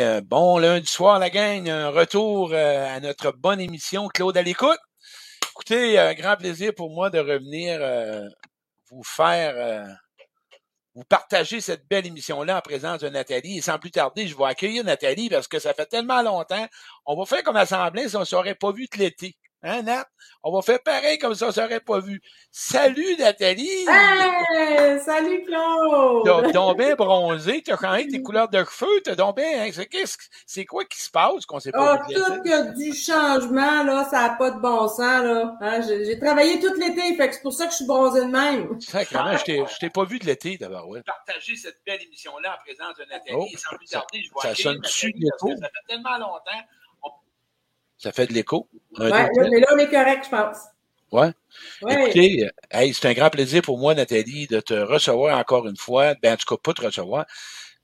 Euh, 0.00 0.20
bon 0.20 0.58
lundi 0.58 0.86
soir, 0.86 1.18
la 1.18 1.30
gang. 1.30 1.68
Un 1.68 1.90
retour 1.90 2.52
euh, 2.52 2.96
à 2.96 3.00
notre 3.00 3.32
bonne 3.32 3.60
émission 3.60 4.08
Claude 4.08 4.36
à 4.36 4.42
l'écoute. 4.42 4.78
Écoutez, 5.50 5.98
un 5.98 6.14
grand 6.14 6.36
plaisir 6.36 6.72
pour 6.74 6.90
moi 6.90 7.10
de 7.10 7.18
revenir 7.18 7.78
euh, 7.80 8.28
vous 8.90 9.02
faire, 9.02 9.86
vous 10.94 11.04
partager 11.04 11.60
cette 11.60 11.88
belle 11.88 12.06
émission-là 12.06 12.58
en 12.58 12.60
présence 12.60 13.00
de 13.00 13.08
Nathalie. 13.08 13.58
Et 13.58 13.60
sans 13.60 13.78
plus 13.78 13.90
tarder, 13.90 14.28
je 14.28 14.36
vais 14.36 14.44
accueillir 14.44 14.84
Nathalie 14.84 15.28
parce 15.30 15.48
que 15.48 15.58
ça 15.58 15.74
fait 15.74 15.86
tellement 15.86 16.22
longtemps. 16.22 16.66
On 17.06 17.16
va 17.16 17.24
faire 17.24 17.42
comme 17.42 17.56
assemblée 17.56 18.08
si 18.08 18.16
on 18.16 18.20
ne 18.20 18.24
s'aurait 18.24 18.54
pas 18.54 18.70
vu 18.70 18.88
tout 18.88 18.98
l'été. 18.98 19.36
Hein, 19.62 19.82
Nat? 19.82 20.06
On 20.44 20.52
va 20.52 20.62
faire 20.62 20.80
pareil 20.80 21.18
comme 21.18 21.34
ça, 21.34 21.48
on 21.48 21.52
s'aurait 21.52 21.80
pas 21.80 21.98
vu. 21.98 22.22
Salut, 22.52 23.16
Nathalie! 23.18 23.86
Hey! 23.88 25.00
Salut, 25.00 25.42
Claude! 25.44 26.22
T'as 26.24 26.52
donc 26.52 26.78
bien 26.78 26.94
bronzé, 26.94 27.62
t'as 27.62 27.76
quand 27.76 27.92
même 27.92 28.06
tes 28.08 28.22
couleurs 28.22 28.48
de 28.48 28.58
cheveux, 28.58 29.00
t'as 29.02 29.16
donc 29.16 29.36
bien, 29.36 29.64
hein, 29.64 29.70
c'est 30.46 30.64
quoi 30.64 30.84
qui 30.84 31.00
se 31.00 31.10
passe 31.10 31.44
qu'on 31.44 31.58
sait 31.58 31.72
pas? 31.72 31.98
Ah, 32.00 32.06
tout 32.06 32.42
que 32.42 32.74
du 32.76 32.94
changement, 32.94 33.82
là, 33.82 34.06
ça 34.08 34.28
n'a 34.28 34.34
pas 34.36 34.52
de 34.52 34.60
bon 34.60 34.86
sens, 34.86 34.98
là. 35.00 35.56
Hein, 35.60 35.80
j'ai 35.82 36.18
travaillé 36.20 36.60
tout 36.60 36.74
l'été, 36.74 37.16
fait 37.16 37.28
que 37.28 37.34
c'est 37.34 37.42
pour 37.42 37.52
ça 37.52 37.66
que 37.66 37.72
je 37.72 37.76
suis 37.78 37.86
bronzé 37.86 38.20
de 38.20 38.26
même. 38.26 38.80
Sacrément, 38.80 39.36
je 39.36 39.78
t'ai 39.78 39.90
pas 39.90 40.04
vu 40.04 40.20
de 40.20 40.26
l'été, 40.26 40.56
d'abord, 40.56 40.88
ouais. 40.88 41.02
Partager 41.02 41.56
cette 41.56 41.80
belle 41.84 42.02
émission-là 42.02 42.54
en 42.54 42.64
présence 42.64 42.96
de 42.96 43.04
Nathalie, 43.06 43.36
oh, 43.36 43.58
sans 43.58 43.76
plus 43.76 43.86
tarder, 43.86 44.22
je 44.22 44.30
vois 44.30 44.42
Ça 44.42 44.54
sonne 44.54 44.78
dessus, 44.78 45.12
Ça 45.20 45.66
fait 45.66 45.94
tellement 45.94 46.16
longtemps 46.16 46.62
ça 47.98 48.12
fait 48.12 48.26
de 48.26 48.32
l'écho. 48.32 48.68
Ouais, 48.98 49.10
mais 49.10 49.60
là, 49.60 49.66
on 49.74 49.78
est 49.78 49.90
correct, 49.90 50.24
je 50.24 50.30
pense. 50.30 50.58
Ouais. 51.10 51.32
Écoutez, 51.88 52.48
c'est 52.92 53.08
un 53.08 53.14
grand 53.14 53.30
plaisir 53.30 53.62
pour 53.62 53.78
moi, 53.78 53.94
Nathalie, 53.94 54.46
de 54.46 54.60
te 54.60 54.74
recevoir 54.74 55.38
encore 55.38 55.66
une 55.66 55.76
fois. 55.76 56.14
Ben, 56.22 56.34
en 56.34 56.36
tout 56.36 56.54
cas, 56.54 56.60
pas 56.62 56.74
te 56.74 56.82
recevoir. 56.82 57.26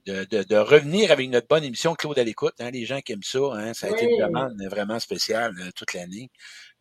De, 0.07 0.25
de, 0.25 0.43
de 0.43 0.57
revenir 0.57 1.11
avec 1.11 1.31
notre 1.31 1.49
bonne 1.49 1.65
émission 1.65 1.95
Claude 1.95 2.19
à 2.19 2.25
l'écoute. 2.25 2.53
Hein, 2.61 2.71
les 2.71 2.85
gens 2.85 3.01
qui 3.01 3.13
aiment 3.13 3.23
ça, 3.23 3.39
hein, 3.55 3.73
ça 3.73 3.87
a 3.87 3.91
été 3.91 4.07
vraiment, 4.21 4.51
vraiment 4.69 5.01
spécial 5.01 5.55
euh, 5.59 5.71
toute 5.75 5.95
l'année. 5.95 6.31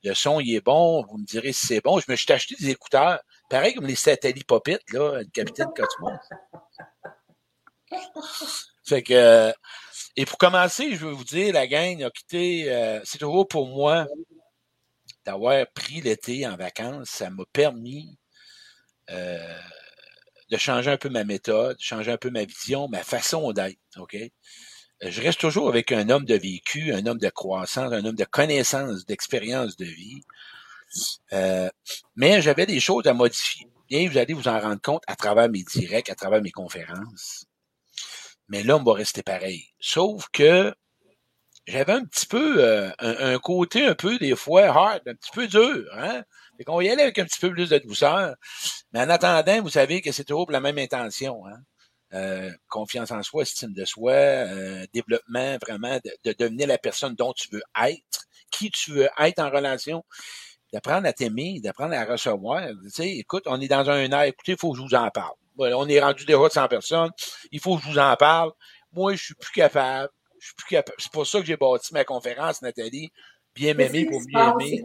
Le 0.03 0.14
son, 0.14 0.42
il 0.42 0.53
est 0.53 0.62
bon. 0.62 1.06
Vous 1.09 1.18
me 1.18 1.25
direz 1.25 1.53
si 1.53 1.68
c'est 1.68 1.80
bon. 1.80 2.02
Je 2.02 2.12
me 2.12 2.18
suis 2.18 2.34
acheté 2.34 2.56
des 2.59 2.72
écouteurs, 2.72 3.22
pareil 3.50 3.75
comme 3.75 3.88
les 3.88 3.95
satellites 3.95 4.45
Popit, 4.45 4.78
là, 4.92 5.20
le 5.20 5.30
capitaine 5.31 5.70
Cosmos. 5.73 6.20
fait 8.86 9.03
que 9.03 9.53
et 10.16 10.25
pour 10.25 10.38
commencer, 10.38 10.92
je 10.95 11.06
veux 11.06 11.11
vous 11.11 11.23
dire, 11.23 11.53
la 11.53 11.66
gang 11.67 12.03
a 12.03 12.11
quitté, 12.11 12.72
euh, 12.72 13.00
c'est 13.03 13.17
toujours 13.17 13.47
pour 13.47 13.67
moi 13.67 14.08
d'avoir 15.25 15.66
pris 15.73 16.02
l'été 16.02 16.45
en 16.45 16.56
vacances. 16.56 17.09
Ça 17.09 17.30
m'a 17.31 17.45
permis 17.52 18.17
euh, 19.09 19.59
de 20.52 20.58
changer 20.58 20.91
un 20.91 20.97
peu 20.97 21.09
ma 21.09 21.23
méthode, 21.23 21.78
de 21.78 21.81
changer 21.81 22.11
un 22.11 22.17
peu 22.17 22.30
ma 22.30 22.45
vision, 22.45 22.88
ma 22.88 23.03
façon 23.03 23.52
d'être. 23.53 23.80
OK? 23.97 24.16
Je 25.02 25.22
reste 25.22 25.39
toujours 25.39 25.67
avec 25.67 25.91
un 25.91 26.09
homme 26.09 26.25
de 26.25 26.36
vécu, 26.36 26.94
un 26.94 27.06
homme 27.08 27.17
de 27.17 27.30
croissance, 27.30 27.91
un 27.91 28.06
homme 28.06 28.16
de 28.16 28.23
connaissance, 28.25 29.06
d'expérience 29.06 29.78
de 29.78 29.86
vie. 29.86 30.22
Euh, 31.34 31.69
mais 32.16 32.41
j'avais 32.41 32.68
des 32.68 32.79
choses 32.79 33.07
à 33.07 33.13
modifier. 33.13 33.68
Et 33.90 34.07
vous 34.07 34.18
allez 34.18 34.34
vous 34.34 34.47
en 34.47 34.59
rendre 34.59 34.81
compte 34.81 35.03
à 35.07 35.16
travers 35.16 35.50
mes 35.50 35.63
directs, 35.63 36.09
à 36.09 36.16
travers 36.16 36.41
mes 36.41 36.52
conférences 36.52 37.47
mais 38.48 38.64
l'homme 38.64 38.84
va 38.86 38.94
rester 38.94 39.24
pareil. 39.24 39.68
Sauf 39.80 40.28
que 40.31 40.74
j'avais 41.68 41.94
un 41.94 42.06
petit 42.06 42.26
peu 42.26 42.64
euh, 42.64 42.92
un, 43.00 43.40
côté 43.40 43.86
un 43.86 43.96
peu 43.96 44.18
des 44.18 44.36
fois 44.36 44.64
hard, 44.64 45.02
un 45.08 45.16
petit 45.16 45.31
peu 45.34 45.48
dur, 45.48 45.86
hein. 45.94 46.24
Fait 46.58 46.66
qu'on 46.66 46.82
y 46.82 46.90
aller 46.90 47.02
avec 47.03 47.18
un 47.18 47.26
petit 47.26 47.40
peu 47.40 47.50
plus 47.52 47.70
de 47.70 47.78
douceur. 47.80 48.36
Mais 48.92 49.00
en 49.00 49.09
attendant, 49.09 49.62
vous 49.62 49.70
savez 49.70 50.02
que 50.02 50.12
c'est 50.12 50.24
toujours 50.24 50.52
la 50.52 50.59
même 50.59 50.78
intention, 50.78 51.46
hein. 51.48 51.58
Euh, 52.14 52.52
confiance 52.68 53.09
en 53.12 53.24
soi, 53.24 53.42
estime 53.42 53.74
de 53.74 53.86
soi, 53.86 54.12
euh, 54.14 54.86
développement 54.94 55.58
vraiment 55.59 55.98
de, 56.06 56.12
de, 56.26 56.36
devenir 56.38 56.68
la 56.68 56.78
personne 56.78 57.16
dont 57.16 57.34
tu 57.34 57.48
veux 57.52 57.64
être, 57.82 58.28
qui 58.52 58.70
tu 58.70 58.92
veux 58.92 59.09
être 59.18 59.40
en 59.40 59.50
relation, 59.50 60.06
d'apprendre 60.72 61.08
à 61.08 61.14
t'aimer, 61.14 61.59
d'apprendre 61.59 61.96
à 61.96 62.06
recevoir. 62.06 62.68
Tu 62.84 62.90
sais, 62.92 63.09
écoute, 63.18 63.44
on 63.48 63.59
est 63.59 63.68
dans 63.68 63.90
un 63.90 64.12
air, 64.12 64.22
écoutez, 64.24 64.52
il 64.52 64.58
faut 64.59 64.74
que 64.74 64.78
je 64.78 64.84
vous 64.84 64.94
en 64.96 65.09
parle 65.09 65.34
on 65.58 65.88
est 65.88 66.00
rendu 66.00 66.25
déjà 66.25 66.40
de 66.40 66.50
100 66.50 66.68
personnes. 66.68 67.12
Il 67.52 67.59
faut 67.59 67.78
que 67.78 67.84
je 67.84 67.90
vous 67.90 68.00
en 68.00 68.16
parle. 68.16 68.52
Moi, 68.91 69.16
je 69.16 69.24
suis 69.24 69.36
plus 69.36 69.52
capable. 69.52 70.09
Je 70.40 70.47
suis 70.47 70.56
plus 70.56 70.68
capable. 70.68 70.96
C'est 71.00 71.12
pour 71.12 71.25
ça 71.25 71.40
que 71.40 71.46
j'ai 71.46 71.58
bâti 71.58 71.94
ma 71.94 72.03
conférence, 72.03 72.62
Nathalie. 72.62 73.12
Bien 73.56 73.74
m'aimer 73.74 74.06
pour 74.06 74.22
mieux 74.22 74.66
aimer. 74.66 74.84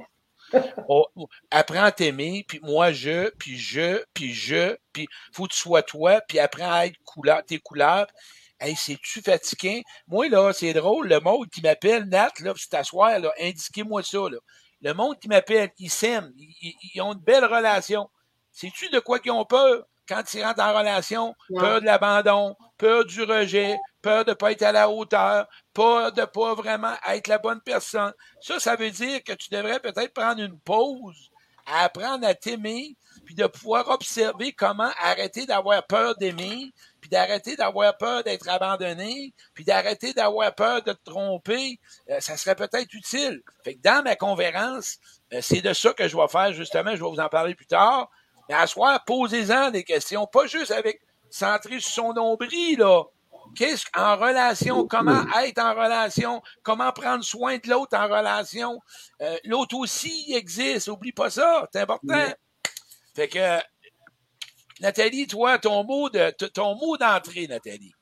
Oh, 0.89 1.07
apprends 1.51 1.85
à 1.85 1.93
t'aimer, 1.93 2.45
puis 2.49 2.59
moi 2.63 2.93
je, 2.93 3.31
puis 3.39 3.59
je, 3.59 4.03
puis 4.15 4.33
je, 4.33 4.77
puis 4.93 5.07
faut 5.33 5.47
que 5.47 5.53
tu 5.53 5.61
sois 5.61 5.83
toi, 5.83 6.21
puis 6.27 6.39
apprends 6.39 6.73
à 6.73 6.87
être 6.87 6.97
couleur, 7.05 7.45
tes 7.45 7.59
couleurs. 7.59 8.07
Hey, 8.61 8.75
c'est-tu 8.75 9.21
fatiguant? 9.21 9.81
Moi, 10.09 10.29
là, 10.29 10.53
c'est 10.53 10.73
drôle, 10.73 11.09
le 11.09 11.21
monde 11.21 11.49
qui 11.51 11.61
m'appelle, 11.63 12.05
Nat, 12.07 12.33
là, 12.41 12.55
c'est 12.57 12.71
t'asseoir, 12.71 13.19
là, 13.19 13.33
indiquez-moi 13.41 14.03
ça, 14.03 14.19
là. 14.19 14.39
Le 14.81 14.95
monde 14.95 15.19
qui 15.21 15.29
m'appelle, 15.29 15.71
ils 15.79 15.91
s'aiment, 15.91 16.33
ils, 16.37 16.75
ils, 16.95 17.01
ont 17.03 17.13
une 17.13 17.21
belle 17.21 17.45
relation. 17.45 18.09
Sais-tu 18.51 18.89
de 18.91 19.01
quoi 19.01 19.19
qu'ils 19.19 19.33
ont 19.33 19.45
peur? 19.45 19.85
Quand 20.09 20.23
ils 20.35 20.43
rentrent 20.43 20.63
en 20.63 20.77
relation, 20.77 21.35
peur 21.55 21.81
de 21.81 21.87
l'abandon, 21.87 22.57
peur 22.79 23.05
du 23.05 23.23
rejet, 23.23 23.77
peur 24.03 24.25
de 24.25 24.31
ne 24.31 24.35
pas 24.35 24.53
être 24.53 24.63
à 24.63 24.73
la 24.73 24.89
hauteur, 24.89 25.47
peur 25.75 26.13
de 26.13 26.23
ne 26.23 26.27
pas 26.27 26.55
vraiment 26.55 26.95
être 27.09 27.29
la 27.29 27.39
bonne 27.39 27.61
personne. 27.61 28.13
Ça, 28.41 28.59
ça 28.59 28.77
veut 28.77 28.91
dire 28.91 29.23
que 29.23 29.33
tu 29.33 29.51
devrais 29.51 29.81
peut-être 29.81 30.15
prendre 30.15 30.43
une 30.43 30.59
pause, 30.59 31.31
apprendre 31.67 32.27
à 32.27 32.35
t'aimer, 32.35 32.97
puis 33.25 33.35
de 33.35 33.47
pouvoir 33.47 33.89
observer 33.91 34.53
comment 34.53 34.91
arrêter 35.01 35.45
d'avoir 35.45 35.87
peur 35.87 36.17
d'aimer, 36.17 36.73
puis 37.01 37.11
d'arrêter 37.11 37.57
d'avoir 37.57 37.97
peur 37.97 38.25
d'être 38.25 38.49
abandonné, 38.49 39.35
puis 39.55 39.65
d'arrêter 39.65 40.15
d'avoir 40.15 40.55
peur 40.55 40.83
de 40.83 40.93
te 40.93 41.11
tromper, 41.11 41.79
euh, 42.11 42.21
ça 42.21 42.37
serait 42.37 42.55
peut-être 42.55 42.93
utile. 42.95 43.43
Fait 43.65 43.75
que 43.75 43.83
dans 43.83 44.03
ma 44.03 44.17
conférence, 44.17 44.97
euh, 45.33 45.41
c'est 45.43 45.61
de 45.61 45.73
ça 45.73 45.93
que 45.93 46.09
je 46.09 46.17
vais 46.17 46.29
faire 46.29 46.53
justement, 46.53 46.91
je 46.97 47.03
vais 47.03 47.11
vous 47.11 47.21
en 47.21 47.29
parler 47.29 47.55
plus 47.55 47.67
tard. 47.67 48.09
Mais 48.49 48.55
à 48.55 48.67
soi, 48.67 48.99
posez-en 49.07 49.71
des 49.71 49.85
questions, 49.85 50.27
pas 50.27 50.47
juste 50.47 50.71
avec 50.71 51.01
centrer 51.31 51.81
sur 51.81 51.93
son 51.93 52.13
nombril, 52.13 52.79
là. 52.79 53.05
Qu'est-ce 53.57 53.87
en 53.97 54.17
relation, 54.17 54.87
comment 54.87 55.25
être 55.43 55.59
en 55.59 55.73
relation, 55.73 56.43
comment 56.63 56.93
prendre 56.93 57.25
soin 57.25 57.57
de 57.57 57.69
l'autre 57.69 57.97
en 57.97 58.05
relation. 58.05 58.81
Euh, 59.23 59.37
l'autre 59.45 59.75
aussi 59.77 60.33
existe, 60.35 60.89
oublie 60.89 61.13
pas 61.13 61.31
ça, 61.31 61.67
c'est 61.73 61.81
important. 61.81 62.27
Fait 63.15 63.29
que 63.29 63.59
Nathalie, 64.81 65.27
toi, 65.27 65.59
ton 65.59 65.83
mot 65.83 66.11
de 66.11 66.31
ton 66.49 66.75
mot 66.77 66.97
d'entrée, 66.97 67.47
Nathalie. 67.49 67.93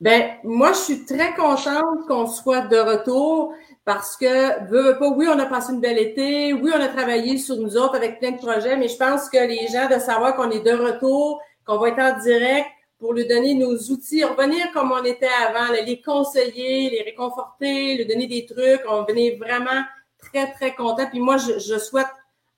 Ben, 0.00 0.36
moi, 0.44 0.72
je 0.72 0.78
suis 0.78 1.04
très 1.06 1.34
contente 1.34 2.06
qu'on 2.06 2.26
soit 2.26 2.62
de 2.62 2.76
retour 2.76 3.54
parce 3.86 4.16
que, 4.16 4.68
veux, 4.68 4.98
pas, 4.98 5.08
oui, 5.10 5.28
on 5.28 5.38
a 5.38 5.46
passé 5.46 5.72
une 5.72 5.80
belle 5.80 5.98
été, 5.98 6.52
oui, 6.52 6.72
on 6.74 6.80
a 6.80 6.88
travaillé 6.88 7.38
sur 7.38 7.56
nous 7.56 7.76
autres 7.76 7.94
avec 7.94 8.18
plein 8.18 8.32
de 8.32 8.36
projets, 8.36 8.76
mais 8.76 8.88
je 8.88 8.96
pense 8.96 9.30
que 9.30 9.38
les 9.38 9.68
gens 9.68 9.88
de 9.88 10.00
savoir 10.00 10.34
qu'on 10.34 10.50
est 10.50 10.60
de 10.60 10.72
retour, 10.72 11.40
qu'on 11.64 11.78
va 11.78 11.90
être 11.90 12.00
en 12.00 12.18
direct 12.20 12.66
pour 12.98 13.12
lui 13.12 13.28
donner 13.28 13.54
nos 13.54 13.76
outils, 13.76 14.24
revenir 14.24 14.72
comme 14.72 14.90
on 14.90 15.04
était 15.04 15.28
avant, 15.46 15.72
les 15.72 16.02
conseiller, 16.02 16.90
les 16.90 17.02
réconforter, 17.02 17.94
lui 17.96 18.06
donner 18.06 18.26
des 18.26 18.44
trucs, 18.44 18.82
on 18.88 19.04
venait 19.04 19.38
vraiment 19.38 19.84
très, 20.18 20.52
très 20.52 20.74
content. 20.74 21.06
Puis 21.08 21.20
moi, 21.20 21.36
je, 21.36 21.60
je 21.60 21.78
souhaite 21.78 22.08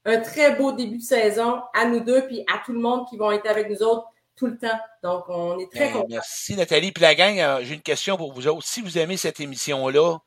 un 0.07 0.21
très 0.21 0.55
beau 0.55 0.73
début 0.73 0.97
de 0.97 1.03
saison 1.03 1.61
à 1.75 1.85
nous 1.85 2.01
deux, 2.01 2.27
puis 2.27 2.43
à 2.51 2.63
tout 2.65 2.73
le 2.73 2.81
monde 2.81 3.07
qui 3.11 3.19
vont 3.19 3.33
être 3.33 3.47
avec 3.47 3.69
nous 3.69 3.83
autres 3.83 4.07
tout 4.35 4.47
le 4.47 4.57
temps. 4.57 4.79
Donc, 5.03 5.25
on 5.29 5.59
est 5.59 5.71
très 5.71 5.89
ben, 5.89 5.93
contents. 5.93 6.07
Merci 6.09 6.57
Nathalie. 6.57 6.93
Puis 6.93 7.03
la 7.03 7.15
gang, 7.15 7.39
euh, 7.39 7.61
j'ai 7.63 7.75
une 7.75 7.83
question 7.83 8.17
pour 8.17 8.33
vous 8.33 8.47
autres. 8.47 8.67
Si 8.67 8.81
vous 8.81 8.97
aimez 8.97 9.19
cette 9.19 9.41
émission-là, 9.41 10.19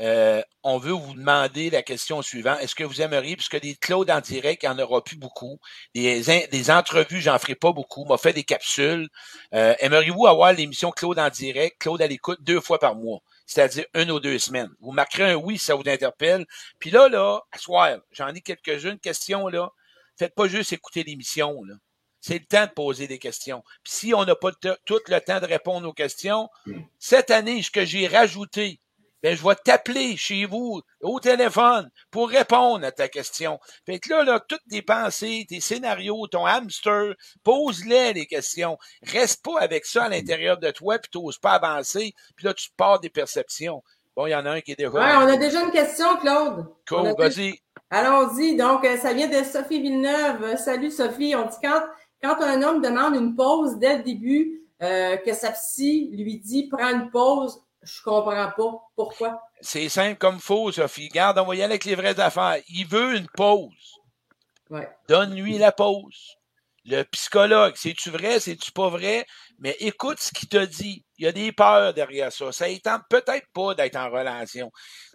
euh, 0.00 0.42
on 0.62 0.78
veut 0.78 0.92
vous 0.92 1.14
demander 1.14 1.68
la 1.68 1.82
question 1.82 2.22
suivante. 2.22 2.58
Est-ce 2.60 2.74
que 2.74 2.84
vous 2.84 3.02
aimeriez, 3.02 3.36
puisque 3.36 3.60
des 3.60 3.74
Claude 3.74 4.10
en 4.10 4.20
direct, 4.20 4.62
il 4.62 4.70
n'y 4.70 4.74
en 4.74 4.78
aura 4.78 5.04
plus 5.04 5.16
beaucoup. 5.16 5.58
Des, 5.94 6.22
des 6.50 6.70
entrevues, 6.70 7.20
j'en 7.20 7.38
ferai 7.38 7.54
pas 7.54 7.72
beaucoup. 7.72 8.04
M'a 8.06 8.16
fait 8.16 8.32
des 8.32 8.44
capsules. 8.44 9.08
Euh, 9.54 9.74
aimeriez-vous 9.78 10.26
avoir 10.26 10.52
l'émission 10.52 10.90
Claude 10.90 11.18
en 11.18 11.28
direct, 11.28 11.80
Claude 11.80 12.00
à 12.00 12.06
l'écoute, 12.06 12.42
deux 12.42 12.60
fois 12.60 12.78
par 12.78 12.94
mois? 12.94 13.20
C'est-à-dire 13.46 13.84
une 13.94 14.10
ou 14.10 14.20
deux 14.20 14.38
semaines. 14.38 14.70
Vous 14.80 14.92
marquerez 14.92 15.32
un 15.32 15.34
oui 15.34 15.58
si 15.58 15.66
ça 15.66 15.74
vous 15.74 15.82
interpelle. 15.86 16.46
Puis 16.78 16.90
là, 16.90 17.08
là, 17.08 17.40
à 17.52 17.58
soir, 17.58 17.98
j'en 18.12 18.28
ai 18.28 18.40
quelques-unes 18.40 18.98
questions, 18.98 19.48
là. 19.48 19.70
Faites 20.16 20.34
pas 20.34 20.48
juste 20.48 20.72
écouter 20.72 21.02
l'émission, 21.02 21.62
là. 21.64 21.74
C'est 22.22 22.38
le 22.38 22.44
temps 22.44 22.66
de 22.66 22.72
poser 22.72 23.06
des 23.06 23.18
questions. 23.18 23.62
Puis 23.82 23.92
si 23.94 24.14
on 24.14 24.24
n'a 24.24 24.34
pas 24.34 24.52
tout 24.52 25.00
le 25.08 25.18
temps 25.20 25.40
de 25.40 25.46
répondre 25.46 25.88
aux 25.88 25.94
questions, 25.94 26.48
hmm. 26.66 26.80
cette 26.98 27.30
année, 27.30 27.62
ce 27.62 27.70
que 27.70 27.86
j'ai 27.86 28.06
rajouté, 28.06 28.80
ben, 29.22 29.36
je 29.36 29.42
vais 29.42 29.54
t'appeler 29.64 30.16
chez 30.16 30.46
vous 30.46 30.80
au 31.00 31.20
téléphone 31.20 31.90
pour 32.10 32.28
répondre 32.28 32.84
à 32.86 32.92
ta 32.92 33.08
question. 33.08 33.58
Fait 33.86 33.98
que 33.98 34.10
là, 34.10 34.24
là, 34.24 34.40
toutes 34.40 34.62
tes 34.70 34.82
pensées, 34.82 35.46
tes 35.48 35.60
scénarios, 35.60 36.26
ton 36.28 36.46
hamster, 36.46 37.14
pose-les 37.44 38.12
les 38.12 38.26
questions. 38.26 38.78
Reste 39.02 39.44
pas 39.44 39.60
avec 39.60 39.86
ça 39.86 40.04
à 40.04 40.08
l'intérieur 40.08 40.58
de 40.58 40.70
toi, 40.70 40.98
puis 40.98 41.10
t'oses 41.10 41.38
pas 41.38 41.52
avancer, 41.52 42.14
puis 42.36 42.46
là, 42.46 42.54
tu 42.54 42.68
pars 42.76 43.00
des 43.00 43.10
perceptions. 43.10 43.82
Bon, 44.16 44.26
il 44.26 44.30
y 44.30 44.34
en 44.34 44.44
a 44.44 44.50
un 44.50 44.60
qui 44.60 44.72
est 44.72 44.76
déjà... 44.76 44.90
Ouais, 44.90 45.14
on 45.16 45.28
a 45.28 45.36
déjà 45.36 45.62
une 45.64 45.70
question, 45.70 46.16
Claude. 46.16 46.66
Cool, 46.88 47.14
vas-y. 47.16 47.58
Allons-y. 47.90 48.56
Donc, 48.56 48.84
euh, 48.84 48.96
ça 48.96 49.12
vient 49.12 49.28
de 49.28 49.44
Sophie 49.44 49.80
Villeneuve. 49.80 50.56
Salut, 50.56 50.90
Sophie. 50.90 51.34
On 51.36 51.46
dit 51.46 51.56
quand, 51.62 51.82
quand 52.22 52.42
un 52.42 52.62
homme 52.62 52.82
demande 52.82 53.14
une 53.14 53.36
pause 53.36 53.78
dès 53.78 53.98
le 53.98 54.02
début, 54.02 54.62
euh, 54.82 55.16
que 55.18 55.32
sa 55.32 55.52
psy 55.52 56.10
lui 56.12 56.38
dit 56.38 56.68
«prends 56.70 56.88
une 56.88 57.10
pause», 57.10 57.62
Je 57.82 58.02
comprends 58.02 58.50
pas. 58.50 58.72
Pourquoi? 58.94 59.42
C'est 59.60 59.88
simple 59.88 60.18
comme 60.18 60.38
faux, 60.38 60.70
Sophie. 60.72 61.08
Garde, 61.08 61.38
on 61.38 61.46
va 61.46 61.54
y 61.54 61.62
aller 61.62 61.72
avec 61.72 61.84
les 61.84 61.94
vraies 61.94 62.20
affaires. 62.20 62.58
Il 62.68 62.86
veut 62.86 63.16
une 63.16 63.28
pause. 63.28 63.98
Ouais. 64.68 64.88
Donne-lui 65.08 65.58
la 65.58 65.72
pause. 65.72 66.36
Le 66.84 67.02
psychologue, 67.04 67.74
c'est-tu 67.76 68.10
vrai, 68.10 68.40
c'est-tu 68.40 68.72
pas 68.72 68.88
vrai? 68.88 69.26
Mais 69.58 69.76
écoute 69.80 70.18
ce 70.18 70.32
qu'il 70.32 70.48
te 70.48 70.64
dit. 70.64 71.04
Il 71.18 71.24
y 71.24 71.28
a 71.28 71.32
des 71.32 71.52
peurs 71.52 71.92
derrière 71.92 72.32
ça. 72.32 72.52
Ça 72.52 72.66
tente 72.82 73.02
peut-être 73.10 73.46
pas 73.52 73.74
d'être 73.74 73.96
en 73.96 74.10
relation. 74.10 74.70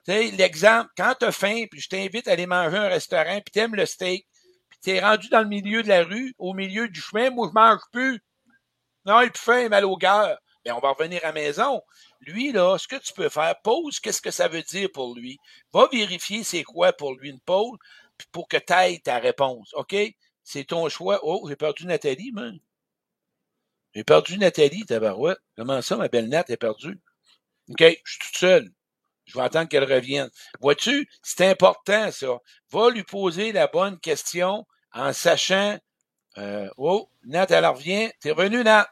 Tu 0.06 0.14
sais, 0.14 0.32
l'exemple, 0.32 0.90
quand 0.96 1.16
t'as 1.20 1.32
faim, 1.32 1.66
puis 1.70 1.82
je 1.82 1.90
t'invite 1.90 2.28
à 2.28 2.34
aller 2.34 2.46
manger 2.46 2.78
un 2.78 2.88
restaurant, 2.88 3.42
puis 3.42 3.52
t'aimes 3.52 3.76
le 3.76 3.88
steak, 3.88 4.28
puis 4.70 4.80
t'es 4.82 5.00
rendu 5.00 5.30
dans 5.30 5.42
le 5.42 5.48
milieu 5.48 5.82
de 5.82 5.88
la 5.88 6.04
rue, 6.04 6.36
au 6.38 6.54
milieu 6.54 6.88
du 6.88 7.02
chemin, 7.02 7.32
moi 7.32 7.48
je 7.48 7.60
mange 7.60 7.82
plus. 7.92 8.22
Non, 9.06 9.22
il 9.22 9.32
plus 9.32 9.42
faim, 9.42 9.70
mal 9.70 9.86
au 9.86 9.98
cœur. 9.98 10.38
Bien, 10.64 10.76
on 10.76 10.80
va 10.80 10.92
revenir 10.92 11.22
à 11.24 11.28
la 11.28 11.34
maison. 11.34 11.82
Lui, 12.26 12.52
là, 12.52 12.78
ce 12.78 12.88
que 12.88 12.96
tu 12.96 13.14
peux 13.14 13.30
faire, 13.30 13.56
pause, 13.62 14.00
qu'est-ce 14.00 14.22
que 14.22 14.32
ça 14.32 14.48
veut 14.48 14.64
dire 14.64 14.90
pour 14.92 15.16
lui? 15.16 15.38
Va 15.74 15.88
vérifier 15.92 16.44
c'est 16.44 16.64
quoi 16.64 16.92
pour 16.92 17.14
lui 17.14 17.30
une 17.30 17.40
pause, 17.40 17.78
puis 18.18 18.28
pour 18.32 18.48
que 18.48 18.58
tu 18.58 18.74
ailles 18.74 19.02
ta 19.02 19.20
réponse. 19.20 19.74
OK? 19.76 19.96
C'est 20.44 20.66
ton 20.66 20.90
choix. 20.90 21.20
Oh, 21.24 21.46
j'ai 21.48 21.56
perdu 21.56 21.86
Nathalie, 21.86 22.32
man. 22.32 22.60
J'ai 23.94 24.04
perdu 24.04 24.38
Nathalie, 24.38 24.86
tabarouette. 24.86 25.40
Comment 25.56 25.82
ça, 25.82 25.96
ma 25.98 26.08
belle 26.08 26.30
Nat 26.30 26.46
est 26.50 26.58
perdue? 26.58 27.00
OK, 27.70 27.80
je 27.80 28.12
suis 28.12 28.20
toute 28.20 28.38
seule. 28.38 28.70
Je 29.26 29.38
vais 29.38 29.44
attendre 29.44 29.70
qu'elle 29.70 29.92
revienne. 29.92 30.30
Vois-tu, 30.60 31.10
c'est 31.24 31.48
important, 31.48 32.12
ça. 32.12 32.38
Va 32.72 32.90
lui 32.90 33.04
poser 33.04 33.52
la 33.52 33.68
bonne 33.68 34.00
question 34.00 34.66
en 34.94 35.14
sachant 35.14 35.78
euh, 36.38 36.70
Oh, 36.78 37.10
Nat, 37.24 37.48
elle 37.50 37.66
revient. 37.66 38.12
T'es 38.20 38.32
revenu, 38.32 38.64
Nat. 38.64 38.88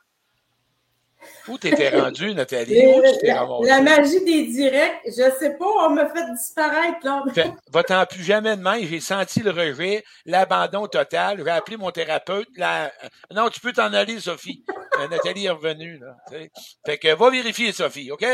Où 1.47 1.57
t'étais 1.57 1.89
rendu, 1.89 2.33
Nathalie? 2.33 2.85
Où 2.87 3.01
tu 3.19 3.25
la, 3.25 3.47
la 3.61 3.81
magie 3.81 4.23
des 4.23 4.47
directs, 4.47 5.01
je 5.05 5.29
sais 5.39 5.55
pas, 5.57 5.65
on 5.65 5.89
m'a 5.91 6.09
fait 6.09 6.31
disparaître, 6.33 6.99
là. 7.03 7.23
Va-t'en 7.71 8.05
plus 8.05 8.23
jamais 8.23 8.55
de 8.55 8.61
main. 8.61 8.79
J'ai 8.81 8.99
senti 8.99 9.41
le 9.41 9.51
rejet, 9.51 10.03
l'abandon 10.25 10.87
total. 10.87 11.41
J'ai 11.43 11.49
appelé 11.49 11.77
mon 11.77 11.91
thérapeute. 11.91 12.47
La... 12.55 12.91
Non, 13.31 13.49
tu 13.49 13.59
peux 13.59 13.73
t'en 13.73 13.93
aller, 13.93 14.19
Sophie. 14.19 14.63
Euh, 14.99 15.07
Nathalie 15.07 15.45
est 15.45 15.51
revenue, 15.51 15.97
là. 15.99 16.15
T'sais. 16.27 16.51
Fait 16.85 16.97
que 16.97 17.13
va 17.13 17.29
vérifier, 17.29 17.71
Sophie, 17.71 18.11
OK? 18.11 18.25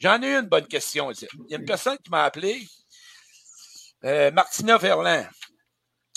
J'en 0.00 0.22
ai 0.22 0.34
une 0.34 0.48
bonne 0.48 0.66
question. 0.66 1.10
Il 1.10 1.26
y 1.50 1.54
a 1.54 1.58
une 1.58 1.64
personne 1.64 1.96
qui 2.02 2.10
m'a 2.10 2.24
appelé. 2.24 2.60
Euh, 4.04 4.30
Martina 4.30 4.78
Ferland. 4.78 5.24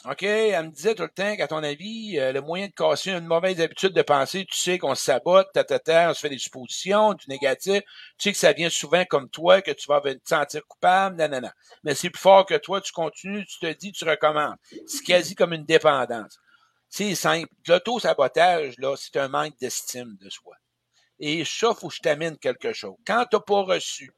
OK, 0.10 0.24
elle 0.24 0.68
me 0.68 0.72
disait 0.72 0.96
tout 0.96 1.04
le 1.04 1.10
temps 1.10 1.36
qu'à 1.36 1.50
ton 1.50 1.62
avis, 1.64 2.18
euh, 2.18 2.32
le 2.32 2.40
moyen 2.40 2.68
de 2.68 2.72
casser 2.72 3.12
une 3.12 3.26
mauvaise 3.26 3.60
habitude 3.60 3.92
de 3.92 4.02
penser, 4.02 4.46
tu 4.46 4.56
sais 4.58 4.78
qu'on 4.78 4.96
se 4.96 5.04
sabote, 5.04 5.52
ta, 5.52 6.10
on 6.10 6.14
se 6.14 6.20
fait 6.22 6.30
des 6.30 6.38
suppositions, 6.38 7.14
du 7.14 7.26
négatif, 7.28 7.82
tu 8.18 8.24
sais 8.24 8.32
que 8.32 8.38
ça 8.38 8.54
vient 8.54 8.70
souvent 8.70 9.04
comme 9.04 9.30
toi, 9.30 9.62
que 9.62 9.72
tu 9.72 9.86
vas 9.88 10.00
te 10.00 10.16
sentir 10.24 10.62
coupable, 10.66 11.18
nanana. 11.18 11.54
Mais 11.84 11.94
c'est 11.94 12.10
plus 12.10 12.22
fort 12.22 12.46
que 12.46 12.56
toi, 12.56 12.80
tu 12.80 12.94
continues, 12.94 13.46
tu 13.48 13.60
te 13.60 13.74
dis, 13.74 13.92
tu 13.92 14.06
recommences. 14.06 14.56
C'est 14.86 15.04
quasi 15.04 15.36
comme 15.36 15.52
une 15.52 15.66
dépendance. 15.66 16.40
C'est 16.88 17.14
simple. 17.14 17.50
L'auto-sabotage, 17.68 18.76
là, 18.78 18.96
c'est 18.96 19.18
un 19.18 19.28
manque 19.28 19.58
d'estime 19.60 20.16
de 20.22 20.30
soi. 20.30 20.56
Et 21.20 21.44
ça, 21.44 21.74
faut 21.74 21.90
que 21.90 21.96
je 21.96 22.02
t'amène 22.02 22.38
quelque 22.38 22.72
chose. 22.72 22.96
Quand 23.06 23.26
t'as 23.30 23.42
pas 23.42 23.64
reçu 23.64 24.14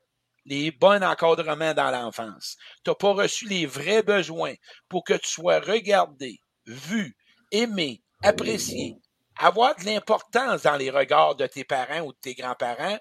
les 0.46 0.72
bons 0.72 1.04
encadrements 1.04 1.74
dans 1.74 1.92
l'enfance. 1.92 2.58
Tu 2.84 2.90
n'as 2.90 2.96
pas 2.96 3.14
reçu 3.14 3.48
les 3.48 3.66
vrais 3.66 4.04
besoins 4.04 4.54
pour 4.88 5.04
que 5.04 5.14
tu 5.14 5.30
sois 5.30 5.60
regardé, 5.60 6.42
vu, 6.66 7.16
aimé, 7.52 8.02
apprécié, 8.24 8.96
avoir 9.38 9.76
de 9.76 9.86
l'importance 9.86 10.64
dans 10.64 10.76
les 10.76 10.90
regards 10.90 11.36
de 11.36 11.48
tes 11.48 11.64
parents 11.64 12.02
ou 12.02 12.12
de 12.12 12.18
tes 12.20 12.36
grands-parents. 12.36 13.00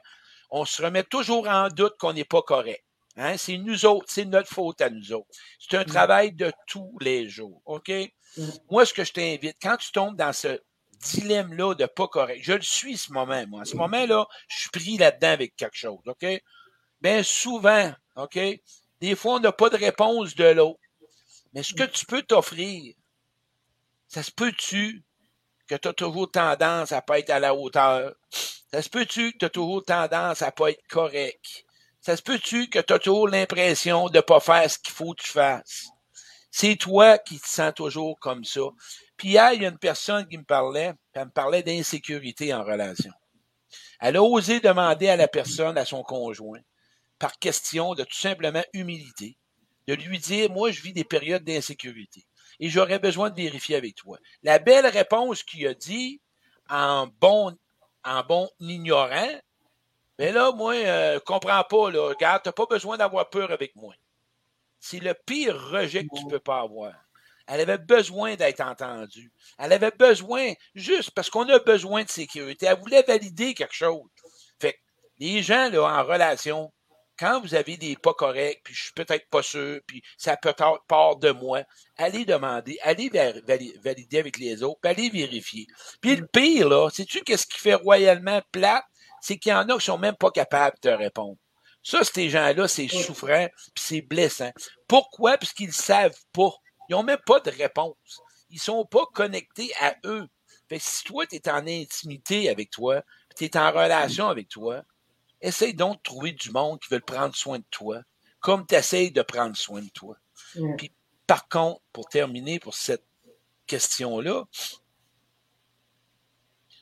On 0.51 0.65
se 0.65 0.83
remet 0.83 1.05
toujours 1.05 1.49
en 1.49 1.69
doute 1.69 1.97
qu'on 1.99 2.13
n'est 2.13 2.25
pas 2.25 2.43
correct. 2.43 2.85
Hein? 3.19 3.37
C'est 3.37 3.59
nous 3.59 3.85
autres, 3.85 4.07
c'est 4.09 4.25
notre 4.25 4.49
faute 4.49 4.81
à 4.81 4.91
nous 4.91 5.13
autres. 5.13 5.29
C'est 5.59 5.77
un 5.77 5.83
mm. 5.83 5.87
travail 5.87 6.33
de 6.33 6.53
tous 6.67 6.97
les 7.01 7.29
jours. 7.29 7.61
OK? 7.67 7.91
Mm. 8.37 8.49
Moi, 8.71 8.87
ce 8.87 8.95
que 8.95 9.05
je 9.05 9.13
t'invite, 9.13 9.57
quand 9.61 9.77
tu 9.77 9.91
tombes 9.91 10.17
dans 10.17 10.33
ce 10.33 10.61
dilemme-là 11.01 11.75
de 11.75 11.87
pas 11.87 12.09
correct, 12.09 12.41
je 12.43 12.53
le 12.53 12.63
suis 12.63 12.97
ce 12.97 13.13
moment, 13.13 13.45
moi. 13.49 13.63
À 13.63 13.65
ce 13.65 13.75
mm. 13.75 13.79
moment-là, 13.79 14.27
je 14.49 14.61
suis 14.61 14.71
pris 14.71 14.97
là-dedans 14.97 15.31
avec 15.31 15.57
quelque 15.57 15.77
chose. 15.77 15.99
OK? 16.07 16.25
Bien 17.01 17.23
souvent, 17.23 17.93
OK? 18.17 18.39
Des 19.01 19.15
fois, 19.15 19.35
on 19.35 19.41
n'a 19.41 19.53
pas 19.53 19.71
de 19.71 19.77
réponse 19.77 20.35
de 20.35 20.45
l'autre. 20.45 20.81
Mais 21.53 21.63
ce 21.63 21.75
que 21.75 21.85
tu 21.85 22.05
peux 22.05 22.23
t'offrir, 22.23 22.95
ça 24.09 24.23
se 24.23 24.31
peut-tu 24.31 25.05
que 25.69 25.75
tu 25.75 25.89
as 25.89 25.93
toujours 25.93 26.31
tendance 26.31 26.93
à 26.93 27.03
pas 27.03 27.19
être 27.19 27.31
à 27.31 27.39
la 27.39 27.55
hauteur? 27.55 28.15
Ça 28.71 28.83
se 28.83 28.89
peut-tu 28.89 29.33
que 29.33 29.39
tu 29.39 29.45
as 29.45 29.51
toujours 29.51 29.85
tendance 29.85 30.43
à 30.43 30.51
pas 30.51 30.71
être 30.71 30.87
correct? 30.89 31.65
Ça 32.01 32.17
se 32.17 32.23
peut-tu 32.23 32.69
que 32.69 32.79
tu 32.79 32.93
as 32.93 32.99
toujours 32.99 33.29
l'impression 33.29 34.09
de 34.09 34.21
pas 34.21 34.41
faire 34.41 34.71
ce 34.71 34.79
qu'il 34.79 34.93
faut 34.93 35.15
que 35.15 35.23
tu 35.23 35.31
fasses? 35.31 35.89
C'est 36.51 36.77
toi 36.77 37.19
qui 37.19 37.39
te 37.39 37.47
sens 37.47 37.73
toujours 37.75 38.19
comme 38.19 38.45
ça. 38.45 38.63
Puis 39.17 39.29
hier, 39.31 39.53
il 39.53 39.63
y 39.63 39.67
a 39.67 39.69
une 39.69 39.79
personne 39.79 40.27
qui 40.27 40.39
me 40.39 40.45
parlait, 40.45 40.95
elle 41.13 41.27
me 41.27 41.31
parlait 41.31 41.63
d'insécurité 41.63 42.55
en 42.55 42.65
relation. 42.65 43.13
Elle 44.01 44.17
a 44.17 44.23
osé 44.23 44.61
demander 44.61 45.09
à 45.09 45.17
la 45.17 45.29
personne, 45.29 45.77
à 45.77 45.85
son 45.85 46.03
conjoint, 46.03 46.61
par 47.19 47.39
question 47.39 47.95
de 47.95 48.05
tout 48.05 48.17
simplement 48.17 48.63
humilité, 48.73 49.37
de 49.87 49.95
lui 49.95 50.19
dire, 50.19 50.51
moi, 50.51 50.71
je 50.71 50.83
vis 50.83 50.93
des 50.93 51.05
périodes 51.05 51.45
d'insécurité 51.45 52.25
et 52.61 52.69
j'aurais 52.69 52.99
besoin 52.99 53.31
de 53.31 53.37
vérifier 53.37 53.77
avec 53.77 53.95
toi. 53.95 54.19
La 54.43 54.59
belle 54.59 54.87
réponse 54.87 55.43
qu'il 55.43 55.67
a 55.67 55.75
dit, 55.75 56.21
en 56.69 57.09
bon, 57.21 57.57
en 58.05 58.23
bon 58.23 58.49
ignorant, 58.61 59.41
mais 60.19 60.33
là, 60.33 60.53
moi, 60.53 60.75
euh, 60.75 61.21
comprends 61.21 61.63
pas, 61.65 61.91
là, 61.91 62.09
regarde, 62.09 62.43
t'as 62.43 62.53
pas 62.53 62.67
besoin 62.67 62.97
d'avoir 62.97 63.31
peur 63.31 63.53
avec 63.53 63.75
moi. 63.77 63.95
C'est 64.81 64.99
le 64.99 65.15
pire 65.15 65.57
rejet 65.71 66.05
que 66.05 66.19
tu 66.19 66.27
peux 66.27 66.41
pas 66.41 66.61
avoir. 66.61 66.93
Elle 67.47 67.61
avait 67.61 67.79
besoin 67.79 68.35
d'être 68.35 68.61
entendue. 68.61 69.33
Elle 69.59 69.73
avait 69.73 69.93
besoin, 69.93 70.53
juste 70.75 71.13
parce 71.13 71.31
qu'on 71.31 71.49
a 71.49 71.59
besoin 71.61 72.05
de 72.05 72.11
sécurité. 72.11 72.67
Elle 72.67 72.79
voulait 72.79 73.03
valider 73.03 73.55
quelque 73.55 73.75
chose. 73.75 74.09
Fait 74.61 74.75
que 74.75 74.79
les 75.19 75.43
gens, 75.43 75.71
là, 75.71 75.83
en 75.83 76.05
relation, 76.05 76.73
quand 77.19 77.41
vous 77.41 77.55
avez 77.55 77.77
des 77.77 77.97
pas 77.97 78.15
corrects, 78.15 78.61
puis 78.63 78.75
je 78.75 78.85
suis 78.85 78.93
peut-être 78.93 79.29
pas 79.29 79.43
sûr, 79.43 79.81
puis 79.87 80.03
ça 80.17 80.37
peut 80.37 80.51
être 80.51 80.85
part 80.87 81.17
de 81.17 81.31
moi, 81.31 81.63
allez 81.97 82.25
demander, 82.25 82.79
allez 82.83 83.11
valider 83.83 84.19
avec 84.19 84.39
les 84.39 84.63
autres, 84.63 84.79
puis 84.81 84.91
allez 84.91 85.11
vérifier. 85.11 85.67
Puis 86.01 86.17
le 86.17 86.27
pire, 86.27 86.69
là, 86.69 86.89
sais-tu 86.91 87.23
qu'est-ce 87.23 87.47
qui 87.47 87.59
fait 87.59 87.75
royalement 87.75 88.41
plate? 88.53 88.85
C'est 89.21 89.37
qu'il 89.37 89.51
y 89.51 89.55
en 89.55 89.69
a 89.69 89.79
qui 89.79 89.85
sont 89.85 89.99
même 89.99 90.17
pas 90.17 90.31
capables 90.31 90.77
de 90.83 90.91
te 90.91 90.95
répondre. 90.95 91.37
Ça, 91.83 92.05
ces 92.05 92.31
gens-là, 92.31 92.69
c'est 92.69 92.89
souffrant, 92.89 93.49
puis 93.75 93.85
c'est 93.85 94.03
blessant. 94.03 94.53
Pourquoi? 94.87 95.39
Parce 95.39 95.53
qu'ils 95.53 95.73
savent 95.73 96.19
pas. 96.33 96.53
Ils 96.89 96.95
ont 96.95 97.03
même 97.03 97.19
pas 97.27 97.41
de 97.41 97.51
réponse. 97.51 98.21
Ils 98.51 98.61
sont 98.61 98.85
pas 98.85 99.07
connectés 99.13 99.73
à 99.81 99.97
eux. 100.05 100.29
Fait 100.69 100.79
que 100.79 100.85
si 100.85 101.03
toi, 101.05 101.27
tu 101.27 101.37
es 101.37 101.49
en 101.49 101.67
intimité 101.67 102.49
avec 102.49 102.71
toi, 102.71 103.03
tu 103.37 103.45
es 103.45 103.57
en 103.57 103.73
relation 103.73 104.29
avec 104.29 104.49
toi, 104.49 104.83
essaye 105.41 105.75
donc 105.75 105.99
de 105.99 106.03
trouver 106.03 106.33
du 106.33 106.51
monde 106.51 106.81
qui 106.81 106.89
veut 106.93 107.01
prendre 107.01 107.35
soin 107.35 107.59
de 107.59 107.65
toi, 107.71 108.03
comme 108.41 108.67
tu 108.67 108.75
essayes 108.75 109.11
de 109.11 109.23
prendre 109.23 109.57
soin 109.57 109.83
de 109.83 109.91
toi. 109.91 110.17
Puis, 110.77 110.93
par 111.27 111.49
contre, 111.49 111.81
pour 111.93 112.09
terminer 112.09 112.59
pour 112.59 112.75
cette 112.75 113.05
question-là, 113.67 114.45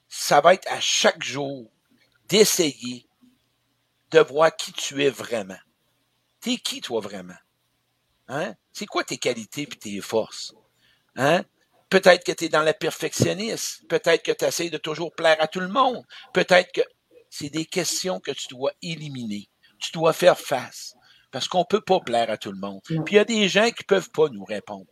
ça 0.09 0.41
va 0.41 0.55
être 0.55 0.71
à 0.71 0.81
chaque 0.81 1.23
jour 1.23 1.71
d'essayer 2.29 3.09
de 4.11 4.21
voir 4.21 4.55
qui 4.55 4.73
tu 4.73 5.05
es 5.05 5.11
vraiment. 5.11 5.59
T'es 6.41 6.57
qui, 6.59 6.81
toi, 6.81 7.01
vraiment? 7.01 7.37
Hein? 8.29 8.55
C'est 8.73 8.87
quoi 8.87 9.05
tes 9.05 9.19
qualités 9.19 9.63
et 9.63 9.67
tes 9.67 10.01
forces? 10.01 10.55
Hein? 11.17 11.45
Peut-être 11.89 12.25
que 12.25 12.33
tu 12.33 12.45
es 12.45 12.49
dans 12.49 12.63
la 12.63 12.75
perfectionniste. 12.75 13.87
Peut-être 13.89 14.23
que 14.23 14.33
tu 14.33 14.45
essaies 14.45 14.71
de 14.71 14.79
toujours 14.79 15.15
plaire 15.15 15.37
à 15.41 15.49
tout 15.49 15.61
le 15.61 15.69
monde. 15.69 16.05
Peut-être 16.33 16.73
que 16.73 16.81
c'est 17.39 17.51
des 17.51 17.67
questions 17.67 18.19
que 18.19 18.31
tu 18.31 18.49
dois 18.49 18.73
éliminer. 18.83 19.49
Tu 19.79 19.93
dois 19.93 20.13
faire 20.13 20.39
face. 20.39 20.95
Parce 21.31 21.49
qu'on 21.49 21.65
peut 21.65 21.83
pas 21.83 22.01
plaire 22.01 22.31
à 22.31 22.39
tout 22.39 22.51
le 22.51 22.59
monde. 22.59 22.81
Puis 22.85 22.97
il 23.11 23.15
y 23.15 23.19
a 23.19 23.25
des 23.25 23.49
gens 23.49 23.71
qui 23.71 23.85
peuvent 23.85 24.11
pas 24.11 24.29
nous 24.31 24.45
répondre. 24.45 24.87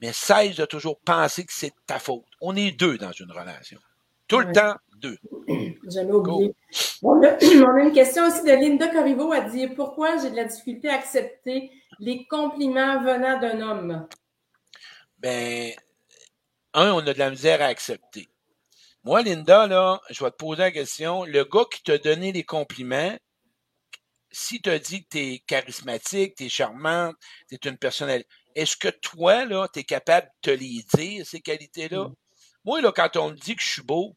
Mais 0.00 0.12
cesse 0.12 0.56
de 0.56 0.64
toujours 0.64 1.00
penser 1.00 1.44
que 1.44 1.52
c'est 1.52 1.72
ta 1.86 1.98
faute. 1.98 2.24
On 2.40 2.54
est 2.54 2.72
deux 2.72 2.98
dans 2.98 3.12
une 3.12 3.32
relation. 3.32 3.80
Tout 4.28 4.40
le 4.40 4.52
temps, 4.52 4.76
deux. 4.98 5.18
J'avais 5.88 6.12
oublié. 6.12 6.54
On 7.02 7.20
a, 7.22 7.36
on 7.66 7.76
a, 7.76 7.80
une 7.82 7.92
question 7.92 8.26
aussi 8.26 8.42
de 8.42 8.52
Linda 8.52 8.88
Corriveau. 8.88 9.32
Elle 9.32 9.50
dit 9.50 9.66
Pourquoi 9.68 10.18
j'ai 10.18 10.30
de 10.30 10.36
la 10.36 10.44
difficulté 10.44 10.88
à 10.88 10.94
accepter 10.94 11.70
les 11.98 12.26
compliments 12.26 13.02
venant 13.02 13.40
d'un 13.40 13.60
homme? 13.60 14.08
Ben, 15.18 15.72
un, 16.74 16.92
on 16.92 16.98
a 16.98 17.12
de 17.12 17.18
la 17.18 17.30
misère 17.30 17.60
à 17.60 17.66
accepter. 17.66 18.28
Moi, 19.04 19.22
Linda, 19.22 19.66
là, 19.66 20.00
je 20.10 20.22
vais 20.22 20.30
te 20.30 20.36
poser 20.36 20.62
la 20.62 20.70
question. 20.70 21.24
Le 21.24 21.44
gars 21.44 21.64
qui 21.70 21.82
t'a 21.82 21.98
donné 21.98 22.30
les 22.30 22.44
compliments, 22.44 23.16
si 24.30 24.62
t'a 24.62 24.78
dit 24.78 25.02
que 25.02 25.08
t'es 25.08 25.42
charismatique, 25.46 26.36
t'es 26.36 26.48
charmante, 26.48 27.16
t'es 27.48 27.56
une 27.68 27.78
personnalité, 27.78 28.28
est-ce 28.54 28.76
que 28.76 28.88
toi, 28.88 29.44
là, 29.44 29.66
t'es 29.66 29.82
capable 29.82 30.28
de 30.28 30.50
te 30.52 30.56
les 30.56 30.84
dire, 30.94 31.26
ces 31.26 31.40
qualités-là? 31.40 32.04
Mm. 32.04 32.14
Moi, 32.64 32.80
là, 32.80 32.92
quand 32.92 33.16
on 33.16 33.30
me 33.30 33.36
dit 33.36 33.56
que 33.56 33.62
je 33.62 33.70
suis 33.70 33.82
beau, 33.82 34.16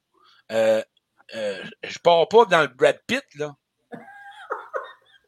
euh, 0.51 0.83
euh, 1.33 1.63
je 1.83 1.97
pars 1.99 2.27
pas 2.27 2.45
dans 2.45 2.61
le 2.61 2.67
Brad 2.67 2.99
Pitt, 3.07 3.25
là. 3.35 3.55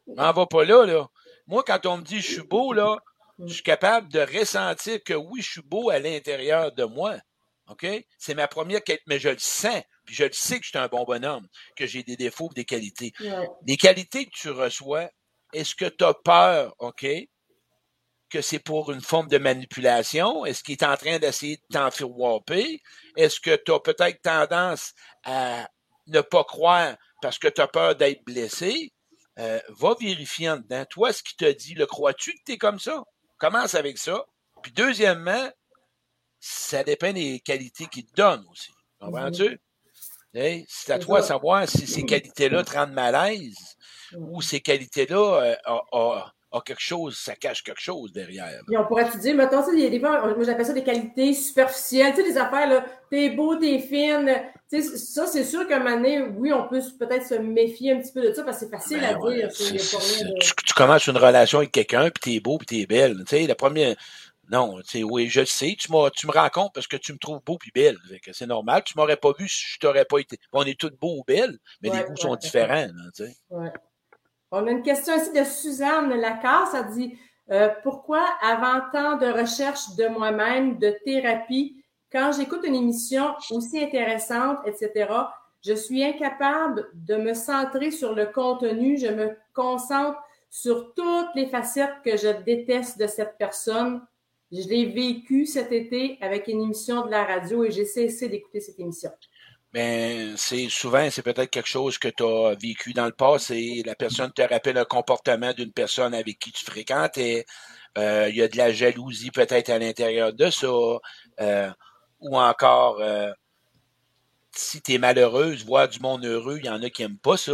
m'en 0.06 0.32
va 0.32 0.46
pas 0.46 0.64
là, 0.64 0.86
là. 0.86 1.08
Moi, 1.48 1.64
quand 1.66 1.84
on 1.86 1.96
me 1.96 2.02
dit 2.02 2.20
je 2.20 2.32
suis 2.32 2.42
beau, 2.42 2.72
là, 2.72 2.98
je 3.40 3.54
suis 3.54 3.62
capable 3.62 4.08
de 4.08 4.20
ressentir 4.20 5.02
que 5.02 5.14
oui, 5.14 5.42
je 5.42 5.50
suis 5.50 5.62
beau 5.62 5.90
à 5.90 5.98
l'intérieur 5.98 6.72
de 6.72 6.84
moi. 6.84 7.16
OK? 7.68 7.86
C'est 8.18 8.34
ma 8.34 8.48
première 8.48 8.82
qualité, 8.82 9.04
mais 9.06 9.18
je 9.18 9.28
le 9.28 9.38
sens. 9.38 9.82
Puis 10.04 10.14
je 10.14 10.24
le 10.24 10.32
sais 10.32 10.58
que 10.58 10.64
je 10.64 10.70
suis 10.70 10.78
un 10.78 10.88
bon 10.88 11.04
bonhomme, 11.04 11.46
que 11.76 11.86
j'ai 11.86 12.02
des 12.02 12.16
défauts 12.16 12.50
des 12.54 12.64
qualités. 12.64 13.12
Les 13.66 13.76
qualités 13.76 14.26
que 14.26 14.30
tu 14.34 14.50
reçois, 14.50 15.10
est-ce 15.52 15.74
que 15.74 15.84
tu 15.84 16.04
as 16.04 16.14
peur, 16.14 16.74
OK? 16.78 17.06
Que 18.30 18.40
c'est 18.40 18.58
pour 18.58 18.90
une 18.90 19.00
forme 19.00 19.28
de 19.28 19.38
manipulation? 19.38 20.44
Est-ce 20.44 20.62
qu'il 20.62 20.72
est 20.72 20.82
en 20.82 20.96
train 20.96 21.18
d'essayer 21.18 21.56
de 21.56 21.62
t'enfirouaper? 21.70 22.80
Est-ce 23.16 23.40
que 23.40 23.56
tu 23.56 23.72
as 23.72 23.80
peut-être 23.80 24.20
tendance 24.22 24.92
à 25.24 25.68
ne 26.06 26.20
pas 26.20 26.44
croire 26.44 26.96
parce 27.20 27.38
que 27.38 27.48
tu 27.48 27.60
as 27.60 27.68
peur 27.68 27.96
d'être 27.96 28.24
blessé? 28.24 28.92
Euh, 29.38 29.60
va 29.68 29.94
vérifier 30.00 30.50
en 30.50 30.56
dedans. 30.56 30.84
Toi, 30.90 31.12
ce 31.12 31.22
qui 31.22 31.36
te 31.36 31.50
dit, 31.50 31.74
le 31.74 31.86
crois-tu 31.86 32.32
que 32.32 32.40
tu 32.44 32.52
es 32.52 32.58
comme 32.58 32.80
ça? 32.80 33.04
Commence 33.38 33.74
avec 33.74 33.96
ça. 33.96 34.24
Puis 34.62 34.72
deuxièmement, 34.72 35.48
ça 36.40 36.84
dépend 36.84 37.12
des 37.12 37.40
qualités 37.40 37.86
qu'il 37.86 38.06
te 38.06 38.14
donne 38.14 38.44
aussi. 38.50 38.70
Comprends-tu? 39.00 39.58
c'est 40.68 40.92
à 40.92 40.98
toi 40.98 41.20
de 41.20 41.26
savoir 41.26 41.68
si 41.68 41.86
ces 41.86 42.04
qualités-là 42.04 42.62
te 42.62 42.72
rendent 42.72 42.92
malaise 42.92 43.56
ou 44.16 44.40
ces 44.40 44.60
qualités-là 44.60 45.56
euh, 45.68 45.78
ont, 45.92 46.60
quelque 46.60 46.80
chose, 46.80 47.18
ça 47.18 47.34
cache 47.34 47.62
quelque 47.62 47.80
chose 47.80 48.12
derrière. 48.12 48.62
Et 48.70 48.76
on 48.76 48.86
pourrait 48.86 49.08
te 49.10 49.18
dire, 49.18 49.34
mettons, 49.34 49.62
il 49.72 49.80
y 49.80 49.86
a 49.86 49.90
des 49.90 50.00
fois, 50.00 50.34
moi 50.34 50.44
j'appelle 50.44 50.66
ça 50.66 50.72
des 50.72 50.82
qualités 50.82 51.34
superficielles, 51.34 52.14
tu 52.14 52.22
sais, 52.22 52.32
des 52.32 52.38
affaires, 52.38 52.68
là, 52.68 52.86
t'es 53.10 53.30
beau, 53.30 53.56
t'es 53.56 53.78
fine, 53.80 54.30
tu 54.70 54.82
sais, 54.82 54.96
ça, 54.96 55.26
c'est 55.26 55.44
sûr 55.44 55.66
qu'à 55.66 55.76
un 55.76 55.80
moment 55.80 55.96
donné, 55.96 56.22
oui, 56.22 56.52
on 56.52 56.66
peut 56.68 56.80
peut-être 56.98 57.26
se 57.26 57.34
méfier 57.34 57.92
un 57.92 58.00
petit 58.00 58.12
peu 58.12 58.22
de 58.22 58.32
ça 58.32 58.44
parce 58.44 58.58
que 58.58 58.64
c'est 58.64 58.70
facile 58.70 59.00
ben 59.00 59.16
à 59.16 59.30
dire. 59.30 59.48
tu, 59.52 60.74
commences 60.74 61.06
une 61.06 61.18
relation 61.18 61.58
avec 61.58 61.72
quelqu'un, 61.72 62.10
puis 62.10 62.34
t'es 62.34 62.40
beau, 62.40 62.58
puis 62.58 62.66
t'es 62.66 62.86
belle, 62.86 63.16
tu 63.26 63.36
sais, 63.36 63.46
la 63.46 63.54
première 63.54 63.96
non, 64.50 64.80
tu 64.80 65.02
oui, 65.02 65.28
je 65.28 65.40
le 65.40 65.46
sais. 65.46 65.76
Tu, 65.78 65.88
tu 66.14 66.26
me 66.26 66.32
rends 66.32 66.48
compte 66.48 66.72
parce 66.72 66.86
que 66.86 66.96
tu 66.96 67.12
me 67.12 67.18
trouves 67.18 67.40
beau 67.44 67.58
puis 67.58 67.70
belle. 67.74 67.98
C'est 68.32 68.46
normal. 68.46 68.82
Tu 68.84 68.96
m'aurais 68.96 69.16
pas 69.16 69.32
vu 69.38 69.48
si 69.48 69.64
je 69.74 69.78
t'aurais 69.78 70.06
pas 70.06 70.18
été. 70.18 70.38
On 70.52 70.64
est 70.64 70.78
toutes 70.78 70.98
beaux 70.98 71.18
ou 71.18 71.24
belles, 71.24 71.58
mais 71.82 71.90
les 71.90 72.04
goûts 72.04 72.16
sont 72.16 72.36
différents. 72.36 72.86
On 74.50 74.66
a 74.66 74.70
une 74.70 74.82
question 74.82 75.14
ici 75.16 75.32
de 75.32 75.44
Suzanne 75.44 76.14
Lacasse. 76.14 76.74
Elle 76.74 76.94
dit 76.94 77.18
euh, 77.50 77.68
Pourquoi, 77.82 78.26
avant 78.42 78.80
tant 78.90 79.16
de 79.16 79.26
recherche 79.26 79.94
de 79.96 80.08
moi-même, 80.08 80.78
de 80.78 80.96
thérapie, 81.04 81.84
quand 82.10 82.32
j'écoute 82.32 82.64
une 82.64 82.74
émission 82.74 83.34
aussi 83.50 83.82
intéressante, 83.82 84.58
etc., 84.64 85.10
je 85.62 85.74
suis 85.74 86.02
incapable 86.02 86.88
de 86.94 87.16
me 87.16 87.34
centrer 87.34 87.90
sur 87.90 88.14
le 88.14 88.26
contenu. 88.26 88.96
Je 88.96 89.08
me 89.08 89.36
concentre 89.52 90.18
sur 90.48 90.94
toutes 90.94 91.34
les 91.34 91.48
facettes 91.48 91.96
que 92.02 92.16
je 92.16 92.42
déteste 92.44 92.98
de 92.98 93.06
cette 93.06 93.36
personne 93.36 94.00
je 94.50 94.68
l'ai 94.68 94.86
vécu 94.86 95.46
cet 95.46 95.72
été 95.72 96.18
avec 96.20 96.48
une 96.48 96.62
émission 96.62 97.04
de 97.04 97.10
la 97.10 97.24
radio 97.24 97.64
et 97.64 97.70
j'ai 97.70 97.84
cessé 97.84 98.28
d'écouter 98.28 98.60
cette 98.60 98.80
émission. 98.80 99.10
Ben, 99.72 100.34
c'est 100.38 100.68
souvent, 100.70 101.10
c'est 101.10 101.22
peut-être 101.22 101.50
quelque 101.50 101.68
chose 101.68 101.98
que 101.98 102.08
tu 102.08 102.24
as 102.24 102.54
vécu 102.54 102.94
dans 102.94 103.04
le 103.04 103.12
passé. 103.12 103.82
La 103.84 103.94
personne 103.94 104.32
te 104.32 104.40
rappelle 104.40 104.78
un 104.78 104.86
comportement 104.86 105.52
d'une 105.52 105.72
personne 105.72 106.14
avec 106.14 106.38
qui 106.38 106.52
tu 106.52 106.64
fréquentes 106.64 107.18
et 107.18 107.44
euh, 107.98 108.28
il 108.30 108.36
y 108.36 108.42
a 108.42 108.48
de 108.48 108.56
la 108.56 108.72
jalousie 108.72 109.30
peut-être 109.30 109.68
à 109.68 109.78
l'intérieur 109.78 110.32
de 110.32 110.50
ça. 110.50 110.68
Euh, 111.40 111.70
ou 112.20 112.38
encore, 112.38 113.00
euh, 113.00 113.30
si 114.52 114.80
tu 114.80 114.94
es 114.94 114.98
malheureuse, 114.98 115.64
voir 115.66 115.88
du 115.88 116.00
monde 116.00 116.24
heureux, 116.24 116.58
il 116.58 116.66
y 116.66 116.70
en 116.70 116.82
a 116.82 116.88
qui 116.88 117.02
n'aiment 117.02 117.18
pas 117.18 117.36
ça. 117.36 117.52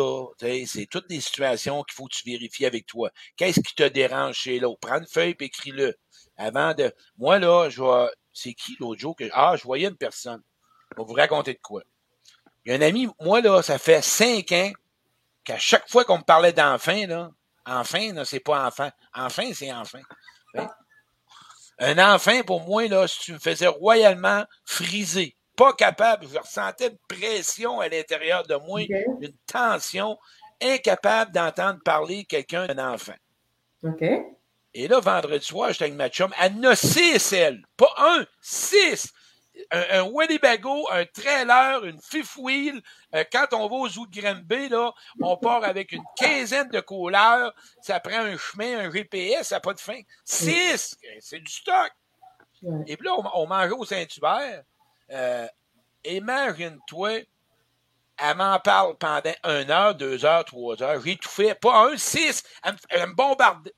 C'est 0.67 0.87
toutes 0.89 1.09
des 1.09 1.21
situations 1.21 1.83
qu'il 1.83 1.95
faut 1.95 2.07
que 2.07 2.15
tu 2.15 2.31
vérifies 2.31 2.67
avec 2.67 2.87
toi. 2.87 3.11
Qu'est-ce 3.37 3.61
qui 3.61 3.75
te 3.75 3.89
dérange 3.89 4.37
chez 4.37 4.61
l'autre? 4.61 4.79
Prends 4.81 5.01
une 5.01 5.07
feuille 5.07 5.35
et 5.39 5.45
écris-le 5.45 5.95
avant 6.37 6.75
de. 6.75 6.93
Moi, 7.19 7.39
là, 7.39 7.69
je 7.69 7.81
vois. 7.81 8.11
C'est 8.33 8.55
qui 8.55 8.77
l'autre 8.81 9.01
jour 9.01 9.15
que. 9.17 9.25
Ah, 9.33 9.55
je 9.57 9.65
voyais 9.65 9.89
une 9.89 9.97
personne. 9.97 10.43
Je 10.93 11.03
vais 11.03 11.07
vous 11.07 11.15
raconter 11.15 11.55
de 11.55 11.61
quoi. 11.61 11.83
Il 12.65 12.73
y 12.73 12.75
a 12.75 12.79
un 12.79 12.83
ami, 12.83 13.09
moi, 13.21 13.41
là, 13.41 13.63
ça 13.63 13.79
fait 13.79 14.03
cinq 14.03 14.53
ans 14.53 14.73
qu'à 15.45 15.59
chaque 15.59 15.89
fois 15.89 16.05
qu'on 16.05 16.19
me 16.19 16.25
parlait 16.25 16.53
d'enfant, 16.53 17.07
là, 17.07 17.31
enfin, 17.67 18.13
là, 18.13 18.25
c'est 18.25 18.41
pas 18.41 18.67
enfant. 18.67 18.91
Enfin, 19.15 19.53
c'est 19.53 19.73
enfin. 19.73 20.01
Hein? 20.57 20.69
Un 21.79 22.15
enfant, 22.15 22.43
pour 22.47 22.63
moi, 22.63 22.87
là, 22.89 23.07
si 23.07 23.21
tu 23.21 23.33
me 23.33 23.39
faisais 23.39 23.67
royalement 23.67 24.45
friser, 24.65 25.37
pas 25.57 25.73
capable, 25.73 26.27
je 26.33 26.39
ressentais 26.39 26.89
une 26.89 26.99
pression 27.09 27.81
à 27.81 27.89
l'intérieur 27.89 28.47
de 28.47 28.57
moi, 28.57 28.81
une 29.21 29.37
tension, 29.47 30.19
incapable 30.63 31.33
d'entendre 31.33 31.81
parler 31.85 32.25
quelqu'un 32.25 32.67
d'un 32.67 32.93
enfant. 32.93 33.15
OK. 33.83 34.05
Et 34.75 34.89
là, 34.89 34.99
vendredi 34.99 35.45
soir, 35.45 35.71
j'étais 35.71 35.85
avec 35.85 35.95
ma 35.95 36.09
chum. 36.09 36.33
Elle 36.41 36.55
en 36.55 36.71
a 36.71 36.77
six, 36.77 37.33
elle. 37.33 37.63
Pas 37.77 37.95
un, 37.97 38.27
six. 38.41 39.13
Un, 39.71 40.01
un 40.01 40.03
Winnebago, 40.03 40.89
un 40.91 41.05
trailer, 41.07 41.85
une 41.85 42.01
fifth 42.03 42.37
wheel. 42.37 42.83
Euh, 43.15 43.23
quand 43.31 43.47
on 43.53 43.69
va 43.69 43.77
au 43.77 43.89
zoo 43.89 44.05
de 44.07 44.21
Granby, 44.21 44.69
là, 44.69 44.93
on 45.21 45.37
part 45.37 45.63
avec 45.63 45.93
une 45.93 46.03
quinzaine 46.17 46.69
de 46.71 46.81
couleurs. 46.81 47.55
Ça 47.83 48.01
prend 48.01 48.19
un 48.19 48.37
chemin, 48.37 48.81
un 48.81 48.93
GPS, 48.93 49.49
ça 49.49 49.57
n'a 49.57 49.61
pas 49.61 49.75
de 49.75 49.81
fin. 49.81 50.01
Six! 50.25 50.97
C'est 51.21 51.39
du 51.39 51.53
stock. 51.53 51.93
Et 52.89 52.97
puis 52.97 53.07
là, 53.07 53.15
on, 53.17 53.43
on 53.43 53.47
mangeait 53.47 53.71
au 53.71 53.85
Saint-Hubert. 53.85 54.65
Euh, 55.11 55.47
imagine-toi, 56.05 57.21
elle 58.19 58.37
m'en 58.37 58.59
parle 58.59 58.97
pendant 58.97 59.35
une 59.45 59.71
heure, 59.71 59.95
deux 59.95 60.25
heures, 60.25 60.45
trois 60.45 60.83
heures. 60.83 61.01
J'ai 61.05 61.17
tout 61.17 61.29
fait. 61.29 61.55
Pas 61.55 61.91
un, 61.91 61.97
six. 61.97 62.43
Elle 62.65 62.75
elle 62.89 63.09
me 63.11 63.15
bombardait. 63.15 63.73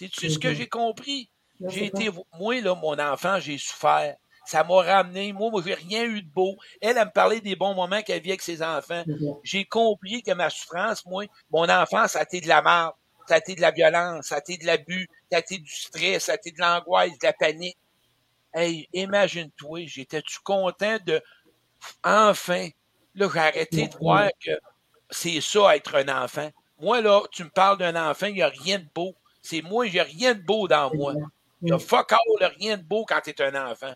C'est-tu 0.00 0.30
ce 0.30 0.38
que 0.38 0.54
j'ai 0.54 0.66
compris? 0.66 1.28
J'ai 1.68 1.84
été, 1.84 2.08
moi, 2.38 2.58
là, 2.62 2.74
mon 2.74 2.98
enfant, 2.98 3.38
j'ai 3.38 3.58
souffert. 3.58 4.16
Ça 4.46 4.64
m'a 4.64 4.76
ramené. 4.76 5.34
Moi, 5.34 5.50
moi, 5.50 5.62
j'ai 5.62 5.74
rien 5.74 6.04
eu 6.04 6.22
de 6.22 6.30
beau. 6.30 6.56
Elle, 6.80 6.96
elle 6.96 7.04
me 7.04 7.12
parlait 7.12 7.42
des 7.42 7.54
bons 7.54 7.74
moments 7.74 8.00
qu'elle 8.00 8.22
vit 8.22 8.30
avec 8.30 8.40
ses 8.40 8.62
enfants. 8.62 9.04
J'ai 9.42 9.66
compris 9.66 10.22
que 10.22 10.32
ma 10.32 10.48
souffrance, 10.48 11.04
moi, 11.04 11.26
mon 11.50 11.68
enfant, 11.68 12.08
ça 12.08 12.20
a 12.20 12.22
été 12.22 12.40
de 12.40 12.48
la 12.48 12.62
mort, 12.62 12.96
ça 13.28 13.34
a 13.34 13.38
été 13.38 13.54
de 13.54 13.60
la 13.60 13.72
violence, 13.72 14.28
ça 14.28 14.36
a 14.36 14.38
été 14.38 14.56
de 14.56 14.64
l'abus, 14.64 15.06
ça 15.30 15.36
a 15.36 15.40
été 15.40 15.58
du 15.58 15.70
stress, 15.70 16.24
ça 16.24 16.32
a 16.32 16.36
été 16.36 16.50
de 16.50 16.60
l'angoisse, 16.60 17.10
de 17.10 17.26
la 17.26 17.34
panique. 17.34 17.76
Hey, 18.54 18.88
imagine-toi, 18.94 19.84
j'étais-tu 19.84 20.38
content 20.42 20.96
de, 21.04 21.22
enfin, 22.02 22.68
là, 23.14 23.28
j'ai 23.30 23.38
arrêté 23.38 23.86
de 23.88 23.96
voir 23.98 24.30
que 24.42 24.52
c'est 25.10 25.42
ça, 25.42 25.76
être 25.76 25.94
un 25.94 26.24
enfant. 26.24 26.50
Moi, 26.80 27.02
là, 27.02 27.20
tu 27.30 27.44
me 27.44 27.50
parles 27.50 27.76
d'un 27.76 28.10
enfant, 28.10 28.28
il 28.28 28.36
n'y 28.36 28.42
a 28.42 28.48
rien 28.48 28.78
de 28.78 28.88
beau. 28.94 29.14
C'est 29.42 29.62
moi, 29.62 29.86
j'ai 29.86 30.02
rien 30.02 30.34
de 30.34 30.42
beau 30.42 30.68
dans 30.68 30.94
moi. 30.94 31.14
Il 31.62 31.68
y 31.68 31.72
a 31.72 31.78
fuck 31.78 32.12
all, 32.12 32.52
rien 32.58 32.76
de 32.76 32.82
beau 32.82 33.04
quand 33.04 33.20
tu 33.22 33.30
es 33.30 33.42
un 33.42 33.70
enfant. 33.70 33.92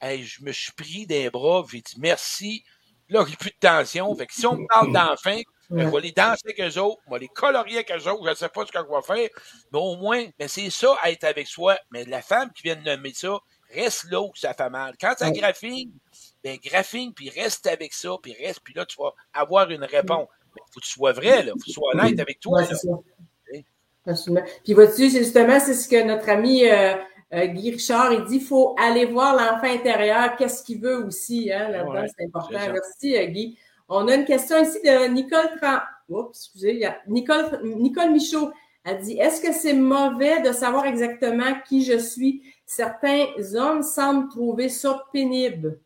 Hey, 0.00 0.22
je 0.22 0.42
me 0.44 0.52
suis 0.52 0.72
pris 0.72 1.06
des 1.06 1.30
bras, 1.30 1.64
j'ai 1.70 1.80
dit 1.80 1.94
merci. 1.98 2.64
Là, 3.08 3.24
j'ai 3.28 3.36
plus 3.36 3.50
de 3.50 3.56
tension. 3.60 4.14
Fait 4.14 4.26
que 4.26 4.34
si 4.34 4.46
on 4.46 4.56
me 4.56 4.66
parle 4.66 4.92
d'enfants, 4.92 5.40
ben, 5.70 5.86
je 5.86 5.94
vais 5.94 6.00
les 6.00 6.12
danser 6.12 6.42
avec 6.44 6.60
eux 6.60 6.80
autres, 6.80 7.00
je 7.06 7.12
vais 7.12 7.18
les 7.20 7.28
colorier 7.28 7.76
avec 7.76 7.90
eux 7.90 8.08
autres, 8.08 8.24
je 8.24 8.30
ne 8.30 8.34
sais 8.34 8.48
pas 8.48 8.66
ce 8.66 8.72
que 8.72 8.78
je 8.78 8.84
vais 8.84 9.02
faire. 9.02 9.28
Mais 9.72 9.78
au 9.78 9.96
moins, 9.96 10.24
ben 10.38 10.48
c'est 10.48 10.70
ça, 10.70 10.96
être 11.04 11.24
avec 11.24 11.46
soi. 11.46 11.76
Mais 11.90 12.04
la 12.04 12.22
femme 12.22 12.52
qui 12.52 12.62
vient 12.62 12.76
de 12.76 12.82
nommer 12.82 13.12
ça, 13.14 13.38
reste 13.70 14.04
là 14.10 14.20
où 14.20 14.32
ça 14.34 14.54
fait 14.54 14.70
mal. 14.70 14.94
Quand 15.00 15.14
ça 15.18 15.30
graphine, 15.30 15.90
ben 16.44 16.58
graphine, 16.62 17.12
puis 17.14 17.30
reste 17.30 17.66
avec 17.66 17.94
ça, 17.94 18.10
puis 18.22 18.32
reste, 18.34 18.60
puis 18.62 18.74
là, 18.74 18.86
tu 18.86 18.96
vas 18.98 19.12
avoir 19.32 19.70
une 19.70 19.84
réponse. 19.84 20.28
Mais 20.54 20.62
faut 20.72 20.80
que 20.80 20.84
tu 20.84 20.92
sois 20.92 21.12
vrai, 21.12 21.42
là. 21.42 21.52
Faut 21.52 21.58
que 21.58 21.64
tu 21.64 21.72
sois 21.72 21.90
honnête 21.94 22.20
avec 22.20 22.40
toi. 22.40 22.62
Puis 24.64 24.72
vois-tu, 24.72 25.10
justement, 25.10 25.58
c'est 25.58 25.74
ce 25.74 25.88
que 25.88 26.02
notre 26.02 26.28
ami 26.28 26.64
euh, 26.68 26.94
euh, 27.34 27.46
Guy 27.46 27.72
Richard, 27.72 28.12
il 28.12 28.24
dit, 28.24 28.36
il 28.36 28.42
faut 28.42 28.76
aller 28.78 29.04
voir 29.06 29.34
l'enfant 29.34 29.72
intérieur, 29.72 30.36
qu'est-ce 30.36 30.62
qu'il 30.62 30.80
veut 30.80 31.04
aussi, 31.04 31.52
hein, 31.52 31.68
là-dedans, 31.68 32.06
c'est 32.16 32.24
important. 32.26 32.58
Merci, 32.72 33.16
euh, 33.16 33.26
Guy. 33.26 33.58
On 33.88 34.08
a 34.08 34.14
une 34.14 34.24
question 34.24 34.62
ici 34.62 34.80
de 34.82 35.08
Nicole 35.08 35.50
Tran... 35.60 35.78
Oups, 36.08 36.38
excusez, 36.38 36.74
il 36.74 36.78
y 36.80 36.84
a 36.84 36.98
Nicole, 37.08 37.60
Nicole 37.64 38.12
Michaud. 38.12 38.52
Elle 38.84 39.00
dit, 39.00 39.18
est-ce 39.18 39.40
que 39.40 39.52
c'est 39.52 39.72
mauvais 39.72 40.40
de 40.42 40.52
savoir 40.52 40.86
exactement 40.86 41.52
qui 41.68 41.84
je 41.84 41.98
suis? 41.98 42.42
Certains 42.64 43.26
hommes 43.54 43.82
semblent 43.82 44.28
trouver 44.28 44.68
ça 44.68 45.02
pénible. 45.12 45.80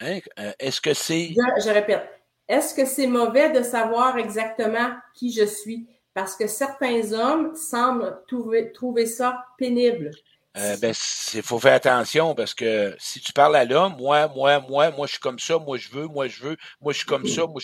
Hein? 0.00 0.20
Est-ce 0.58 0.80
que 0.80 0.94
c'est... 0.94 1.34
je 1.62 1.70
répète. 1.70 2.08
Est-ce 2.48 2.74
que 2.74 2.86
c'est 2.86 3.06
mauvais 3.06 3.50
de 3.50 3.62
savoir 3.62 4.16
exactement 4.16 4.88
qui 5.14 5.32
je 5.32 5.44
suis? 5.44 5.86
Parce 6.16 6.34
que 6.34 6.46
certains 6.46 7.12
hommes 7.12 7.54
semblent 7.54 8.22
trouver, 8.26 8.72
trouver 8.72 9.04
ça 9.04 9.44
pénible. 9.58 10.12
Euh, 10.56 10.74
ben, 10.78 10.94
il 11.34 11.42
faut 11.42 11.58
faire 11.58 11.74
attention 11.74 12.34
parce 12.34 12.54
que 12.54 12.96
si 12.98 13.20
tu 13.20 13.34
parles 13.34 13.54
à 13.54 13.66
l'homme, 13.66 13.96
moi, 13.98 14.26
moi, 14.28 14.60
moi, 14.60 14.90
moi, 14.92 15.06
je 15.06 15.12
suis 15.12 15.20
comme 15.20 15.38
ça, 15.38 15.58
moi, 15.58 15.76
je 15.76 15.90
veux, 15.90 16.06
moi, 16.06 16.26
je 16.26 16.42
veux, 16.42 16.56
moi, 16.80 16.94
je 16.94 16.98
suis 17.00 17.06
comme 17.06 17.26
ça, 17.26 17.42
moi, 17.46 17.60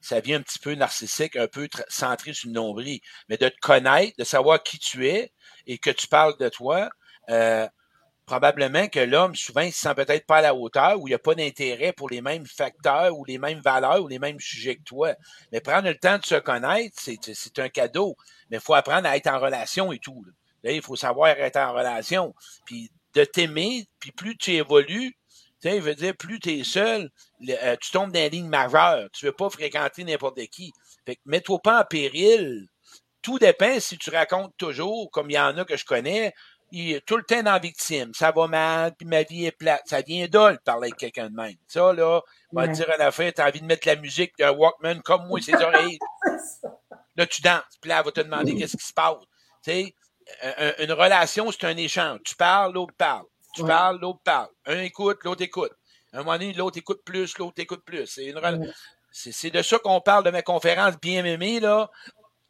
ça 0.00 0.20
vient 0.20 0.38
un 0.38 0.42
petit 0.42 0.60
peu 0.60 0.76
narcissique, 0.76 1.34
un 1.34 1.48
peu 1.48 1.68
centré 1.88 2.32
sur 2.32 2.48
le 2.48 2.54
nombril. 2.54 3.00
Mais 3.28 3.38
de 3.38 3.48
te 3.48 3.58
connaître, 3.60 4.12
de 4.16 4.24
savoir 4.24 4.62
qui 4.62 4.78
tu 4.78 5.08
es 5.08 5.32
et 5.66 5.78
que 5.78 5.90
tu 5.90 6.06
parles 6.06 6.38
de 6.38 6.48
toi, 6.48 6.88
euh, 7.28 7.66
probablement 8.26 8.88
que 8.88 8.98
l'homme, 8.98 9.34
souvent, 9.36 9.60
il 9.60 9.72
se 9.72 9.80
sent 9.80 9.94
peut-être 9.94 10.26
pas 10.26 10.38
à 10.38 10.42
la 10.42 10.54
hauteur 10.54 11.00
ou 11.00 11.06
il 11.06 11.12
n'y 11.12 11.14
a 11.14 11.18
pas 11.18 11.34
d'intérêt 11.34 11.92
pour 11.92 12.10
les 12.10 12.20
mêmes 12.20 12.44
facteurs 12.44 13.16
ou 13.16 13.24
les 13.24 13.38
mêmes 13.38 13.60
valeurs 13.60 14.02
ou 14.02 14.08
les 14.08 14.18
mêmes 14.18 14.40
sujets 14.40 14.74
que 14.76 14.82
toi. 14.82 15.14
Mais 15.52 15.60
prendre 15.60 15.88
le 15.88 15.94
temps 15.94 16.18
de 16.18 16.26
se 16.26 16.34
connaître, 16.34 16.94
c'est 16.98 17.58
un 17.58 17.68
cadeau. 17.68 18.16
Mais 18.50 18.56
il 18.56 18.62
faut 18.62 18.74
apprendre 18.74 19.08
à 19.08 19.16
être 19.16 19.28
en 19.28 19.38
relation 19.38 19.92
et 19.92 20.00
tout. 20.00 20.24
Là. 20.62 20.72
il 20.72 20.82
faut 20.82 20.96
savoir 20.96 21.28
être 21.28 21.56
en 21.56 21.72
relation. 21.72 22.34
Puis 22.64 22.90
de 23.14 23.24
t'aimer, 23.24 23.86
puis 24.00 24.10
plus 24.10 24.36
tu 24.36 24.52
évolues, 24.52 25.16
tu 25.62 25.70
sais, 25.70 25.78
veut 25.78 25.94
dire, 25.94 26.14
plus 26.16 26.40
tu 26.40 26.50
es 26.50 26.64
seul, 26.64 27.10
euh, 27.48 27.76
tu 27.80 27.90
tombes 27.92 28.12
dans 28.12 28.20
la 28.20 28.28
ligne 28.28 28.48
majeure. 28.48 29.08
Tu 29.12 29.24
veux 29.24 29.32
pas 29.32 29.48
fréquenter 29.48 30.04
n'importe 30.04 30.44
qui. 30.48 30.72
Fait 31.06 31.14
que 31.14 31.22
mets-toi 31.24 31.60
pas 31.62 31.80
en 31.80 31.84
péril. 31.84 32.66
Tout 33.22 33.38
dépend 33.38 33.80
si 33.80 33.96
tu 33.98 34.10
racontes 34.10 34.52
toujours, 34.58 35.10
comme 35.10 35.30
il 35.30 35.34
y 35.34 35.38
en 35.38 35.56
a 35.56 35.64
que 35.64 35.76
je 35.76 35.84
connais, 35.84 36.32
il 36.72 36.92
est 36.92 37.06
tout 37.06 37.16
le 37.16 37.22
temps 37.22 37.42
dans 37.42 37.52
la 37.52 37.58
victime. 37.58 38.12
Ça 38.14 38.32
va 38.32 38.46
mal, 38.46 38.94
puis 38.94 39.06
ma 39.06 39.22
vie 39.22 39.46
est 39.46 39.52
plate. 39.52 39.82
Ça 39.86 40.00
vient 40.00 40.26
dole 40.26 40.54
de 40.54 40.60
parler 40.60 40.88
avec 40.88 40.98
quelqu'un 40.98 41.30
de 41.30 41.34
même. 41.36 41.54
Ça, 41.68 41.92
là, 41.92 42.20
on 42.52 42.60
va 42.60 42.68
te 42.68 42.72
dire 42.72 42.90
à 42.90 42.96
la 42.96 43.10
fin, 43.10 43.30
t'as 43.30 43.48
envie 43.48 43.60
de 43.60 43.66
mettre 43.66 43.86
la 43.86 43.96
musique 43.96 44.32
d'un 44.38 44.52
Walkman 44.52 45.00
comme 45.02 45.26
moi, 45.26 45.40
ses 45.40 45.54
oreilles. 45.54 45.98
là, 47.16 47.26
tu 47.26 47.42
danses. 47.42 47.62
Puis 47.80 47.88
là, 47.88 47.98
elle 47.98 48.04
va 48.04 48.12
te 48.12 48.20
demander 48.20 48.56
qu'est-ce 48.56 48.76
qui 48.76 48.86
se 48.86 48.92
passe. 48.92 49.16
Tu 49.62 49.70
sais, 49.70 49.94
une 50.80 50.92
relation, 50.92 51.50
c'est 51.52 51.64
un 51.64 51.76
échange. 51.76 52.20
Tu 52.24 52.34
parles, 52.34 52.74
l'autre 52.74 52.94
parle. 52.96 53.26
Tu 53.54 53.64
parles, 53.64 53.98
l'autre 54.00 54.20
parle. 54.22 54.48
Un 54.66 54.80
écoute, 54.80 55.18
l'autre 55.24 55.42
écoute. 55.42 55.72
un 56.12 56.18
moment 56.18 56.32
donné, 56.32 56.52
l'autre 56.52 56.78
écoute 56.78 57.02
plus, 57.04 57.38
l'autre 57.38 57.60
écoute 57.60 57.84
plus. 57.84 58.06
C'est 58.06 58.26
une 58.26 58.38
c'est 59.18 59.50
de 59.50 59.62
ça 59.62 59.78
qu'on 59.78 60.00
parle 60.02 60.24
de 60.24 60.30
mes 60.30 60.42
conférences 60.42 61.00
bien 61.00 61.24
aimées, 61.24 61.58
là, 61.58 61.90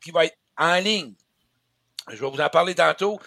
qui 0.02 0.10
va 0.10 0.24
être 0.24 0.36
en 0.56 0.74
ligne. 0.76 1.14
Je 2.08 2.16
vais 2.16 2.28
vous 2.28 2.40
en 2.40 2.48
parler 2.48 2.74
tantôt. 2.74 3.20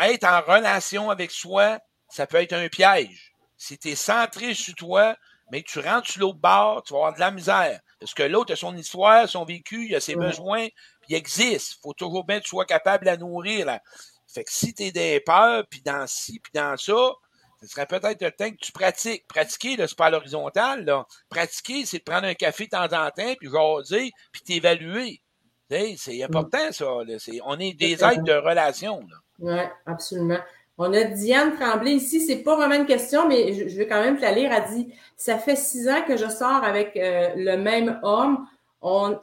Être 0.00 0.24
en 0.24 0.40
relation 0.40 1.10
avec 1.10 1.30
soi, 1.30 1.78
ça 2.08 2.26
peut 2.26 2.38
être 2.38 2.52
un 2.52 2.68
piège. 2.68 3.34
Si 3.56 3.78
tu 3.78 3.88
es 3.90 3.94
centré 3.94 4.54
sur 4.54 4.74
toi, 4.74 5.16
mais 5.50 5.62
tu 5.62 5.80
rentres 5.80 6.10
sur 6.10 6.20
l'autre 6.20 6.38
bord, 6.38 6.82
tu 6.82 6.92
vas 6.92 6.98
avoir 6.98 7.14
de 7.14 7.20
la 7.20 7.30
misère. 7.30 7.80
Parce 7.98 8.14
que 8.14 8.22
l'autre 8.22 8.52
a 8.52 8.56
son 8.56 8.76
histoire, 8.76 9.28
son 9.28 9.44
vécu, 9.44 9.86
il 9.86 9.94
a 9.94 10.00
ses 10.00 10.14
besoins, 10.14 10.68
puis 10.68 11.10
il 11.10 11.16
existe. 11.16 11.80
faut 11.82 11.94
toujours 11.94 12.24
bien 12.24 12.38
que 12.38 12.44
tu 12.44 12.50
sois 12.50 12.66
capable 12.66 13.04
de 13.04 13.10
la 13.10 13.16
nourrir. 13.16 13.66
Là. 13.66 13.80
Fait 14.32 14.44
que 14.44 14.52
si 14.52 14.74
tu 14.74 14.84
es 14.84 14.92
des 14.92 15.20
peurs, 15.20 15.66
puis 15.68 15.80
dans 15.80 16.06
ci, 16.06 16.38
puis 16.38 16.52
dans 16.54 16.76
ça, 16.76 17.12
ce 17.60 17.66
serait 17.66 17.86
peut-être 17.86 18.22
le 18.22 18.30
temps 18.30 18.50
que 18.50 18.56
tu 18.60 18.70
pratiques. 18.70 19.26
Pratiquer, 19.26 19.76
là, 19.76 19.88
c'est 19.88 19.96
pas 19.96 20.06
à 20.06 20.10
l'horizontale, 20.10 20.84
là. 20.84 21.06
Pratiquer, 21.28 21.86
c'est 21.86 21.98
de 21.98 22.04
prendre 22.04 22.26
un 22.26 22.34
café 22.34 22.64
de 22.64 22.70
temps 22.70 22.84
en 22.84 23.10
temps, 23.10 23.34
puis 23.40 23.50
jaser, 23.50 24.12
puis 24.32 24.42
t'évaluer. 24.42 25.22
C'est 25.70 26.22
important, 26.22 26.72
ça. 26.72 26.86
on 27.44 27.58
est 27.58 27.74
des 27.74 27.92
êtres 27.92 28.22
de 28.22 28.32
relation. 28.32 29.00
Oui, 29.38 29.60
absolument. 29.86 30.38
On 30.78 30.92
a 30.94 31.04
Diane 31.04 31.56
Tremblay 31.56 31.94
ici. 31.94 32.20
C'est 32.20 32.38
pas 32.38 32.56
vraiment 32.56 32.76
une 32.76 32.86
question, 32.86 33.28
mais 33.28 33.52
je, 33.52 33.76
vais 33.76 33.86
quand 33.86 34.00
même 34.00 34.16
te 34.16 34.22
la 34.22 34.32
lire. 34.32 34.50
Elle 34.52 34.74
dit 34.74 34.94
Ça 35.16 35.38
fait 35.38 35.56
six 35.56 35.88
ans 35.88 36.02
que 36.06 36.16
je 36.16 36.28
sors 36.28 36.64
avec 36.64 36.96
euh, 36.96 37.30
le 37.36 37.56
même 37.56 37.98
homme. 38.02 38.46
On, 38.80 39.18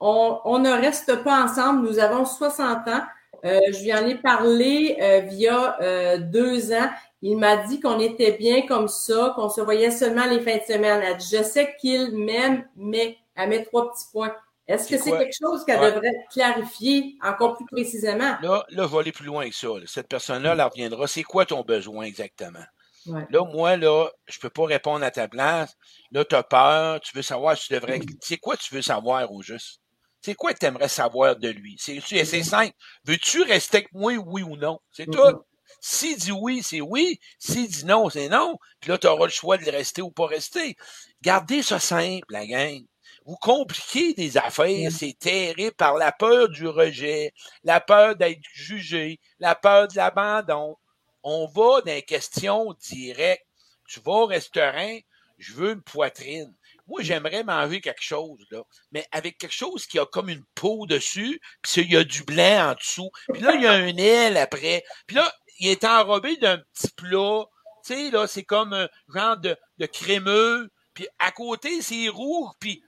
on, 0.00 0.58
ne 0.58 0.70
reste 0.70 1.22
pas 1.22 1.44
ensemble. 1.44 1.86
Nous 1.86 1.98
avons 1.98 2.24
60 2.24 2.88
ans. 2.88 3.02
Euh, 3.44 3.60
je 3.72 3.82
lui 3.82 3.92
en 3.92 4.06
ai 4.06 4.14
parlé 4.14 4.96
euh, 5.02 5.20
via 5.20 5.76
deux 6.18 6.72
ans. 6.72 6.88
Il 7.20 7.38
m'a 7.38 7.56
dit 7.56 7.80
qu'on 7.80 7.98
était 7.98 8.32
bien 8.32 8.66
comme 8.66 8.88
ça, 8.88 9.32
qu'on 9.34 9.48
se 9.48 9.60
voyait 9.60 9.90
seulement 9.90 10.26
les 10.26 10.40
fins 10.40 10.58
de 10.58 10.72
semaine. 10.74 11.02
Elle 11.02 11.16
dit, 11.16 11.36
je 11.36 11.42
sais 11.42 11.74
qu'il 11.80 12.16
m'aime, 12.16 12.64
mais 12.76 13.16
elle 13.34 13.48
met 13.48 13.64
trois 13.64 13.90
petits 13.90 14.06
points. 14.12 14.34
Est-ce 14.66 14.88
que 14.88 14.96
c'est 14.96 15.10
quelque 15.10 15.36
chose 15.38 15.64
qu'elle 15.64 15.80
devrait 15.80 16.14
clarifier 16.32 17.16
encore 17.22 17.54
plus 17.56 17.66
précisément? 17.66 18.36
Là, 18.40 18.64
là, 18.70 18.84
je 18.86 18.92
vais 18.92 18.98
aller 18.98 19.12
plus 19.12 19.26
loin 19.26 19.48
que 19.48 19.54
ça. 19.54 19.68
Cette 19.86 20.08
personne-là, 20.08 20.52
elle 20.52 20.62
reviendra. 20.62 21.06
C'est 21.06 21.22
quoi 21.22 21.44
ton 21.44 21.62
besoin 21.62 22.04
exactement? 22.04 22.64
Là, 23.06 23.44
moi, 23.52 23.76
là, 23.76 24.08
je 24.26 24.38
peux 24.38 24.48
pas 24.48 24.64
répondre 24.64 25.04
à 25.04 25.10
ta 25.10 25.28
place. 25.28 25.74
Là, 26.10 26.24
tu 26.24 26.34
as 26.34 26.42
peur, 26.42 27.00
tu 27.00 27.14
veux 27.14 27.22
savoir 27.22 27.58
si 27.58 27.68
tu 27.68 27.74
devrais. 27.74 28.00
C'est 28.22 28.38
quoi 28.38 28.56
tu 28.56 28.74
veux 28.74 28.80
savoir 28.80 29.30
au 29.30 29.42
juste? 29.42 29.80
C'est 30.22 30.34
quoi 30.34 30.54
que 30.54 30.58
tu 30.58 30.64
aimerais 30.64 30.88
savoir 30.88 31.36
de 31.36 31.50
lui? 31.50 31.76
C'est 31.78 32.42
simple. 32.42 32.72
Veux-tu 33.04 33.42
rester 33.42 33.76
avec 33.78 33.92
moi, 33.92 34.14
oui 34.14 34.42
ou 34.42 34.56
non? 34.56 34.78
C'est 34.90 35.04
tout. 35.04 35.42
S'il 35.80 36.16
dit 36.16 36.32
oui, 36.32 36.62
c'est 36.62 36.80
oui. 36.80 37.18
S'il 37.38 37.68
dit 37.68 37.84
non, 37.84 38.08
c'est 38.08 38.30
non. 38.30 38.56
Puis 38.80 38.90
là, 38.90 38.96
tu 38.96 39.06
auras 39.06 39.26
le 39.26 39.30
choix 39.30 39.58
de 39.58 39.70
rester 39.70 40.00
ou 40.00 40.10
pas 40.10 40.26
rester. 40.26 40.74
Gardez 41.20 41.62
ça 41.62 41.78
simple, 41.78 42.24
la 42.30 42.46
gang. 42.46 42.80
Vous 43.26 43.36
compliquez 43.36 44.12
des 44.12 44.36
affaires, 44.36 44.92
c'est 44.92 45.18
terrible 45.18 45.74
par 45.76 45.94
la 45.94 46.12
peur 46.12 46.50
du 46.50 46.66
rejet, 46.66 47.32
la 47.62 47.80
peur 47.80 48.16
d'être 48.16 48.42
jugé, 48.52 49.18
la 49.38 49.54
peur 49.54 49.88
de 49.88 49.96
l'abandon. 49.96 50.76
On 51.22 51.46
va 51.46 51.80
dans 51.80 51.86
les 51.86 52.02
questions 52.02 52.74
directes. 52.74 53.46
Tu 53.88 54.00
vas 54.00 54.12
au 54.12 54.26
restaurant, 54.26 54.98
je 55.38 55.54
veux 55.54 55.72
une 55.72 55.82
poitrine. 55.82 56.54
Moi, 56.86 57.00
j'aimerais 57.02 57.44
manger 57.44 57.80
quelque 57.80 58.02
chose, 58.02 58.44
là, 58.50 58.62
mais 58.92 59.06
avec 59.10 59.38
quelque 59.38 59.54
chose 59.54 59.86
qui 59.86 59.98
a 59.98 60.04
comme 60.04 60.28
une 60.28 60.44
peau 60.54 60.84
dessus, 60.86 61.40
puis 61.62 61.80
il 61.80 61.92
y 61.92 61.96
a 61.96 62.04
du 62.04 62.24
blanc 62.24 62.72
en 62.72 62.74
dessous, 62.74 63.10
puis 63.32 63.40
là, 63.40 63.54
il 63.54 63.62
y 63.62 63.66
a 63.66 63.72
un 63.72 63.96
aile 63.96 64.36
après, 64.36 64.84
puis 65.06 65.16
là, 65.16 65.32
il 65.60 65.68
est 65.68 65.84
enrobé 65.84 66.36
d'un 66.36 66.58
petit 66.58 66.90
plat, 66.94 67.44
tu 67.86 67.94
sais, 67.94 68.10
là, 68.10 68.26
c'est 68.26 68.42
comme 68.42 68.74
un 68.74 68.88
genre 69.14 69.38
de, 69.38 69.56
de 69.78 69.86
crémeux, 69.86 70.70
puis 70.92 71.08
à 71.18 71.32
côté, 71.32 71.80
c'est 71.80 72.08
roux, 72.08 72.50
puis 72.60 72.82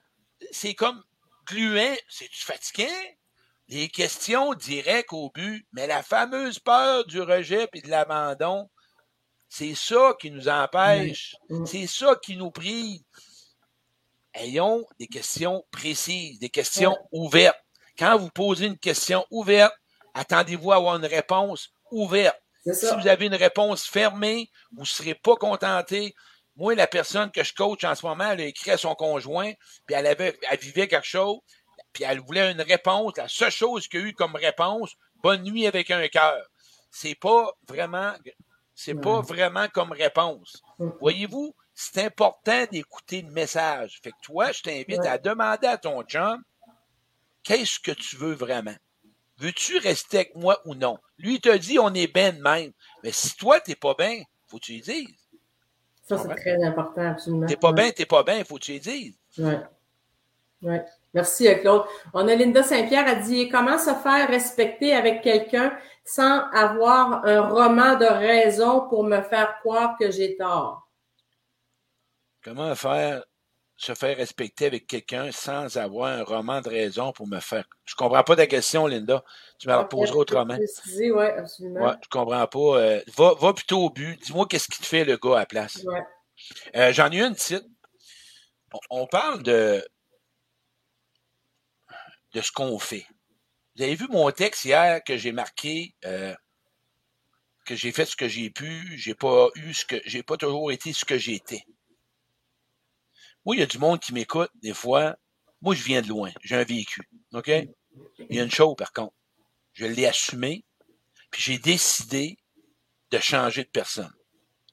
c'est 0.51 0.75
comme 0.75 1.03
gluant. 1.47 1.97
C'est-tu 2.09 2.45
fatiguant? 2.45 3.05
Les 3.69 3.89
questions 3.89 4.55
directes 4.55 5.13
au 5.13 5.31
but, 5.31 5.67
mais 5.73 5.87
la 5.87 6.03
fameuse 6.03 6.59
peur 6.59 7.05
du 7.07 7.21
rejet 7.21 7.69
et 7.73 7.81
de 7.81 7.89
l'abandon, 7.89 8.71
c'est 9.49 9.75
ça 9.75 10.15
qui 10.21 10.31
nous 10.31 10.49
empêche. 10.49 11.37
C'est 11.67 11.87
ça 11.87 12.17
qui 12.23 12.37
nous 12.37 12.51
prie. 12.51 13.05
Ayons 14.35 14.87
des 14.99 15.09
questions 15.09 15.65
précises, 15.71 16.39
des 16.39 16.51
questions 16.51 16.97
ouvertes. 17.11 17.59
Quand 17.99 18.19
vous 18.19 18.31
posez 18.31 18.67
une 18.67 18.79
question 18.79 19.25
ouverte, 19.31 19.75
attendez-vous 20.15 20.73
à 20.73 20.77
avoir 20.77 20.97
une 20.97 21.07
réponse 21.07 21.71
ouverte. 21.91 22.39
Si 22.73 22.87
vous 23.01 23.09
avez 23.09 23.27
une 23.27 23.35
réponse 23.35 23.85
fermée, 23.85 24.51
vous 24.73 24.83
ne 24.83 24.87
serez 24.87 25.15
pas 25.15 25.37
contenté, 25.37 26.15
moi, 26.57 26.75
la 26.75 26.87
personne 26.87 27.31
que 27.31 27.45
je 27.45 27.55
coach 27.55 27.85
en 27.85 27.95
ce 27.95 28.07
moment, 28.07 28.31
elle 28.33 28.41
a 28.41 28.47
écrit 28.47 28.71
à 28.71 28.79
son 28.79 28.95
conjoint, 28.95 29.53
puis 29.87 29.95
elle 29.95 30.07
avait, 30.07 30.39
elle 30.49 30.59
vivait 30.59 30.89
quelque 30.89 31.07
chose, 31.07 31.39
puis 31.93 32.05
elle 32.05 32.21
voulait 32.21 32.51
une 32.51 32.63
réponse. 32.63 33.17
La 33.17 33.29
seule 33.29 33.51
chose 33.51 33.89
qu'il 33.89 34.01
y 34.01 34.03
a 34.03 34.07
eu 34.07 34.13
comme 34.15 34.37
réponse, 34.37 34.95
bonne 35.23 35.43
nuit 35.43 35.67
avec 35.67 35.91
un 35.91 36.07
cœur. 36.09 36.43
C'est 36.91 37.15
pas 37.15 37.53
vraiment, 37.69 38.15
c'est 38.75 38.95
pas 38.95 39.21
vraiment 39.21 39.69
comme 39.69 39.93
réponse. 39.93 40.63
Voyez-vous, 41.01 41.55
c'est 41.75 42.05
important 42.05 42.65
d'écouter 42.71 43.21
le 43.21 43.31
message. 43.31 44.01
Fait 44.03 44.11
que 44.11 44.17
toi, 44.23 44.51
je 44.53 44.63
t'invite 44.63 45.05
à 45.05 45.19
demander 45.19 45.67
à 45.67 45.77
ton 45.77 46.03
chum, 46.05 46.43
qu'est-ce 47.43 47.79
que 47.79 47.93
tu 47.93 48.17
veux 48.17 48.35
vraiment? 48.35 48.77
Veux-tu 49.39 49.77
rester 49.79 50.19
avec 50.19 50.35
moi 50.35 50.59
ou 50.65 50.75
non? 50.75 50.99
Lui, 51.19 51.35
il 51.35 51.41
te 51.41 51.55
dit, 51.55 51.79
on 51.79 51.93
est 51.93 52.07
bien 52.07 52.33
de 52.33 52.41
même. 52.41 52.73
Mais 53.03 53.13
si 53.13 53.37
toi, 53.37 53.61
t'es 53.61 53.75
pas 53.75 53.95
bien, 53.95 54.23
faut 54.49 54.59
que 54.59 54.65
tu 54.65 54.73
lui 54.73 54.81
dises. 54.81 55.09
Ça, 56.07 56.19
c'est 56.19 56.35
très 56.37 56.63
important, 56.63 57.11
absolument. 57.11 57.47
T'es 57.47 57.57
pas 57.57 57.73
bien, 57.73 57.91
t'es 57.91 58.07
pas 58.07 58.23
bien, 58.23 58.37
il 58.37 58.45
faut 58.45 58.55
que 58.55 58.61
tu 58.61 58.75
le 58.75 58.79
dises. 58.79 59.19
Oui. 59.39 59.55
Ouais. 60.63 60.85
Merci, 61.13 61.49
euh, 61.49 61.57
Claude. 61.57 61.83
On 62.15 62.29
a 62.29 62.35
Linda 62.35 62.63
Saint-Pierre, 62.63 63.09
a 63.09 63.17
dit 63.17 63.49
Comment 63.49 63.79
se 63.79 63.93
faire 63.95 64.29
respecter 64.29 64.95
avec 64.95 65.23
quelqu'un 65.23 65.77
sans 66.05 66.49
avoir 66.51 67.25
un 67.25 67.49
roman 67.49 67.97
de 67.97 68.07
raison 68.07 68.89
pour 68.89 69.03
me 69.03 69.21
faire 69.23 69.59
croire 69.59 69.97
que 69.99 70.11
j'ai 70.11 70.37
tort? 70.37 70.89
Comment 72.45 72.75
faire 72.77 73.25
se 73.77 73.95
faire 73.95 74.17
respecter 74.17 74.67
avec 74.67 74.87
quelqu'un 74.87 75.31
sans 75.33 75.77
avoir 75.77 76.11
un 76.11 76.25
roman 76.25 76.61
de 76.61 76.69
raison 76.69 77.13
pour 77.13 77.27
me 77.27 77.41
faire. 77.41 77.69
Je 77.85 77.95
comprends 77.95 78.23
pas 78.25 78.37
ta 78.37 78.47
question, 78.47 78.87
Linda. 78.87 79.23
Tu 79.59 79.69
me 79.69 79.75
la 79.75 79.85
poseras 79.85 80.17
autrement. 80.17 80.57
Oui, 80.97 81.11
ouais, 81.11 81.33
absolument. 81.33 81.87
Ouais, 81.87 81.95
je 82.03 82.09
comprends 82.09 82.47
pas. 82.47 82.81
Euh, 82.81 83.03
va, 83.17 83.35
va 83.35 83.53
plutôt 83.53 83.85
au 83.85 83.91
but. 83.91 84.19
Dis-moi 84.23 84.47
qu'est-ce 84.49 84.69
qui 84.69 84.81
te 84.81 84.87
fait 84.87 85.05
le 85.05 85.19
gars 85.19 85.37
à 85.37 85.39
la 85.41 85.47
place. 85.47 85.85
Ouais. 85.85 86.03
Euh, 86.75 86.93
J'en 86.93 87.11
ai 87.11 87.21
une 87.21 87.35
petite. 87.35 87.65
On, 88.91 89.07
parle 89.07 89.43
de 89.43 89.87
de 92.33 92.41
ce 92.41 92.53
qu'on 92.53 92.79
fait. 92.79 93.07
Vous 93.77 93.83
avez 93.83 93.95
vu 93.95 94.07
mon 94.09 94.31
texte 94.31 94.65
hier 94.65 95.03
que 95.05 95.17
j'ai 95.17 95.33
marqué 95.33 95.95
euh, 96.05 96.35
que 97.65 97.75
j'ai 97.75 97.93
fait 97.93 98.05
ce 98.05 98.17
que 98.17 98.29
j'ai 98.29 98.51
pu, 98.51 98.97
j'ai 98.99 99.15
pas 99.15 99.49
eu 99.55 99.73
ce 99.73 99.85
que 99.85 99.97
j'ai 100.05 100.23
pas 100.23 100.37
toujours 100.37 100.71
été 100.73 100.93
ce 100.93 101.05
que 101.05 101.17
j'étais. 101.17 101.65
Moi, 103.47 103.55
il 103.55 103.61
y 103.61 103.63
a 103.63 103.67
du 103.67 103.79
monde 103.79 104.01
qui 104.01 104.13
m'écoute 104.13 104.51
des 104.57 104.75
fois. 104.75 105.17
Moi, 105.63 105.77
je 105.77 105.85
viens 105.85 106.03
de 106.03 106.09
loin. 106.09 106.33
J'ai 106.43 106.57
un 106.57 106.65
véhicule. 106.65 107.07
OK? 107.33 107.49
Il 107.49 108.37
y 108.37 108.41
a 108.41 108.43
une 108.43 108.51
chose, 108.51 108.75
par 108.77 108.93
contre. 108.93 109.15
Je 109.73 109.87
l'ai 109.87 110.05
assumé, 110.05 110.65
puis 111.31 111.43
j'ai 111.43 111.59
décidé 111.59 112.39
de 113.13 113.19
changer 113.19 113.63
de 113.63 113.69
personne, 113.69 114.13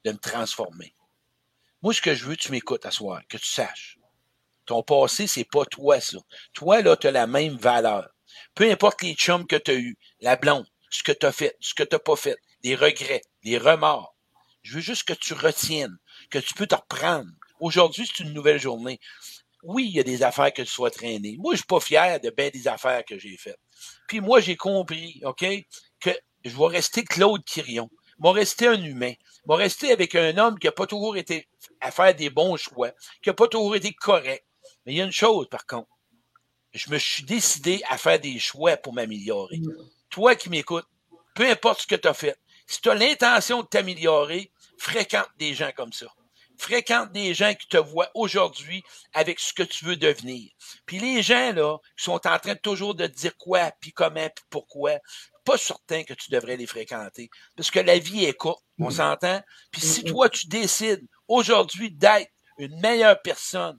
de 0.05 0.11
me 0.11 0.17
transformer. 0.17 0.95
Moi, 1.83 1.93
ce 1.93 2.01
que 2.01 2.15
je 2.15 2.25
veux, 2.25 2.35
tu 2.35 2.51
m'écoutes 2.51 2.85
à 2.85 2.91
soir, 2.91 3.21
que 3.29 3.37
tu 3.37 3.45
saches. 3.45 3.99
Ton 4.65 4.81
passé, 4.81 5.27
c'est 5.27 5.43
pas 5.43 5.65
toi, 5.65 5.99
ça. 5.99 6.17
Toi, 6.53 6.81
là, 6.81 6.97
tu 6.97 7.05
as 7.05 7.11
la 7.11 7.27
même 7.27 7.57
valeur. 7.57 8.09
Peu 8.55 8.71
importe 8.71 9.03
les 9.03 9.13
chums 9.13 9.45
que 9.45 9.57
tu 9.57 9.71
as 9.71 9.75
eus, 9.75 9.97
la 10.19 10.35
blonde, 10.35 10.65
ce 10.89 11.03
que 11.03 11.11
tu 11.11 11.25
as 11.27 11.31
fait, 11.31 11.55
ce 11.59 11.75
que 11.75 11.83
tu 11.83 11.99
pas 11.99 12.15
fait, 12.15 12.37
des 12.63 12.75
regrets, 12.75 13.21
les 13.43 13.59
remords. 13.59 14.15
Je 14.63 14.75
veux 14.75 14.81
juste 14.81 15.03
que 15.03 15.13
tu 15.13 15.33
retiennes, 15.33 15.97
que 16.31 16.39
tu 16.39 16.55
peux 16.55 16.65
te 16.65 16.75
reprendre. 16.75 17.29
Aujourd'hui, 17.63 18.05
c'est 18.05 18.25
une 18.25 18.33
nouvelle 18.33 18.59
journée. 18.59 18.99
Oui, 19.63 19.85
il 19.87 19.95
y 19.95 19.99
a 20.01 20.03
des 20.03 20.21
affaires 20.21 20.51
que 20.51 20.63
tu 20.63 20.67
sois 20.67 20.91
traîné. 20.91 21.37
Moi, 21.39 21.53
je 21.53 21.59
suis 21.59 21.65
pas 21.65 21.79
fier 21.79 22.19
de 22.19 22.29
bien 22.29 22.49
des 22.49 22.67
affaires 22.67 23.05
que 23.05 23.17
j'ai 23.17 23.37
faites. 23.37 23.59
Puis 24.05 24.19
moi, 24.19 24.41
j'ai 24.41 24.57
compris, 24.57 25.21
OK, 25.23 25.45
que 26.01 26.09
je 26.43 26.57
vais 26.57 26.67
rester 26.67 27.05
Claude 27.05 27.41
Quirion. 27.45 27.89
Je 28.17 28.21
vais 28.21 28.33
rester 28.33 28.67
un 28.67 28.83
humain. 28.83 29.13
Je 29.45 29.47
vais 29.47 29.55
rester 29.55 29.93
avec 29.93 30.13
un 30.13 30.37
homme 30.37 30.59
qui 30.59 30.67
n'a 30.67 30.73
pas 30.73 30.87
toujours 30.87 31.15
été 31.15 31.47
à 31.79 31.89
faire 31.91 32.13
des 32.13 32.29
bons 32.29 32.57
choix, 32.57 32.91
qui 33.21 33.29
n'a 33.29 33.33
pas 33.33 33.47
toujours 33.47 33.77
été 33.77 33.93
correct. 33.93 34.45
Mais 34.85 34.91
il 34.91 34.97
y 34.97 35.01
a 35.01 35.05
une 35.05 35.13
chose, 35.13 35.47
par 35.47 35.65
contre. 35.65 35.87
Je 36.73 36.89
me 36.89 36.99
suis 36.99 37.23
décidé 37.23 37.81
à 37.87 37.97
faire 37.97 38.19
des 38.19 38.39
choix 38.39 38.75
pour 38.75 38.91
m'améliorer. 38.91 39.59
Mm. 39.59 39.71
Toi 40.09 40.35
qui 40.35 40.49
m'écoutes, 40.49 40.87
peu 41.33 41.49
importe 41.49 41.83
ce 41.83 41.87
que 41.87 41.95
tu 41.95 42.09
as 42.09 42.13
fait, 42.13 42.37
si 42.67 42.81
tu 42.81 42.89
as 42.89 42.95
l'intention 42.95 43.61
de 43.61 43.67
t'améliorer, 43.67 44.51
fréquente 44.77 45.29
des 45.37 45.53
gens 45.53 45.71
comme 45.73 45.93
ça. 45.93 46.07
Fréquente 46.63 47.11
des 47.11 47.33
gens 47.33 47.53
qui 47.53 47.67
te 47.67 47.75
voient 47.75 48.09
aujourd'hui 48.13 48.83
avec 49.11 49.37
ce 49.41 49.51
que 49.51 49.63
tu 49.63 49.83
veux 49.83 49.97
devenir. 49.97 50.49
Puis 50.85 50.97
les 50.97 51.21
gens, 51.21 51.51
là, 51.51 51.77
qui 51.97 52.05
sont 52.05 52.25
en 52.25 52.39
train 52.39 52.53
de 52.53 52.59
toujours 52.59 52.95
de 52.95 53.05
dire 53.05 53.35
quoi, 53.35 53.69
puis 53.81 53.91
comment, 53.91 54.29
puis 54.29 54.45
pourquoi, 54.49 54.93
pas 55.43 55.57
certain 55.57 56.03
que 56.03 56.13
tu 56.13 56.31
devrais 56.31 56.55
les 56.55 56.65
fréquenter. 56.65 57.29
Parce 57.57 57.69
que 57.69 57.81
la 57.81 57.99
vie 57.99 58.23
est 58.23 58.33
courte, 58.33 58.63
on 58.79 58.91
s'entend? 58.91 59.41
Puis 59.71 59.81
si 59.81 60.05
toi, 60.05 60.29
tu 60.29 60.47
décides 60.47 61.05
aujourd'hui 61.27 61.91
d'être 61.91 62.31
une 62.57 62.79
meilleure 62.79 63.21
personne, 63.21 63.77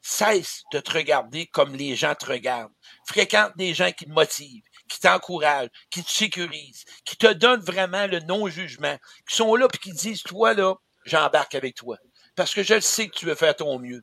cesse 0.00 0.62
de 0.72 0.78
te 0.78 0.92
regarder 0.92 1.48
comme 1.48 1.74
les 1.74 1.96
gens 1.96 2.14
te 2.14 2.26
regardent. 2.26 2.72
Fréquente 3.08 3.56
des 3.56 3.74
gens 3.74 3.90
qui 3.90 4.04
te 4.04 4.12
motivent, 4.12 4.62
qui 4.88 5.00
t'encouragent, 5.00 5.70
qui 5.90 6.04
te 6.04 6.10
sécurisent, 6.10 6.84
qui 7.04 7.16
te 7.16 7.32
donnent 7.32 7.64
vraiment 7.64 8.06
le 8.06 8.20
non-jugement, 8.20 8.98
qui 9.28 9.34
sont 9.34 9.56
là 9.56 9.66
puis 9.66 9.80
qui 9.80 9.92
disent, 9.92 10.22
toi, 10.22 10.54
là, 10.54 10.76
j'embarque 11.04 11.54
avec 11.54 11.74
toi. 11.74 11.96
Parce 12.36 12.54
que 12.54 12.62
je 12.62 12.74
le 12.74 12.80
sais 12.80 13.08
que 13.08 13.14
tu 13.14 13.26
veux 13.26 13.34
faire 13.34 13.54
ton 13.54 13.78
mieux. 13.78 14.02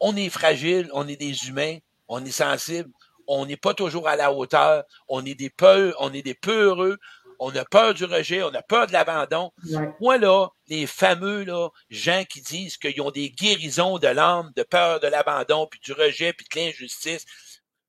On 0.00 0.16
est 0.16 0.30
fragile, 0.30 0.88
on 0.92 1.08
est 1.08 1.16
des 1.16 1.48
humains, 1.48 1.78
on 2.08 2.24
est 2.24 2.30
sensible, 2.30 2.90
on 3.26 3.46
n'est 3.46 3.56
pas 3.56 3.74
toujours 3.74 4.08
à 4.08 4.16
la 4.16 4.32
hauteur, 4.32 4.84
on 5.08 5.24
est 5.24 5.34
des 5.34 5.50
peurs, 5.50 5.94
on 6.00 6.12
est 6.12 6.22
des 6.22 6.34
peureux, 6.34 6.98
on 7.38 7.54
a 7.56 7.64
peur 7.64 7.94
du 7.94 8.04
rejet, 8.04 8.42
on 8.42 8.54
a 8.54 8.62
peur 8.62 8.86
de 8.86 8.92
l'abandon. 8.92 9.52
Moi, 10.00 10.18
là, 10.18 10.48
les 10.68 10.86
fameux 10.86 11.44
là, 11.44 11.70
gens 11.90 12.24
qui 12.28 12.40
disent 12.40 12.76
qu'ils 12.76 13.00
ont 13.00 13.10
des 13.10 13.30
guérisons 13.30 13.98
de 13.98 14.06
l'âme, 14.06 14.52
de 14.54 14.62
peur 14.62 15.00
de 15.00 15.08
l'abandon, 15.08 15.66
puis 15.66 15.80
du 15.80 15.92
rejet, 15.92 16.32
puis 16.32 16.46
de 16.52 16.60
l'injustice, 16.60 17.24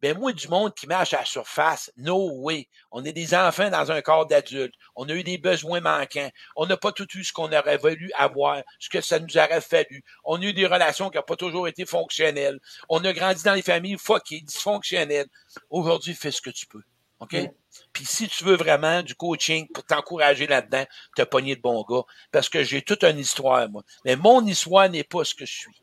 ben 0.03 0.17
moi, 0.17 0.33
du 0.33 0.49
monde 0.49 0.75
qui 0.75 0.85
marche 0.85 1.13
à 1.13 1.19
la 1.19 1.25
surface, 1.25 1.89
no 1.95 2.29
way. 2.41 2.67
On 2.91 3.05
est 3.05 3.13
des 3.13 3.33
enfants 3.33 3.69
dans 3.69 3.89
un 3.89 4.01
corps 4.01 4.25
d'adulte. 4.27 4.75
On 4.97 5.07
a 5.07 5.13
eu 5.13 5.23
des 5.23 5.37
besoins 5.37 5.79
manquants. 5.79 6.29
On 6.57 6.65
n'a 6.65 6.75
pas 6.75 6.91
tout 6.91 7.07
eu 7.15 7.23
ce 7.23 7.31
qu'on 7.31 7.53
aurait 7.53 7.77
voulu 7.77 8.11
avoir, 8.17 8.61
ce 8.79 8.89
que 8.89 8.99
ça 8.99 9.17
nous 9.19 9.37
aurait 9.37 9.61
fallu. 9.61 10.03
On 10.25 10.41
a 10.41 10.43
eu 10.43 10.51
des 10.51 10.67
relations 10.67 11.09
qui 11.09 11.15
n'ont 11.15 11.23
pas 11.23 11.37
toujours 11.37 11.69
été 11.69 11.85
fonctionnelles. 11.85 12.59
On 12.89 13.01
a 13.05 13.13
grandi 13.13 13.43
dans 13.43 13.55
des 13.55 13.61
familles 13.61 13.95
fuckées, 13.97 14.41
dysfonctionnelles. 14.41 15.29
Aujourd'hui, 15.69 16.13
fais 16.13 16.31
ce 16.31 16.41
que 16.41 16.49
tu 16.49 16.65
peux. 16.65 16.83
OK? 17.21 17.37
Puis 17.93 18.05
si 18.05 18.27
tu 18.27 18.43
veux 18.43 18.57
vraiment 18.57 19.03
du 19.03 19.15
coaching 19.15 19.69
pour 19.73 19.85
t'encourager 19.85 20.47
là-dedans, 20.47 20.83
te 21.15 21.21
pogner 21.21 21.55
de 21.55 21.61
bons 21.61 21.85
gars. 21.87 22.03
Parce 22.33 22.49
que 22.49 22.61
j'ai 22.61 22.81
toute 22.81 23.05
une 23.05 23.19
histoire, 23.19 23.69
moi. 23.69 23.83
Mais 24.03 24.17
mon 24.17 24.45
histoire 24.45 24.89
n'est 24.89 25.05
pas 25.05 25.23
ce 25.23 25.33
que 25.33 25.45
je 25.45 25.53
suis. 25.53 25.82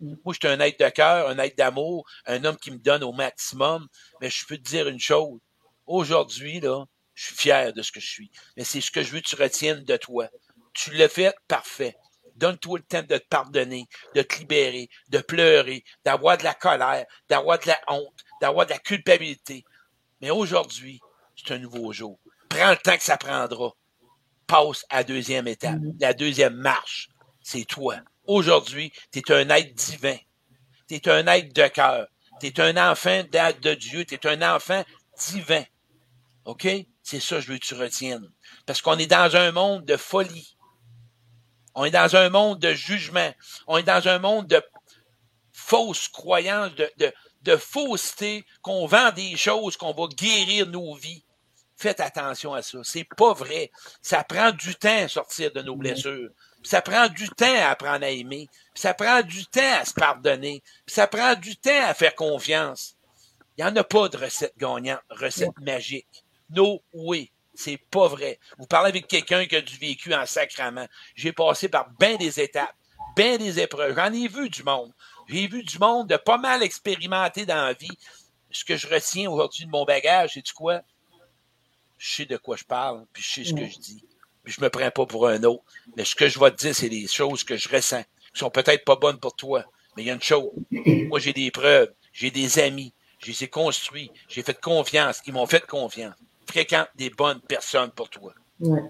Moi, 0.00 0.34
je 0.34 0.38
suis 0.40 0.48
un 0.48 0.60
être 0.60 0.80
de 0.80 0.88
cœur, 0.88 1.28
un 1.28 1.38
être 1.38 1.56
d'amour, 1.56 2.06
un 2.26 2.44
homme 2.44 2.56
qui 2.56 2.70
me 2.70 2.78
donne 2.78 3.04
au 3.04 3.12
maximum. 3.12 3.86
Mais 4.20 4.30
je 4.30 4.46
peux 4.46 4.56
te 4.56 4.62
dire 4.62 4.88
une 4.88 5.00
chose. 5.00 5.40
Aujourd'hui, 5.86 6.60
là, 6.60 6.84
je 7.14 7.26
suis 7.26 7.36
fier 7.36 7.72
de 7.72 7.82
ce 7.82 7.92
que 7.92 8.00
je 8.00 8.08
suis. 8.08 8.30
Mais 8.56 8.64
c'est 8.64 8.80
ce 8.80 8.90
que 8.90 9.02
je 9.02 9.10
veux 9.10 9.20
que 9.20 9.28
tu 9.28 9.36
retiennes 9.36 9.84
de 9.84 9.96
toi. 9.96 10.28
Tu 10.72 10.92
l'as 10.92 11.08
fait, 11.08 11.34
parfait. 11.48 11.96
Donne-toi 12.36 12.78
le 12.78 12.84
temps 12.84 13.02
de 13.02 13.18
te 13.18 13.28
pardonner, 13.28 13.86
de 14.14 14.22
te 14.22 14.38
libérer, 14.38 14.88
de 15.08 15.18
pleurer, 15.18 15.84
d'avoir 16.04 16.38
de 16.38 16.44
la 16.44 16.54
colère, 16.54 17.04
d'avoir 17.28 17.58
de 17.58 17.66
la 17.66 17.78
honte, 17.88 18.24
d'avoir 18.40 18.64
de 18.64 18.70
la 18.70 18.78
culpabilité. 18.78 19.64
Mais 20.22 20.30
aujourd'hui, 20.30 21.00
c'est 21.36 21.52
un 21.52 21.58
nouveau 21.58 21.92
jour. 21.92 22.18
Prends 22.48 22.70
le 22.70 22.76
temps 22.76 22.96
que 22.96 23.02
ça 23.02 23.18
prendra. 23.18 23.72
Passe 24.46 24.84
à 24.88 24.98
la 24.98 25.04
deuxième 25.04 25.48
étape. 25.48 25.76
Mm-hmm. 25.76 26.00
La 26.00 26.14
deuxième 26.14 26.54
marche, 26.54 27.08
c'est 27.42 27.64
toi. 27.64 27.96
Aujourd'hui, 28.30 28.92
tu 29.10 29.18
es 29.18 29.32
un 29.32 29.48
être 29.50 29.74
divin. 29.74 30.16
Tu 30.86 30.94
es 30.94 31.08
un 31.08 31.26
être 31.26 31.52
de 31.52 31.66
cœur. 31.66 32.06
Tu 32.40 32.46
es 32.46 32.60
un 32.60 32.76
enfant 32.76 33.24
de 33.24 33.74
Dieu. 33.74 34.04
Tu 34.04 34.14
es 34.14 34.26
un 34.28 34.54
enfant 34.54 34.84
divin. 35.18 35.64
OK? 36.44 36.68
C'est 37.02 37.18
ça 37.18 37.36
que 37.36 37.40
je 37.40 37.48
veux 37.48 37.58
que 37.58 37.66
tu 37.66 37.74
retiennes. 37.74 38.30
Parce 38.66 38.82
qu'on 38.82 38.98
est 38.98 39.08
dans 39.08 39.34
un 39.34 39.50
monde 39.50 39.84
de 39.84 39.96
folie. 39.96 40.56
On 41.74 41.84
est 41.84 41.90
dans 41.90 42.14
un 42.14 42.30
monde 42.30 42.60
de 42.60 42.72
jugement. 42.72 43.34
On 43.66 43.78
est 43.78 43.82
dans 43.82 44.06
un 44.06 44.20
monde 44.20 44.46
de 44.46 44.62
fausses 45.50 46.06
croyances, 46.06 46.76
de, 46.76 46.88
de, 46.98 47.12
de 47.42 47.56
fausseté, 47.56 48.44
qu'on 48.62 48.86
vend 48.86 49.10
des 49.10 49.36
choses, 49.36 49.76
qu'on 49.76 49.92
va 49.92 50.06
guérir 50.06 50.68
nos 50.68 50.94
vies. 50.94 51.24
Faites 51.74 51.98
attention 51.98 52.54
à 52.54 52.62
ça. 52.62 52.78
C'est 52.84 53.08
pas 53.16 53.32
vrai. 53.32 53.72
Ça 54.02 54.22
prend 54.22 54.52
du 54.52 54.76
temps 54.76 55.02
à 55.02 55.08
sortir 55.08 55.50
de 55.50 55.62
nos 55.62 55.74
blessures. 55.74 56.30
Ça 56.62 56.82
prend 56.82 57.08
du 57.08 57.28
temps 57.30 57.54
à 57.58 57.70
apprendre 57.70 58.04
à 58.04 58.10
aimer. 58.10 58.48
ça 58.74 58.94
prend 58.94 59.22
du 59.22 59.46
temps 59.46 59.80
à 59.80 59.84
se 59.84 59.94
pardonner. 59.94 60.62
ça 60.86 61.06
prend 61.06 61.34
du 61.34 61.56
temps 61.56 61.84
à 61.84 61.94
faire 61.94 62.14
confiance. 62.14 62.96
Il 63.56 63.64
n'y 63.64 63.70
en 63.70 63.76
a 63.76 63.84
pas 63.84 64.08
de 64.08 64.16
recette 64.16 64.56
gagnante, 64.56 65.00
recette 65.10 65.58
magique. 65.60 66.24
No 66.50 66.82
way. 66.92 67.30
C'est 67.54 67.78
pas 67.90 68.08
vrai. 68.08 68.38
Vous 68.58 68.66
parlez 68.66 68.88
avec 68.88 69.06
quelqu'un 69.06 69.44
qui 69.44 69.56
a 69.56 69.60
du 69.60 69.76
vécu 69.76 70.14
en 70.14 70.24
sacrament. 70.24 70.86
J'ai 71.14 71.32
passé 71.32 71.68
par 71.68 71.90
bien 71.98 72.16
des 72.16 72.40
étapes, 72.40 72.74
bien 73.16 73.36
des 73.36 73.60
épreuves. 73.60 73.96
J'en 73.96 74.12
ai 74.12 74.28
vu 74.28 74.48
du 74.48 74.62
monde. 74.62 74.92
J'ai 75.28 75.46
vu 75.46 75.62
du 75.62 75.78
monde 75.78 76.08
de 76.08 76.16
pas 76.16 76.38
mal 76.38 76.62
expérimenté 76.62 77.44
dans 77.44 77.66
la 77.66 77.72
vie. 77.72 77.98
Ce 78.50 78.64
que 78.64 78.76
je 78.76 78.88
retiens 78.88 79.30
aujourd'hui 79.30 79.66
de 79.66 79.70
mon 79.70 79.84
bagage, 79.84 80.32
c'est 80.34 80.44
du 80.44 80.52
quoi? 80.52 80.80
Je 81.98 82.14
sais 82.16 82.24
de 82.24 82.36
quoi 82.36 82.56
je 82.56 82.64
parle, 82.64 83.04
puis 83.12 83.22
je 83.22 83.28
sais 83.28 83.44
ce 83.44 83.54
que 83.54 83.66
je 83.66 83.78
dis. 83.78 84.04
Puis 84.50 84.56
je 84.58 84.64
me 84.64 84.68
prends 84.68 84.90
pas 84.90 85.06
pour 85.06 85.28
un 85.28 85.44
autre. 85.44 85.62
Mais 85.96 86.04
ce 86.04 86.16
que 86.16 86.26
je 86.26 86.40
vais 86.40 86.50
te 86.50 86.56
dire, 86.56 86.74
c'est 86.74 86.88
des 86.88 87.06
choses 87.06 87.44
que 87.44 87.56
je 87.56 87.68
ressens, 87.68 88.02
qui 88.34 88.40
sont 88.40 88.50
peut-être 88.50 88.84
pas 88.84 88.96
bonnes 88.96 89.20
pour 89.20 89.36
toi. 89.36 89.64
Mais 89.96 90.02
il 90.02 90.06
y 90.06 90.10
a 90.10 90.14
une 90.14 90.20
chose. 90.20 90.50
Moi, 90.72 91.20
j'ai 91.20 91.32
des 91.32 91.52
preuves. 91.52 91.92
J'ai 92.12 92.32
des 92.32 92.58
amis. 92.58 92.92
J'ai 93.20 93.32
les 93.40 93.46
construits. 93.46 94.10
J'ai 94.28 94.42
fait 94.42 94.60
confiance. 94.60 95.22
Ils 95.24 95.32
m'ont 95.32 95.46
fait 95.46 95.64
confiance. 95.64 96.14
Fréquente 96.48 96.88
des 96.96 97.10
bonnes 97.10 97.38
personnes 97.42 97.92
pour 97.92 98.10
toi. 98.10 98.34
Ouais. 98.58 98.82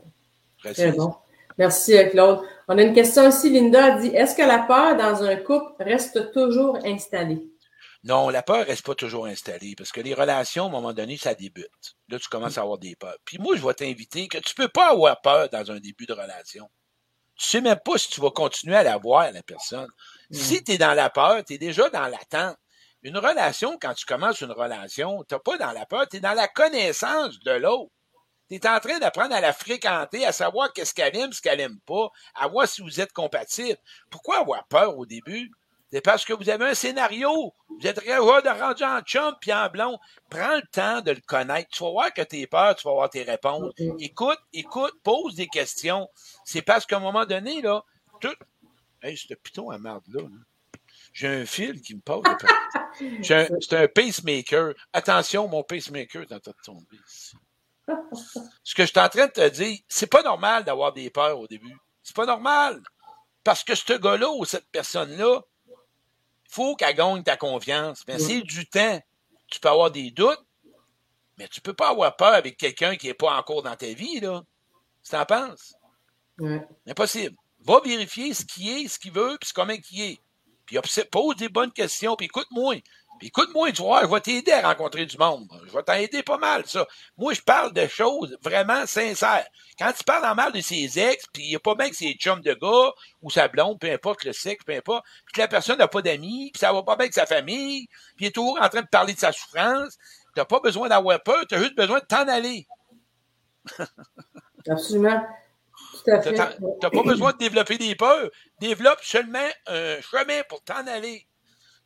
Très 0.62 0.92
bon. 0.92 1.14
Merci, 1.58 1.94
euh, 1.94 2.08
Claude. 2.08 2.40
On 2.66 2.78
a 2.78 2.82
une 2.82 2.94
question 2.94 3.28
aussi. 3.28 3.50
Linda 3.50 3.98
dit 3.98 4.16
Est-ce 4.16 4.34
que 4.34 4.40
la 4.40 4.60
peur 4.60 4.96
dans 4.96 5.22
un 5.22 5.36
couple 5.36 5.74
reste 5.78 6.32
toujours 6.32 6.78
installée? 6.86 7.49
Non, 8.02 8.30
la 8.30 8.42
peur 8.42 8.66
reste 8.66 8.84
pas 8.84 8.94
toujours 8.94 9.26
installée 9.26 9.74
parce 9.76 9.92
que 9.92 10.00
les 10.00 10.14
relations, 10.14 10.64
à 10.64 10.68
un 10.68 10.70
moment 10.70 10.94
donné, 10.94 11.18
ça 11.18 11.34
débute. 11.34 11.96
Là, 12.08 12.18
tu 12.18 12.28
commences 12.28 12.56
à 12.56 12.62
avoir 12.62 12.78
des 12.78 12.96
peurs. 12.96 13.18
Puis 13.26 13.38
moi, 13.38 13.56
je 13.56 13.66
vais 13.66 13.74
t'inviter 13.74 14.26
que 14.26 14.38
tu 14.38 14.54
peux 14.54 14.68
pas 14.68 14.90
avoir 14.90 15.20
peur 15.20 15.50
dans 15.50 15.70
un 15.70 15.80
début 15.80 16.06
de 16.06 16.14
relation. 16.14 16.70
Tu 17.36 17.46
sais 17.46 17.60
même 17.60 17.78
pas 17.84 17.98
si 17.98 18.08
tu 18.08 18.20
vas 18.20 18.30
continuer 18.30 18.76
à 18.76 18.82
l'avoir, 18.82 19.30
la 19.32 19.42
personne. 19.42 19.88
Mm. 20.30 20.34
Si 20.34 20.64
tu 20.64 20.72
es 20.72 20.78
dans 20.78 20.94
la 20.94 21.10
peur, 21.10 21.44
tu 21.44 21.54
es 21.54 21.58
déjà 21.58 21.90
dans 21.90 22.06
l'attente. 22.06 22.56
Une 23.02 23.18
relation, 23.18 23.78
quand 23.80 23.94
tu 23.94 24.04
commences 24.04 24.40
une 24.40 24.52
relation, 24.52 25.24
tu 25.28 25.34
n'es 25.34 25.40
pas 25.40 25.58
dans 25.58 25.72
la 25.72 25.86
peur, 25.86 26.06
tu 26.08 26.18
es 26.18 26.20
dans 26.20 26.34
la 26.34 26.48
connaissance 26.48 27.38
de 27.40 27.52
l'autre. 27.52 27.90
Tu 28.48 28.56
es 28.56 28.66
en 28.66 28.80
train 28.80 28.98
d'apprendre 28.98 29.34
à 29.34 29.40
la 29.40 29.52
fréquenter, 29.52 30.26
à 30.26 30.32
savoir 30.32 30.72
qu'est-ce 30.72 30.92
qu'elle 30.92 31.16
aime, 31.16 31.32
ce 31.32 31.40
qu'elle 31.40 31.60
aime 31.60 31.80
pas, 31.86 32.08
à 32.34 32.48
voir 32.48 32.66
si 32.66 32.82
vous 32.82 33.00
êtes 33.00 33.12
compatible. 33.12 33.78
Pourquoi 34.10 34.38
avoir 34.38 34.66
peur 34.68 34.98
au 34.98 35.06
début? 35.06 35.50
C'est 35.92 36.00
parce 36.00 36.24
que 36.24 36.32
vous 36.32 36.48
avez 36.48 36.66
un 36.66 36.74
scénario. 36.74 37.52
Vous 37.68 37.86
êtes 37.86 37.98
rendre 37.98 38.84
en 38.84 39.00
chum 39.02 39.34
puis 39.40 39.52
en 39.52 39.68
blond. 39.68 39.98
Prends 40.28 40.56
le 40.56 40.66
temps 40.70 41.00
de 41.00 41.10
le 41.10 41.20
connaître. 41.26 41.68
Tu 41.70 41.82
vas 41.82 41.90
voir 41.90 42.12
que 42.12 42.22
tu 42.22 42.46
peur, 42.46 42.76
tu 42.76 42.86
vas 42.86 42.94
voir 42.94 43.10
tes 43.10 43.22
réponses. 43.22 43.72
Écoute, 43.98 44.38
écoute, 44.52 44.94
pose 45.02 45.34
des 45.34 45.48
questions. 45.48 46.08
C'est 46.44 46.62
parce 46.62 46.86
qu'à 46.86 46.96
un 46.96 47.00
moment 47.00 47.26
donné, 47.26 47.60
là, 47.60 47.82
tout. 48.20 48.34
Hey, 49.02 49.16
ce 49.16 49.34
piton 49.34 49.70
à 49.70 49.78
merde 49.78 50.04
là. 50.08 50.22
J'ai 51.12 51.26
un 51.26 51.46
fil 51.46 51.80
qui 51.80 51.96
me 51.96 52.00
passe. 52.00 52.22
C'est 53.22 53.72
un, 53.72 53.88
pacemaker. 53.88 54.74
Attention, 54.92 55.48
mon 55.48 55.62
pacemaker 55.62 56.22
est 56.22 56.32
en 56.32 56.40
train 56.40 56.52
de 56.52 56.64
tomber 56.64 56.96
ici. 57.08 57.36
Ce 58.62 58.74
que 58.74 58.84
je 58.84 58.90
suis 58.90 59.00
en 59.00 59.08
train 59.08 59.26
de 59.26 59.32
te 59.32 59.48
dire, 59.48 59.78
c'est 59.88 60.06
pas 60.06 60.22
normal 60.22 60.64
d'avoir 60.64 60.92
des 60.92 61.10
peurs 61.10 61.40
au 61.40 61.48
début. 61.48 61.76
C'est 62.02 62.14
pas 62.14 62.26
normal. 62.26 62.80
Parce 63.42 63.64
que 63.64 63.74
ce 63.74 63.94
gars-là 63.94 64.30
ou 64.30 64.44
cette 64.44 64.68
personne-là, 64.70 65.40
faut 66.50 66.76
qu'elle 66.76 66.94
gagne 66.94 67.22
ta 67.22 67.36
confiance. 67.36 68.02
Mais 68.06 68.18
c'est 68.18 68.42
du 68.42 68.66
temps. 68.66 69.00
Tu 69.48 69.60
peux 69.60 69.68
avoir 69.68 69.90
des 69.90 70.10
doutes, 70.10 70.44
mais 71.38 71.48
tu 71.48 71.60
peux 71.60 71.72
pas 71.72 71.90
avoir 71.90 72.14
peur 72.16 72.34
avec 72.34 72.56
quelqu'un 72.56 72.96
qui 72.96 73.06
n'est 73.06 73.14
pas 73.14 73.36
encore 73.36 73.62
dans 73.62 73.74
ta 73.76 73.86
vie, 73.86 74.20
là. 74.20 74.42
Tu 75.02 75.10
t'en 75.10 75.24
penses? 75.24 75.74
Impossible. 76.86 77.36
Va 77.60 77.80
vérifier 77.80 78.34
ce 78.34 78.44
qui 78.44 78.70
est, 78.70 78.88
ce 78.88 78.98
qu'il 78.98 79.12
veut, 79.12 79.36
puis 79.40 79.50
comment 79.54 79.76
qui 79.76 80.02
est. 80.02 80.20
Puis 80.66 80.78
pose 81.10 81.36
des 81.36 81.48
bonnes 81.48 81.72
questions, 81.72 82.14
puis 82.16 82.26
écoute-moi. 82.26 82.76
Écoute-moi, 83.22 83.72
tu 83.72 83.82
vois, 83.82 84.02
je 84.02 84.06
vais 84.06 84.20
t'aider 84.20 84.52
à 84.52 84.68
rencontrer 84.68 85.06
du 85.06 85.16
monde. 85.16 85.48
Je 85.66 85.72
vais 85.72 85.82
t'aider 85.82 86.22
pas 86.22 86.38
mal, 86.38 86.64
ça. 86.66 86.86
Moi, 87.16 87.34
je 87.34 87.40
parle 87.40 87.72
de 87.72 87.86
choses 87.86 88.36
vraiment 88.42 88.86
sincères. 88.86 89.46
Quand 89.78 89.92
tu 89.92 90.04
parles 90.04 90.24
en 90.24 90.34
mal 90.34 90.52
de 90.52 90.60
ses 90.60 90.98
ex, 90.98 91.24
puis 91.32 91.44
il 91.44 91.48
n'y 91.50 91.56
a 91.56 91.60
pas 91.60 91.74
bien 91.74 91.90
que 91.90 91.96
c'est 91.96 92.12
chum 92.14 92.40
de 92.40 92.54
gars, 92.54 92.92
ou 93.22 93.30
sa 93.30 93.48
blonde, 93.48 93.78
peu 93.78 93.90
importe 93.90 94.24
le 94.24 94.32
sexe, 94.32 94.64
peu 94.64 94.74
importe, 94.74 95.04
puis 95.26 95.34
que 95.34 95.40
la 95.40 95.48
personne 95.48 95.78
n'a 95.78 95.88
pas 95.88 96.02
d'amis, 96.02 96.50
puis 96.52 96.60
ça 96.60 96.72
va 96.72 96.82
pas 96.82 96.96
bien 96.96 97.04
avec 97.04 97.14
sa 97.14 97.26
famille, 97.26 97.86
puis 98.16 98.26
il 98.26 98.26
est 98.26 98.32
toujours 98.32 98.58
en 98.60 98.68
train 98.68 98.82
de 98.82 98.88
parler 98.88 99.14
de 99.14 99.18
sa 99.18 99.32
souffrance, 99.32 99.96
t'as 100.34 100.44
pas 100.44 100.60
besoin 100.60 100.88
d'avoir 100.88 101.22
peur, 101.22 101.44
t'as 101.48 101.58
juste 101.58 101.76
besoin 101.76 101.98
de 101.98 102.06
t'en 102.06 102.28
aller. 102.28 102.66
Absolument. 104.68 105.22
Tout 106.04 106.10
à 106.10 106.22
fait. 106.22 106.34
T'as 106.34 106.90
pas 106.90 107.02
besoin 107.02 107.32
de 107.32 107.38
développer 107.38 107.78
des 107.78 107.94
peurs. 107.94 108.30
Développe 108.60 109.00
seulement 109.02 109.48
un 109.66 110.00
chemin 110.00 110.42
pour 110.48 110.62
t'en 110.62 110.86
aller. 110.86 111.26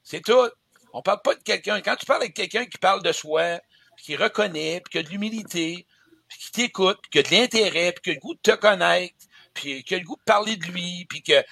C'est 0.03 0.20
tout. 0.20 0.49
On 0.95 1.03
parle 1.03 1.21
pas 1.23 1.35
de 1.35 1.43
quelqu'un. 1.43 1.81
Quand 1.81 1.97
tu 1.97 2.07
parles 2.07 2.23
avec 2.23 2.35
quelqu'un 2.35 2.65
qui 2.67 2.79
parle 2.79 3.03
de 3.03 3.11
soi, 3.11 3.61
qui 3.99 4.15
reconnaît, 4.15 4.81
puis 4.81 4.93
qui 4.93 4.99
a 4.99 5.03
de 5.03 5.09
l'humilité, 5.09 5.87
puis 6.29 6.39
qui 6.39 6.53
t'écoute, 6.53 6.99
puis 7.03 7.11
qui 7.11 7.19
a 7.19 7.23
de 7.23 7.31
l'intérêt, 7.31 7.93
puis 7.93 8.03
qui 8.03 8.11
a 8.11 8.15
le 8.15 8.21
goût 8.21 8.35
de 8.35 8.41
te 8.41 8.55
connaître, 8.55 9.15
puis 9.53 9.83
qui 9.83 9.95
a 9.95 9.99
le 9.99 10.05
goût 10.05 10.17
de 10.17 10.23
parler 10.23 10.57
de 10.57 10.65
lui, 10.67 11.05
puis 11.09 11.21
qu'il 11.21 11.45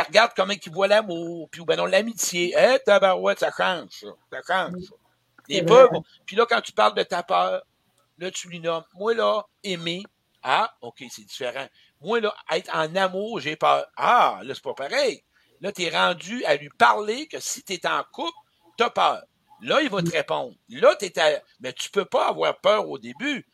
regarde 0.00 0.32
comment 0.36 0.52
il 0.52 0.72
voit 0.72 0.86
l'amour, 0.86 1.48
puis 1.50 1.64
ben 1.64 1.76
non, 1.76 1.86
l'amitié. 1.86 2.54
Eh, 2.58 2.78
tabarouette, 2.84 3.38
ça 3.38 3.50
change, 3.56 3.88
ça. 3.90 4.08
Ça 4.30 4.40
change, 4.46 4.82
ça. 4.82 4.94
Les 5.48 5.62
peurs. 5.62 5.90
Puis 6.26 6.36
là, 6.36 6.44
quand 6.46 6.60
tu 6.60 6.72
parles 6.72 6.94
de 6.94 7.02
ta 7.02 7.22
peur, 7.22 7.62
là, 8.18 8.30
tu 8.30 8.48
lui 8.48 8.60
nommes. 8.60 8.84
Moi, 8.94 9.14
là, 9.14 9.42
aimer. 9.64 10.02
Ah, 10.42 10.74
OK, 10.82 11.02
c'est 11.10 11.24
différent. 11.24 11.66
Moi, 12.02 12.20
là, 12.20 12.34
être 12.52 12.70
en 12.74 12.94
amour, 12.96 13.40
j'ai 13.40 13.56
peur. 13.56 13.86
Ah, 13.96 14.40
là, 14.42 14.54
c'est 14.54 14.62
pas 14.62 14.74
pareil. 14.74 15.22
Là, 15.62 15.72
tu 15.72 15.84
es 15.84 15.90
rendu 15.90 16.44
à 16.44 16.56
lui 16.56 16.68
parler 16.70 17.26
que 17.26 17.40
si 17.40 17.62
tu 17.62 17.74
es 17.74 17.86
en 17.86 18.02
couple, 18.12 18.36
tu 18.80 18.84
as 18.84 18.90
peur. 18.90 19.22
Là, 19.62 19.82
il 19.82 19.90
va 19.90 20.02
te 20.02 20.10
répondre. 20.10 20.54
Là, 20.70 20.96
tu 20.96 21.20
à... 21.20 21.40
Mais 21.60 21.72
tu 21.72 21.90
peux 21.90 22.06
pas 22.06 22.28
avoir 22.28 22.58
peur 22.60 22.88
au 22.88 22.98
début. 22.98 23.46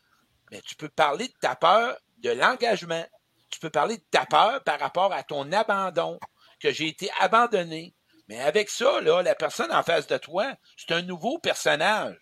Mais 0.51 0.61
tu 0.61 0.75
peux 0.75 0.87
parler 0.87 1.27
de 1.27 1.33
ta 1.41 1.55
peur, 1.55 1.97
de 2.19 2.29
l'engagement. 2.29 3.05
Tu 3.49 3.59
peux 3.59 3.69
parler 3.69 3.97
de 3.97 4.03
ta 4.09 4.25
peur 4.25 4.63
par 4.63 4.79
rapport 4.79 5.11
à 5.11 5.23
ton 5.23 5.51
abandon, 5.51 6.19
que 6.61 6.71
j'ai 6.71 6.87
été 6.87 7.09
abandonné. 7.19 7.93
Mais 8.29 8.39
avec 8.39 8.69
ça, 8.69 9.01
là, 9.01 9.21
la 9.21 9.35
personne 9.35 9.71
en 9.71 9.83
face 9.83 10.07
de 10.07 10.17
toi, 10.17 10.53
c'est 10.77 10.93
un 10.93 11.01
nouveau 11.01 11.39
personnage. 11.39 12.17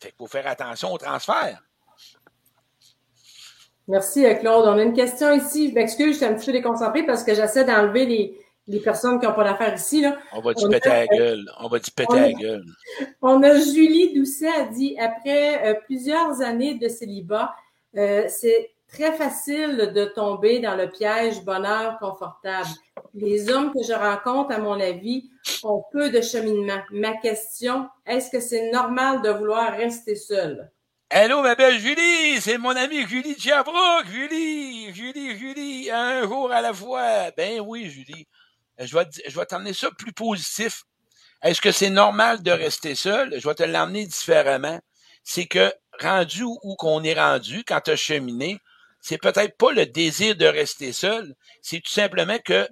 Fait 0.00 0.08
qu'il 0.08 0.18
faut 0.18 0.26
faire 0.28 0.46
attention 0.46 0.92
au 0.92 0.98
transfert. 0.98 1.60
Merci, 3.88 4.26
euh, 4.26 4.34
Claude. 4.34 4.66
On 4.66 4.78
a 4.78 4.82
une 4.82 4.92
question 4.92 5.32
ici. 5.32 5.70
Je 5.70 5.74
m'excuse, 5.74 6.12
je 6.12 6.16
suis 6.18 6.26
un 6.26 6.34
petit 6.34 6.46
peu 6.46 6.52
déconcentré 6.52 7.04
parce 7.04 7.24
que 7.24 7.34
j'essaie 7.34 7.64
d'enlever 7.64 8.06
les, 8.06 8.38
les 8.68 8.80
personnes 8.80 9.18
qui 9.18 9.26
n'ont 9.26 9.32
pas 9.32 9.44
d'affaires 9.44 9.74
ici. 9.74 10.02
Là. 10.02 10.18
On 10.32 10.40
va 10.40 10.54
dire 10.54 10.68
péter 10.68 10.88
la 10.88 11.06
gueule? 11.06 11.50
On 11.58 11.68
va 11.68 11.78
dire 11.78 11.94
péter 11.94 12.20
la 12.20 12.32
gueule? 12.32 12.64
On 13.22 13.42
a 13.42 13.58
Julie 13.58 14.14
Doucet 14.14 14.48
a 14.48 14.64
dit 14.66 14.96
après 14.98 15.66
euh, 15.66 15.74
plusieurs 15.84 16.40
années 16.42 16.74
de 16.74 16.88
célibat, 16.88 17.54
euh, 17.96 18.24
c'est 18.28 18.70
très 18.86 19.12
facile 19.12 19.92
de 19.94 20.04
tomber 20.04 20.60
dans 20.60 20.76
le 20.76 20.88
piège 20.88 21.42
bonheur 21.44 21.98
confortable. 21.98 22.68
Les 23.14 23.50
hommes 23.50 23.72
que 23.72 23.82
je 23.82 23.92
rencontre, 23.92 24.52
à 24.52 24.58
mon 24.58 24.78
avis, 24.78 25.30
ont 25.62 25.82
peu 25.92 26.10
de 26.10 26.20
cheminement. 26.20 26.80
Ma 26.90 27.14
question, 27.16 27.88
est-ce 28.06 28.30
que 28.30 28.40
c'est 28.40 28.70
normal 28.70 29.22
de 29.22 29.30
vouloir 29.30 29.72
rester 29.72 30.14
seul? 30.14 30.70
Hello, 31.10 31.40
ma 31.40 31.54
belle 31.54 31.78
Julie, 31.78 32.38
c'est 32.38 32.58
mon 32.58 32.76
ami 32.76 33.06
Julie 33.06 33.34
Diabrook. 33.34 34.04
Julie, 34.12 34.92
Julie, 34.92 35.38
Julie, 35.38 35.90
un 35.90 36.22
jour 36.24 36.52
à 36.52 36.60
la 36.60 36.74
fois. 36.74 37.30
Ben 37.34 37.60
oui, 37.60 37.88
Julie. 37.88 38.26
Je 38.78 38.96
vais, 38.96 39.06
je 39.26 39.38
vais 39.38 39.46
t'emmener 39.46 39.72
ça 39.72 39.90
plus 39.96 40.12
positif. 40.12 40.84
Est-ce 41.42 41.60
que 41.60 41.72
c'est 41.72 41.90
normal 41.90 42.42
de 42.42 42.50
rester 42.50 42.94
seul? 42.94 43.38
Je 43.38 43.48
vais 43.48 43.54
te 43.54 43.62
l'emmener 43.62 44.06
différemment. 44.06 44.80
C'est 45.24 45.46
que 45.46 45.72
rendu 46.00 46.42
où 46.44 46.74
qu'on 46.76 47.02
est 47.02 47.14
rendu, 47.14 47.64
quand 47.64 47.80
tu 47.80 47.90
as 47.90 47.96
cheminé, 47.96 48.58
c'est 49.00 49.18
peut-être 49.18 49.56
pas 49.56 49.72
le 49.72 49.86
désir 49.86 50.36
de 50.36 50.46
rester 50.46 50.92
seul, 50.92 51.34
c'est 51.62 51.80
tout 51.80 51.92
simplement 51.92 52.38
que 52.44 52.68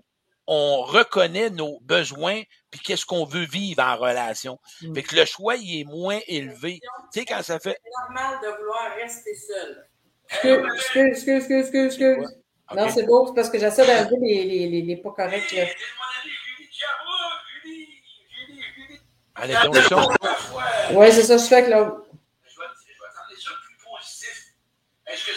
on 0.49 0.83
reconnaît 0.83 1.51
nos 1.51 1.81
besoins 1.81 2.43
puis 2.71 2.81
qu'est-ce 2.81 3.05
qu'on 3.05 3.25
veut 3.25 3.47
vivre 3.47 3.83
en 3.83 3.97
relation. 3.97 4.61
Mm. 4.81 4.95
Fait 4.95 5.03
que 5.03 5.17
le 5.17 5.25
choix 5.25 5.57
il 5.57 5.81
est 5.81 5.85
moins 5.85 6.21
élevé. 6.29 6.81
Tu 7.13 7.21
sais 7.21 7.27
quand 7.27 7.43
ça 7.43 7.59
fait 7.59 7.79
C'est 7.83 8.15
normal 8.15 8.39
de 8.43 8.57
vouloir 8.59 8.95
rester 8.97 9.35
seul. 9.35 9.89
Excuse, 10.29 11.07
excuse, 11.07 11.29
excuse, 11.29 11.57
excuse, 11.57 11.87
excuse. 11.87 12.43
Non, 12.75 12.89
c'est 12.89 13.05
beau, 13.05 13.27
c'est 13.29 13.35
parce 13.35 13.49
que 13.49 13.59
j'essaie 13.59 13.87
d'enlever 13.87 14.17
les, 14.21 14.45
les, 14.45 14.69
les, 14.69 14.83
les, 14.83 14.97
pas 14.97 15.13
corrects. 15.13 15.53
Là. 15.53 15.65
Allez, 19.37 19.55
donc 19.65 19.77
le 19.77 19.83
son. 19.83 20.09
Oui, 20.93 21.13
c'est 21.13 21.23
ça, 21.23 21.37
je 21.37 21.45
fais 21.45 21.65
que 21.65 21.71
là. 21.71 21.97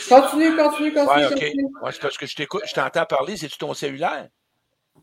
Continue, 0.09 0.55
continue, 0.55 0.93
continue. 0.93 1.25
Ouais, 1.25 1.33
OK. 1.33 1.83
Ouais, 1.83 1.91
c'est 1.91 2.01
parce 2.01 2.17
que 2.17 2.25
je 2.25 2.35
t'écoute, 2.35 2.63
je 2.65 2.73
t'entends 2.73 3.05
parler, 3.05 3.37
c'est-tu 3.37 3.57
ton 3.57 3.73
cellulaire? 3.75 4.27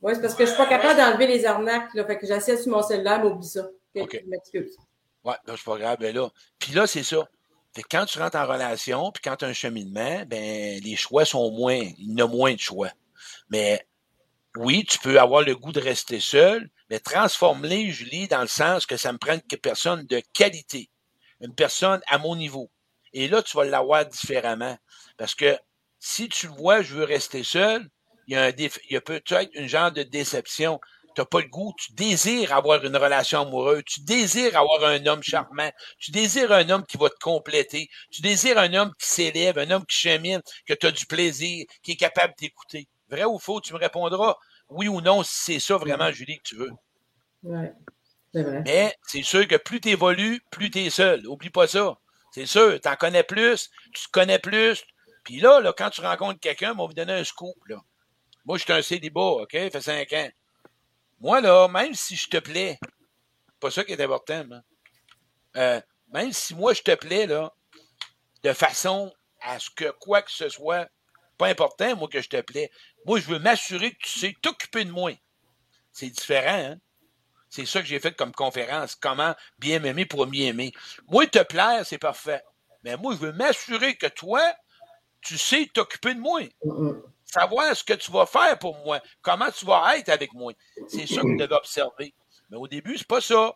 Oui, 0.02 0.12
c'est 0.14 0.20
parce 0.20 0.34
que 0.34 0.44
je 0.44 0.50
ne 0.50 0.54
suis 0.54 0.64
pas 0.64 0.68
capable 0.68 0.98
d'enlever 0.98 1.28
les 1.28 1.46
arnaques, 1.46 1.94
là. 1.94 2.04
Fait 2.04 2.18
que 2.18 2.26
j'assieds 2.26 2.56
sur 2.56 2.72
mon 2.72 2.82
cellulaire, 2.82 3.20
mais 3.20 3.30
oublie 3.30 3.46
ça. 3.46 3.68
OK. 3.94 4.20
Je 4.24 4.28
m'excuse. 4.28 4.76
Ouais, 5.24 5.34
là, 5.46 5.54
c'est 5.56 5.64
pas 5.64 5.78
grave, 5.78 5.96
ben 6.00 6.14
là. 6.14 6.28
Puis 6.58 6.72
là, 6.72 6.86
c'est 6.86 7.02
ça. 7.02 7.28
Que 7.76 7.82
quand 7.90 8.06
tu 8.06 8.18
rentres 8.18 8.38
en 8.38 8.46
relation, 8.46 9.12
puis 9.12 9.22
quand 9.22 9.36
tu 9.36 9.44
as 9.44 9.48
un 9.48 9.52
cheminement, 9.52 10.24
ben 10.26 10.80
les 10.82 10.96
choix 10.96 11.26
sont 11.26 11.50
moins, 11.50 11.78
il 11.98 12.18
y 12.18 12.22
a 12.22 12.26
moins 12.26 12.54
de 12.54 12.58
choix. 12.58 12.90
Mais 13.50 13.86
oui, 14.56 14.86
tu 14.88 14.98
peux 14.98 15.20
avoir 15.20 15.42
le 15.42 15.54
goût 15.54 15.72
de 15.72 15.80
rester 15.80 16.18
seul, 16.18 16.70
mais 16.88 17.00
transforme-les, 17.00 17.90
Julie, 17.90 18.28
dans 18.28 18.40
le 18.40 18.46
sens 18.46 18.86
que 18.86 18.96
ça 18.96 19.12
me 19.12 19.18
prend 19.18 19.34
une 19.34 19.58
personne 19.58 20.06
de 20.06 20.22
qualité, 20.32 20.88
une 21.42 21.54
personne 21.54 22.00
à 22.06 22.16
mon 22.16 22.34
niveau. 22.34 22.70
Et 23.12 23.28
là, 23.28 23.42
tu 23.42 23.56
vas 23.56 23.64
l'avoir 23.64 24.06
différemment. 24.06 24.78
Parce 25.18 25.34
que 25.34 25.58
si 25.98 26.28
tu 26.28 26.46
le 26.46 26.54
vois, 26.54 26.82
je 26.82 26.94
veux 26.94 27.04
rester 27.04 27.42
seul, 27.42 27.88
il 28.26 28.34
y 28.34 28.36
a, 28.36 28.44
un 28.44 28.50
il 28.50 28.70
y 28.90 28.96
a 28.96 29.00
peut-être 29.00 29.50
une 29.54 29.68
genre 29.68 29.92
de 29.92 30.02
déception. 30.02 30.80
Tu 31.16 31.22
n'as 31.22 31.26
pas 31.26 31.40
le 31.40 31.48
goût, 31.48 31.72
tu 31.78 31.94
désires 31.94 32.52
avoir 32.52 32.84
une 32.84 32.96
relation 32.96 33.40
amoureuse, 33.40 33.82
tu 33.86 34.00
désires 34.02 34.54
avoir 34.56 34.84
un 34.84 35.04
homme 35.06 35.22
charmant, 35.22 35.70
tu 35.98 36.10
désires 36.10 36.52
un 36.52 36.68
homme 36.68 36.84
qui 36.84 36.98
va 36.98 37.08
te 37.08 37.18
compléter, 37.18 37.88
tu 38.10 38.20
désires 38.20 38.58
un 38.58 38.74
homme 38.74 38.92
qui 39.00 39.08
s'élève, 39.08 39.58
un 39.58 39.70
homme 39.70 39.86
qui 39.86 39.96
chemine, 39.96 40.42
que 40.66 40.74
tu 40.74 40.86
as 40.86 40.92
du 40.92 41.06
plaisir, 41.06 41.64
qui 41.82 41.92
est 41.92 41.96
capable 41.96 42.34
d'écouter. 42.38 42.86
Vrai 43.08 43.24
ou 43.24 43.38
faux, 43.38 43.62
tu 43.62 43.72
me 43.72 43.78
répondras 43.78 44.36
oui 44.68 44.88
ou 44.88 45.00
non 45.00 45.22
si 45.22 45.52
c'est 45.54 45.60
ça 45.60 45.76
vraiment, 45.76 46.10
Julie, 46.12 46.38
que 46.38 46.48
tu 46.48 46.56
veux. 46.56 46.72
C'est 48.34 48.42
vrai. 48.42 48.62
Mais 48.66 48.94
c'est 49.06 49.22
sûr 49.22 49.48
que 49.48 49.56
plus 49.56 49.80
tu 49.80 49.88
évolues, 49.90 50.42
plus 50.50 50.70
tu 50.70 50.80
es 50.80 50.90
seul. 50.90 51.26
Oublie 51.26 51.50
pas 51.50 51.66
ça. 51.66 51.96
C'est 52.32 52.46
sûr, 52.46 52.78
tu 52.78 52.88
en 52.88 52.96
connais 52.96 53.22
plus, 53.22 53.70
tu 53.94 54.06
te 54.06 54.10
connais 54.10 54.38
plus. 54.38 54.84
Puis 55.24 55.40
là, 55.40 55.60
là, 55.60 55.72
quand 55.72 55.88
tu 55.88 56.02
rencontres 56.02 56.40
quelqu'un, 56.40 56.72
on 56.72 56.82
va 56.82 56.86
vous 56.86 56.92
donner 56.92 57.14
un 57.14 57.24
scoop. 57.24 57.56
Là. 57.68 57.76
Moi, 58.44 58.58
je 58.58 58.64
suis 58.64 58.72
un 58.72 58.82
célibat, 58.82 59.20
OK? 59.20 59.52
Ça 59.52 59.70
fait 59.70 59.80
cinq 59.80 60.12
ans. 60.12 60.28
Moi, 61.20 61.40
là, 61.40 61.68
même 61.68 61.94
si 61.94 62.16
je 62.16 62.28
te 62.28 62.36
plais, 62.36 62.78
pas 63.60 63.70
ça 63.70 63.84
qui 63.84 63.92
est 63.92 64.00
important, 64.00 64.44
euh, 65.56 65.80
même 66.12 66.32
si 66.32 66.54
moi, 66.54 66.74
je 66.74 66.82
te 66.82 66.94
plais, 66.94 67.26
là, 67.26 67.52
de 68.42 68.52
façon 68.52 69.12
à 69.40 69.58
ce 69.58 69.70
que 69.70 69.90
quoi 70.00 70.22
que 70.22 70.30
ce 70.30 70.48
soit, 70.48 70.88
pas 71.38 71.48
important, 71.48 71.96
moi, 71.96 72.08
que 72.08 72.20
je 72.20 72.28
te 72.28 72.40
plais. 72.40 72.70
Moi, 73.04 73.20
je 73.20 73.26
veux 73.26 73.38
m'assurer 73.38 73.92
que 73.92 73.98
tu 74.04 74.18
sais 74.18 74.34
t'occuper 74.40 74.84
de 74.84 74.90
moi. 74.90 75.12
C'est 75.92 76.10
différent, 76.10 76.72
hein? 76.72 76.76
C'est 77.48 77.64
ça 77.66 77.80
que 77.80 77.86
j'ai 77.86 78.00
fait 78.00 78.14
comme 78.14 78.32
conférence. 78.32 78.94
Comment 78.96 79.34
bien 79.58 79.78
m'aimer 79.78 80.04
pour 80.04 80.26
mieux 80.26 80.42
aimer. 80.42 80.72
Moi, 81.08 81.26
te 81.26 81.42
plaire, 81.42 81.86
c'est 81.86 81.98
parfait. 81.98 82.42
Mais 82.82 82.96
moi, 82.96 83.14
je 83.14 83.18
veux 83.18 83.32
m'assurer 83.32 83.96
que 83.96 84.06
toi, 84.06 84.42
tu 85.22 85.38
sais 85.38 85.66
t'occuper 85.72 86.14
de 86.14 86.20
moi. 86.20 86.42
Savoir 87.26 87.76
ce 87.76 87.84
que 87.84 87.94
tu 87.94 88.10
vas 88.12 88.24
faire 88.24 88.58
pour 88.58 88.76
moi. 88.84 89.00
Comment 89.20 89.50
tu 89.50 89.66
vas 89.66 89.98
être 89.98 90.08
avec 90.08 90.32
moi. 90.32 90.52
C'est 90.88 91.06
ça 91.06 91.20
que 91.20 91.26
tu 91.26 91.36
devais 91.36 91.54
observer. 91.54 92.14
Mais 92.50 92.56
au 92.56 92.68
début, 92.68 92.96
c'est 92.96 93.06
pas 93.06 93.20
ça. 93.20 93.54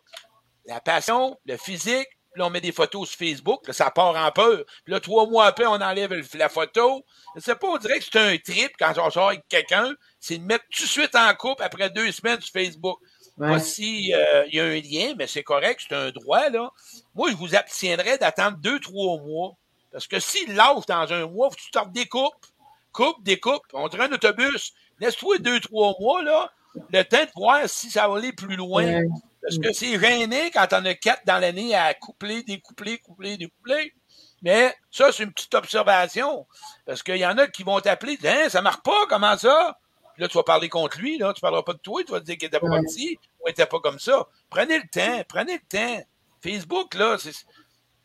La 0.66 0.80
passion, 0.80 1.38
le 1.46 1.56
physique, 1.56 2.08
puis 2.32 2.40
là, 2.40 2.46
on 2.46 2.50
met 2.50 2.60
des 2.60 2.70
photos 2.70 3.08
sur 3.08 3.18
Facebook, 3.18 3.66
là, 3.66 3.72
ça 3.72 3.90
part 3.90 4.14
en 4.14 4.30
peur. 4.30 4.64
Puis 4.84 4.92
là, 4.92 5.00
trois 5.00 5.26
mois 5.26 5.46
après, 5.46 5.66
on 5.66 5.80
enlève 5.80 6.12
la 6.34 6.48
photo. 6.48 7.04
Sais 7.36 7.56
pas, 7.56 7.66
on 7.66 7.78
dirait 7.78 7.98
que 7.98 8.04
c'est 8.04 8.18
un 8.18 8.36
trip 8.38 8.72
quand 8.78 8.92
on 8.98 9.10
sort 9.10 9.28
avec 9.28 9.46
quelqu'un, 9.48 9.92
c'est 10.20 10.38
de 10.38 10.44
mettre 10.44 10.64
tout 10.70 10.84
de 10.84 10.88
suite 10.88 11.14
en 11.16 11.34
couple 11.34 11.62
après 11.62 11.90
deux 11.90 12.12
semaines 12.12 12.40
sur 12.40 12.52
Facebook. 12.52 12.98
Ouais. 13.36 13.58
si 13.58 14.12
euh, 14.12 14.44
il 14.48 14.56
y 14.56 14.60
a 14.60 14.64
un 14.64 14.80
lien, 14.80 15.14
mais 15.16 15.26
c'est 15.26 15.42
correct, 15.42 15.80
c'est 15.88 15.94
un 15.94 16.10
droit, 16.10 16.50
là. 16.50 16.70
Moi, 17.14 17.30
je 17.30 17.36
vous 17.36 17.54
abstiendrais 17.54 18.18
d'attendre 18.18 18.58
deux, 18.58 18.78
trois 18.78 19.18
mois. 19.18 19.54
Parce 19.90 20.06
que 20.06 20.20
s'il 20.20 20.54
lâche 20.54 20.86
dans 20.86 21.12
un 21.12 21.26
mois, 21.26 21.48
faut 21.50 21.56
que 21.56 21.62
tu 21.62 21.70
te 21.70 21.88
découpes. 21.88 22.46
Coupe, 22.92 23.22
découpe. 23.22 23.62
On 23.72 23.88
dirait 23.88 24.08
un 24.08 24.12
autobus. 24.12 24.72
Laisse-toi 24.98 25.38
deux, 25.38 25.60
trois 25.60 25.94
mois, 26.00 26.22
là. 26.22 26.52
Le 26.92 27.02
temps 27.02 27.24
de 27.24 27.30
voir 27.34 27.68
si 27.68 27.90
ça 27.90 28.08
va 28.08 28.16
aller 28.16 28.32
plus 28.32 28.56
loin. 28.56 28.84
Ouais. 28.84 29.08
Parce 29.42 29.58
que 29.58 29.72
c'est 29.72 29.98
gêné 29.98 30.50
quand 30.50 30.68
on 30.72 30.84
a 30.84 30.94
quatre 30.94 31.24
dans 31.26 31.38
l'année 31.38 31.74
à 31.74 31.94
coupler, 31.94 32.42
découpler, 32.42 32.98
coupler, 32.98 33.36
découpler. 33.36 33.94
Mais 34.42 34.74
ça, 34.90 35.12
c'est 35.12 35.24
une 35.24 35.32
petite 35.32 35.54
observation. 35.54 36.46
Parce 36.86 37.02
qu'il 37.02 37.16
y 37.16 37.26
en 37.26 37.38
a 37.38 37.46
qui 37.46 37.62
vont 37.62 37.80
t'appeler, 37.80 38.18
hein, 38.24 38.48
ça 38.48 38.62
marche 38.62 38.82
pas, 38.82 39.06
comment 39.08 39.36
ça? 39.36 39.78
Puis 40.14 40.22
là, 40.22 40.28
tu 40.28 40.36
vas 40.36 40.42
parler 40.42 40.68
contre 40.68 40.98
lui, 40.98 41.18
là, 41.18 41.32
tu 41.32 41.40
parleras 41.40 41.62
pas 41.62 41.72
de 41.72 41.78
toi, 41.78 42.02
tu 42.04 42.12
vas 42.12 42.20
te 42.20 42.24
dire 42.26 42.36
qu'il 42.36 42.48
était 42.48 42.60
pas 42.60 42.68
comme 42.68 42.88
ci, 42.88 43.18
ou 43.40 43.48
il 43.48 43.50
était 43.50 43.66
pas 43.66 43.80
comme 43.80 43.98
ça. 43.98 44.26
Prenez 44.50 44.78
le 44.78 44.88
temps, 44.88 45.24
prenez 45.28 45.54
le 45.54 45.68
temps. 45.68 46.04
Facebook, 46.42 46.94
là, 46.94 47.16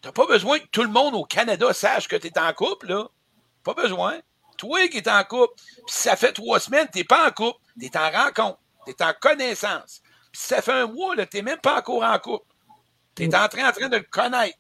t'as 0.02 0.12
pas 0.12 0.26
besoin 0.26 0.60
que 0.60 0.67
tout 0.67 0.84
le 0.84 0.89
monde 0.89 1.15
au 1.15 1.24
Canada 1.24 1.74
sache 1.74 2.08
que 2.08 2.15
tu 2.15 2.28
es 2.28 2.39
en 2.39 2.54
couple, 2.54 2.88
là. 2.88 3.08
Pas 3.63 3.74
besoin. 3.74 4.19
Toi 4.57 4.87
qui 4.87 4.97
es 4.97 5.09
en 5.09 5.23
couple, 5.23 5.53
puis 5.55 5.83
ça 5.87 6.15
fait 6.15 6.33
trois 6.33 6.59
semaines, 6.59 6.87
t'es 6.91 7.03
pas 7.03 7.27
en 7.27 7.31
couple, 7.31 7.59
t'es 7.79 7.97
en 7.97 8.09
rencontre, 8.09 8.59
t'es 8.85 9.03
en 9.03 9.13
connaissance. 9.19 10.01
Puis 10.31 10.41
ça 10.41 10.61
fait 10.61 10.73
un 10.73 10.87
mois, 10.87 11.15
là, 11.15 11.25
t'es 11.25 11.41
même 11.41 11.59
pas 11.59 11.79
encore 11.79 12.03
en 12.03 12.19
couple. 12.19 12.45
T'es 13.15 13.33
en 13.35 13.47
train, 13.47 13.69
en 13.69 13.71
train 13.71 13.89
de 13.89 13.97
le 13.97 14.03
connaître. 14.03 14.57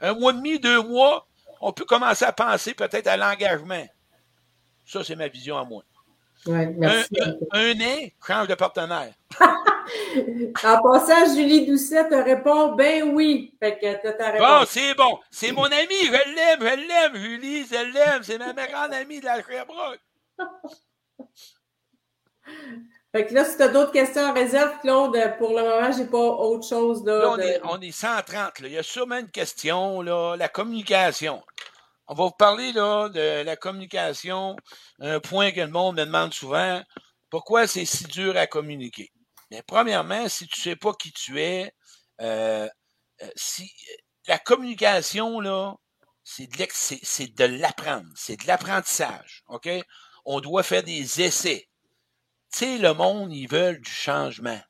Un 0.00 0.14
mois 0.14 0.32
et 0.32 0.36
demi, 0.36 0.58
deux 0.58 0.82
mois, 0.82 1.26
on 1.60 1.72
peut 1.72 1.84
commencer 1.84 2.24
à 2.24 2.32
penser 2.32 2.74
peut-être 2.74 3.06
à 3.06 3.16
l'engagement. 3.16 3.86
Ça, 4.86 5.04
c'est 5.04 5.16
ma 5.16 5.28
vision 5.28 5.58
à 5.58 5.64
moi. 5.64 5.82
Ouais, 6.46 6.66
merci. 6.76 7.08
Un, 7.20 7.30
un, 7.52 7.70
un 7.70 7.80
an, 7.80 8.08
change 8.26 8.48
de 8.48 8.54
partenaire. 8.54 9.12
en 9.40 10.82
passant, 10.82 11.34
Julie 11.34 11.66
Doucet 11.66 12.08
te 12.08 12.14
répond 12.14 12.74
ben 12.74 13.10
oui. 13.14 13.54
Fait 13.60 13.78
que 13.78 14.02
t'as 14.02 14.12
ta 14.12 14.30
réponse. 14.30 14.48
Bon, 14.48 14.66
c'est 14.66 14.94
bon. 14.94 15.18
C'est 15.30 15.52
mon 15.52 15.64
ami. 15.64 16.06
Je 16.06 16.34
l'aime, 16.34 16.60
je 16.60 16.88
l'aime, 16.88 17.16
Julie, 17.16 17.66
je 17.66 17.92
l'aime. 17.92 18.22
C'est 18.22 18.38
ma 18.38 18.52
grande 18.52 18.94
amie 18.94 19.20
de 19.20 19.26
la 19.26 19.42
Sherbrooke. 19.42 20.00
Fait 23.12 23.26
que 23.26 23.34
là, 23.34 23.44
si 23.44 23.56
tu 23.56 23.62
as 23.62 23.68
d'autres 23.68 23.90
questions 23.90 24.22
en 24.22 24.32
réserve, 24.32 24.78
Claude, 24.82 25.18
pour 25.38 25.50
le 25.50 25.62
moment, 25.62 25.90
j'ai 25.90 26.06
pas 26.06 26.18
autre 26.18 26.66
chose. 26.66 27.04
Là, 27.04 27.18
là 27.18 27.30
on, 27.30 27.36
de... 27.36 27.42
est, 27.42 27.60
on 27.64 27.80
est 27.80 27.90
130. 27.90 28.60
Là. 28.60 28.68
Il 28.68 28.72
y 28.72 28.78
a 28.78 28.84
sûrement 28.84 29.18
une 29.18 29.30
question, 29.30 30.00
là, 30.00 30.36
la 30.36 30.48
communication. 30.48 31.42
On 32.12 32.14
va 32.14 32.24
vous 32.24 32.32
parler 32.32 32.72
là, 32.72 33.08
de 33.08 33.44
la 33.44 33.54
communication, 33.54 34.56
un 34.98 35.20
point 35.20 35.52
que 35.52 35.60
le 35.60 35.68
monde 35.68 35.96
me 35.96 36.06
demande 36.06 36.34
souvent. 36.34 36.82
Pourquoi 37.30 37.68
c'est 37.68 37.84
si 37.84 38.02
dur 38.02 38.36
à 38.36 38.48
communiquer? 38.48 39.12
Mais 39.52 39.62
premièrement, 39.62 40.28
si 40.28 40.48
tu 40.48 40.60
sais 40.60 40.74
pas 40.74 40.92
qui 40.92 41.12
tu 41.12 41.40
es, 41.40 41.72
euh, 42.20 42.68
si 43.36 43.70
la 44.26 44.40
communication, 44.40 45.38
là, 45.38 45.76
c'est 46.24 46.48
de, 46.48 46.66
c'est 46.72 47.32
de 47.32 47.44
l'apprendre, 47.44 48.08
c'est 48.16 48.40
de 48.40 48.46
l'apprentissage. 48.48 49.44
OK? 49.46 49.68
On 50.24 50.40
doit 50.40 50.64
faire 50.64 50.82
des 50.82 51.22
essais. 51.22 51.68
Tu 52.52 52.58
sais, 52.58 52.78
le 52.78 52.92
monde, 52.92 53.32
ils 53.32 53.48
veulent 53.48 53.80
du 53.80 53.90
changement. 53.92 54.60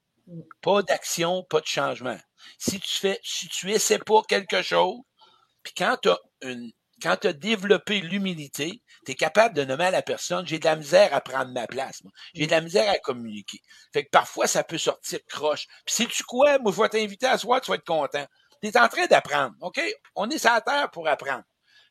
Pas 0.61 0.83
d'action, 0.83 1.43
pas 1.49 1.63
de 1.63 1.67
changement. 1.67 2.21
Si 2.59 2.79
tu 2.81 3.01
fais, 3.01 3.19
si 3.23 3.49
tu 3.49 3.73
essaies 3.73 3.99
pas 3.99 4.21
quelque 4.29 4.61
chose, 4.61 5.01
puis 5.63 5.73
quand 5.75 5.97
tu 6.03 6.11
as 6.11 6.19
une, 6.43 6.71
quand 7.01 7.17
tu 7.17 7.29
as 7.29 7.33
développé 7.33 8.01
l'humilité, 8.01 8.83
tu 9.05 9.13
es 9.13 9.15
capable 9.15 9.55
de 9.55 9.65
nommer 9.65 9.87
à 9.87 9.91
la 9.91 10.03
personne, 10.03 10.47
j'ai 10.47 10.59
de 10.59 10.65
la 10.65 10.77
misère 10.77 11.15
à 11.15 11.21
prendre 11.21 11.53
ma 11.53 11.67
place. 11.67 12.03
J'ai 12.35 12.47
de 12.47 12.51
la 12.51 12.61
misère 12.61 12.91
à 12.91 12.99
communiquer. 12.99 13.61
Fait 13.93 14.05
que 14.05 14.11
parfois, 14.11 14.47
ça 14.47 14.65
peut 14.65 14.79
sortir 14.79 15.19
croche. 15.29 15.67
Puis 15.85 15.95
si 15.95 16.07
tu 16.07 16.23
quoi, 16.25 16.59
moi, 16.59 16.73
je 16.75 16.81
vais 16.81 16.89
t'inviter 16.89 17.27
à 17.27 17.39
soi, 17.39 17.61
tu 17.61 17.71
vas 17.71 17.77
être 17.77 17.85
content. 17.85 18.27
Tu 18.63 18.69
es 18.69 18.77
en 18.77 18.89
train 18.89 19.07
d'apprendre, 19.07 19.55
OK? 19.61 19.81
On 20.15 20.29
est 20.29 20.39
sur 20.39 20.53
la 20.53 20.61
terre 20.61 20.91
pour 20.91 21.09
apprendre. 21.09 21.45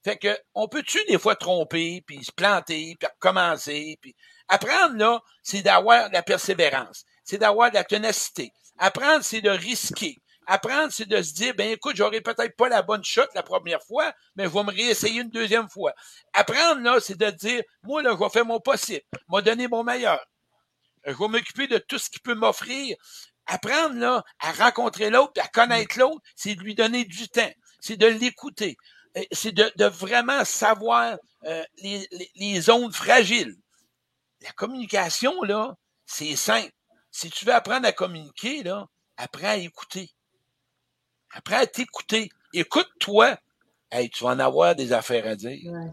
Fait 0.04 0.18
que, 0.18 0.38
on 0.54 0.68
peut-tu 0.68 1.00
des 1.06 1.20
fois 1.20 1.36
tromper, 1.36 2.02
puis 2.06 2.24
se 2.24 2.32
planter, 2.32 2.96
puis 3.00 3.10
recommencer, 3.14 3.98
puis 4.02 4.16
apprendre, 4.48 4.96
là, 4.96 5.20
c'est 5.44 5.62
d'avoir 5.62 6.10
de 6.10 6.14
la 6.14 6.24
persévérance. 6.24 7.04
C'est 7.24 7.38
d'avoir 7.38 7.70
de 7.70 7.76
la 7.76 7.84
ténacité. 7.84 8.52
Apprendre, 8.78 9.24
c'est 9.24 9.42
de 9.42 9.50
risquer. 9.50 10.16
Apprendre, 10.52 10.92
c'est 10.92 11.08
de 11.08 11.22
se 11.22 11.32
dire, 11.34 11.54
ben 11.54 11.70
écoute, 11.70 11.96
j'aurai 11.96 12.22
peut-être 12.22 12.56
pas 12.56 12.70
la 12.70 12.82
bonne 12.82 13.04
shot 13.04 13.28
la 13.36 13.44
première 13.44 13.84
fois, 13.84 14.12
mais 14.36 14.46
je 14.46 14.50
vais 14.50 14.64
me 14.64 14.72
réessayer 14.72 15.22
une 15.22 15.30
deuxième 15.30 15.70
fois. 15.70 15.94
Apprendre, 16.34 16.82
là, 16.82 17.00
c'est 17.00 17.16
de 17.20 17.30
dire, 17.30 17.62
moi, 17.84 18.02
là, 18.02 18.16
je 18.18 18.24
vais 18.24 18.30
faire 18.32 18.48
mon 18.48 18.60
possible, 18.60 19.04
je 19.14 19.36
vais 19.36 19.44
donner 19.44 19.68
mon 19.68 19.84
meilleur. 19.84 20.20
Je 21.06 21.12
vais 21.12 21.28
m'occuper 21.28 21.68
de 21.68 21.78
tout 21.78 22.00
ce 22.00 22.10
qui 22.10 22.18
peut 22.18 22.34
m'offrir. 22.34 22.98
Apprendre, 23.46 23.94
là, 23.98 24.24
à 24.40 24.52
rencontrer 24.54 25.12
l'autre, 25.12 25.40
à 25.40 25.48
connaître 25.50 26.00
l'autre, 26.00 26.20
c'est 26.36 26.56
de 26.56 26.62
lui 26.62 26.74
donner 26.74 27.06
du 27.06 27.30
temps. 27.30 27.52
C'est 27.80 27.98
de 27.98 28.08
l'écouter. 28.08 28.76
C'est 29.32 29.52
de, 29.52 29.86
vraiment 29.86 30.44
savoir 30.46 31.16
euh, 31.46 31.64
les, 31.78 32.08
les, 32.12 32.32
les 32.34 32.62
zones 32.62 32.92
fragiles. 32.92 33.56
La 34.42 34.52
communication, 34.54 35.44
là, 35.44 35.76
c'est 36.08 36.36
simple. 36.36 36.72
Si 37.12 37.30
tu 37.30 37.46
veux 37.46 37.54
apprendre 37.54 37.88
à 37.88 37.92
communiquer, 37.92 38.64
là, 38.64 38.88
apprends 39.16 39.50
à 39.50 39.58
écouter. 39.58 40.10
Apprends 41.32 41.58
à 41.58 41.68
t'écouter. 41.68 42.30
Écoute-toi. 42.54 43.38
Hey, 43.92 44.10
tu 44.10 44.24
vas 44.24 44.32
en 44.32 44.40
avoir 44.40 44.76
des 44.76 44.94
affaires 44.94 45.28
à 45.28 45.36
dire. 45.36 45.72
Ouais. 45.72 45.92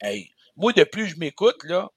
Hey, 0.00 0.30
moi, 0.56 0.72
de 0.72 0.84
plus 0.84 1.08
je 1.08 1.18
m'écoute, 1.18 1.62
là, 1.64 1.90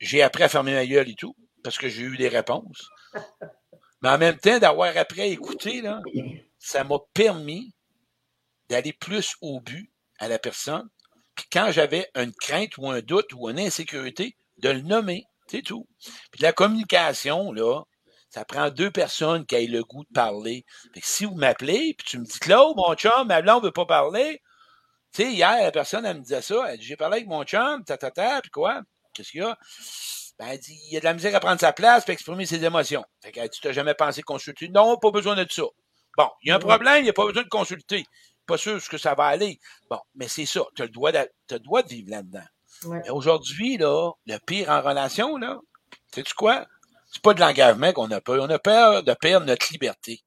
j'ai 0.00 0.22
appris 0.22 0.44
à 0.44 0.48
fermer 0.48 0.74
ma 0.74 0.86
gueule 0.86 1.08
et 1.08 1.14
tout, 1.14 1.34
parce 1.62 1.78
que 1.78 1.88
j'ai 1.88 2.02
eu 2.02 2.16
des 2.16 2.28
réponses. 2.28 2.88
Mais 4.02 4.10
en 4.10 4.18
même 4.18 4.38
temps, 4.38 4.58
d'avoir 4.58 4.96
appris 4.96 5.22
à 5.22 5.26
écouter, 5.26 5.82
là, 5.82 6.00
ça 6.58 6.84
m'a 6.84 6.98
permis 7.14 7.72
d'aller 8.68 8.92
plus 8.92 9.34
au 9.40 9.60
but 9.60 9.90
à 10.18 10.28
la 10.28 10.38
personne. 10.38 10.88
Puis 11.34 11.46
quand 11.50 11.72
j'avais 11.72 12.08
une 12.14 12.32
crainte 12.32 12.78
ou 12.78 12.88
un 12.88 13.00
doute 13.00 13.32
ou 13.34 13.48
une 13.48 13.58
insécurité, 13.58 14.36
de 14.58 14.70
le 14.70 14.82
nommer. 14.82 15.24
C'est 15.46 15.62
tout. 15.62 15.86
Puis 16.30 16.42
la 16.42 16.52
communication, 16.52 17.52
là, 17.52 17.82
ça 18.38 18.44
prend 18.44 18.70
deux 18.70 18.92
personnes 18.92 19.44
qui 19.46 19.56
aient 19.56 19.66
le 19.66 19.82
goût 19.82 20.04
de 20.04 20.12
parler. 20.14 20.64
Fait 20.94 21.00
que 21.00 21.06
si 21.06 21.24
vous 21.24 21.34
m'appelez, 21.34 21.94
puis 21.98 22.06
tu 22.06 22.18
me 22.20 22.24
dis, 22.24 22.38
Claude, 22.38 22.76
mon 22.76 22.94
chum, 22.94 23.26
ma 23.26 23.42
blonde 23.42 23.64
veut 23.64 23.72
pas 23.72 23.84
parler. 23.84 24.40
Tu 25.12 25.24
sais, 25.24 25.32
hier, 25.32 25.60
la 25.60 25.72
personne, 25.72 26.06
elle 26.06 26.18
me 26.18 26.22
disait 26.22 26.42
ça. 26.42 26.66
Elle 26.68 26.78
dit, 26.78 26.84
j'ai 26.84 26.96
parlé 26.96 27.16
avec 27.16 27.26
mon 27.26 27.42
chum, 27.42 27.82
ta, 27.84 27.96
ta, 27.96 28.12
ta, 28.12 28.40
puis 28.40 28.50
quoi? 28.52 28.82
Qu'est-ce 29.12 29.32
qu'il 29.32 29.40
y 29.40 29.42
a? 29.42 29.58
Ben, 30.38 30.46
elle 30.50 30.58
dit, 30.60 30.78
il 30.86 30.94
y 30.94 30.96
a 30.96 31.00
de 31.00 31.04
la 31.04 31.14
misère 31.14 31.34
à 31.34 31.40
prendre 31.40 31.58
sa 31.58 31.72
place 31.72 32.04
puis 32.04 32.12
exprimer 32.12 32.46
ses 32.46 32.64
émotions. 32.64 33.04
Fait 33.24 33.32
qu'elle 33.32 33.48
dit, 33.48 33.58
tu 33.60 33.66
n'as 33.66 33.72
jamais 33.72 33.94
pensé 33.94 34.22
consulter? 34.22 34.68
Non, 34.68 34.98
pas 34.98 35.10
besoin 35.10 35.34
de 35.34 35.44
ça. 35.50 35.64
Bon, 36.16 36.30
il 36.42 36.50
y 36.50 36.52
a 36.52 36.56
un 36.56 36.60
problème, 36.60 36.98
il 36.98 37.04
n'y 37.04 37.10
a 37.10 37.14
pas 37.14 37.26
besoin 37.26 37.42
de 37.42 37.48
consulter. 37.48 38.04
Pas 38.46 38.56
sûr 38.56 38.80
ce 38.80 38.88
que 38.88 38.98
ça 38.98 39.16
va 39.16 39.24
aller. 39.24 39.58
Bon, 39.90 39.98
mais 40.14 40.28
c'est 40.28 40.46
ça. 40.46 40.62
Tu 40.76 40.82
as 40.82 40.84
le 40.84 40.92
droit 40.92 41.10
de, 41.10 41.18
as 41.18 41.28
le 41.50 41.58
droit 41.58 41.82
de 41.82 41.88
vivre 41.88 42.10
là-dedans. 42.12 42.46
Ouais. 42.84 43.10
Aujourd'hui, 43.10 43.78
là, 43.78 44.12
le 44.26 44.38
pire 44.46 44.70
en 44.70 44.80
relation, 44.80 45.36
là, 45.38 45.58
sais-tu 46.14 46.34
quoi? 46.34 46.64
C'est 47.18 47.24
pas 47.24 47.34
de 47.34 47.40
l'engagement 47.40 47.92
qu'on 47.92 48.08
a 48.12 48.20
peur. 48.20 48.44
On 48.44 48.48
a 48.48 48.60
peur 48.60 49.02
de 49.02 49.12
perdre 49.12 49.44
notre 49.44 49.72
liberté. 49.72 50.22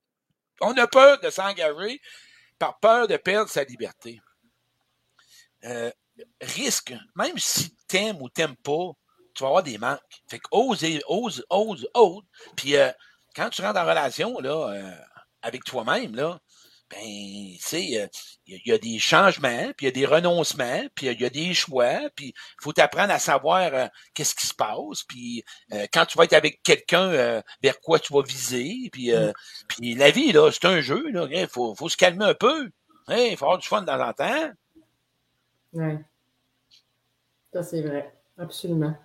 On 0.59 0.75
a 0.75 0.87
peur 0.87 1.21
de 1.21 1.29
s'engager 1.29 2.01
par 2.59 2.79
peur 2.79 3.07
de 3.07 3.15
perdre 3.15 3.49
sa 3.49 3.63
liberté. 3.63 4.19
Euh, 5.63 5.89
risque, 6.41 6.93
même 7.15 7.37
si 7.37 7.73
t'aimes 7.87 8.21
ou 8.21 8.27
t'aimes 8.27 8.57
pas, 8.57 8.91
tu 9.33 9.41
vas 9.41 9.47
avoir 9.47 9.63
des 9.63 9.77
manques. 9.77 10.01
Fait 10.29 10.39
que 10.39 10.49
ose, 10.51 10.85
ose, 11.07 11.45
ose, 11.49 11.87
ose. 11.93 12.23
Puis 12.57 12.75
euh, 12.75 12.91
quand 13.37 13.49
tu 13.49 13.61
rentres 13.61 13.79
en 13.79 13.85
relation, 13.85 14.37
là, 14.41 14.73
euh, 14.73 14.95
avec 15.43 15.63
toi-même, 15.63 16.13
là, 16.13 16.41
ben, 16.91 16.99
tu 16.99 17.57
sais, 17.59 17.83
il 17.83 18.09
y, 18.47 18.69
y, 18.69 18.71
a 18.73 18.77
des 18.77 18.99
changements, 18.99 19.71
puis 19.77 19.85
il 19.85 19.85
y 19.85 19.87
a 19.87 19.91
des 19.91 20.05
renoncements, 20.05 20.83
puis 20.93 21.07
il 21.07 21.21
y, 21.21 21.25
a 21.25 21.29
des 21.29 21.53
choix, 21.53 22.09
puis 22.15 22.27
il 22.27 22.63
faut 22.63 22.73
t'apprendre 22.73 23.13
à 23.13 23.19
savoir 23.19 23.73
euh, 23.73 23.87
qu'est-ce 24.13 24.35
qui 24.35 24.45
se 24.45 24.53
passe, 24.53 25.03
puis 25.07 25.43
euh, 25.73 25.87
quand 25.93 26.05
tu 26.05 26.17
vas 26.17 26.25
être 26.25 26.33
avec 26.33 26.61
quelqu'un, 26.63 27.09
euh, 27.11 27.41
vers 27.63 27.79
quoi 27.79 27.99
tu 27.99 28.13
vas 28.13 28.21
viser, 28.21 28.89
puis, 28.91 29.11
Mm. 29.11 29.31
puis 29.69 29.95
la 29.95 30.11
vie, 30.11 30.31
là, 30.31 30.51
c'est 30.51 30.65
un 30.65 30.81
jeu, 30.81 31.09
là, 31.11 31.27
il 31.31 31.47
faut, 31.47 31.73
faut 31.75 31.89
se 31.89 31.97
calmer 31.97 32.25
un 32.25 32.33
peu, 32.33 32.69
il 33.09 33.37
faut 33.37 33.45
avoir 33.45 33.57
du 33.57 33.67
fun 33.67 33.81
de 33.81 33.87
temps 33.87 34.07
en 34.07 34.13
temps. 34.13 34.51
Ouais. 35.73 35.97
Ça, 37.53 37.63
c'est 37.63 37.81
vrai. 37.81 38.13
Absolument. 38.37 38.95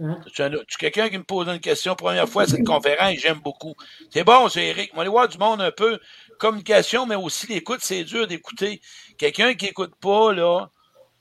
Hein? 0.00 0.20
Tu 0.26 0.78
quelqu'un 0.78 1.10
qui 1.10 1.18
me 1.18 1.24
pose 1.24 1.48
une 1.48 1.60
question 1.60 1.94
première 1.94 2.28
fois 2.28 2.44
à 2.44 2.46
cette 2.46 2.64
conférence, 2.64 3.16
j'aime 3.18 3.40
beaucoup. 3.40 3.74
C'est 4.10 4.24
bon, 4.24 4.48
c'est 4.48 4.68
Eric. 4.68 4.90
On 4.92 4.96
va 4.96 5.02
aller 5.02 5.10
voir 5.10 5.28
du 5.28 5.38
monde 5.38 5.60
un 5.60 5.70
peu. 5.70 5.98
Communication, 6.38 7.06
mais 7.06 7.14
aussi 7.14 7.46
l'écoute, 7.46 7.80
c'est 7.82 8.04
dur 8.04 8.26
d'écouter. 8.26 8.80
Quelqu'un 9.18 9.54
qui 9.54 9.66
écoute 9.66 9.94
pas, 10.00 10.32
là, 10.32 10.70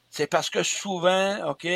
c'est 0.09 0.28
parce 0.28 0.49
que 0.49 0.63
souvent, 0.63 1.49
OK, 1.49 1.67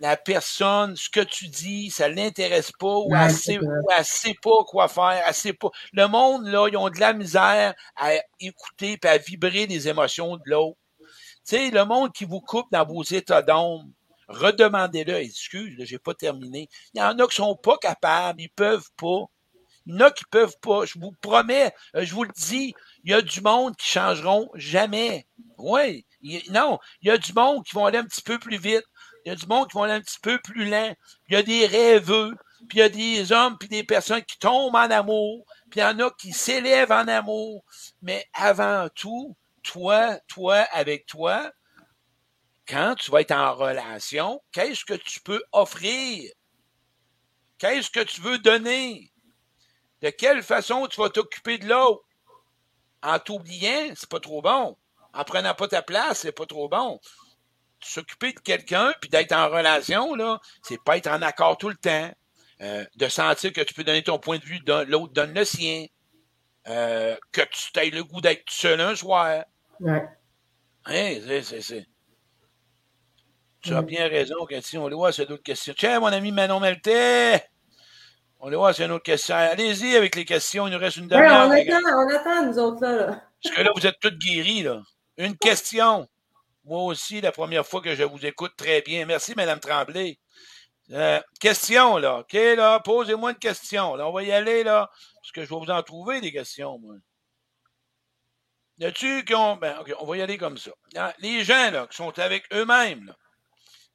la 0.00 0.16
personne, 0.16 0.96
ce 0.96 1.08
que 1.08 1.20
tu 1.20 1.48
dis, 1.48 1.90
ça 1.90 2.08
l'intéresse 2.08 2.72
pas, 2.72 2.96
ou 2.96 3.10
elle 3.14 3.30
c'est 3.30 3.52
sait, 3.52 3.56
vrai. 3.58 3.78
ou 3.82 3.90
elle 3.96 4.04
sait 4.04 4.36
pas 4.42 4.64
quoi 4.66 4.88
faire, 4.88 5.22
elle 5.26 5.34
sait 5.34 5.52
pas. 5.52 5.70
Le 5.92 6.06
monde, 6.06 6.46
là, 6.46 6.68
ils 6.68 6.76
ont 6.76 6.90
de 6.90 7.00
la 7.00 7.12
misère 7.12 7.74
à 7.96 8.12
écouter 8.38 8.98
et 9.02 9.06
à 9.06 9.18
vibrer 9.18 9.66
les 9.66 9.88
émotions 9.88 10.36
de 10.36 10.42
l'autre. 10.46 10.78
Tu 11.46 11.56
sais, 11.56 11.70
le 11.70 11.84
monde 11.84 12.12
qui 12.12 12.24
vous 12.24 12.40
coupe 12.40 12.66
dans 12.70 12.84
vos 12.86 13.02
états 13.02 13.42
d'ombre, 13.42 13.84
redemandez-le, 14.28 15.14
excuse, 15.14 15.76
j'ai 15.78 15.98
pas 15.98 16.14
terminé. 16.14 16.68
Il 16.94 17.00
y 17.00 17.02
en 17.02 17.18
a 17.18 17.26
qui 17.26 17.36
sont 17.36 17.56
pas 17.56 17.76
capables, 17.78 18.40
ils 18.40 18.50
peuvent 18.50 18.90
pas. 18.96 19.24
Il 19.86 19.94
y 19.94 19.96
en 19.96 20.00
a 20.06 20.10
qui 20.10 20.24
peuvent 20.30 20.56
pas. 20.60 20.84
Je 20.86 20.98
vous 20.98 21.12
promets, 21.20 21.74
euh, 21.94 22.04
je 22.04 22.14
vous 22.14 22.24
le 22.24 22.32
dis, 22.36 22.74
il 23.04 23.10
y 23.10 23.14
a 23.14 23.20
du 23.20 23.40
monde 23.40 23.76
qui 23.76 23.86
changeront 23.86 24.50
jamais. 24.54 25.26
Oui. 25.58 26.06
Non, 26.50 26.78
il 27.02 27.08
y 27.08 27.10
a 27.10 27.18
du 27.18 27.32
monde 27.34 27.64
qui 27.64 27.74
vont 27.74 27.84
aller 27.84 27.98
un 27.98 28.04
petit 28.04 28.22
peu 28.22 28.38
plus 28.38 28.56
vite. 28.56 28.84
Il 29.24 29.28
y 29.28 29.32
a 29.32 29.36
du 29.36 29.46
monde 29.46 29.68
qui 29.68 29.74
vont 29.74 29.82
aller 29.82 29.92
un 29.94 30.00
petit 30.00 30.20
peu 30.20 30.38
plus 30.38 30.68
lent. 30.68 30.94
Il 31.28 31.34
y 31.34 31.36
a 31.36 31.42
des 31.42 31.66
rêveux. 31.66 32.34
Puis 32.68 32.78
il 32.78 32.80
y 32.80 32.82
a 32.82 32.88
des 32.88 33.32
hommes 33.32 33.58
puis 33.58 33.68
des 33.68 33.84
personnes 33.84 34.22
qui 34.22 34.38
tombent 34.38 34.74
en 34.74 34.90
amour. 34.90 35.44
Puis 35.70 35.80
il 35.80 35.82
y 35.82 35.86
en 35.86 35.98
a 36.00 36.10
qui 36.10 36.32
s'élèvent 36.32 36.92
en 36.92 37.06
amour. 37.08 37.62
Mais 38.00 38.26
avant 38.32 38.88
tout, 38.94 39.36
toi, 39.62 40.18
toi, 40.28 40.66
avec 40.72 41.06
toi, 41.06 41.50
quand 42.66 42.94
tu 42.96 43.10
vas 43.10 43.20
être 43.20 43.32
en 43.32 43.54
relation, 43.54 44.42
qu'est-ce 44.52 44.84
que 44.84 44.94
tu 44.94 45.20
peux 45.20 45.42
offrir? 45.52 46.30
Qu'est-ce 47.58 47.90
que 47.90 48.00
tu 48.00 48.20
veux 48.20 48.38
donner? 48.38 49.12
De 50.02 50.10
quelle 50.10 50.42
façon 50.42 50.86
tu 50.86 51.00
vas 51.00 51.10
t'occuper 51.10 51.58
de 51.58 51.68
l'autre? 51.68 52.04
en 53.04 53.18
t'oubliant, 53.18 53.92
c'est 53.94 54.08
pas 54.08 54.20
trop 54.20 54.42
bon. 54.42 54.76
En 55.12 55.24
prenant 55.24 55.54
pas 55.54 55.68
ta 55.68 55.82
place, 55.82 56.20
c'est 56.20 56.32
pas 56.32 56.46
trop 56.46 56.68
bon. 56.68 56.98
S'occuper 57.80 58.32
de 58.32 58.40
quelqu'un 58.40 58.94
puis 59.00 59.10
d'être 59.10 59.32
en 59.32 59.48
relation, 59.48 60.14
là, 60.14 60.40
c'est 60.62 60.82
pas 60.82 60.96
être 60.96 61.06
en 61.06 61.22
accord 61.22 61.58
tout 61.58 61.68
le 61.68 61.76
temps. 61.76 62.10
Euh, 62.60 62.84
de 62.96 63.08
sentir 63.08 63.52
que 63.52 63.60
tu 63.60 63.74
peux 63.74 63.84
donner 63.84 64.02
ton 64.02 64.18
point 64.18 64.38
de 64.38 64.44
vue, 64.44 64.60
l'autre 64.88 65.12
donne 65.12 65.34
le 65.34 65.44
sien. 65.44 65.86
Euh, 66.66 67.14
que 67.30 67.42
tu 67.42 67.78
aies 67.78 67.90
le 67.90 68.02
goût 68.04 68.22
d'être 68.22 68.48
seul 68.48 68.80
un 68.80 68.96
soir. 68.96 69.44
Ouais. 69.80 70.02
Hein, 70.86 71.16
c'est, 71.42 71.60
c'est, 71.60 71.86
Tu 73.64 73.74
as 73.74 73.80
bien 73.80 74.08
raison, 74.08 74.44
question. 74.44 74.84
On 74.84 74.88
le 74.88 74.96
voit, 74.96 75.10
c'est 75.10 75.24
d'autres 75.24 75.42
questions. 75.42 75.72
Tiens, 75.76 75.98
mon 75.98 76.08
ami 76.08 76.32
Manon 76.32 76.60
Meltet! 76.60 77.48
On 78.38 78.50
le 78.50 78.58
voit, 78.58 78.74
c'est 78.74 78.84
une 78.84 78.92
autre 78.92 79.04
question. 79.04 79.34
Allez-y 79.34 79.96
avec 79.96 80.16
les 80.16 80.26
questions, 80.26 80.66
il 80.66 80.72
nous 80.74 80.78
reste 80.78 80.98
une 80.98 81.08
demi-heure. 81.08 81.48
on, 81.48 81.50
attend, 81.50 81.80
on 81.96 82.14
attend, 82.14 82.46
nous 82.46 82.58
autres, 82.58 82.86
là. 82.86 83.22
Parce 83.42 83.56
que 83.56 83.62
là, 83.62 83.70
vous 83.74 83.86
êtes 83.86 83.98
tous 84.00 84.10
guéris, 84.10 84.62
là. 84.62 84.82
Une 85.16 85.34
question. 85.38 86.06
Moi 86.64 86.82
aussi, 86.82 87.22
la 87.22 87.32
première 87.32 87.66
fois 87.66 87.80
que 87.80 87.94
je 87.94 88.02
vous 88.02 88.26
écoute 88.26 88.52
très 88.54 88.82
bien. 88.82 89.06
Merci, 89.06 89.32
Madame 89.34 89.60
Tremblay. 89.60 90.18
Euh, 90.90 91.18
question, 91.40 91.96
là. 91.96 92.18
OK, 92.18 92.34
là, 92.34 92.80
posez-moi 92.80 93.30
une 93.30 93.38
question. 93.38 93.96
Là, 93.96 94.06
on 94.06 94.12
va 94.12 94.24
y 94.24 94.32
aller, 94.32 94.62
là, 94.62 94.90
parce 95.22 95.32
que 95.32 95.42
je 95.42 95.48
vais 95.48 95.56
vous 95.56 95.70
en 95.70 95.82
trouver 95.82 96.20
des 96.20 96.32
questions, 96.32 96.78
moi. 96.78 96.96
Y 98.76 98.84
a-tu 98.84 99.24
qui 99.24 99.34
ont. 99.34 99.56
Ben, 99.56 99.78
OK, 99.80 99.94
on 100.00 100.04
va 100.04 100.18
y 100.18 100.22
aller 100.22 100.36
comme 100.36 100.58
ça. 100.58 100.72
Les 101.20 101.44
gens, 101.44 101.70
là, 101.70 101.86
qui 101.86 101.96
sont 101.96 102.18
avec 102.18 102.44
eux-mêmes, 102.52 103.06
là. 103.06 103.16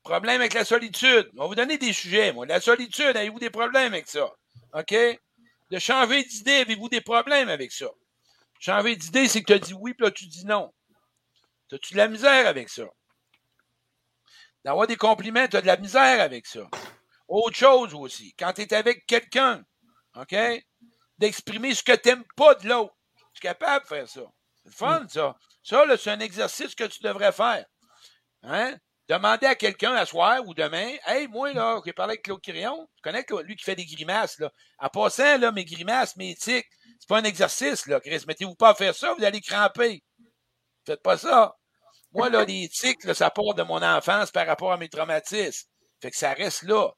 Problème 0.04 0.42
avec 0.42 0.54
la 0.54 0.66
solitude. 0.66 1.30
On 1.36 1.42
va 1.42 1.48
vous 1.48 1.56
donner 1.56 1.78
des 1.78 1.94
sujets, 1.94 2.32
moi. 2.34 2.46
La 2.46 2.62
solitude, 2.62 3.16
avez-vous 3.16 3.40
des 3.40 3.50
problèmes 3.50 3.94
avec 3.94 4.08
ça? 4.08 4.32
OK? 4.74 4.96
De 5.72 5.80
changer 5.80 6.24
d'idée, 6.24 6.56
avez-vous 6.56 6.90
des 6.90 7.02
problèmes 7.02 7.50
avec 7.50 7.72
ça? 7.72 7.88
Changer 8.60 8.96
d'idée, 8.96 9.28
c'est 9.28 9.42
que 9.42 9.48
tu 9.48 9.54
as 9.54 9.60
dit 9.60 9.74
oui, 9.74 9.94
puis 9.94 10.06
là, 10.06 10.12
tu 10.12 10.26
dis 10.26 10.46
non. 10.46 10.74
As-tu 11.72 11.94
de 11.94 11.98
la 11.98 12.08
misère 12.08 12.48
avec 12.48 12.70
ça? 12.70 12.86
D'avoir 14.66 14.88
des 14.88 14.96
compliments, 14.98 15.48
tu 15.48 15.58
as 15.58 15.62
de 15.62 15.68
la 15.68 15.78
misère 15.78 16.22
avec 16.22 16.48
ça. 16.48 16.68
Autre 17.28 17.56
chose 17.56 17.94
aussi, 17.94 18.34
quand 18.38 18.54
tu 18.54 18.62
es 18.62 18.74
avec 18.74 19.06
quelqu'un, 19.06 19.64
OK? 20.16 20.36
D'exprimer 21.20 21.76
ce 21.76 21.84
que 21.84 21.96
tu 21.96 22.10
n'aimes 22.10 22.26
pas 22.36 22.56
de 22.56 22.68
l'autre. 22.68 22.96
Tu 23.34 23.40
es 23.46 23.50
capable 23.50 23.86
de 23.86 23.90
faire 23.90 24.10
ça. 24.10 24.22
C'est 24.64 24.74
fun, 24.74 25.06
ça. 25.08 25.36
Ça, 25.62 25.86
c'est 25.98 26.10
un 26.10 26.20
exercice 26.20 26.74
que 26.74 26.86
tu 26.86 27.04
devrais 27.04 27.32
faire. 27.32 27.66
Hein? 28.44 28.78
Demander 29.10 29.48
à 29.48 29.56
quelqu'un 29.56 29.96
à 29.96 30.06
soir 30.06 30.40
ou 30.46 30.54
demain, 30.54 30.94
hey, 31.08 31.28
moi, 31.28 31.52
là, 31.52 31.82
j'ai 31.84 31.94
parlé 31.94 32.12
avec 32.12 32.22
Claude 32.22 32.42
Quirion, 32.42 32.88
tu 32.96 33.02
connais 33.02 33.26
lui 33.44 33.56
qui 33.56 33.64
fait 33.64 33.76
des 33.76 33.86
grimaces, 33.86 34.38
là. 34.38 34.52
En 34.78 34.88
passant, 34.90 35.40
là, 35.40 35.52
mes 35.52 35.66
grimaces, 35.66 36.16
mes 36.16 36.36
tics, 36.36 36.68
c'est 37.00 37.10
pas 37.10 37.18
un 37.18 37.24
exercice, 37.24 37.88
là, 37.88 38.00
Chris. 38.00 38.24
Mettez-vous 38.28 38.54
pas 38.54 38.70
à 38.70 38.76
faire 38.76 38.94
ça, 38.94 39.16
vous 39.18 39.24
allez 39.24 39.42
cramper. 39.42 40.04
Faites 40.86 41.02
pas 41.02 41.18
ça. 41.18 41.56
Moi, 42.12 42.30
là, 42.30 42.46
les 42.46 42.70
tics, 42.70 43.02
ça 43.16 43.32
part 43.32 43.56
de 43.56 43.64
mon 43.64 43.82
enfance 43.82 44.30
par 44.30 44.46
rapport 44.46 44.72
à 44.72 44.78
mes 44.78 44.90
traumatismes. 44.90 45.68
Fait 46.00 46.12
que 46.12 46.18
ça 46.18 46.34
reste 46.34 46.62
là. 46.62 46.92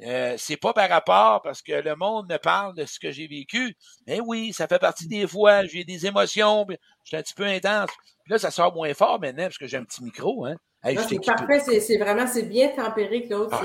Euh, 0.00 0.34
c'est 0.36 0.56
pas 0.56 0.72
par 0.72 0.88
rapport 0.88 1.40
parce 1.42 1.62
que 1.62 1.72
le 1.72 1.94
monde 1.94 2.28
me 2.28 2.36
parle 2.36 2.74
de 2.74 2.84
ce 2.84 2.98
que 2.98 3.12
j'ai 3.12 3.28
vécu. 3.28 3.76
Mais 4.08 4.20
oui, 4.20 4.52
ça 4.52 4.66
fait 4.66 4.80
partie 4.80 5.06
des 5.06 5.26
fois. 5.28 5.64
J'ai 5.66 5.84
des 5.84 6.06
émotions. 6.06 6.66
Je 6.68 6.76
suis 7.04 7.16
un 7.16 7.22
petit 7.22 7.34
peu 7.34 7.44
intense. 7.44 7.90
Puis 8.24 8.32
là, 8.32 8.38
ça 8.38 8.50
sort 8.50 8.74
moins 8.74 8.92
fort 8.92 9.20
maintenant 9.20 9.44
parce 9.44 9.58
que 9.58 9.68
j'ai 9.68 9.76
un 9.76 9.84
petit 9.84 10.02
micro. 10.02 10.46
Hein. 10.46 10.56
C'est 10.84 11.24
parfait. 11.24 11.80
C'est 11.80 11.98
vraiment 11.98 12.26
c'est 12.26 12.42
bien 12.42 12.68
tempéré, 12.68 13.26
Claude. 13.26 13.48
Ah, 13.52 13.62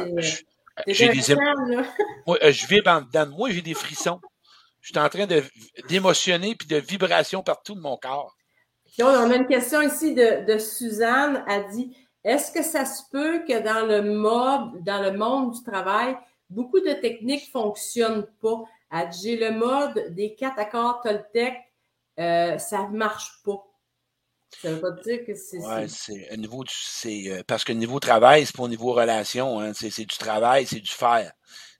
j'ai 0.87 1.09
des 1.09 1.31
émotions. 1.31 1.83
Moi, 2.27 2.37
euh, 2.41 2.51
je 2.51 2.67
vis 2.67 2.81
en 2.85 3.01
dedans 3.01 3.25
de 3.25 3.31
moi, 3.31 3.49
j'ai 3.49 3.61
des 3.61 3.73
frissons. 3.73 4.21
Je 4.79 4.89
suis 4.89 4.99
en 4.99 5.09
train 5.09 5.27
d'émotionner 5.89 6.55
puis 6.55 6.67
de 6.67 6.77
vibrations 6.77 7.43
partout 7.43 7.75
de 7.75 7.81
mon 7.81 7.97
corps 7.97 8.33
on 9.03 9.31
a 9.31 9.35
une 9.35 9.47
question 9.47 9.81
ici 9.81 10.13
de, 10.13 10.57
Suzanne. 10.57 11.43
Elle 11.47 11.67
dit 11.69 11.95
Est-ce 12.23 12.51
que 12.51 12.63
ça 12.63 12.85
se 12.85 13.03
peut 13.11 13.43
que 13.47 13.59
dans 13.59 13.85
le 13.85 14.01
mode, 14.01 14.83
dans 14.83 15.01
le 15.01 15.17
monde 15.17 15.53
du 15.53 15.63
travail, 15.63 16.17
beaucoup 16.49 16.79
de 16.79 16.93
techniques 16.93 17.45
ne 17.47 17.61
fonctionnent 17.61 18.27
pas? 18.41 18.63
Elle 18.91 19.09
dit 19.09 19.21
J'ai 19.23 19.37
le 19.37 19.51
mode 19.51 20.13
des 20.15 20.35
quatre 20.35 20.59
accords 20.59 21.01
Toltec, 21.01 21.55
euh, 22.19 22.57
ça 22.57 22.87
ne 22.89 22.97
marche 22.97 23.41
pas. 23.43 23.63
Ça 24.61 24.73
veut 24.73 24.81
pas 24.81 24.91
dire 24.91 25.25
que 25.25 25.35
c'est. 25.35 25.57
Ouais, 25.59 25.87
c'est 25.87 26.37
niveau 26.37 26.63
c'est 26.67 27.23
euh, 27.27 27.43
parce 27.45 27.63
que 27.63 27.71
niveau 27.71 27.99
travail, 27.99 28.45
c'est 28.45 28.55
pas 28.55 28.63
au 28.63 28.67
niveau 28.67 28.93
relation, 28.93 29.59
hein, 29.59 29.73
c'est 29.73 29.89
du 29.99 30.17
travail, 30.17 30.65
c'est 30.65 30.79
du 30.79 30.89
faire 30.89 31.31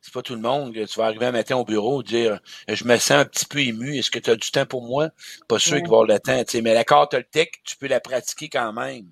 c'est 0.02 0.14
pas 0.14 0.22
tout 0.22 0.36
le 0.36 0.42
monde 0.42 0.74
que 0.74 0.86
tu 0.86 1.00
vas 1.00 1.06
arriver 1.08 1.26
un 1.26 1.32
matin 1.32 1.58
au 1.58 1.66
bureau 1.66 2.02
et 2.02 2.06
dire 2.06 2.40
je 2.68 2.84
me 2.86 2.98
sens 2.98 3.12
un 3.12 3.26
petit 3.26 3.46
peu 3.46 3.60
ému, 3.60 3.98
est-ce 3.98 4.12
que 4.12 4.20
tu 4.20 4.30
as 4.30 4.36
du 4.36 4.50
temps 4.52 4.66
pour 4.66 4.84
moi? 4.84 5.10
Pas 5.48 5.60
sûr 5.60 5.78
qu'il 5.78 5.90
va 5.90 5.98
avoir 5.98 6.06
le 6.06 6.20
temps. 6.20 6.42
Mais 6.64 6.74
la 6.74 6.86
carte 6.86 7.16
tech, 7.32 7.50
tu 7.66 7.78
peux 7.78 7.88
la 7.88 8.00
pratiquer 8.00 8.50
quand 8.50 8.72
même. 8.74 9.08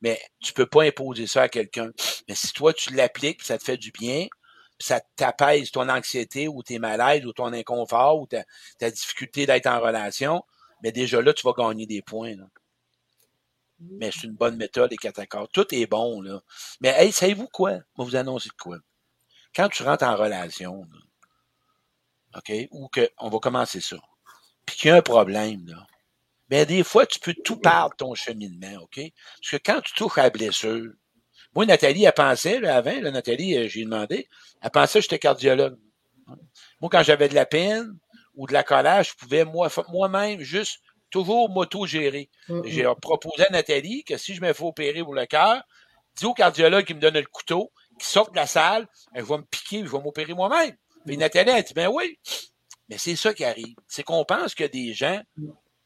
Mais 0.00 0.20
tu 0.40 0.52
peux 0.52 0.66
pas 0.66 0.84
imposer 0.84 1.26
ça 1.26 1.42
à 1.42 1.48
quelqu'un. 1.48 1.90
Mais 2.28 2.34
si 2.34 2.52
toi, 2.52 2.72
tu 2.72 2.94
l'appliques, 2.94 3.42
ça 3.42 3.58
te 3.58 3.64
fait 3.64 3.76
du 3.76 3.90
bien, 3.90 4.28
ça 4.78 5.00
t'apaise 5.16 5.72
ton 5.72 5.88
anxiété 5.88 6.46
ou 6.46 6.62
tes 6.62 6.78
malaises 6.78 7.26
ou 7.26 7.32
ton 7.32 7.52
inconfort 7.52 8.20
ou 8.20 8.26
ta, 8.26 8.44
ta 8.78 8.90
difficulté 8.90 9.44
d'être 9.44 9.66
en 9.66 9.80
relation, 9.80 10.44
mais 10.82 10.92
déjà 10.92 11.20
là, 11.20 11.32
tu 11.34 11.44
vas 11.44 11.52
gagner 11.52 11.86
des 11.86 12.00
points. 12.00 12.36
Là. 12.36 12.44
Mais 13.80 14.10
c'est 14.10 14.24
une 14.24 14.34
bonne 14.34 14.56
méthode, 14.56 14.90
les 14.90 14.96
quatre 14.96 15.20
accords. 15.20 15.48
Tout 15.50 15.66
est 15.74 15.86
bon, 15.86 16.20
là. 16.20 16.40
Mais 16.80 16.94
hey, 16.96 17.12
savez-vous 17.12 17.48
quoi? 17.48 17.72
Vais 17.72 17.82
vous 17.96 18.16
annoncer 18.16 18.48
de 18.48 18.62
quoi 18.62 18.78
quand 19.54 19.68
tu 19.68 19.82
rentres 19.82 20.04
en 20.04 20.16
relation, 20.16 20.86
OK, 22.36 22.52
ou 22.70 22.88
que, 22.88 23.08
on 23.18 23.28
va 23.28 23.38
commencer 23.38 23.80
ça, 23.80 23.96
puis 24.64 24.76
qu'il 24.76 24.88
y 24.88 24.92
a 24.92 24.96
un 24.96 25.02
problème, 25.02 25.66
là, 25.66 25.86
ben, 26.48 26.64
des 26.64 26.82
fois, 26.82 27.06
tu 27.06 27.18
peux 27.20 27.34
tout 27.44 27.56
perdre 27.58 27.94
ton 27.96 28.14
cheminement, 28.14 28.82
OK? 28.82 29.00
Parce 29.40 29.50
que 29.50 29.56
quand 29.56 29.80
tu 29.82 29.92
touches 29.94 30.16
à 30.16 30.22
la 30.22 30.30
blessure, 30.30 30.92
moi, 31.54 31.66
Nathalie, 31.66 32.04
elle 32.04 32.12
pensait, 32.12 32.60
là, 32.60 32.76
avant, 32.76 33.00
là, 33.00 33.10
Nathalie, 33.10 33.56
euh, 33.56 33.68
j'ai 33.68 33.84
demandé, 33.84 34.28
elle 34.62 34.70
pensait 34.70 35.00
que 35.00 35.02
j'étais 35.02 35.18
cardiologue. 35.18 35.76
Moi, 36.80 36.88
quand 36.90 37.02
j'avais 37.02 37.28
de 37.28 37.34
la 37.34 37.46
peine 37.46 37.98
ou 38.34 38.46
de 38.46 38.52
la 38.52 38.62
colère, 38.62 39.02
je 39.02 39.14
pouvais 39.14 39.44
moi, 39.44 39.68
moi-même 39.88 40.40
juste 40.40 40.80
toujours 41.10 41.50
m'auto-gérer. 41.50 42.30
J'ai 42.64 42.86
proposé 43.00 43.46
à 43.46 43.50
Nathalie 43.50 44.04
que 44.04 44.16
si 44.16 44.34
je 44.34 44.40
me 44.40 44.52
fais 44.52 44.64
opérer 44.64 45.02
pour 45.02 45.14
le 45.14 45.26
cœur, 45.26 45.62
dis 46.16 46.26
au 46.26 46.34
cardiologue 46.34 46.84
qui 46.84 46.94
me 46.94 47.00
donne 47.00 47.14
le 47.14 47.26
couteau, 47.26 47.72
qui 47.98 48.06
sortent 48.06 48.32
de 48.32 48.36
la 48.36 48.46
salle, 48.46 48.86
elle 49.14 49.24
va 49.24 49.38
me 49.38 49.44
piquer, 49.44 49.84
je 49.84 49.90
vais 49.90 50.00
m'opérer 50.00 50.34
moi-même. 50.34 50.76
Mais 51.06 51.16
Nathalie 51.16 51.50
a 51.50 51.62
dit, 51.62 51.74
ben 51.74 51.88
oui. 51.88 52.18
Mais 52.88 52.98
c'est 52.98 53.16
ça 53.16 53.34
qui 53.34 53.44
arrive. 53.44 53.74
C'est 53.86 54.02
qu'on 54.02 54.24
pense 54.24 54.54
que 54.54 54.64
des 54.64 54.94
gens, 54.94 55.20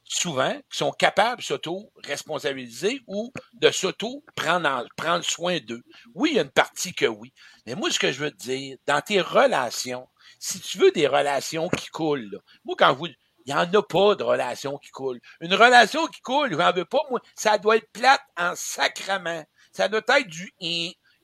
souvent, 0.04 0.54
qui 0.70 0.78
sont 0.78 0.92
capables 0.92 1.38
de 1.38 1.46
s'auto-responsabiliser 1.46 3.00
ou 3.06 3.32
de 3.54 3.70
s'auto-prendre 3.70 4.86
prendre 4.96 5.24
soin 5.24 5.58
d'eux. 5.58 5.82
Oui, 6.14 6.30
il 6.32 6.36
y 6.36 6.38
a 6.38 6.42
une 6.42 6.50
partie 6.50 6.94
que 6.94 7.06
oui. 7.06 7.32
Mais 7.66 7.74
moi, 7.74 7.90
ce 7.90 7.98
que 7.98 8.12
je 8.12 8.20
veux 8.20 8.30
te 8.30 8.36
dire, 8.36 8.76
dans 8.86 9.00
tes 9.00 9.20
relations, 9.20 10.06
si 10.38 10.60
tu 10.60 10.78
veux 10.78 10.92
des 10.92 11.06
relations 11.06 11.68
qui 11.68 11.88
coulent, 11.88 12.40
moi, 12.64 12.76
quand 12.78 12.94
vous, 12.94 13.08
il 13.44 13.54
n'y 13.54 13.58
en 13.58 13.72
a 13.72 13.82
pas 13.82 14.14
de 14.14 14.22
relations 14.22 14.78
qui 14.78 14.90
coulent. 14.90 15.20
Une 15.40 15.54
relation 15.54 16.06
qui 16.06 16.20
coule, 16.20 16.52
je 16.52 16.56
n'en 16.56 16.72
veux 16.72 16.84
pas, 16.84 17.00
moi, 17.10 17.20
ça 17.34 17.58
doit 17.58 17.76
être 17.76 17.90
plate 17.92 18.22
en 18.36 18.54
sacrement. 18.54 19.44
Ça 19.72 19.88
doit 19.88 20.02
être 20.06 20.28
du 20.28 20.52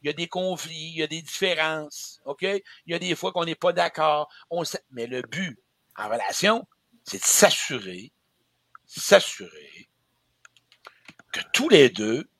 il 0.03 0.07
y 0.07 0.11
a 0.11 0.13
des 0.13 0.29
conflits, 0.29 0.93
il 0.95 0.99
y 0.99 1.03
a 1.03 1.07
des 1.07 1.23
différences, 1.23 2.21
OK? 2.25 2.43
Il 2.43 2.63
y 2.87 2.95
a 2.95 2.99
des 2.99 3.17
fois 3.17 3.33
qu'on 3.33 3.45
n'est 3.45 3.55
pas 3.55 3.73
d'accord. 3.73 4.29
On 4.51 4.63
Mais 4.91 5.07
le 5.07 5.23
but 5.23 5.59
en 5.97 6.09
relation, 6.09 6.67
c'est 7.05 7.19
de 7.19 7.25
s'assurer, 7.25 8.13
s'assurer 8.87 9.89
que 11.33 11.41
tous 11.53 11.69
les 11.69 11.91
deux, 11.91 12.31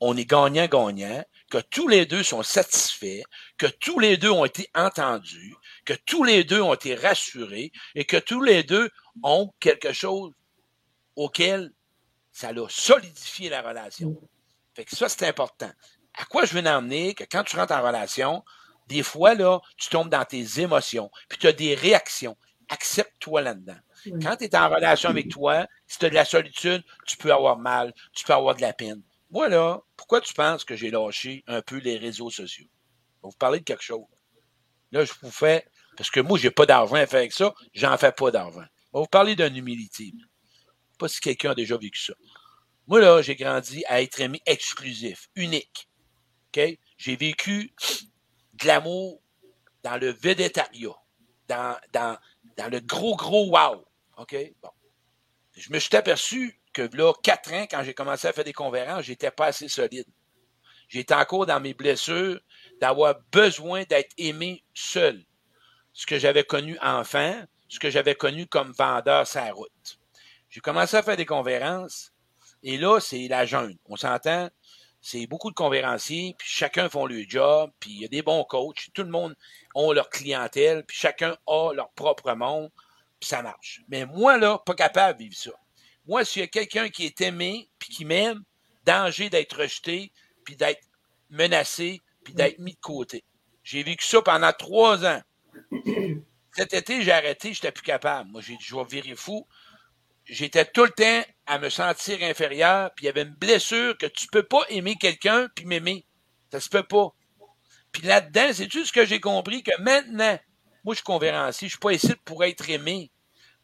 on 0.00 0.16
est 0.16 0.24
gagnant-gagnant, 0.24 1.24
que 1.50 1.58
tous 1.58 1.86
les 1.86 2.06
deux 2.06 2.22
sont 2.22 2.42
satisfaits, 2.42 3.22
que 3.58 3.66
tous 3.66 3.98
les 3.98 4.16
deux 4.16 4.30
ont 4.30 4.44
été 4.44 4.68
entendus, 4.74 5.54
que 5.84 5.92
tous 5.92 6.24
les 6.24 6.44
deux 6.44 6.60
ont 6.60 6.74
été 6.74 6.94
rassurés 6.94 7.72
et 7.94 8.04
que 8.04 8.16
tous 8.16 8.42
les 8.42 8.62
deux 8.62 8.90
ont 9.22 9.52
quelque 9.60 9.92
chose 9.92 10.32
auquel 11.16 11.72
ça 12.32 12.48
a 12.48 12.68
solidifié 12.68 13.48
la 13.48 13.62
relation. 13.62 14.16
Fait 14.74 14.84
que 14.84 14.96
ça, 14.96 15.08
c'est 15.08 15.26
important 15.26 15.70
à 16.14 16.24
quoi 16.24 16.44
je 16.44 16.54
veux 16.54 16.66
en 16.66 16.78
emmener 16.78 17.14
que 17.14 17.24
quand 17.24 17.44
tu 17.44 17.56
rentres 17.56 17.72
en 17.72 17.82
relation, 17.82 18.44
des 18.88 19.02
fois, 19.02 19.34
là, 19.34 19.60
tu 19.76 19.88
tombes 19.88 20.10
dans 20.10 20.24
tes 20.24 20.60
émotions, 20.60 21.10
puis 21.28 21.38
tu 21.38 21.46
as 21.46 21.52
des 21.52 21.74
réactions. 21.74 22.36
Accepte-toi 22.68 23.42
là-dedans. 23.42 23.76
Quand 24.22 24.36
tu 24.36 24.44
es 24.44 24.56
en 24.56 24.68
relation 24.68 25.10
avec 25.10 25.28
toi, 25.28 25.66
si 25.86 25.98
tu 25.98 26.06
as 26.06 26.10
de 26.10 26.14
la 26.14 26.24
solitude, 26.24 26.82
tu 27.06 27.16
peux 27.16 27.32
avoir 27.32 27.58
mal, 27.58 27.92
tu 28.14 28.24
peux 28.24 28.32
avoir 28.32 28.54
de 28.54 28.62
la 28.62 28.72
peine. 28.72 29.02
Moi, 29.30 29.48
là, 29.48 29.80
pourquoi 29.96 30.20
tu 30.20 30.32
penses 30.34 30.64
que 30.64 30.74
j'ai 30.74 30.90
lâché 30.90 31.44
un 31.46 31.62
peu 31.62 31.78
les 31.78 31.96
réseaux 31.96 32.30
sociaux? 32.30 32.66
Je 32.66 33.26
vais 33.26 33.30
vous 33.30 33.38
parler 33.38 33.60
de 33.60 33.64
quelque 33.64 33.82
chose. 33.82 34.06
Là, 34.90 35.04
je 35.04 35.12
vous 35.22 35.30
fais, 35.30 35.66
parce 35.96 36.10
que 36.10 36.20
moi, 36.20 36.38
j'ai 36.38 36.50
pas 36.50 36.66
d'argent 36.66 36.96
à 36.96 37.06
faire 37.06 37.20
avec 37.20 37.32
ça, 37.32 37.54
j'en 37.74 37.96
fais 37.98 38.12
pas 38.12 38.30
d'argent. 38.30 38.64
Je 38.92 38.98
vais 38.98 39.02
vous 39.02 39.08
parler 39.08 39.34
d'une 39.34 39.56
humilité. 39.56 40.12
Pas 40.98 41.08
si 41.08 41.20
quelqu'un 41.20 41.52
a 41.52 41.54
déjà 41.54 41.76
vécu 41.78 42.00
ça. 42.00 42.12
Moi, 42.86 43.00
là, 43.00 43.22
j'ai 43.22 43.36
grandi 43.36 43.84
à 43.86 44.02
être 44.02 44.20
ami 44.20 44.42
exclusif, 44.44 45.28
unique. 45.34 45.88
J'ai 46.54 47.16
vécu 47.16 47.72
de 48.54 48.66
l'amour 48.66 49.22
dans 49.82 49.96
le 49.96 50.10
védétariat, 50.10 50.94
dans, 51.48 52.18
le 52.70 52.80
gros, 52.80 53.16
gros 53.16 53.46
wow. 53.46 53.84
Bon. 54.16 54.70
Je 55.56 55.72
me 55.72 55.78
suis 55.78 55.96
aperçu 55.96 56.60
que 56.72 56.82
là, 56.94 57.12
quatre 57.22 57.52
ans, 57.52 57.66
quand 57.70 57.82
j'ai 57.82 57.94
commencé 57.94 58.28
à 58.28 58.32
faire 58.32 58.44
des 58.44 58.52
conférences, 58.52 59.04
j'étais 59.04 59.30
pas 59.30 59.46
assez 59.46 59.68
solide. 59.68 60.06
J'étais 60.88 61.14
encore 61.14 61.46
dans 61.46 61.60
mes 61.60 61.72
blessures 61.72 62.38
d'avoir 62.80 63.14
besoin 63.32 63.84
d'être 63.84 64.12
aimé 64.18 64.62
seul. 64.74 65.24
Ce 65.94 66.06
que 66.06 66.18
j'avais 66.18 66.44
connu 66.44 66.78
enfant, 66.80 67.42
ce 67.72 67.80
que 67.80 67.88
j'avais 67.88 68.14
connu 68.14 68.46
comme 68.46 68.70
vendeur 68.72 69.24
la 69.34 69.52
route. 69.52 69.98
J'ai 70.50 70.60
commencé 70.60 70.94
à 70.94 71.02
faire 71.02 71.16
des 71.16 71.24
conférences 71.24 72.12
et 72.62 72.76
là, 72.76 73.00
c'est 73.00 73.28
la 73.28 73.46
jeune. 73.46 73.78
On 73.86 73.96
s'entend, 73.96 74.50
c'est 75.00 75.26
beaucoup 75.26 75.48
de 75.48 75.54
conférenciers, 75.54 76.34
puis 76.36 76.46
chacun 76.50 76.90
font 76.90 77.06
le 77.06 77.24
job, 77.26 77.70
puis 77.80 77.90
il 77.92 78.02
y 78.02 78.04
a 78.04 78.08
des 78.08 78.20
bons 78.20 78.44
coachs, 78.44 78.90
tout 78.92 79.04
le 79.04 79.08
monde 79.08 79.34
a 79.74 79.94
leur 79.94 80.10
clientèle, 80.10 80.84
puis 80.84 80.98
chacun 80.98 81.34
a 81.46 81.72
leur 81.72 81.90
propre 81.92 82.34
monde, 82.34 82.70
puis 83.18 83.30
ça 83.30 83.40
marche. 83.40 83.80
Mais 83.88 84.04
moi, 84.04 84.36
là, 84.36 84.58
pas 84.58 84.74
capable 84.74 85.18
de 85.18 85.24
vivre 85.24 85.36
ça. 85.36 85.52
Moi, 86.06 86.26
s'il 86.26 86.42
y 86.42 86.44
a 86.44 86.48
quelqu'un 86.48 86.90
qui 86.90 87.06
est 87.06 87.22
aimé, 87.22 87.70
puis 87.78 87.88
qui 87.88 88.04
m'aime, 88.04 88.42
danger 88.84 89.30
d'être 89.30 89.62
rejeté, 89.62 90.12
puis 90.44 90.56
d'être 90.56 90.82
menacé, 91.30 92.02
puis 92.22 92.34
d'être 92.34 92.58
mis 92.58 92.74
de 92.74 92.80
côté. 92.80 93.24
J'ai 93.64 93.82
vécu 93.82 94.04
ça 94.04 94.20
pendant 94.20 94.52
trois 94.52 95.06
ans. 95.06 95.22
Cet 96.54 96.74
été, 96.74 97.02
j'ai 97.02 97.12
arrêté, 97.12 97.54
j'étais 97.54 97.72
plus 97.72 97.82
capable. 97.82 98.30
Moi, 98.30 98.42
j'ai 98.42 98.56
dit, 98.56 98.64
je 98.64 98.76
vais 98.76 98.84
virer 98.84 99.14
fou. 99.14 99.46
J'étais 100.24 100.64
tout 100.64 100.84
le 100.84 100.90
temps 100.90 101.30
à 101.46 101.58
me 101.58 101.68
sentir 101.68 102.22
inférieur, 102.22 102.90
puis 102.94 103.04
il 103.04 103.06
y 103.06 103.10
avait 103.10 103.22
une 103.22 103.34
blessure 103.34 103.96
que 103.98 104.06
tu 104.06 104.28
peux 104.28 104.42
pas 104.42 104.62
aimer 104.68 104.96
quelqu'un 104.96 105.48
puis 105.54 105.64
m'aimer. 105.64 106.06
Ça 106.52 106.60
se 106.60 106.68
peut 106.68 106.82
pas. 106.82 107.14
Puis 107.90 108.02
là-dedans, 108.02 108.52
c'est 108.52 108.68
tout 108.68 108.84
ce 108.84 108.92
que 108.92 109.04
j'ai 109.04 109.20
compris 109.20 109.62
que 109.62 109.76
maintenant, 109.80 110.38
moi, 110.84 110.94
je 110.94 110.98
suis 110.98 111.04
conférencier, 111.04 111.68
je 111.68 111.72
suis 111.72 111.80
pas 111.80 111.92
ici 111.92 112.14
pour 112.24 112.44
être 112.44 112.68
aimé. 112.68 113.10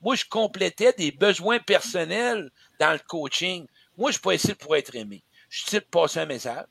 Moi, 0.00 0.14
je 0.14 0.24
complétais 0.24 0.92
des 0.92 1.10
besoins 1.10 1.58
personnels 1.58 2.50
dans 2.80 2.92
le 2.92 3.00
coaching. 3.00 3.66
Moi, 3.96 4.10
je 4.10 4.14
suis 4.14 4.22
pas 4.22 4.34
ici 4.34 4.54
pour 4.54 4.76
être 4.76 4.94
aimé. 4.94 5.24
Je 5.48 5.58
suis 5.58 5.66
ici 5.68 5.80
pour 5.80 6.02
passer 6.02 6.20
un 6.20 6.26
message. 6.26 6.66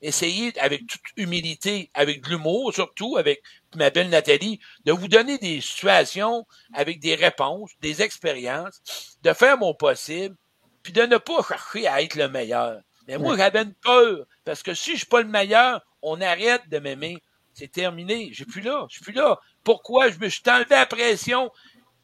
Essayer, 0.00 0.56
avec 0.60 0.86
toute 0.86 1.00
humilité, 1.16 1.90
avec 1.94 2.22
de 2.22 2.28
l'humour 2.28 2.72
surtout, 2.72 3.16
avec 3.16 3.42
ma 3.74 3.90
belle 3.90 4.10
Nathalie, 4.10 4.60
de 4.84 4.92
vous 4.92 5.08
donner 5.08 5.38
des 5.38 5.60
situations 5.60 6.46
avec 6.72 7.00
des 7.00 7.16
réponses, 7.16 7.72
des 7.80 8.02
expériences, 8.02 8.80
de 9.22 9.32
faire 9.32 9.58
mon 9.58 9.74
possible, 9.74 10.36
puis 10.82 10.92
de 10.92 11.02
ne 11.02 11.16
pas 11.16 11.42
chercher 11.42 11.88
à 11.88 12.00
être 12.00 12.14
le 12.14 12.28
meilleur. 12.28 12.80
Mais 13.08 13.18
moi, 13.18 13.36
j'avais 13.36 13.62
une 13.62 13.74
peur, 13.74 14.26
parce 14.44 14.62
que 14.62 14.74
si 14.74 14.92
je 14.92 14.98
suis 14.98 15.06
pas 15.06 15.22
le 15.22 15.28
meilleur, 15.28 15.80
on 16.02 16.20
arrête 16.20 16.68
de 16.68 16.78
m'aimer. 16.78 17.18
C'est 17.54 17.72
terminé. 17.72 18.28
Je 18.30 18.36
suis 18.36 18.44
plus 18.44 18.60
là. 18.60 18.86
Je 18.88 18.96
suis 18.96 19.04
plus 19.04 19.14
là. 19.14 19.40
Pourquoi? 19.64 20.10
Je 20.10 20.18
me 20.18 20.28
suis 20.28 20.42
enlevé 20.46 20.66
la 20.70 20.86
pression? 20.86 21.50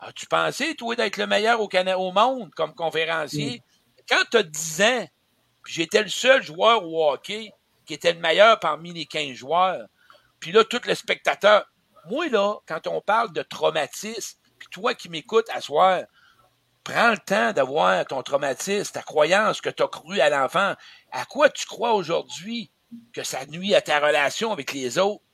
As-tu 0.01 0.27
pensé, 0.27 0.75
toi, 0.75 0.97
d'être 0.97 1.17
le 1.17 1.27
meilleur 1.27 1.61
au, 1.61 1.69
Canada, 1.69 1.99
au 1.99 2.11
monde 2.11 2.51
comme 2.55 2.75
conférencier? 2.75 3.59
Mm. 3.59 4.03
Quand 4.09 4.25
tu 4.31 4.37
as 4.39 4.43
10 4.43 4.83
ans, 4.83 5.07
puis 5.63 5.75
j'étais 5.75 6.03
le 6.03 6.09
seul 6.09 6.43
joueur 6.43 6.85
au 6.85 7.11
hockey 7.11 7.53
qui 7.87 7.95
était 7.95 8.13
le 8.13 8.21
meilleur 8.21 8.59
parmi 8.61 8.93
les 8.93 9.07
15 9.07 9.35
joueurs, 9.35 9.87
puis 10.41 10.53
là, 10.53 10.65
tout 10.65 10.81
le 10.85 10.95
spectateur. 10.95 11.65
Moi, 12.11 12.29
là, 12.29 12.57
quand 12.67 12.87
on 12.87 13.01
parle 13.01 13.33
de 13.33 13.43
traumatisme, 13.43 14.39
puis 14.59 14.69
toi 14.71 14.95
qui 14.95 15.09
m'écoutes 15.09 15.49
à 15.51 15.61
soir, 15.61 16.03
prends 16.85 17.11
le 17.11 17.19
temps 17.19 17.53
d'avoir 17.53 18.05
ton 18.07 18.23
traumatisme, 18.23 18.93
ta 18.93 19.03
croyance 19.03 19.61
que 19.61 19.71
tu 19.71 19.83
as 19.83 19.89
cru 19.89 20.21
à 20.21 20.29
l'enfant. 20.29 20.75
À 21.13 21.25
quoi 21.25 21.49
tu 21.49 21.67
crois 21.67 21.95
aujourd'hui 21.95 22.71
que 23.13 23.25
ça 23.25 23.47
nuit 23.47 23.75
à 23.75 23.81
ta 23.81 24.01
relation 24.01 24.53
avec 24.53 24.73
les 24.73 24.99
autres? 24.99 25.25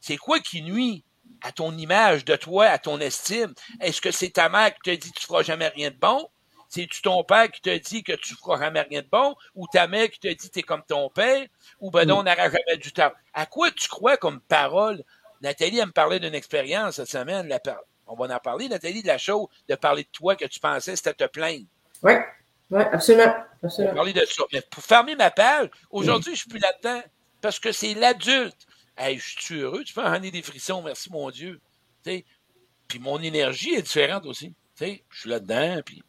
C'est 0.00 0.16
quoi 0.16 0.40
qui 0.40 0.62
nuit 0.62 1.04
à 1.42 1.52
ton 1.52 1.76
image 1.76 2.24
de 2.24 2.36
toi, 2.36 2.66
à 2.66 2.78
ton 2.78 2.98
estime? 3.00 3.54
Est-ce 3.80 4.00
que 4.00 4.10
c'est 4.10 4.30
ta 4.30 4.48
mère 4.48 4.74
qui 4.74 4.80
te 4.80 4.90
dit 4.90 5.12
que 5.12 5.20
tu 5.20 5.26
feras 5.26 5.42
jamais 5.42 5.68
rien 5.68 5.90
de 5.90 5.96
bon? 5.96 6.28
C'est-tu 6.68 7.02
ton 7.02 7.22
père 7.24 7.50
qui 7.50 7.60
te 7.60 7.76
dit 7.78 8.02
que 8.02 8.12
tu 8.12 8.34
feras 8.34 8.58
jamais 8.58 8.82
rien 8.82 9.02
de 9.02 9.08
bon? 9.10 9.34
Ou 9.54 9.66
ta 9.66 9.86
mère 9.86 10.10
qui 10.10 10.18
te 10.18 10.28
dit 10.28 10.48
que 10.48 10.52
tu 10.52 10.58
es 10.58 10.62
comme 10.62 10.82
ton 10.82 11.08
père? 11.10 11.46
Ou 11.80 11.90
ben 11.90 12.06
non, 12.06 12.18
on 12.18 12.22
n'aura 12.22 12.50
jamais 12.50 12.76
du 12.78 12.92
temps. 12.92 13.12
À 13.34 13.46
quoi 13.46 13.70
tu 13.70 13.88
crois 13.88 14.16
comme 14.16 14.40
parole? 14.40 15.02
Nathalie, 15.42 15.78
elle 15.78 15.86
me 15.86 15.92
parlait 15.92 16.20
d'une 16.20 16.34
expérience 16.34 16.96
cette 16.96 17.08
semaine. 17.08 17.48
on 18.06 18.16
va 18.16 18.34
en 18.34 18.38
parler, 18.38 18.68
Nathalie, 18.68 19.02
de 19.02 19.06
la 19.06 19.18
chose, 19.18 19.46
de 19.68 19.74
parler 19.74 20.04
de 20.04 20.08
toi 20.10 20.36
que 20.36 20.46
tu 20.46 20.60
pensais, 20.60 20.96
c'était 20.96 21.14
te 21.14 21.24
plaindre. 21.24 21.66
Oui, 22.02 22.12
oui, 22.70 22.82
absolument. 22.92 23.34
absolument. 23.62 23.94
parler 23.94 24.12
de 24.12 24.24
ça. 24.24 24.44
Mais 24.52 24.62
pour 24.62 24.82
fermer 24.82 25.14
ma 25.14 25.30
page, 25.30 25.68
aujourd'hui, 25.90 26.34
je 26.34 26.40
suis 26.40 26.48
plus 26.48 26.58
là-dedans 26.58 27.02
parce 27.40 27.58
que 27.58 27.72
c'est 27.72 27.94
l'adulte. 27.94 28.66
Hey, 28.96 29.18
je 29.18 29.40
suis 29.40 29.60
heureux, 29.60 29.84
tu 29.84 29.92
peux 29.92 30.02
en 30.02 30.18
des 30.18 30.42
frissons, 30.42 30.82
merci 30.82 31.12
mon 31.12 31.30
Dieu. 31.30 31.60
Puis 32.02 32.98
mon 32.98 33.20
énergie 33.20 33.74
est 33.74 33.82
différente 33.82 34.26
aussi. 34.26 34.54
je 34.80 34.98
suis 35.12 35.28
là-dedans, 35.28 35.80
puis 35.84 36.02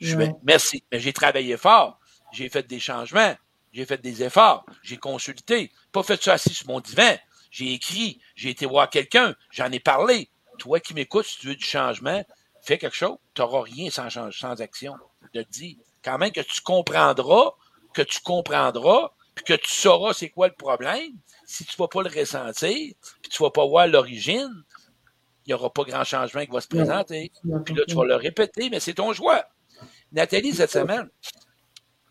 je 0.00 0.16
fais, 0.16 0.32
merci. 0.42 0.84
Mais 0.90 1.00
j'ai 1.00 1.12
travaillé 1.12 1.56
fort. 1.56 1.98
J'ai 2.32 2.48
fait 2.48 2.66
des 2.66 2.80
changements. 2.80 3.34
J'ai 3.72 3.84
fait 3.84 4.00
des 4.00 4.22
efforts. 4.22 4.64
J'ai 4.82 4.96
consulté. 4.96 5.72
Pas 5.92 6.02
fait 6.02 6.22
ça 6.22 6.34
assis 6.34 6.54
sur 6.54 6.68
mon 6.68 6.80
divan. 6.80 7.16
J'ai 7.50 7.72
écrit. 7.72 8.20
J'ai 8.34 8.50
été 8.50 8.66
voir 8.66 8.90
quelqu'un. 8.90 9.34
J'en 9.50 9.70
ai 9.70 9.80
parlé. 9.80 10.28
Toi 10.58 10.80
qui 10.80 10.94
m'écoutes, 10.94 11.26
si 11.26 11.38
tu 11.38 11.46
veux 11.48 11.56
du 11.56 11.64
changement, 11.64 12.24
fais 12.62 12.78
quelque 12.78 12.96
chose. 12.96 13.16
Tu 13.34 13.42
n'auras 13.42 13.62
rien 13.62 13.90
sans, 13.90 14.08
sans 14.10 14.60
action. 14.60 14.94
Je 15.22 15.40
te 15.40 15.48
dis. 15.50 15.78
Quand 16.02 16.18
même 16.18 16.32
que 16.32 16.40
tu 16.40 16.60
comprendras, 16.60 17.52
que 17.94 18.02
tu 18.02 18.20
comprendras, 18.20 19.12
puis 19.34 19.44
que 19.44 19.54
tu 19.54 19.70
sauras 19.70 20.12
c'est 20.12 20.28
quoi 20.28 20.48
le 20.48 20.54
problème, 20.54 21.12
si 21.46 21.64
tu 21.64 21.74
ne 21.78 21.84
vas 21.84 21.88
pas 21.88 22.02
le 22.02 22.10
ressentir, 22.10 22.94
puis 23.22 23.30
tu 23.30 23.42
ne 23.42 23.46
vas 23.46 23.50
pas 23.50 23.66
voir 23.66 23.86
l'origine, 23.86 24.64
il 25.46 25.50
n'y 25.50 25.54
aura 25.54 25.72
pas 25.72 25.84
grand 25.84 26.04
changement 26.04 26.44
qui 26.44 26.50
va 26.50 26.60
se 26.60 26.68
présenter. 26.68 27.32
Puis 27.64 27.74
là, 27.74 27.82
tu 27.86 27.94
vas 27.94 28.04
le 28.04 28.16
répéter, 28.16 28.70
mais 28.70 28.80
c'est 28.80 28.94
ton 28.94 29.12
choix. 29.12 29.44
Nathalie, 30.14 30.54
cette 30.54 30.70
semaine, 30.70 31.08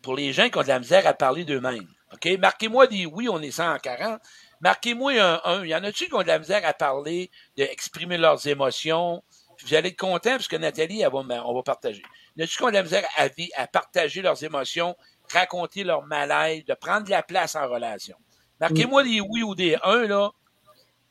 pour 0.02 0.14
les 0.14 0.32
gens 0.32 0.50
qui 0.50 0.58
ont 0.58 0.62
de 0.62 0.68
la 0.68 0.78
misère 0.78 1.06
à 1.06 1.14
parler 1.14 1.44
d'eux-mêmes, 1.44 1.88
OK? 2.12 2.38
Marquez-moi 2.38 2.86
des 2.86 3.06
oui, 3.06 3.28
on 3.28 3.40
est 3.40 3.50
140. 3.50 4.20
Marquez-moi 4.60 5.12
un 5.20 5.40
1. 5.44 5.64
Il 5.64 5.70
y 5.70 5.74
en 5.74 5.82
a-tu 5.82 6.06
qui 6.06 6.14
ont 6.14 6.22
de 6.22 6.28
la 6.28 6.38
misère 6.38 6.60
à 6.64 6.74
parler, 6.74 7.30
d'exprimer 7.56 8.18
leurs 8.18 8.46
émotions? 8.46 9.22
Vous 9.64 9.74
allez 9.74 9.88
être 9.88 9.98
content 9.98 10.32
parce 10.32 10.48
que 10.48 10.56
Nathalie, 10.56 11.00
elle 11.00 11.10
va, 11.10 11.46
on 11.46 11.54
va 11.54 11.62
partager. 11.62 12.02
Y 12.36 12.42
en 12.42 12.44
a-tu 12.44 12.56
qui 12.56 12.62
ont 12.62 12.68
de 12.68 12.74
la 12.74 12.82
misère 12.82 13.04
à, 13.16 13.28
à 13.56 13.66
partager 13.66 14.20
leurs 14.20 14.42
émotions, 14.44 14.94
raconter 15.32 15.82
leur 15.82 16.02
malaise, 16.02 16.64
de 16.66 16.74
prendre 16.74 17.04
de 17.04 17.10
la 17.10 17.22
place 17.22 17.56
en 17.56 17.66
relation? 17.68 18.16
Marquez-moi 18.60 19.02
des 19.02 19.20
oui 19.20 19.42
ou 19.42 19.54
des 19.54 19.76
1, 19.82 20.06
là. 20.06 20.30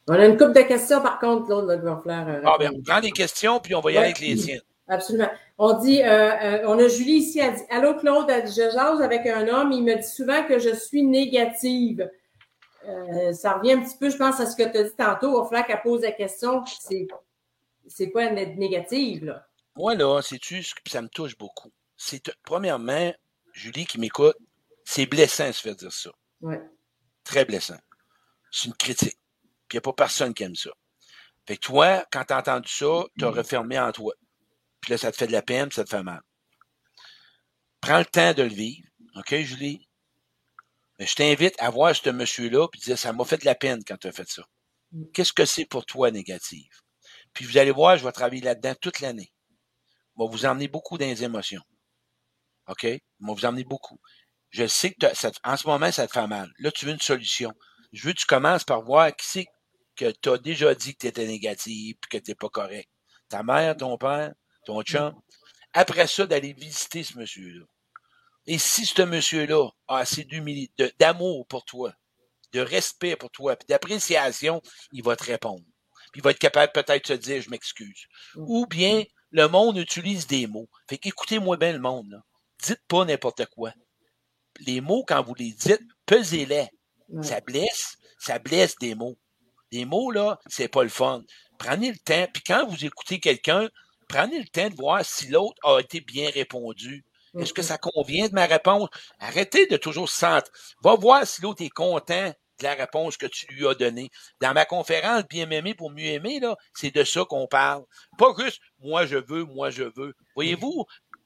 On 0.07 0.13
a 0.13 0.25
une 0.25 0.37
couple 0.37 0.53
de 0.53 0.61
questions, 0.61 1.01
par 1.01 1.19
contre, 1.19 1.49
là, 1.49 1.77
de 1.77 2.01
faire. 2.03 2.27
Euh, 2.27 2.41
ah, 2.45 2.55
bien, 2.59 2.71
on 2.73 2.81
prend 2.81 2.99
des 2.99 3.11
questions, 3.11 3.59
puis 3.59 3.73
on 3.73 3.79
va 3.79 3.91
y 3.91 3.97
aller 3.97 4.07
avec 4.07 4.19
les 4.19 4.35
siennes. 4.35 4.61
Absolument. 4.93 5.29
On 5.57 5.79
dit, 5.79 6.01
euh, 6.01 6.07
euh, 6.07 6.63
on 6.65 6.79
a 6.79 6.87
Julie 6.87 7.17
ici, 7.17 7.39
elle 7.39 7.55
dit, 7.55 7.63
Allô 7.69 7.95
Claude, 7.95 8.29
je 8.29 8.71
jase 8.71 9.01
avec 9.01 9.25
un 9.25 9.47
homme, 9.47 9.71
il 9.71 9.83
me 9.83 9.95
dit 9.95 10.07
souvent 10.07 10.45
que 10.45 10.59
je 10.59 10.73
suis 10.75 11.03
négative. 11.03 12.09
ça 13.33 13.53
revient 13.53 13.73
un 13.73 13.83
petit 13.83 13.97
peu, 13.97 14.09
je 14.09 14.17
pense, 14.17 14.39
à 14.39 14.45
ce 14.45 14.55
que 14.55 14.63
tu 14.63 14.77
as 14.77 14.83
dit 14.83 14.95
tantôt. 14.97 15.45
Il 15.45 15.51
va 15.51 15.63
qu'elle 15.63 15.81
pose 15.81 16.01
la 16.01 16.11
question. 16.11 16.63
C'est, 16.65 18.09
quoi 18.11 18.23
être 18.25 18.57
négative, 18.57 19.25
là? 19.25 19.47
Moi, 19.75 19.95
là, 19.95 20.21
c'est-tu, 20.21 20.63
ça 20.87 21.01
me 21.01 21.09
touche 21.09 21.37
beaucoup? 21.37 21.71
C'est, 21.97 22.31
premièrement, 22.43 23.11
Julie 23.53 23.85
qui 23.85 23.99
m'écoute, 23.99 24.37
c'est 24.85 25.05
blessant 25.05 25.47
de 25.47 25.51
se 25.53 25.61
faire 25.61 25.75
dire 25.75 25.91
ça. 25.91 26.11
Oui 26.41 26.55
très 27.23 27.45
blessant. 27.45 27.79
C'est 28.51 28.67
une 28.67 28.75
critique. 28.75 29.17
Puis 29.67 29.75
il 29.75 29.75
n'y 29.75 29.79
a 29.79 29.81
pas 29.81 29.93
personne 29.93 30.33
qui 30.33 30.43
aime 30.43 30.55
ça. 30.55 30.69
Fait 31.47 31.57
que 31.57 31.61
toi, 31.61 32.05
quand 32.11 32.23
tu 32.25 32.33
as 32.33 32.37
entendu 32.37 32.69
ça, 32.69 33.03
tu 33.17 33.25
as 33.25 33.31
mm. 33.31 33.33
refermé 33.33 33.79
en 33.79 33.91
toi. 33.91 34.13
Puis 34.84 34.91
là, 34.91 34.97
ça 34.99 35.11
te 35.11 35.17
fait 35.17 35.27
de 35.27 35.31
la 35.31 35.41
peine, 35.41 35.71
ça 35.71 35.84
te 35.84 35.89
fait 35.89 36.03
mal. 36.03 36.21
Prends 37.81 37.99
le 37.99 38.05
temps 38.05 38.34
de 38.34 38.43
le 38.43 38.53
vivre. 38.53 38.88
OK, 39.15 39.34
Julie? 39.36 39.88
Mais 40.99 41.07
je 41.07 41.15
t'invite 41.15 41.55
à 41.57 41.71
voir 41.71 41.95
ce 41.95 42.09
monsieur-là 42.09 42.67
puis 42.67 42.81
dire 42.81 42.97
ça 42.97 43.11
m'a 43.13 43.25
fait 43.25 43.39
de 43.39 43.45
la 43.45 43.55
peine 43.55 43.84
quand 43.84 43.97
tu 43.97 44.07
as 44.07 44.11
fait 44.11 44.29
ça. 44.29 44.43
Qu'est-ce 45.13 45.34
que 45.34 45.45
c'est 45.45 45.65
pour 45.65 45.86
toi 45.86 46.11
négatif? 46.11 46.67
Puis 47.34 47.45
vous 47.45 47.57
allez 47.57 47.71
voir, 47.71 47.97
je 47.97 48.03
vais 48.03 48.11
travailler 48.11 48.41
là-dedans 48.41 48.75
toute 48.79 48.99
l'année. 48.99 49.34
Je 50.15 50.23
vais 50.23 50.29
vous 50.29 50.45
emmener 50.45 50.67
beaucoup 50.67 50.99
dans 50.99 51.05
les 51.05 51.23
émotions. 51.23 51.63
OK? 52.67 52.84
Je 52.84 52.89
vais 52.89 52.99
vous 53.19 53.45
emmener 53.45 53.63
beaucoup 53.63 53.99
je 54.53 54.67
sais 54.67 54.91
que 54.93 55.07
en 55.43 55.57
ce 55.57 55.67
moment, 55.67 55.91
ça 55.91 56.07
te 56.07 56.13
fait 56.13 56.27
mal. 56.27 56.49
Là, 56.59 56.71
tu 56.71 56.86
veux 56.86 56.91
une 56.91 57.01
solution. 57.01 57.51
Je 57.91 58.05
veux 58.05 58.13
que 58.13 58.19
tu 58.19 58.27
commences 58.27 58.63
par 58.63 58.84
voir 58.84 59.13
qui 59.15 59.27
c'est 59.27 59.47
que 59.95 60.11
tu 60.21 60.29
as 60.29 60.38
déjà 60.38 60.75
dit 60.75 60.93
que 60.93 60.99
tu 60.99 61.07
étais 61.07 61.25
négatif 61.25 61.95
que 62.09 62.17
tu 62.17 62.31
n'es 62.31 62.36
pas 62.36 62.49
correct. 62.49 62.88
Ta 63.29 63.41
mère, 63.41 63.75
ton 63.75 63.97
père, 63.97 64.31
ton 64.66 64.82
mm. 64.82 64.84
chum. 64.84 65.22
Après 65.74 66.07
ça, 66.07 66.26
d'aller 66.26 66.53
visiter 66.53 67.03
ce 67.03 67.18
monsieur-là. 67.18 67.66
Et 68.45 68.57
si 68.57 68.86
ce 68.86 69.01
monsieur-là 69.01 69.70
a 69.88 69.97
assez 69.97 70.24
d'humilité, 70.24 70.91
d'amour 70.99 71.47
pour 71.47 71.66
toi, 71.66 71.93
de 72.51 72.59
respect 72.59 73.16
pour 73.16 73.32
toi, 73.32 73.55
puis 73.55 73.66
d'appréciation, 73.68 74.61
il 74.91 75.03
va 75.03 75.16
te 75.16 75.24
répondre. 75.24 75.64
Puis 76.11 76.20
il 76.20 76.24
va 76.24 76.32
être 76.32 76.39
capable 76.39 76.72
peut-être 76.74 77.09
de 77.09 77.16
te 77.16 77.22
dire 77.22 77.41
je 77.41 77.49
m'excuse. 77.49 78.05
Mm. 78.36 78.43
Ou 78.47 78.66
bien 78.68 79.03
le 79.32 79.47
monde 79.47 79.78
utilise 79.78 80.28
des 80.28 80.47
mots. 80.47 80.70
Fait 80.88 80.97
qu'écoutez-moi 80.97 81.57
bien 81.57 81.74
le 81.74 81.80
monde. 81.80 82.09
Là. 82.11 82.22
Dites 82.61 82.84
pas 82.88 83.05
n'importe 83.05 83.45
quoi 83.47 83.74
les 84.59 84.82
mots, 84.82 85.03
quand 85.07 85.24
vous 85.24 85.36
les 85.36 85.51
dites, 85.51 85.82
pesez-les. 86.05 86.68
Ça 87.22 87.41
blesse, 87.41 87.97
ça 88.18 88.39
blesse 88.39 88.76
des 88.80 88.95
mots. 88.95 89.18
Les 89.72 89.86
mots, 89.86 90.11
là, 90.11 90.39
c'est 90.47 90.68
pas 90.68 90.84
le 90.84 90.89
fun. 90.89 91.24
Prenez 91.59 91.91
le 91.91 91.97
temps, 91.97 92.28
puis 92.34 92.43
quand 92.43 92.68
vous 92.68 92.86
écoutez 92.86 93.20
quelqu'un, 93.20 93.70
prenez 94.08 94.39
le 94.39 94.47
temps 94.47 94.70
de 94.70 94.76
voir 94.76 95.04
si 95.06 95.28
l'autre 95.28 95.58
a 95.64 95.80
été 95.80 96.01
bien 96.01 96.30
répondu. 96.30 97.06
Est-ce 97.39 97.54
que 97.54 97.64
ça 97.64 97.80
convient 97.80 98.28
de 98.28 98.34
ma 98.34 98.45
réponse? 98.45 98.89
Arrêtez 99.20 99.66
de 99.66 99.78
toujours 99.78 100.08
se 100.08 100.20
sentir. 100.20 100.51
Va 100.84 100.95
voir 100.95 101.26
si 101.26 101.41
l'autre 101.41 101.64
est 101.64 101.70
content 101.70 102.32
de 102.60 102.64
la 102.64 102.76
réponse 102.76 103.18
que 103.18 103.26
tu 103.26 103.47
lui 103.47 103.68
as 103.68 103.74
donnée. 103.74 104.12
Dans 104.39 104.54
ma 104.54 104.66
conférence 104.66 105.24
Bien 105.28 105.47
m'aimer 105.47 105.74
pour 105.74 105.89
mieux 105.89 106.06
aimer, 106.06 106.39
là, 106.39 106.56
c'est 106.76 106.93
de 106.93 107.04
ça 107.04 107.26
qu'on 107.26 107.47
parle. 107.47 107.84
Pas 108.20 108.34
juste 108.38 108.62
moi 108.80 109.08
je 109.08 109.18
veux, 109.18 109.45
moi 109.45 109.72
je 109.72 109.84
veux. 109.84 110.14
Voyez-vous, 110.36 110.86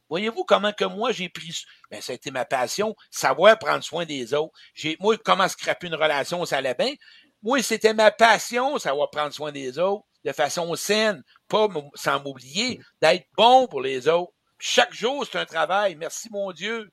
Voyez-vous 0.09 0.45
comment 0.45 0.71
que 0.71 0.85
moi 0.85 1.11
j'ai 1.11 1.27
pris 1.27 1.65
ben, 1.91 2.01
ça 2.01 2.13
a 2.13 2.15
été 2.15 2.31
ma 2.31 2.45
passion, 2.45 2.95
savoir 3.11 3.59
prendre 3.59 3.83
soin 3.83 4.05
des 4.05 4.33
autres. 4.33 4.53
J'ai 4.73 4.95
moi 5.01 5.17
comment 5.17 5.49
scraper 5.49 5.87
une 5.87 5.95
relation, 5.95 6.45
ça 6.45 6.57
allait 6.57 6.75
bien. 6.75 6.93
Moi, 7.43 7.61
c'était 7.61 7.93
ma 7.93 8.09
passion, 8.09 8.79
savoir 8.79 9.09
prendre 9.11 9.33
soin 9.33 9.51
des 9.51 9.77
autres 9.77 10.05
de 10.27 10.33
façon 10.33 10.75
saine, 10.75 11.23
pas 11.47 11.69
sans 11.95 12.21
m'oublier 12.21 12.81
d'être 13.01 13.25
bon 13.37 13.65
pour 13.67 13.81
les 13.81 14.09
autres. 14.09 14.33
Chaque 14.59 14.93
jour, 14.93 15.25
c'est 15.25 15.37
un 15.37 15.45
travail. 15.45 15.95
Merci 15.95 16.27
mon 16.29 16.51
Dieu. 16.51 16.89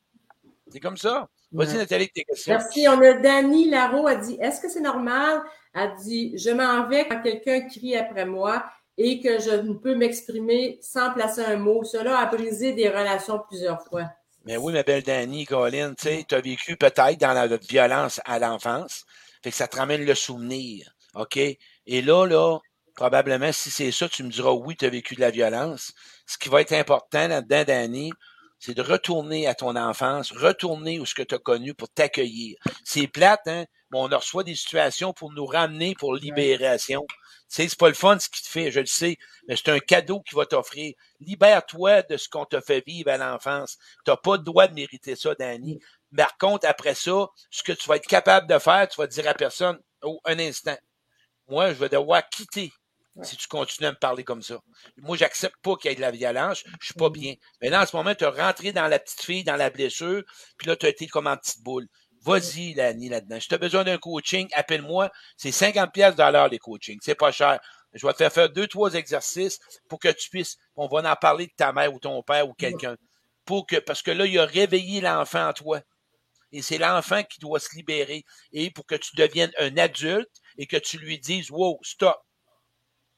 C'est 0.70 0.78
comme 0.78 0.96
ça. 0.96 1.28
Vas-y, 1.50 1.76
Nathalie, 1.76 2.08
tes 2.10 2.22
questions. 2.24 2.54
Merci. 2.54 2.86
On 2.88 3.00
a 3.00 3.12
Dani 3.14 3.68
Larot 3.70 4.06
a 4.06 4.14
dit 4.14 4.38
Est-ce 4.40 4.60
que 4.60 4.68
c'est 4.68 4.80
normal? 4.80 5.42
A 5.74 5.88
dit 5.88 6.38
Je 6.38 6.50
m'en 6.50 6.86
vais 6.88 7.08
quand 7.08 7.22
quelqu'un 7.22 7.62
crie 7.62 7.96
après 7.96 8.24
moi 8.24 8.64
et 8.96 9.20
que 9.20 9.40
je 9.40 9.50
ne 9.50 9.74
peux 9.74 9.96
m'exprimer 9.96 10.78
sans 10.80 11.12
placer 11.12 11.44
un 11.44 11.56
mot. 11.56 11.82
Cela 11.82 12.18
a 12.18 12.26
brisé 12.26 12.72
des 12.72 12.88
relations 12.88 13.40
plusieurs 13.48 13.82
fois. 13.82 14.10
Mais 14.44 14.56
oui, 14.56 14.72
ma 14.72 14.84
belle 14.84 15.02
Dani, 15.02 15.44
Colin, 15.44 15.94
tu 15.94 16.04
sais, 16.04 16.24
tu 16.28 16.36
as 16.36 16.40
vécu 16.40 16.76
peut-être 16.76 17.18
dans 17.18 17.32
la 17.32 17.48
violence 17.56 18.20
à 18.26 18.38
l'enfance. 18.38 19.04
Fait 19.42 19.50
que 19.50 19.56
ça 19.56 19.66
te 19.66 19.76
ramène 19.76 20.04
le 20.04 20.14
souvenir. 20.14 20.94
OK? 21.14 21.36
Et 21.36 22.02
là, 22.02 22.26
là, 22.26 22.58
probablement, 22.94 23.52
si 23.52 23.70
c'est 23.70 23.92
ça, 23.92 24.08
tu 24.08 24.22
me 24.22 24.30
diras 24.30 24.52
oui, 24.52 24.76
tu 24.76 24.84
as 24.84 24.90
vécu 24.90 25.14
de 25.14 25.20
la 25.20 25.30
violence. 25.30 25.92
Ce 26.26 26.38
qui 26.38 26.48
va 26.48 26.60
être 26.60 26.72
important 26.72 27.28
là-dedans, 27.28 27.64
Dani, 27.64 28.12
c'est 28.58 28.74
de 28.74 28.82
retourner 28.82 29.46
à 29.46 29.54
ton 29.54 29.76
enfance, 29.76 30.32
retourner 30.32 30.98
où 30.98 31.06
ce 31.06 31.14
que 31.14 31.22
tu 31.22 31.34
as 31.34 31.38
connu 31.38 31.74
pour 31.74 31.90
t'accueillir. 31.90 32.56
C'est 32.84 33.08
plate, 33.08 33.46
hein? 33.46 33.66
on 33.92 34.08
reçoit 34.08 34.44
des 34.44 34.54
situations 34.54 35.12
pour 35.12 35.32
nous 35.32 35.46
ramener 35.46 35.94
pour 35.94 36.14
libération. 36.14 37.04
C'est 37.46 37.68
c'est 37.68 37.78
pas 37.78 37.88
le 37.88 37.94
fun 37.94 38.18
ce 38.18 38.28
qui 38.28 38.42
te 38.42 38.48
fait, 38.48 38.70
je 38.70 38.80
le 38.80 38.86
sais, 38.86 39.16
mais 39.46 39.56
c'est 39.56 39.68
un 39.68 39.78
cadeau 39.78 40.20
qui 40.22 40.34
va 40.34 40.46
t'offrir. 40.46 40.94
Libère-toi 41.20 42.02
de 42.02 42.16
ce 42.16 42.28
qu'on 42.28 42.44
t'a 42.44 42.60
fait 42.60 42.82
vivre 42.86 43.10
à 43.10 43.18
l'enfance. 43.18 43.76
T'as 44.04 44.16
pas 44.16 44.36
le 44.36 44.42
droit 44.42 44.66
de 44.66 44.74
mériter 44.74 45.14
ça, 45.14 45.34
Danny. 45.34 45.78
Par 46.16 46.36
contre, 46.38 46.66
après 46.66 46.94
ça, 46.94 47.28
ce 47.50 47.62
que 47.62 47.72
tu 47.72 47.88
vas 47.88 47.96
être 47.96 48.06
capable 48.06 48.48
de 48.48 48.58
faire, 48.58 48.88
tu 48.88 48.96
vas 49.00 49.06
dire 49.06 49.28
à 49.28 49.34
personne, 49.34 49.78
oh, 50.02 50.20
un 50.24 50.38
instant. 50.38 50.76
Moi, 51.48 51.68
je 51.68 51.74
vais 51.74 51.88
devoir 51.88 52.28
quitter 52.28 52.72
si 53.22 53.36
tu 53.36 53.46
continues 53.46 53.86
à 53.86 53.92
me 53.92 53.98
parler 53.98 54.24
comme 54.24 54.42
ça. 54.42 54.58
Moi, 54.96 55.16
j'accepte 55.16 55.56
pas 55.62 55.76
qu'il 55.76 55.90
y 55.90 55.92
ait 55.92 55.96
de 55.96 56.00
la 56.00 56.10
violence. 56.10 56.64
Je 56.80 56.86
suis 56.86 56.94
pas 56.94 57.08
mm-hmm. 57.08 57.12
bien. 57.12 57.34
Mais 57.60 57.70
là, 57.70 57.82
en 57.82 57.86
ce 57.86 57.96
moment, 57.96 58.14
tu 58.14 58.24
as 58.24 58.30
rentré 58.30 58.72
dans 58.72 58.88
la 58.88 58.98
petite 58.98 59.22
fille, 59.22 59.44
dans 59.44 59.56
la 59.56 59.70
blessure, 59.70 60.22
puis 60.58 60.66
là, 60.66 60.76
tu 60.76 60.86
as 60.86 60.88
été 60.88 61.06
comme 61.06 61.26
en 61.26 61.36
petite 61.36 61.62
boule. 61.62 61.86
Vas-y, 62.22 62.72
Lani, 62.72 63.10
là-dedans. 63.10 63.38
Si 63.38 63.48
tu 63.48 63.54
as 63.54 63.58
besoin 63.58 63.84
d'un 63.84 63.98
coaching, 63.98 64.48
appelle-moi. 64.54 65.10
C'est 65.36 65.52
50 65.52 65.92
pièces 65.92 66.16
l'heure, 66.16 66.48
les 66.48 66.58
coachings. 66.58 66.98
C'est 67.02 67.14
pas 67.14 67.30
cher. 67.30 67.60
Je 67.92 68.04
vais 68.06 68.12
te 68.12 68.18
faire 68.18 68.32
faire 68.32 68.50
deux, 68.50 68.66
trois 68.66 68.94
exercices 68.94 69.60
pour 69.88 70.00
que 70.00 70.08
tu 70.08 70.30
puisses, 70.30 70.56
on 70.74 70.88
va 70.88 71.10
en 71.10 71.16
parler 71.16 71.46
de 71.46 71.52
ta 71.56 71.72
mère 71.72 71.92
ou 71.94 72.00
ton 72.00 72.22
père 72.22 72.48
ou 72.48 72.54
quelqu'un. 72.54 72.96
Pour 73.44 73.66
que, 73.66 73.76
parce 73.76 74.02
que 74.02 74.10
là, 74.10 74.24
il 74.24 74.38
a 74.38 74.46
réveillé 74.46 75.02
l'enfant 75.02 75.48
en 75.48 75.52
toi. 75.52 75.80
Et 76.50 76.62
c'est 76.62 76.78
l'enfant 76.78 77.22
qui 77.24 77.40
doit 77.40 77.60
se 77.60 77.74
libérer. 77.76 78.24
Et 78.52 78.70
pour 78.70 78.86
que 78.86 78.94
tu 78.94 79.14
deviennes 79.16 79.52
un 79.58 79.76
adulte 79.76 80.30
et 80.56 80.66
que 80.66 80.76
tu 80.76 80.98
lui 80.98 81.18
dises, 81.18 81.50
wow, 81.50 81.78
stop. 81.82 82.16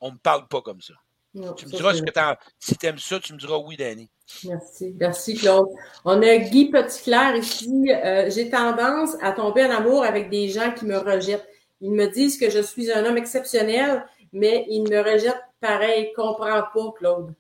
On 0.07 0.13
me 0.13 0.19
parle 0.19 0.47
pas 0.49 0.63
comme 0.63 0.81
ça. 0.81 0.95
tu 1.35 1.67
me 1.67 1.71
diras 1.71 1.95
ce 1.95 2.03
que 2.03 2.11
t'en, 2.11 2.35
si 2.59 2.77
tu 2.77 2.87
aimes 2.87 2.99
ça, 2.99 3.19
tu 3.21 3.33
me 3.33 3.39
diras 3.39 3.59
oui, 3.59 3.77
Danny. 3.77 4.11
Merci. 4.45 4.95
Merci, 4.99 5.35
Claude. 5.35 5.69
On 6.05 6.21
a 6.23 6.37
Guy 6.39 6.71
Petitclerc 6.71 7.37
ici. 7.37 7.91
Euh, 7.91 8.31
j'ai 8.31 8.51
tendance 8.51 9.17
à 9.21 9.33
tomber 9.33 9.65
en 9.65 9.71
amour 9.71 10.05
avec 10.05 10.31
des 10.31 10.49
gens 10.49 10.73
qui 10.73 10.85
me 10.85 10.99
rejettent. 10.99 11.49
Ils 11.81 11.93
me 11.93 12.07
disent 12.07 12.39
que 12.39 12.51
je 12.51 12.61
suis 12.61 12.91
un 12.91 13.05
homme 13.05 13.19
exceptionnel, 13.19 14.05
mais 14.33 14.65
ils 14.69 14.83
me 14.83 14.99
rejettent 15.01 15.45
pareil. 15.61 16.13
Comprends 16.15 16.63
pas, 16.63 16.93
Claude. 16.99 17.35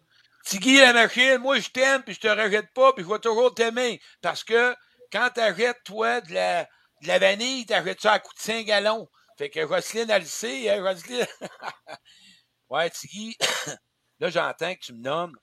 Guy 0.54 0.78
la 0.78 0.92
machine, 0.92 1.38
moi 1.38 1.58
je 1.58 1.70
t'aime, 1.70 2.02
puis 2.02 2.14
je 2.14 2.20
te 2.20 2.28
rejette 2.28 2.72
pas, 2.72 2.92
puis 2.92 3.04
je 3.04 3.08
vais 3.08 3.18
toujours 3.18 3.52
t'aimer. 3.52 4.00
Parce 4.22 4.44
que 4.44 4.74
quand 5.12 5.28
t'achètes, 5.34 5.82
toi, 5.84 6.20
de 6.20 6.34
la, 6.34 6.64
de 7.02 7.08
la 7.08 7.18
vanille, 7.18 7.66
ça 7.98 8.12
à 8.12 8.18
coût 8.18 8.34
de 8.34 8.40
5 8.40 8.66
gallons. 8.66 9.08
Fait 9.36 9.50
que 9.50 9.60
Roselyne, 9.60 10.10
elle 10.10 10.22
le 10.22 10.28
sait, 10.28 10.70
hein, 10.70 10.82
Roselyne? 10.82 11.26
ouais, 12.70 12.90
Tiggy, 12.90 13.36
là, 14.20 14.30
j'entends 14.30 14.74
que 14.74 14.80
tu 14.80 14.92
me 14.92 15.02
nommes 15.02 15.36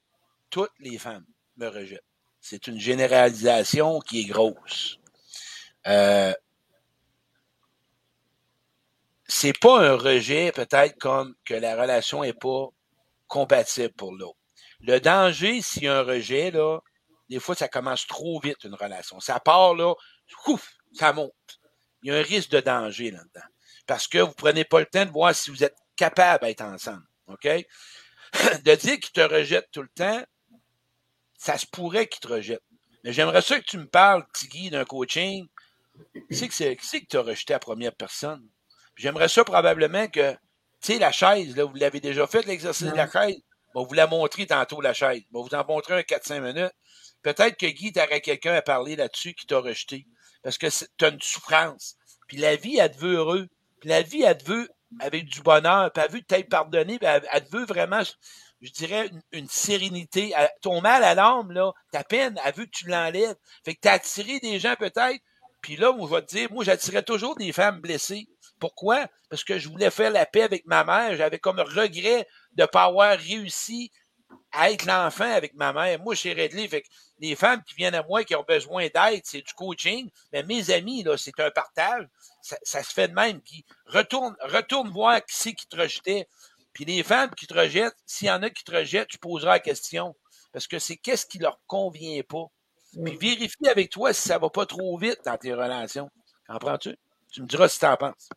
toutes 0.49 0.71
les 0.80 0.97
femmes 0.97 1.26
me 1.57 1.67
rejette. 1.67 2.03
C'est 2.41 2.67
une 2.67 2.80
généralisation 2.80 3.99
qui 3.99 4.21
est 4.21 4.26
grosse. 4.26 4.99
Euh, 5.88 6.34
c'est 9.28 9.57
pas 9.57 9.80
un 9.80 9.95
rejet 9.95 10.51
peut-être 10.51 10.97
comme 10.99 11.36
que 11.45 11.53
la 11.53 11.76
relation 11.76 12.24
est 12.24 12.39
pas 12.39 12.67
compatible 13.28 13.93
pour 13.93 14.13
l'autre. 14.13 14.38
Le 14.82 14.99
danger, 14.99 15.61
s'il 15.61 15.84
y 15.84 15.88
a 15.88 15.99
un 15.99 16.03
rejet, 16.03 16.51
là, 16.51 16.80
des 17.30 17.39
fois, 17.39 17.55
ça 17.55 17.67
commence 17.67 18.05
trop 18.05 18.39
vite, 18.39 18.63
une 18.63 18.76
relation. 18.76 19.19
Ça 19.19 19.39
part, 19.39 19.74
là, 19.74 19.93
ouf, 20.47 20.74
ça 20.93 21.13
monte. 21.13 21.32
Il 22.03 22.11
y 22.11 22.15
a 22.15 22.19
un 22.19 22.21
risque 22.21 22.51
de 22.51 22.59
danger 22.59 23.11
là-dedans. 23.11 23.47
Parce 23.88 24.07
que 24.07 24.19
vous 24.19 24.34
prenez 24.34 24.65
pas 24.65 24.82
le 24.82 24.86
temps 24.86 25.05
de 25.05 25.11
voir 25.11 25.34
si 25.34 25.49
vous 25.49 25.63
êtes 25.63 25.78
capable 25.95 26.45
d'être 26.45 26.61
ensemble. 26.61 27.05
OK? 27.28 27.45
de 28.63 28.76
dire 28.76 28.99
qu'il 28.99 29.11
te 29.11 29.21
rejette 29.21 29.69
tout 29.71 29.82
le 29.82 29.89
temps, 29.89 30.24
ça 31.38 31.57
se 31.57 31.65
pourrait 31.65 32.07
qu'il 32.07 32.21
te 32.21 32.28
rejette. 32.28 32.63
Mais 33.03 33.13
j'aimerais 33.13 33.41
ça 33.41 33.59
que 33.59 33.65
tu 33.65 33.78
me 33.78 33.88
parles, 33.88 34.26
Tiggy, 34.34 34.69
d'un 34.69 34.86
coaching. 34.86 35.47
Qui 36.30 36.36
c'est 36.36 36.47
que 36.47 36.53
c'est, 36.53 36.76
qui 36.76 37.01
que 37.01 37.07
tu 37.07 37.17
as 37.17 37.21
rejeté 37.21 37.53
à 37.53 37.59
première 37.59 37.93
personne? 37.95 38.47
J'aimerais 38.95 39.28
ça 39.28 39.43
probablement 39.43 40.07
que, 40.07 40.32
tu 40.32 40.38
sais, 40.82 40.99
la 40.99 41.11
chaise, 41.11 41.55
là, 41.55 41.65
vous 41.65 41.76
l'avez 41.76 41.99
déjà 41.99 42.26
fait, 42.28 42.45
l'exercice 42.45 42.88
de 42.88 42.95
la 42.95 43.09
chaise? 43.09 43.41
Bon, 43.74 43.86
vous 43.86 43.93
la 43.93 44.07
montrer 44.07 44.45
tantôt, 44.45 44.82
la 44.82 44.93
chaise. 44.93 45.24
Bon, 45.32 45.43
vous 45.43 45.55
en 45.55 45.65
montrer 45.65 45.95
un 45.95 46.01
4-5 46.01 46.41
minutes. 46.41 46.74
Peut-être 47.24 47.57
que 47.57 47.65
Guy, 47.65 47.91
t'aurais 47.91 48.21
quelqu'un 48.21 48.53
à 48.53 48.61
parler 48.61 48.95
là-dessus 48.95 49.34
qui 49.34 49.47
t'a 49.47 49.59
rejeté. 49.59 50.05
Parce 50.43 50.57
que 50.57 50.67
tu 50.97 51.05
as 51.05 51.09
une 51.09 51.21
souffrance. 51.21 51.95
Puis 52.28 52.38
la 52.38 52.55
vie, 52.55 52.78
elle 52.78 52.91
te 52.91 52.97
veut 52.97 53.15
heureux. 53.15 53.47
Puis 53.80 53.89
la 53.89 54.01
vie, 54.01 54.21
elle 54.21 54.38
te 54.38 54.45
veut 54.45 54.69
avec 55.00 55.26
du 55.26 55.41
bonheur. 55.41 55.91
Puis 55.91 56.04
elle 56.04 56.12
veut 56.12 56.22
t'être 56.22 56.50
pardonné. 56.50 56.98
Elle, 57.02 57.46
veut 57.52 57.66
vraiment 57.66 58.04
je 58.62 58.72
dirais, 58.72 59.10
une, 59.34 59.48
sérénité. 59.50 60.34
ton 60.62 60.80
mal 60.80 61.04
à 61.04 61.14
l'âme, 61.16 61.52
là, 61.52 61.74
ta 61.91 62.04
peine, 62.04 62.39
a 62.44 62.52
vu 62.52 62.66
que 62.66 62.72
tu 62.72 62.88
l'enlèves. 62.88 63.36
Fait 63.66 63.76
que 63.76 63.82
tu 63.82 63.88
as 63.89 63.94
attiré 63.94 64.39
des 64.39 64.60
gens 64.60 64.76
peut-être. 64.78 65.22
Puis 65.62 65.76
là, 65.76 65.94
je 66.00 66.08
vais 66.08 66.22
te 66.22 66.28
dire, 66.28 66.52
moi, 66.52 66.64
j'attirais 66.64 67.04
toujours 67.04 67.36
des 67.36 67.52
femmes 67.52 67.82
blessées. 67.82 68.28
Pourquoi? 68.60 69.08
Parce 69.30 69.44
que 69.44 69.58
je 69.58 69.68
voulais 69.68 69.89
faire 69.89 70.12
la 70.12 70.26
paix 70.26 70.44
avec 70.44 70.66
ma 70.66 70.84
mère. 70.84 71.16
J'avais 71.18 71.39
comme 71.39 71.60
regret 71.60 72.28
de 72.54 72.64
ne 72.64 72.68
pas 72.68 72.84
avoir 72.84 73.18
réussi 73.18 73.91
à 74.52 74.72
être 74.72 74.86
l'enfant 74.86 75.32
avec 75.32 75.54
ma 75.56 75.74
mère. 75.74 76.00
Moi, 76.00 76.16
chez 76.16 76.34
Redley, 76.34 76.68
fait 76.68 76.82
que 76.82 76.88
les 77.20 77.36
femmes 77.36 77.64
qui 77.64 77.76
viennent 77.76 77.96
à 77.96 78.04
moi 78.04 78.24
qui 78.24 78.36
ont 78.36 78.46
besoin 78.48 78.88
d'aide, 78.94 79.22
c'est 79.24 79.42
du 79.42 79.54
coaching. 79.54 80.10
Mais 80.32 80.44
mes 80.44 80.72
amis, 80.72 81.04
là, 81.04 81.18
c'est 81.18 81.40
un 81.40 81.52
partage. 81.52 82.08
Ça, 82.42 82.84
se 82.84 82.94
fait 82.94 83.08
de 83.08 83.14
même. 83.14 83.42
Retourne, 83.86 84.36
retourne 84.42 84.90
voir 84.90 85.24
qui 85.26 85.36
c'est 85.36 85.54
qui 85.54 85.68
te 85.68 85.78
rejetait. 85.78 86.28
Puis 86.74 86.86
les 86.86 87.04
femmes 87.04 87.32
qui 87.36 87.48
te 87.48 87.54
rejettent, 87.54 87.98
s'il 88.06 88.28
y 88.28 88.32
en 88.32 88.44
a 88.44 88.50
qui 88.50 88.64
te 88.64 88.76
rejettent, 88.76 89.08
tu 89.08 89.18
poseras 89.18 89.54
la 89.54 89.60
question. 89.60 90.16
Parce 90.52 90.68
que 90.68 90.80
c'est 90.80 90.98
qu'est-ce 90.98 91.26
qui 91.26 91.40
leur 91.40 91.60
convient 91.68 92.22
pas. 92.24 92.46
Puis 93.04 93.18
vérifie 93.18 93.68
avec 93.70 93.90
toi 93.90 94.14
si 94.14 94.28
ça 94.28 94.38
va 94.38 94.50
pas 94.50 94.66
trop 94.66 94.98
vite 94.98 95.20
dans 95.26 95.38
tes 95.38 95.54
relations. 95.54 96.10
Comprends-tu? 96.48 96.96
Tu 97.32 97.42
me 97.42 97.48
diras 97.48 97.68
si 97.68 97.80
tu 97.80 97.86
en 97.86 97.98
penses. 97.98 98.30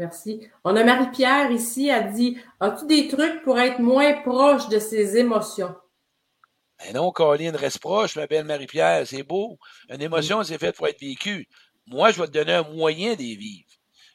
Merci. 0.00 0.48
On 0.64 0.74
a 0.76 0.82
Marie-Pierre 0.82 1.50
ici, 1.50 1.88
elle 1.88 2.12
dit 2.12 2.38
As-tu 2.58 2.86
des 2.86 3.06
trucs 3.06 3.42
pour 3.42 3.60
être 3.60 3.78
moins 3.78 4.14
proche 4.22 4.68
de 4.68 4.78
ses 4.78 5.18
émotions? 5.18 5.74
Ben 6.78 6.94
non, 6.94 7.12
Colline, 7.12 7.54
reste 7.54 7.78
proche, 7.78 8.16
ma 8.16 8.26
belle 8.26 8.46
Marie-Pierre, 8.46 9.06
c'est 9.06 9.22
beau. 9.22 9.58
Une 9.90 10.00
émotion, 10.00 10.42
c'est 10.42 10.58
fait 10.58 10.72
pour 10.72 10.88
être 10.88 11.00
vécue. 11.00 11.46
Moi, 11.86 12.10
je 12.10 12.20
vais 12.20 12.26
te 12.26 12.32
donner 12.32 12.54
un 12.54 12.62
moyen 12.62 13.14
d'y 13.14 13.36
vivre. 13.36 13.68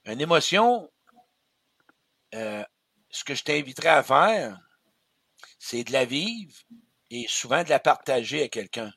Une 0.06 0.20
émotion, 0.20 0.90
euh, 2.34 2.64
ce 3.12 3.24
que 3.24 3.36
je 3.36 3.44
t'inviterais 3.44 3.90
à 3.90 4.04
faire, 4.04 4.60
c'est 5.60 5.84
de 5.84 5.94
la 5.94 6.06
vivre 6.06 6.54
et 7.12 7.26
souvent 7.30 7.64
de 7.64 7.70
la 7.70 7.80
partager 7.80 8.44
à 8.44 8.48
quelqu'un. 8.48 8.92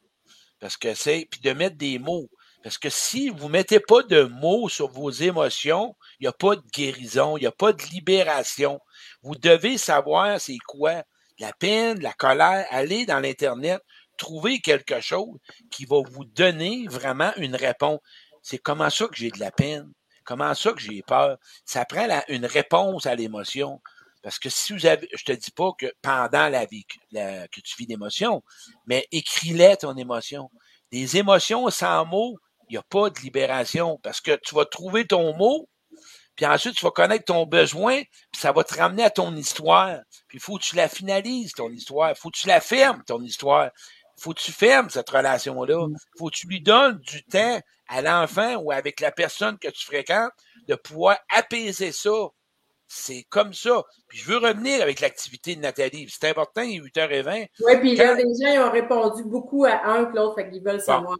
Parce 0.59 0.77
que 0.79 0.95
c'est, 0.95 1.29
puis 1.31 1.41
de 1.41 1.53
mettre 1.53 1.77
des 1.77 1.99
mots. 1.99 2.29
Parce 2.63 2.77
que 2.77 2.91
si 2.91 3.31
vous 3.31 3.49
mettez 3.49 3.81
pas 3.81 4.03
de 4.03 4.23
mots 4.23 4.69
sur 4.69 4.89
vos 4.89 5.11
émotions, 5.11 5.97
il 6.19 6.25
n'y 6.25 6.29
a 6.29 6.33
pas 6.33 6.57
de 6.57 6.63
guérison, 6.73 7.37
il 7.37 7.41
n'y 7.41 7.47
a 7.47 7.53
pas 7.53 7.73
de 7.73 7.83
libération. 7.85 8.81
Vous 9.23 9.37
devez 9.37 9.79
savoir 9.79 10.41
c'est 10.41 10.59
quoi 10.67 11.05
la 11.39 11.53
peine, 11.53 12.01
la 12.01 12.13
colère. 12.13 12.67
Allez 12.71 13.07
dans 13.07 13.21
l'Internet, 13.21 13.81
trouver 14.17 14.61
quelque 14.61 15.01
chose 15.01 15.39
qui 15.71 15.85
va 15.85 16.03
vous 16.11 16.25
donner 16.25 16.87
vraiment 16.89 17.33
une 17.37 17.55
réponse. 17.55 18.01
C'est 18.43 18.59
comment 18.59 18.91
ça 18.91 19.07
que 19.07 19.17
j'ai 19.17 19.31
de 19.31 19.39
la 19.39 19.53
peine? 19.53 19.93
Comment 20.25 20.53
ça 20.55 20.73
que 20.73 20.81
j'ai 20.81 21.03
peur? 21.03 21.39
Ça 21.65 21.85
prend 21.85 22.07
une 22.29 22.45
réponse 22.45 23.07
à 23.07 23.15
l'émotion. 23.15 23.81
Parce 24.21 24.41
que 24.41 24.51
si 24.51 24.73
vous 24.73 24.85
avez, 24.85 25.09
je 25.17 25.25
te 25.25 25.33
dis 25.33 25.53
pas 25.53 25.71
que 25.79 25.87
pendant 26.03 26.49
la 26.49 26.67
vie 26.67 26.85
que 26.85 27.61
tu 27.61 27.77
vis 27.79 27.87
l'émotion, 27.87 28.43
mais 28.87 29.07
écris-les 29.13 29.77
ton 29.77 29.97
émotion. 29.97 30.51
Des 30.91 31.19
émotions 31.19 31.71
sans 31.71 32.05
mots, 32.05 32.37
il 32.69 32.75
n'y 32.75 32.79
a 32.79 32.83
pas 32.83 33.11
de 33.11 33.19
libération 33.21 33.99
parce 34.03 34.21
que 34.21 34.39
tu 34.45 34.55
vas 34.55 34.65
trouver 34.65 35.07
ton 35.07 35.35
mot, 35.37 35.69
puis 36.37 36.47
ensuite 36.47 36.77
tu 36.77 36.85
vas 36.85 36.91
connaître 36.91 37.25
ton 37.25 37.47
besoin, 37.47 38.03
puis 38.33 38.41
ça 38.41 38.53
va 38.53 38.63
te 38.65 38.75
ramener 38.77 39.05
à 39.05 39.11
ton 39.11 39.35
histoire. 39.35 39.99
Puis 40.29 40.39
il 40.39 40.41
faut 40.41 40.59
que 40.59 40.65
tu 40.65 40.77
la 40.77 40.89
finalises, 40.89 41.53
ton 41.53 41.71
histoire. 41.71 42.11
Il 42.11 42.17
faut 42.17 42.31
que 42.31 42.39
tu 42.39 42.47
la 42.47 42.61
fermes, 42.61 43.03
ton 43.07 43.21
histoire. 43.23 43.71
Il 44.19 44.23
faut 44.23 44.33
que 44.35 44.41
tu 44.41 44.53
fermes 44.53 44.91
cette 44.91 45.11
relation-là. 45.11 45.87
Il 45.89 45.93
mm. 45.93 45.97
faut 46.19 46.29
que 46.29 46.37
tu 46.37 46.47
lui 46.47 46.61
donnes 46.61 46.99
du 46.99 47.25
temps 47.25 47.61
à 47.89 48.03
l'enfant 48.03 48.57
ou 48.57 48.71
avec 48.71 49.01
la 49.01 49.11
personne 49.11 49.59
que 49.59 49.69
tu 49.69 49.85
fréquentes 49.85 50.33
de 50.69 50.75
pouvoir 50.75 51.19
apaiser 51.31 51.93
ça. 51.93 52.29
C'est 52.91 53.25
comme 53.29 53.53
ça. 53.53 53.85
Puis 54.09 54.19
je 54.19 54.25
veux 54.25 54.39
revenir 54.39 54.81
avec 54.81 55.01
l'activité 55.01 55.55
de 55.55 55.61
Nathalie. 55.61 56.09
C'est 56.09 56.31
important, 56.31 56.63
il 56.63 56.77
est 56.77 56.81
8h20. 56.81 57.49
Oui, 57.61 57.77
puis 57.81 57.97
là, 57.97 58.15
les 58.15 58.25
gens 58.25 58.67
ont 58.67 58.73
répondu 58.73 59.25
beaucoup 59.25 59.67
à 59.67 59.85
un 59.85 60.07
que 60.07 60.17
l'autre, 60.17 60.37
fait 60.37 60.49
qu'ils 60.49 60.65
veulent 60.65 60.81
savoir. 60.81 61.19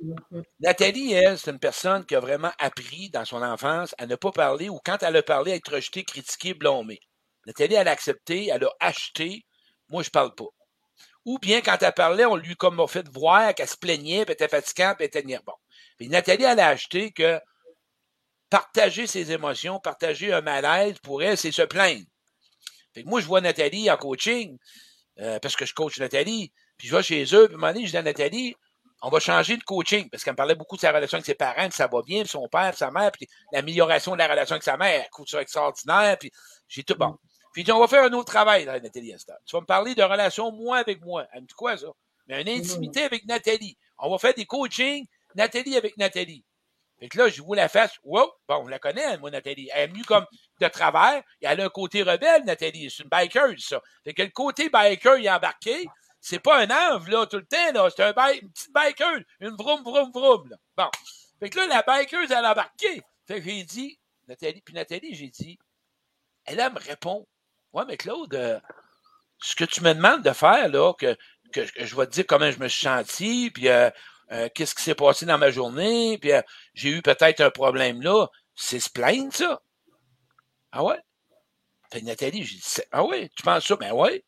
Nathalie, 0.61 1.13
elle, 1.13 1.39
c'est 1.39 1.51
une 1.51 1.59
personne 1.59 2.07
qui 2.07 2.17
a 2.17 2.21
vraiment 2.21 2.51
appris 2.59 3.11
dans 3.11 3.27
son 3.27 3.43
enfance 3.43 3.95
à 3.99 4.07
ne 4.07 4.17
pas 4.17 4.33
parler 4.33 4.71
ou 4.71 4.81
quand 4.83 5.03
elle 5.03 5.17
a 5.17 5.23
parlé, 5.23 5.53
à 5.53 5.57
être 5.57 5.75
rejetée, 5.75 6.05
critiquée, 6.05 6.55
blâmée. 6.55 7.01
Nathalie, 7.47 7.75
elle 7.75 7.89
a 7.89 7.93
accepté, 7.93 8.49
elle 8.51 8.65
a 8.65 8.71
acheté. 8.81 9.45
Moi, 9.91 10.03
je 10.03 10.11
parle 10.11 10.35
pas. 10.35 10.49
Ou 11.27 11.39
bien, 11.39 11.61
quand 11.61 11.77
elle 11.83 11.93
parlait, 11.93 12.25
on 12.25 12.37
lui 12.37 12.57
comme 12.57 12.83
fait 12.89 13.07
voir 13.09 13.55
qu'elle 13.55 13.69
se 13.69 13.77
plaignait, 13.77 14.25
puis 14.25 14.35
elle 14.39 14.47
était 14.47 14.49
fatiguante, 14.49 14.97
puis 14.97 15.09
elle 15.13 15.21
était... 15.21 15.41
Bon. 15.45 15.53
Puis 15.99 16.09
Nathalie, 16.09 16.45
elle 16.45 16.61
a 16.61 16.69
acheté 16.69 17.13
que 17.13 17.39
partager 18.51 19.07
ses 19.07 19.33
émotions, 19.33 19.79
partager 19.81 20.33
un 20.33 20.41
malaise 20.41 20.99
pour 21.03 21.23
elle, 21.23 21.37
c'est 21.37 21.53
se 21.53 21.63
plaindre. 21.63 22.05
Fait 22.95 23.03
que 23.03 23.09
moi, 23.09 23.21
je 23.21 23.27
vois 23.27 23.41
Nathalie 23.41 23.91
en 23.91 23.97
coaching, 23.97 24.59
euh, 25.21 25.39
parce 25.41 25.57
que 25.57 25.67
je 25.67 25.75
coach 25.75 25.99
Nathalie, 25.99 26.53
puis 26.77 26.89
je 26.89 26.97
vais 26.97 27.03
chez 27.03 27.25
eux, 27.35 27.47
puis 27.47 27.55
à 27.55 27.59
un 27.59 27.61
moment 27.61 27.73
donné, 27.73 27.87
je 27.87 27.91
dis 27.91 27.97
à 27.97 28.03
Nathalie, 28.03 28.55
on 29.03 29.11
va 29.11 29.21
changer 29.21 29.57
de 29.57 29.63
coaching, 29.63 30.09
parce 30.11 30.25
qu'elle 30.25 30.33
me 30.33 30.37
parlait 30.37 30.55
beaucoup 30.55 30.77
de 30.77 30.81
sa 30.81 30.91
relation 30.91 31.17
avec 31.17 31.27
ses 31.27 31.35
parents, 31.35 31.69
puis 31.69 31.77
ça 31.77 31.87
va 31.87 32.03
bien, 32.03 32.23
puis 32.23 32.29
son 32.29 32.49
père, 32.49 32.71
puis 32.71 32.79
sa 32.79 32.91
mère, 32.91 33.13
puis 33.13 33.29
l'amélioration 33.53 34.13
de 34.13 34.19
la 34.19 34.27
relation 34.27 34.55
avec 34.55 34.65
sa 34.65 34.77
mère, 34.77 35.09
couture 35.11 35.39
extraordinaire, 35.41 36.17
puis 36.19 36.31
j'ai 36.69 36.83
tout 36.83 36.97
bon. 36.97 37.17
Puis 37.53 37.65
dit, 37.65 37.73
on 37.73 37.81
va 37.81 37.89
faire 37.89 38.05
un 38.05 38.13
autre 38.13 38.31
travail, 38.31 38.65
là, 38.65 38.79
Nathalie 38.79 39.11
Esther. 39.11 39.37
Tu 39.47 39.57
vas 39.57 39.61
me 39.61 39.67
parler 39.67 39.95
de 39.95 40.03
relation 40.03 40.53
moi 40.53 40.79
avec 40.79 41.01
moi. 41.03 41.27
Elle 41.33 41.43
me 41.43 41.47
dit 41.47 41.55
quoi, 41.55 41.77
ça? 41.77 41.89
Mais 42.27 42.43
une 42.43 42.49
intimité 42.49 43.03
avec 43.03 43.25
Nathalie. 43.27 43.77
On 43.99 44.11
va 44.11 44.19
faire 44.19 44.35
des 44.35 44.45
coachings, 44.45 45.07
Nathalie 45.35 45.77
avec 45.77 45.97
Nathalie. 45.97 46.45
Fait 46.99 47.09
que 47.09 47.19
là, 47.19 47.29
je 47.29 47.43
vous 47.43 47.55
la 47.55 47.69
face. 47.69 47.93
Wow! 48.03 48.33
Bon, 48.49 48.57
on 48.65 48.67
la 48.67 48.79
connaît, 48.79 49.17
moi, 49.19 49.31
Nathalie. 49.31 49.71
Elle 49.73 49.85
est 49.85 49.87
venue 49.93 50.05
comme 50.05 50.27
de 50.61 50.69
travers. 50.69 51.23
Et 51.41 51.47
elle 51.47 51.61
a 51.61 51.67
un 51.67 51.69
côté 51.69 52.03
rebelle, 52.03 52.45
Nathalie. 52.45 52.91
C'est 52.91 53.05
une 53.05 53.09
biker, 53.09 53.55
ça. 53.59 53.81
Fait 54.05 54.15
que 54.15 54.23
le 54.23 54.31
côté 54.31 54.69
biker, 54.69 55.17
il 55.19 55.27
est 55.27 55.31
embarqué. 55.31 55.87
C'est 56.21 56.41
pas 56.41 56.61
un 56.61 56.71
ange, 56.71 57.09
là, 57.09 57.27
tout 57.27 57.37
le 57.37 57.47
temps, 57.47 57.73
là. 57.73 57.89
C'est 57.95 58.03
un 58.03 58.33
une 58.33 58.51
petite 58.51 58.73
biker. 58.73 59.21
Une 59.41 59.57
vroom, 59.57 59.83
vroom, 59.85 60.11
vroom, 60.13 60.49
là. 60.51 60.57
Bon. 60.77 60.91
Fait 61.39 61.51
que 61.51 61.59
là, 61.59 61.67
la 61.69 61.83
biker, 61.83 62.25
elle 62.25 62.45
a 62.45 62.51
embarqué. 62.51 63.03
Fait 63.27 63.41
que 63.41 63.49
j'ai 63.49 63.63
dit, 63.63 63.99
Nathalie, 64.27 64.63
puis 64.63 64.75
Nathalie, 64.75 65.15
j'ai 65.15 65.29
dit, 65.29 65.59
elle, 66.45 66.61
elle 66.61 66.73
me 66.73 66.81
répond. 66.81 67.27
Ouais, 67.73 67.85
mais 67.87 67.97
Claude, 67.97 68.35
euh, 68.35 68.59
ce 69.41 69.55
que 69.55 69.65
tu 69.65 69.83
me 69.83 69.95
demandes 69.95 70.23
de 70.23 70.33
faire, 70.33 70.69
là, 70.69 70.93
que, 70.95 71.17
que, 71.53 71.65
je 71.65 71.97
vais 71.97 72.07
te 72.07 72.13
dire 72.13 72.27
comment 72.27 72.51
je 72.51 72.59
me 72.59 72.69
suis 72.69 72.83
senti, 72.83 73.51
puis 73.51 73.69
euh, 73.69 73.91
euh, 74.33 74.49
qu'est-ce 74.55 74.75
qui 74.75 74.83
s'est 74.83 74.95
passé 74.95 75.27
dans 75.27 75.39
ma 75.39 75.51
journée, 75.51 76.19
puis 76.19 76.33
euh, 76.33 76.43
j'ai 76.75 76.91
eu 76.91 77.03
peut-être 77.03 77.41
un 77.41 77.51
problème 77.51 78.03
là. 78.03 78.27
C'est 78.55 78.81
se 78.81 78.91
plaindre, 78.91 79.33
ça. 79.33 79.63
Ah 80.73 80.85
ouais? 80.85 80.99
Fait 81.91 82.03
Nathalie, 82.03 82.45
j'ai 82.45 82.57
dit, 82.57 82.83
ah 82.93 83.05
ouais, 83.05 83.31
tu 83.35 83.43
penses 83.43 83.67
ça? 83.67 83.77
Ben 83.77 83.93
ouais. 83.93 84.25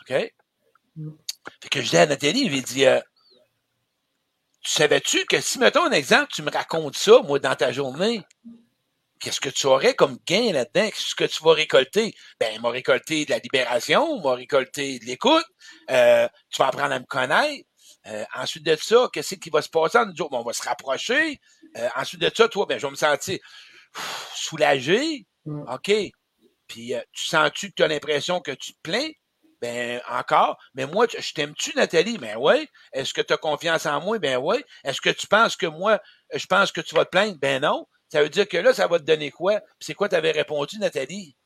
OK? 0.00 0.08
Fait 0.08 1.68
que 1.70 1.82
je 1.82 1.90
dis 1.90 1.96
à 1.96 2.06
Nathalie, 2.06 2.42
il 2.44 2.62
dit, 2.62 2.86
euh, 2.86 3.00
tu 4.62 4.72
savais-tu 4.72 5.24
que 5.26 5.40
si, 5.40 5.58
mettons 5.58 5.84
un 5.84 5.92
exemple, 5.92 6.28
tu 6.32 6.42
me 6.42 6.50
racontes 6.50 6.96
ça, 6.96 7.20
moi, 7.22 7.38
dans 7.38 7.54
ta 7.54 7.72
journée, 7.72 8.22
qu'est-ce 9.20 9.40
que 9.40 9.48
tu 9.48 9.66
aurais 9.66 9.94
comme 9.94 10.18
gain 10.26 10.52
là-dedans? 10.52 10.88
Qu'est-ce 10.90 11.14
que 11.14 11.24
tu 11.24 11.42
vas 11.42 11.52
récolter? 11.52 12.14
Ben, 12.38 12.60
m'a 12.60 12.70
récolté 12.70 13.24
de 13.24 13.30
la 13.30 13.38
libération, 13.38 14.20
m'a 14.20 14.34
récolté 14.34 14.98
de 14.98 15.04
l'écoute, 15.04 15.46
euh, 15.90 16.28
tu 16.50 16.58
vas 16.58 16.68
apprendre 16.68 16.92
à 16.92 16.98
me 16.98 17.06
connaître, 17.06 17.66
euh, 18.06 18.24
ensuite 18.34 18.64
de 18.64 18.76
ça, 18.76 19.08
qu'est-ce 19.12 19.34
qui 19.34 19.50
va 19.50 19.62
se 19.62 19.68
passer 19.68 19.98
en 19.98 20.06
nous 20.06 20.14
on 20.30 20.42
va 20.42 20.52
se 20.52 20.62
rapprocher. 20.62 21.40
Euh, 21.76 21.88
ensuite 21.96 22.20
de 22.20 22.30
ça, 22.34 22.48
toi, 22.48 22.66
ben, 22.66 22.78
je 22.78 22.86
vais 22.86 22.90
me 22.90 22.96
sentir 22.96 23.38
soulagé. 24.34 25.26
Mm. 25.44 25.62
OK. 25.68 25.92
Puis 26.66 26.94
euh, 26.94 27.00
tu 27.12 27.26
sens-tu 27.26 27.68
que 27.68 27.74
tu 27.76 27.82
as 27.82 27.88
l'impression 27.88 28.40
que 28.40 28.52
tu 28.52 28.72
te 28.72 28.78
plains? 28.82 29.10
Ben 29.60 30.00
encore. 30.08 30.56
Mais 30.74 30.86
moi, 30.86 31.06
je 31.06 31.32
t'aime-tu, 31.34 31.72
Nathalie? 31.76 32.16
Ben 32.16 32.36
oui. 32.38 32.66
Est-ce 32.92 33.12
que 33.12 33.20
tu 33.20 33.34
as 33.34 33.36
confiance 33.36 33.84
en 33.84 34.00
moi? 34.00 34.18
Ben 34.18 34.38
oui. 34.38 34.64
Est-ce 34.84 35.02
que 35.02 35.10
tu 35.10 35.26
penses 35.26 35.56
que 35.56 35.66
moi, 35.66 36.00
je 36.34 36.46
pense 36.46 36.72
que 36.72 36.80
tu 36.80 36.94
vas 36.94 37.04
te 37.04 37.10
plaindre? 37.10 37.36
Ben 37.38 37.60
non. 37.60 37.86
Ça 38.10 38.22
veut 38.22 38.30
dire 38.30 38.48
que 38.48 38.56
là, 38.56 38.72
ça 38.72 38.86
va 38.86 38.98
te 38.98 39.04
donner 39.04 39.30
quoi? 39.30 39.60
c'est 39.78 39.94
quoi 39.94 40.08
tu 40.08 40.16
avais 40.16 40.32
répondu, 40.32 40.78
Nathalie? 40.78 41.36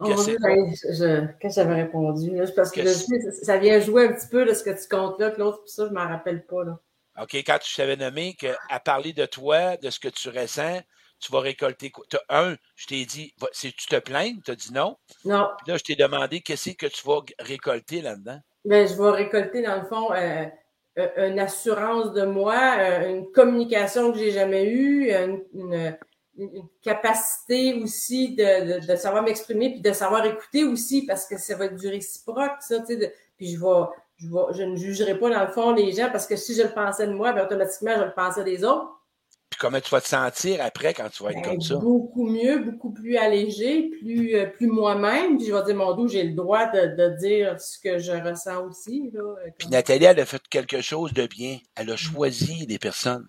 Oh, 0.00 0.08
ben, 0.40 0.74
je, 0.74 1.26
qu'est-ce 1.38 1.56
que 1.56 1.62
j'avais 1.62 1.82
répondu? 1.82 2.32
parce 2.56 2.70
que, 2.72 2.84
ça 2.86 3.56
vient 3.58 3.78
jouer 3.78 4.06
un 4.06 4.12
petit 4.12 4.28
peu 4.28 4.44
de 4.44 4.52
ce 4.52 4.64
que 4.64 4.70
tu 4.70 4.88
comptes 4.88 5.20
là, 5.20 5.30
Claude, 5.30 5.56
puis 5.62 5.70
ça, 5.70 5.84
je 5.84 5.90
ne 5.90 5.94
m'en 5.94 6.08
rappelle 6.08 6.44
pas. 6.44 6.64
Là. 6.64 6.78
OK, 7.20 7.34
quand 7.34 7.58
tu 7.60 7.74
t'avais 7.74 7.96
nommé 7.96 8.34
qu'à 8.34 8.80
parler 8.80 9.12
de 9.12 9.26
toi, 9.26 9.76
de 9.76 9.90
ce 9.90 10.00
que 10.00 10.08
tu 10.08 10.28
ressens, 10.28 10.80
tu 11.20 11.30
vas 11.30 11.40
récolter 11.40 11.90
quoi? 11.90 12.04
Un, 12.28 12.56
je 12.74 12.86
t'ai 12.86 13.04
dit, 13.04 13.32
si 13.52 13.72
tu 13.72 13.86
te 13.86 13.98
plains, 13.98 14.32
tu 14.44 14.50
as 14.50 14.56
dit 14.56 14.72
non? 14.72 14.96
Non. 15.24 15.48
là, 15.66 15.76
je 15.76 15.84
t'ai 15.84 15.94
demandé 15.94 16.40
qu'est-ce 16.40 16.70
que 16.70 16.86
tu 16.86 17.06
vas 17.06 17.20
récolter 17.38 18.02
là-dedans? 18.02 18.40
Ben, 18.64 18.88
je 18.88 18.94
vais 18.94 19.10
récolter, 19.10 19.62
dans 19.62 19.80
le 19.80 19.86
fond, 19.86 20.12
euh, 20.12 20.46
euh, 20.98 21.28
une 21.28 21.38
assurance 21.38 22.12
de 22.12 22.24
moi, 22.24 22.76
euh, 22.78 23.08
une 23.08 23.32
communication 23.32 24.12
que 24.12 24.18
j'ai 24.18 24.32
jamais 24.32 24.64
eue, 24.64 25.12
une 25.12 25.42
une 25.54 25.96
capacité 26.82 27.74
aussi 27.74 28.34
de, 28.34 28.80
de, 28.80 28.86
de 28.86 28.96
savoir 28.96 29.22
m'exprimer 29.22 29.70
puis 29.72 29.80
de 29.80 29.92
savoir 29.92 30.24
écouter 30.24 30.64
aussi 30.64 31.04
parce 31.04 31.26
que 31.26 31.38
ça 31.38 31.56
va 31.56 31.66
être 31.66 31.76
du 31.76 31.88
réciproque 31.88 32.60
ça 32.60 32.80
tu 32.80 32.98
sais 32.98 33.14
puis 33.36 33.48
je 33.48 33.60
vais 33.60 33.86
je 34.16 34.28
vais 34.28 34.56
je 34.56 34.62
ne 34.62 34.76
jugerai 34.76 35.18
pas 35.18 35.30
dans 35.30 35.44
le 35.44 35.52
fond 35.52 35.72
les 35.72 35.92
gens 35.92 36.08
parce 36.10 36.26
que 36.26 36.36
si 36.36 36.54
je 36.54 36.62
le 36.62 36.70
pensais 36.70 37.06
de 37.06 37.12
moi 37.12 37.32
ben 37.32 37.44
automatiquement 37.44 37.94
je 37.96 38.04
le 38.04 38.14
pensais 38.14 38.44
des 38.44 38.64
autres. 38.64 38.88
Puis 39.50 39.58
comment 39.60 39.80
tu 39.80 39.90
vas 39.90 40.00
te 40.00 40.08
sentir 40.08 40.64
après 40.64 40.94
quand 40.94 41.10
tu 41.10 41.22
vas 41.22 41.32
être 41.32 41.42
ben, 41.42 41.50
comme 41.50 41.60
ça? 41.60 41.76
beaucoup 41.76 42.26
mieux 42.26 42.60
beaucoup 42.60 42.90
plus 42.90 43.18
allégé 43.18 43.90
plus 44.00 44.34
euh, 44.34 44.46
plus 44.46 44.68
moi-même 44.68 45.36
puis 45.36 45.48
je 45.48 45.54
vais 45.54 45.62
dire 45.64 45.76
mon 45.76 45.94
doux 45.94 46.08
j'ai 46.08 46.24
le 46.24 46.32
droit 46.32 46.68
de, 46.68 46.96
de 46.96 47.16
dire 47.18 47.60
ce 47.60 47.78
que 47.78 47.98
je 47.98 48.12
ressens 48.12 48.64
aussi 48.64 49.10
là 49.12 49.20
euh, 49.20 49.50
puis 49.58 49.68
Nathalie 49.68 50.06
elle 50.06 50.20
a 50.20 50.24
fait 50.24 50.42
quelque 50.48 50.80
chose 50.80 51.12
de 51.12 51.26
bien. 51.26 51.58
Elle 51.74 51.90
a 51.90 51.96
choisi 51.96 52.64
les 52.66 52.78
personnes 52.78 53.28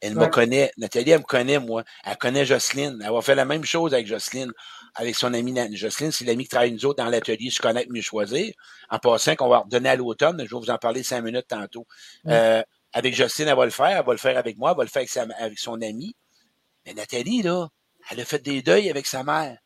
elle 0.00 0.14
me 0.14 0.26
connaît. 0.26 0.70
Nathalie, 0.76 1.10
elle 1.10 1.20
me 1.20 1.24
connaît, 1.24 1.58
moi. 1.58 1.82
Elle 2.04 2.16
connaît 2.16 2.44
Jocelyne. 2.44 3.00
Elle 3.04 3.12
va 3.12 3.22
faire 3.22 3.36
la 3.36 3.44
même 3.44 3.64
chose 3.64 3.94
avec 3.94 4.06
Jocelyne, 4.06 4.52
avec 4.94 5.14
son 5.14 5.32
amie 5.32 5.54
Jocelyne. 5.76 6.12
C'est 6.12 6.24
l'ami 6.24 6.44
qui 6.44 6.50
travaille 6.50 6.72
nous 6.72 6.84
autres 6.84 7.02
dans 7.02 7.10
l'atelier 7.10 7.50
Je 7.50 7.60
connais 7.60 7.86
mieux 7.88 8.02
choisir. 8.02 8.52
En 8.90 8.98
passant, 8.98 9.34
qu'on 9.36 9.48
va 9.48 9.60
redonner 9.60 9.88
à 9.88 9.96
l'automne. 9.96 10.38
Je 10.38 10.54
vais 10.54 10.60
vous 10.60 10.70
en 10.70 10.78
parler 10.78 11.02
cinq 11.02 11.22
minutes 11.22 11.48
tantôt. 11.48 11.86
Euh, 12.28 12.62
avec 12.92 13.14
Jocelyne, 13.14 13.48
elle 13.48 13.56
va 13.56 13.64
le 13.64 13.70
faire. 13.70 13.98
Elle 13.98 14.04
va 14.04 14.12
le 14.12 14.18
faire 14.18 14.36
avec 14.36 14.58
moi. 14.58 14.72
Elle 14.72 14.76
va 14.76 14.84
le 14.84 14.90
faire 14.90 15.22
avec, 15.22 15.36
avec 15.38 15.58
son 15.58 15.80
amie. 15.80 16.14
Mais 16.84 16.94
Nathalie, 16.94 17.42
là, 17.42 17.68
elle 18.10 18.20
a 18.20 18.24
fait 18.24 18.42
des 18.42 18.62
deuils 18.62 18.90
avec 18.90 19.06
sa 19.06 19.24
mère. 19.24 19.58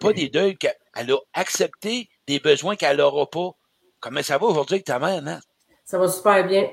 Pas 0.00 0.12
des 0.12 0.28
deuils 0.28 0.56
qu'elle 0.56 0.76
a 0.94 1.16
accepté 1.34 2.08
des 2.26 2.38
besoins 2.38 2.76
qu'elle 2.76 2.98
n'aura 2.98 3.28
pas. 3.28 3.50
Comment 3.98 4.22
ça 4.22 4.38
va 4.38 4.46
aujourd'hui 4.46 4.76
avec 4.76 4.86
ta 4.86 4.98
mère, 4.98 5.22
Nat? 5.22 5.40
Ça 5.84 5.98
va 5.98 6.08
super 6.08 6.46
bien. 6.46 6.70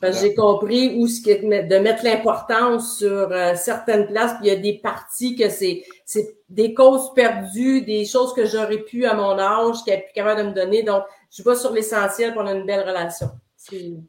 Parce 0.00 0.20
que 0.20 0.28
j'ai 0.28 0.34
compris 0.34 0.96
où 0.96 1.08
ce 1.08 1.20
de 1.22 1.78
mettre 1.78 2.04
l'importance 2.04 2.98
sur 2.98 3.32
euh, 3.32 3.54
certaines 3.56 4.06
places, 4.06 4.32
puis 4.34 4.46
il 4.46 4.48
y 4.48 4.50
a 4.50 4.56
des 4.56 4.78
parties 4.78 5.34
que 5.34 5.48
c'est 5.48 5.84
c'est 6.04 6.36
des 6.48 6.72
causes 6.72 7.12
perdues, 7.14 7.82
des 7.82 8.04
choses 8.04 8.32
que 8.32 8.46
j'aurais 8.46 8.82
pu 8.82 9.06
à 9.06 9.14
mon 9.14 9.38
âge, 9.38 9.82
qu'elle 9.84 9.98
n'est 9.98 10.04
plus 10.04 10.12
capable 10.14 10.42
de 10.42 10.48
me 10.48 10.54
donner. 10.54 10.82
Donc, 10.82 11.02
je 11.30 11.42
vais 11.42 11.56
sur 11.56 11.72
l'essentiel 11.72 12.32
pour 12.32 12.42
une 12.42 12.64
belle 12.64 12.88
relation. 12.88 13.28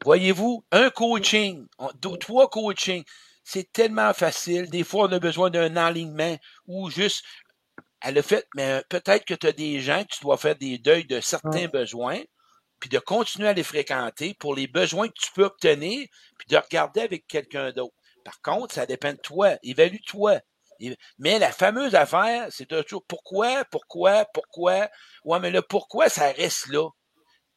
Voyez-vous, 0.04 0.64
un 0.70 0.90
coaching, 0.90 1.66
trois 2.20 2.48
coachings, 2.48 3.04
c'est 3.44 3.70
tellement 3.72 4.12
facile. 4.14 4.70
Des 4.70 4.84
fois, 4.84 5.08
on 5.08 5.12
a 5.12 5.18
besoin 5.18 5.50
d'un 5.50 5.76
alignement 5.76 6.36
ou 6.66 6.88
juste 6.88 7.24
elle 8.02 8.16
a 8.16 8.22
fait, 8.22 8.46
mais 8.54 8.82
peut-être 8.88 9.24
que 9.24 9.34
tu 9.34 9.46
as 9.46 9.52
des 9.52 9.80
gens 9.80 10.02
que 10.04 10.14
tu 10.14 10.22
dois 10.22 10.38
faire 10.38 10.56
des 10.56 10.78
deuils 10.78 11.04
de 11.04 11.20
certains 11.20 11.68
besoins 11.68 12.20
puis 12.80 12.88
de 12.88 12.98
continuer 12.98 13.48
à 13.48 13.52
les 13.52 13.62
fréquenter 13.62 14.34
pour 14.34 14.54
les 14.54 14.66
besoins 14.66 15.08
que 15.08 15.20
tu 15.20 15.30
peux 15.32 15.44
obtenir, 15.44 16.08
puis 16.38 16.48
de 16.48 16.56
regarder 16.56 17.02
avec 17.02 17.26
quelqu'un 17.26 17.70
d'autre. 17.72 17.94
Par 18.24 18.40
contre, 18.40 18.74
ça 18.74 18.86
dépend 18.86 19.12
de 19.12 19.18
toi. 19.18 19.56
Évalue-toi. 19.62 20.40
Mais 21.18 21.38
la 21.38 21.52
fameuse 21.52 21.94
affaire, 21.94 22.48
c'est 22.50 22.66
toujours 22.66 23.04
pourquoi, 23.06 23.64
pourquoi, 23.66 24.24
pourquoi? 24.32 24.88
Ouais, 25.24 25.38
mais 25.38 25.50
le 25.50 25.60
pourquoi, 25.62 26.08
ça 26.08 26.32
reste 26.32 26.68
là. 26.68 26.88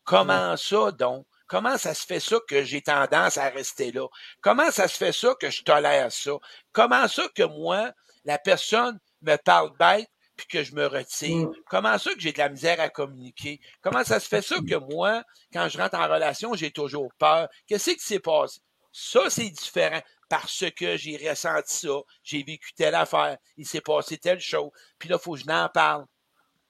Comment 0.03 0.57
ça, 0.57 0.91
donc? 0.91 1.26
Comment 1.47 1.78
ça 1.78 1.93
se 1.93 2.05
fait 2.05 2.19
ça 2.19 2.38
que 2.47 2.63
j'ai 2.63 2.82
tendance 2.82 3.38
à 3.38 3.49
rester 3.49 3.91
là? 3.91 4.07
Comment 4.41 4.71
ça 4.71 4.88
se 4.88 4.97
fait 4.97 5.11
ça 5.11 5.36
que 5.39 5.49
je 5.49 5.63
tolère 5.63 6.11
ça? 6.11 6.32
Comment 6.71 7.07
ça 7.07 7.28
que 7.36 7.43
moi, 7.43 7.91
la 8.26 8.38
personne 8.39 8.99
me 9.21 9.36
parle 9.38 9.71
bête, 9.78 10.09
puis 10.36 10.47
que 10.47 10.63
je 10.63 10.73
me 10.75 10.86
retire? 10.86 11.47
Mm. 11.47 11.53
Comment 11.69 11.97
ça 11.97 12.13
que 12.13 12.19
j'ai 12.19 12.31
de 12.31 12.38
la 12.38 12.49
misère 12.49 12.79
à 12.79 12.89
communiquer? 12.89 13.59
Comment 13.81 14.03
ça 14.03 14.19
se 14.19 14.27
fait 14.27 14.41
ça 14.41 14.57
que 14.57 14.75
moi, 14.75 15.23
quand 15.51 15.67
je 15.69 15.77
rentre 15.77 15.97
en 15.97 16.07
relation, 16.07 16.53
j'ai 16.55 16.71
toujours 16.71 17.11
peur? 17.17 17.47
Qu'est-ce 17.67 17.91
qui 17.91 17.99
s'est 17.99 18.19
passé? 18.19 18.59
Ça, 18.91 19.29
c'est 19.29 19.49
différent 19.49 20.01
parce 20.29 20.65
que 20.75 20.97
j'ai 20.97 21.17
ressenti 21.29 21.77
ça, 21.77 21.99
j'ai 22.23 22.43
vécu 22.43 22.73
telle 22.73 22.95
affaire, 22.95 23.38
il 23.57 23.67
s'est 23.67 23.81
passé 23.81 24.17
telle 24.17 24.39
chose, 24.39 24.69
puis 24.97 25.09
là, 25.09 25.17
il 25.19 25.23
faut 25.23 25.34
que 25.34 25.39
je 25.39 25.45
n'en 25.45 25.69
parle. 25.69 26.05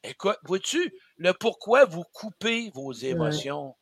Écoute, 0.04 0.38
vois-tu, 0.44 0.94
le 1.18 1.34
pourquoi 1.34 1.86
vous 1.86 2.04
coupez 2.12 2.72
vos 2.74 2.92
émotions? 2.92 3.76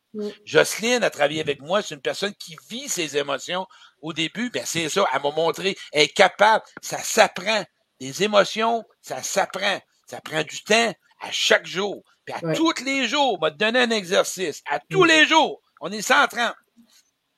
Jocelyne 0.44 1.02
a 1.02 1.10
travaillé 1.10 1.40
avec 1.40 1.60
moi, 1.60 1.82
c'est 1.82 1.94
une 1.94 2.00
personne 2.00 2.34
qui 2.34 2.56
vit 2.68 2.88
ses 2.88 3.16
émotions. 3.16 3.66
Au 4.00 4.12
début, 4.12 4.50
ben 4.50 4.64
c'est 4.64 4.88
ça, 4.88 5.04
elle 5.12 5.22
m'a 5.22 5.30
montré, 5.30 5.76
elle 5.92 6.02
est 6.02 6.08
capable, 6.08 6.64
ça 6.80 6.98
s'apprend. 6.98 7.64
Les 8.02 8.24
émotions, 8.24 8.84
ça 9.00 9.22
s'apprend. 9.22 9.80
Ça 10.06 10.20
prend 10.20 10.42
du 10.42 10.64
temps 10.64 10.92
à 11.20 11.30
chaque 11.30 11.66
jour. 11.66 12.02
Puis 12.24 12.34
à 12.34 12.52
tous 12.52 12.82
les 12.84 13.06
jours, 13.06 13.34
on 13.34 13.38
va 13.38 13.52
te 13.52 13.58
donner 13.58 13.78
un 13.78 13.90
exercice. 13.90 14.60
À 14.68 14.80
tous 14.80 15.04
les 15.04 15.24
jours, 15.24 15.62
on 15.80 15.92
est 15.92 16.02
130. 16.02 16.52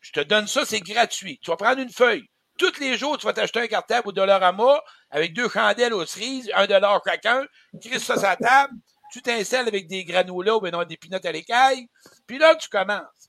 Je 0.00 0.12
te 0.12 0.20
donne 0.20 0.46
ça, 0.46 0.64
c'est 0.64 0.80
gratuit. 0.80 1.38
Tu 1.42 1.50
vas 1.50 1.58
prendre 1.58 1.82
une 1.82 1.92
feuille. 1.92 2.30
Tous 2.56 2.80
les 2.80 2.96
jours, 2.96 3.18
tu 3.18 3.26
vas 3.26 3.34
t'acheter 3.34 3.60
un 3.60 3.66
cartable 3.66 4.08
au 4.08 4.12
Dollarama 4.12 4.82
avec 5.10 5.34
deux 5.34 5.50
chandelles 5.50 5.92
aux 5.92 6.06
cerises, 6.06 6.50
un 6.54 6.66
dollar 6.66 6.98
chacun, 7.06 7.44
tu 7.82 7.90
ça 8.00 8.14
sur 8.14 8.22
la 8.22 8.36
table, 8.36 8.72
tu 9.12 9.20
t'installes 9.20 9.68
avec 9.68 9.86
des 9.86 10.04
granolas 10.06 10.56
ou 10.56 10.66
non, 10.70 10.84
des 10.84 10.96
pinottes 10.96 11.26
à 11.26 11.32
l'écaille, 11.32 11.88
puis 12.26 12.38
là, 12.38 12.56
tu 12.56 12.70
commences. 12.70 13.28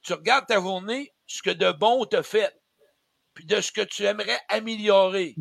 Tu 0.00 0.14
regardes 0.14 0.46
ta 0.46 0.54
journée, 0.54 1.12
ce 1.26 1.42
que 1.42 1.50
de 1.50 1.72
bon 1.72 2.06
te 2.06 2.22
fait, 2.22 2.58
puis 3.34 3.44
de 3.44 3.60
ce 3.60 3.70
que 3.70 3.82
tu 3.82 4.04
aimerais 4.04 4.40
améliorer. 4.48 5.34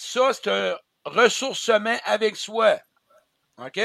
Ça, 0.00 0.32
c'est 0.32 0.46
un 0.48 0.78
ressourcement 1.04 1.98
avec 2.04 2.36
soi. 2.36 2.78
OK? 3.56 3.80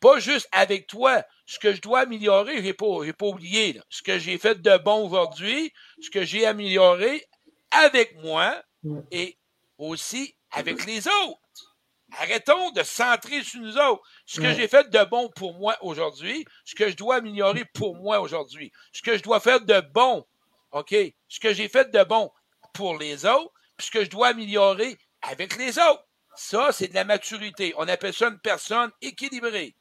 Pas 0.00 0.18
juste 0.18 0.46
avec 0.52 0.86
toi. 0.86 1.24
Ce 1.46 1.58
que 1.58 1.72
je 1.72 1.80
dois 1.80 2.00
améliorer, 2.00 2.62
j'ai 2.62 2.74
pas, 2.74 3.02
j'ai 3.02 3.14
pas 3.14 3.24
oublié. 3.24 3.80
Ce 3.88 4.02
que 4.02 4.18
j'ai 4.18 4.36
fait 4.36 4.60
de 4.60 4.76
bon 4.76 5.06
aujourd'hui, 5.06 5.72
ce 6.02 6.10
que 6.10 6.24
j'ai 6.26 6.44
amélioré 6.44 7.26
avec 7.70 8.16
moi 8.16 8.62
et 9.10 9.38
aussi 9.78 10.36
avec 10.50 10.84
les 10.84 11.08
autres. 11.08 11.40
Arrêtons 12.18 12.70
de 12.72 12.82
centrer 12.82 13.42
sur 13.42 13.60
nous 13.60 13.78
autres. 13.78 14.02
Ce 14.26 14.42
que 14.42 14.52
j'ai 14.52 14.68
fait 14.68 14.90
de 14.90 15.04
bon 15.04 15.30
pour 15.30 15.54
moi 15.54 15.78
aujourd'hui, 15.80 16.44
ce 16.66 16.74
que 16.74 16.90
je 16.90 16.96
dois 16.96 17.16
améliorer 17.16 17.64
pour 17.64 17.96
moi 17.96 18.20
aujourd'hui, 18.20 18.72
ce 18.92 19.00
que 19.00 19.16
je 19.16 19.22
dois 19.22 19.40
faire 19.40 19.62
de 19.62 19.80
bon, 19.80 20.26
OK? 20.72 20.94
Ce 21.28 21.40
que 21.40 21.54
j'ai 21.54 21.70
fait 21.70 21.90
de 21.90 22.04
bon 22.04 22.30
pour 22.74 22.98
les 22.98 23.24
autres, 23.24 23.54
puis 23.76 23.86
ce 23.86 23.90
que 23.90 24.04
je 24.04 24.10
dois 24.10 24.28
améliorer 24.28 24.96
avec 25.22 25.56
les 25.56 25.78
autres. 25.78 26.06
Ça, 26.34 26.68
c'est 26.72 26.88
de 26.88 26.94
la 26.94 27.04
maturité. 27.04 27.72
On 27.78 27.88
appelle 27.88 28.12
ça 28.12 28.28
une 28.28 28.38
personne 28.38 28.90
équilibrée. 29.00 29.74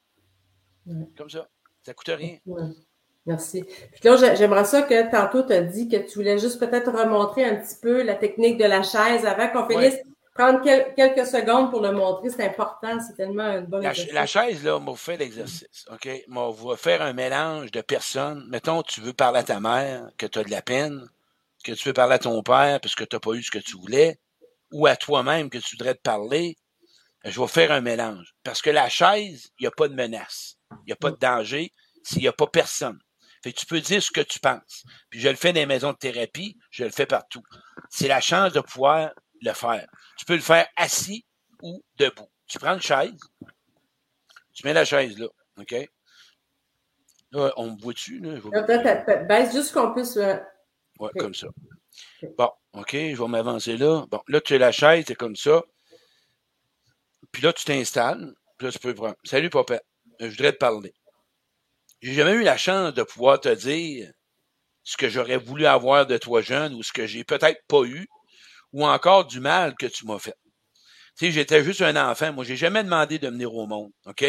Comme 1.18 1.30
ça. 1.30 1.48
Ça 1.84 1.93
coûte 1.93 2.10
rien. 2.10 2.38
Merci. 3.26 3.64
Puis 3.64 4.02
là, 4.04 4.36
j'aimerais 4.36 4.66
ça 4.66 4.84
que 4.84 5.10
tantôt 5.10 5.43
tu 5.43 5.54
as 5.54 5.62
dit 5.62 5.89
que 5.89 5.98
tu 5.98 6.20
voulais 6.20 6.38
juste 6.38 6.60
peut-être 6.60 6.91
remontrer 6.91 7.43
un 7.43 7.56
petit 7.56 7.76
peu 7.82 8.04
la 8.04 8.16
technique 8.16 8.58
de 8.58 8.66
la 8.66 8.84
chaise 8.84 9.26
avant 9.26 9.50
qu'on 9.50 9.68
finisse. 9.68 9.98
Prendre 10.36 10.62
quelques 10.62 11.26
secondes 11.26 11.72
pour 11.72 11.80
le 11.80 11.93
montrer, 11.93 12.30
c'est 12.30 12.46
important, 12.46 13.00
c'est 13.00 13.16
tellement 13.16 13.54
une 13.54 13.68
bonne 13.68 13.84
la, 13.84 13.93
la 14.12 14.26
chaise, 14.26 14.66
là, 14.66 14.76
on 14.76 14.82
va 14.82 14.93
faire 14.96 15.18
l'exercice, 15.18 15.86
OK? 15.89 16.10
On 16.30 16.52
va 16.52 16.76
faire 16.76 17.02
un 17.02 17.14
mélange 17.14 17.72
de 17.72 17.80
personnes. 17.80 18.46
Mettons, 18.50 18.84
tu 18.84 19.00
veux 19.00 19.14
parler 19.14 19.39
à 19.39 19.43
ta 19.43 19.62
mère, 19.62 20.10
que 20.18 20.26
tu 20.26 20.39
as 20.39 20.43
de 20.43 20.52
la 20.52 20.62
peine, 20.62 21.08
que 21.66 21.72
tu 21.74 21.89
veux 21.89 21.93
parler 21.93 22.16
à 22.16 22.20
ton 22.20 22.41
père 22.43 22.80
parce 22.80 22.95
que 22.95 23.03
tu 23.03 23.16
n'as 23.16 23.20
pas 23.20 23.32
eu 23.34 23.43
ce 23.43 23.51
que 23.51 23.59
tu 23.59 23.76
voulais, 23.78 24.20
ou 24.72 24.88
à 24.88 24.95
toi-même 24.95 25.49
que 25.49 25.57
tu 25.57 25.76
voudrais 25.76 25.95
te 25.95 26.01
parler. 26.01 26.55
Je 27.24 27.39
vais 27.41 27.47
faire 27.47 27.72
un 27.72 27.82
mélange. 27.82 28.36
Parce 28.43 28.61
que 28.61 28.70
la 28.70 28.88
chaise, 28.88 29.47
il 29.57 29.63
n'y 29.63 29.68
a 29.68 29.72
pas 29.72 29.88
de 29.88 29.95
menace. 29.95 30.57
Il 30.72 30.88
n'y 30.88 30.93
a 30.93 30.95
pas 30.95 31.09
de 31.09 31.18
danger 31.18 31.72
s'il 32.03 32.22
n'y 32.22 32.28
a 32.28 32.34
pas 32.34 32.45
personne. 32.45 32.99
Fait 33.43 33.51
que 33.51 33.59
tu 33.59 33.66
peux 33.66 33.82
dire 33.82 34.01
ce 34.01 34.11
que 34.11 34.22
tu 34.22 34.39
penses. 34.39 34.84
Puis 35.09 35.20
je 35.20 35.30
le 35.30 35.36
fais 35.36 35.53
dans 35.53 35.59
les 35.59 35.66
maisons 35.66 35.91
de 35.91 35.97
thérapie, 35.97 36.57
je 36.70 36.84
le 36.84 36.91
fais 36.91 37.05
partout. 37.07 37.41
C'est 37.89 38.07
la 38.07 38.22
chance 38.22 38.53
de 38.53 38.59
pouvoir 38.59 39.11
le 39.41 39.53
faire. 39.53 39.88
Tu 40.18 40.26
peux 40.26 40.36
le 40.36 40.41
faire 40.41 40.68
assis 40.76 41.26
ou 41.61 41.84
debout. 41.95 42.30
Tu 42.47 42.59
prends 42.59 42.76
une 42.76 42.82
chaise, 42.82 43.20
tu 44.53 44.66
mets 44.66 44.74
la 44.74 44.86
chaise 44.86 45.18
là, 45.18 45.28
OK? 45.57 45.76
Là, 47.32 47.53
on 47.57 47.72
me 47.72 47.82
voit-tu? 47.82 48.20
Là? 48.20 49.24
Baisse 49.24 49.53
juste 49.53 49.74
qu'on 49.74 49.93
puisse... 49.93 50.18
Ouais, 51.00 51.12
comme 51.18 51.34
ça. 51.34 51.48
Bon, 52.38 52.52
OK, 52.74 52.91
je 52.91 53.16
vais 53.16 53.28
m'avancer 53.28 53.78
là. 53.78 54.06
Bon, 54.10 54.22
là, 54.28 54.41
tu 54.41 54.56
as 54.56 54.58
la 54.58 54.72
chaise, 54.72 55.06
c'est 55.08 55.16
comme 55.16 55.36
ça. 55.36 55.64
Puis 57.32 57.41
là, 57.41 57.54
tu 57.54 57.66
t'installes. 57.66 58.34
Puis 58.58 58.68
là, 58.68 58.72
tu 58.72 58.80
peux 58.80 58.93
prendre. 58.93 59.16
Salut, 59.24 59.50
papa. 59.50 59.82
Je 60.20 60.28
voudrais 60.28 60.54
te 60.54 60.58
parler. 60.58 60.93
J'ai 62.02 62.14
jamais 62.14 62.34
eu 62.34 62.43
la 62.43 62.58
chance 62.58 62.93
de 62.93 63.04
pouvoir 63.04 63.39
te 63.39 63.50
dire 63.50 64.12
ce 64.84 64.96
que 64.96 65.10
j'aurais 65.10 65.38
voulu 65.38 65.66
avoir 65.66 66.06
de 66.06 66.18
toi 66.18 66.41
jeune 66.41 66.74
ou 66.76 66.84
ce 66.84 66.93
que 66.93 67.08
j'ai 67.08 67.24
peut-être 67.24 67.62
pas 67.68 67.84
eu 67.84 68.08
ou 68.72 68.86
encore 68.86 69.26
du 69.26 69.39
mal 69.39 69.76
que 69.76 69.88
tu 69.88 70.06
m'as 70.06 70.20
fait. 70.20 70.36
J'étais 71.20 71.63
juste 71.63 71.82
un 71.82 71.95
enfant. 71.95 72.34
Moi, 72.34 72.43
j'ai 72.43 72.57
jamais 72.57 72.84
demandé 72.84 73.20
de 73.20 73.30
venir 73.30 73.53
au 73.53 73.68
monde. 73.68 73.91
OK? 74.05 74.26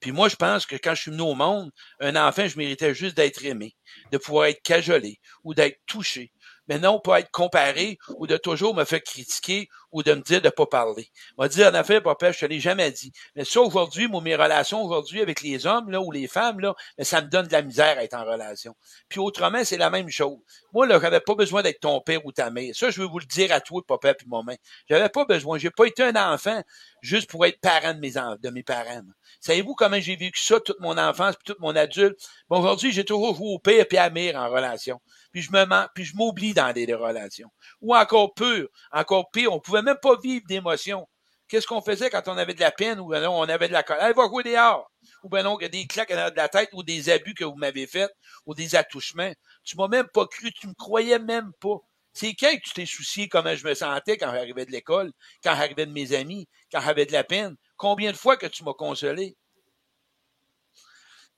Puis 0.00 0.12
moi, 0.12 0.28
je 0.28 0.36
pense 0.36 0.66
que 0.66 0.76
quand 0.76 0.94
je 0.94 1.02
suis 1.02 1.10
venu 1.10 1.22
au 1.22 1.34
monde, 1.34 1.70
un 2.00 2.16
enfant, 2.16 2.48
je 2.48 2.56
méritais 2.56 2.94
juste 2.94 3.16
d'être 3.16 3.44
aimé, 3.44 3.74
de 4.10 4.18
pouvoir 4.18 4.46
être 4.46 4.62
cajolé 4.62 5.18
ou 5.44 5.54
d'être 5.54 5.78
touché 5.86 6.32
mais 6.68 6.78
non 6.78 7.00
pas 7.00 7.20
être 7.20 7.30
comparé 7.30 7.98
ou 8.16 8.26
de 8.26 8.36
toujours 8.36 8.74
me 8.74 8.84
faire 8.84 9.02
critiquer 9.02 9.68
ou 9.92 10.02
de 10.02 10.14
me 10.14 10.22
dire 10.22 10.40
de 10.40 10.48
pas 10.48 10.66
parler. 10.66 11.08
On 11.36 11.42
va 11.42 11.48
dire, 11.48 11.68
en 11.68 11.74
affaire, 11.74 12.02
papa, 12.02 12.32
je 12.32 12.40
te 12.40 12.46
l'ai 12.46 12.60
jamais 12.60 12.90
dit. 12.90 13.12
Mais 13.36 13.44
ça, 13.44 13.60
aujourd'hui, 13.60 14.08
moi, 14.08 14.20
mes 14.22 14.34
relations 14.34 14.82
aujourd'hui 14.82 15.20
avec 15.20 15.42
les 15.42 15.66
hommes, 15.66 15.90
là, 15.90 16.00
ou 16.00 16.10
les 16.10 16.26
femmes, 16.26 16.60
là, 16.60 16.74
mais 16.98 17.04
ça 17.04 17.20
me 17.20 17.28
donne 17.28 17.46
de 17.46 17.52
la 17.52 17.62
misère 17.62 17.98
à 17.98 18.04
être 18.04 18.14
en 18.14 18.24
relation. 18.24 18.74
Puis 19.08 19.20
autrement, 19.20 19.64
c'est 19.64 19.76
la 19.76 19.90
même 19.90 20.08
chose. 20.08 20.38
Moi, 20.72 20.86
là, 20.86 20.98
j'avais 21.00 21.20
pas 21.20 21.34
besoin 21.34 21.62
d'être 21.62 21.80
ton 21.80 22.00
père 22.00 22.24
ou 22.24 22.32
ta 22.32 22.50
mère. 22.50 22.74
Ça, 22.74 22.90
je 22.90 23.00
veux 23.00 23.06
vous 23.06 23.18
le 23.18 23.26
dire 23.26 23.52
à 23.52 23.60
toi, 23.60 23.82
papa 23.86 24.14
puis 24.14 24.26
maman. 24.28 24.56
J'avais 24.88 25.08
pas 25.08 25.24
besoin. 25.24 25.58
J'ai 25.58 25.70
pas 25.70 25.84
été 25.84 26.02
un 26.02 26.16
enfant 26.16 26.62
juste 27.02 27.28
pour 27.28 27.44
être 27.44 27.60
parent 27.60 27.94
de 27.94 28.00
mes, 28.00 28.12
de 28.12 28.50
mes 28.50 28.62
parents. 28.62 29.02
Savez-vous 29.40 29.74
comment 29.74 30.00
j'ai 30.00 30.16
vécu 30.16 30.40
ça 30.40 30.60
toute 30.60 30.80
mon 30.80 30.96
enfance 30.96 31.36
puis 31.36 31.44
toute 31.44 31.60
mon 31.60 31.76
adulte? 31.76 32.18
Bon, 32.48 32.60
aujourd'hui, 32.60 32.92
j'ai 32.92 33.04
toujours 33.04 33.36
joué 33.36 33.48
au 33.48 33.58
père 33.58 33.84
et 33.90 33.98
à 33.98 34.10
mère 34.10 34.36
en 34.36 34.48
relation 34.48 35.00
puis 35.32 35.40
je 35.40 35.50
me 35.50 35.64
mens, 35.64 35.86
puis 35.94 36.04
je 36.04 36.14
m'oublie 36.14 36.52
dans 36.52 36.72
des, 36.72 36.92
relations. 36.92 37.50
Ou 37.80 37.96
encore 37.96 38.34
pire, 38.34 38.66
encore 38.92 39.30
pire, 39.30 39.52
on 39.52 39.60
pouvait 39.60 39.81
même 39.82 39.98
pas 40.00 40.16
vivre 40.22 40.44
d'émotions. 40.46 41.08
Qu'est-ce 41.48 41.66
qu'on 41.66 41.82
faisait 41.82 42.08
quand 42.08 42.28
on 42.28 42.38
avait 42.38 42.54
de 42.54 42.60
la 42.60 42.70
peine 42.70 42.98
ou 42.98 43.08
ben 43.08 43.22
non, 43.22 43.38
on 43.38 43.42
avait 43.42 43.68
de 43.68 43.74
la 43.74 43.82
colère? 43.82 44.04
Elle 44.04 44.14
va 44.14 44.26
jouer 44.26 44.42
dehors. 44.42 44.90
Ou 45.22 45.28
ben 45.28 45.42
non, 45.42 45.58
des 45.58 45.86
claques 45.86 46.10
de 46.10 46.36
la 46.36 46.48
tête 46.48 46.70
ou 46.72 46.82
des 46.82 47.10
abus 47.10 47.34
que 47.34 47.44
vous 47.44 47.56
m'avez 47.56 47.86
faits 47.86 48.10
ou 48.46 48.54
des 48.54 48.74
attouchements. 48.74 49.32
Tu 49.62 49.76
m'as 49.76 49.88
même 49.88 50.08
pas 50.08 50.26
cru, 50.26 50.50
tu 50.52 50.66
me 50.66 50.74
croyais 50.74 51.18
même 51.18 51.52
pas. 51.60 51.76
C'est 52.14 52.34
quand 52.34 52.54
que 52.56 52.62
tu 52.62 52.72
t'es 52.72 52.86
soucié 52.86 53.28
comment 53.28 53.54
je 53.54 53.66
me 53.66 53.74
sentais 53.74 54.16
quand 54.16 54.32
j'arrivais 54.32 54.66
de 54.66 54.70
l'école, 54.70 55.12
quand 55.42 55.54
j'arrivais 55.54 55.86
de 55.86 55.92
mes 55.92 56.14
amis, 56.14 56.48
quand 56.70 56.80
j'avais 56.80 57.06
de 57.06 57.12
la 57.12 57.24
peine? 57.24 57.56
Combien 57.76 58.12
de 58.12 58.16
fois 58.16 58.36
que 58.36 58.46
tu 58.46 58.64
m'as 58.64 58.74
consolé? 58.74 59.36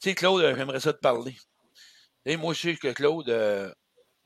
Tu 0.01 0.11
sais, 0.11 0.14
Claude, 0.14 0.55
j'aimerais 0.57 0.80
ça 0.80 0.92
te 0.92 0.99
parler. 0.99 1.36
Et 2.26 2.36
moi, 2.36 2.55
je 2.55 2.61
sais 2.61 2.76
que 2.76 2.92
Claude, 2.92 3.28
euh, 3.28 3.72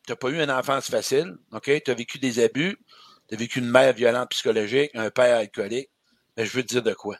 tu 0.07 0.13
n'as 0.13 0.17
pas 0.17 0.29
eu 0.29 0.43
une 0.43 0.51
enfance 0.51 0.91
facile, 0.91 1.37
OK? 1.53 1.71
Tu 1.85 1.91
as 1.91 1.95
vécu 1.95 2.19
des 2.19 2.41
abus, 2.41 2.79
tu 3.29 3.35
as 3.35 3.39
vécu 3.39 3.59
une 3.59 3.71
mère 3.71 3.93
violente 3.93 4.31
psychologique, 4.31 4.91
un 4.95 5.11
père 5.11 5.37
alcoolique. 5.37 5.91
Mais 6.37 6.47
je 6.47 6.57
veux 6.57 6.63
te 6.63 6.69
dire 6.69 6.83
de 6.83 6.95
quoi? 6.95 7.19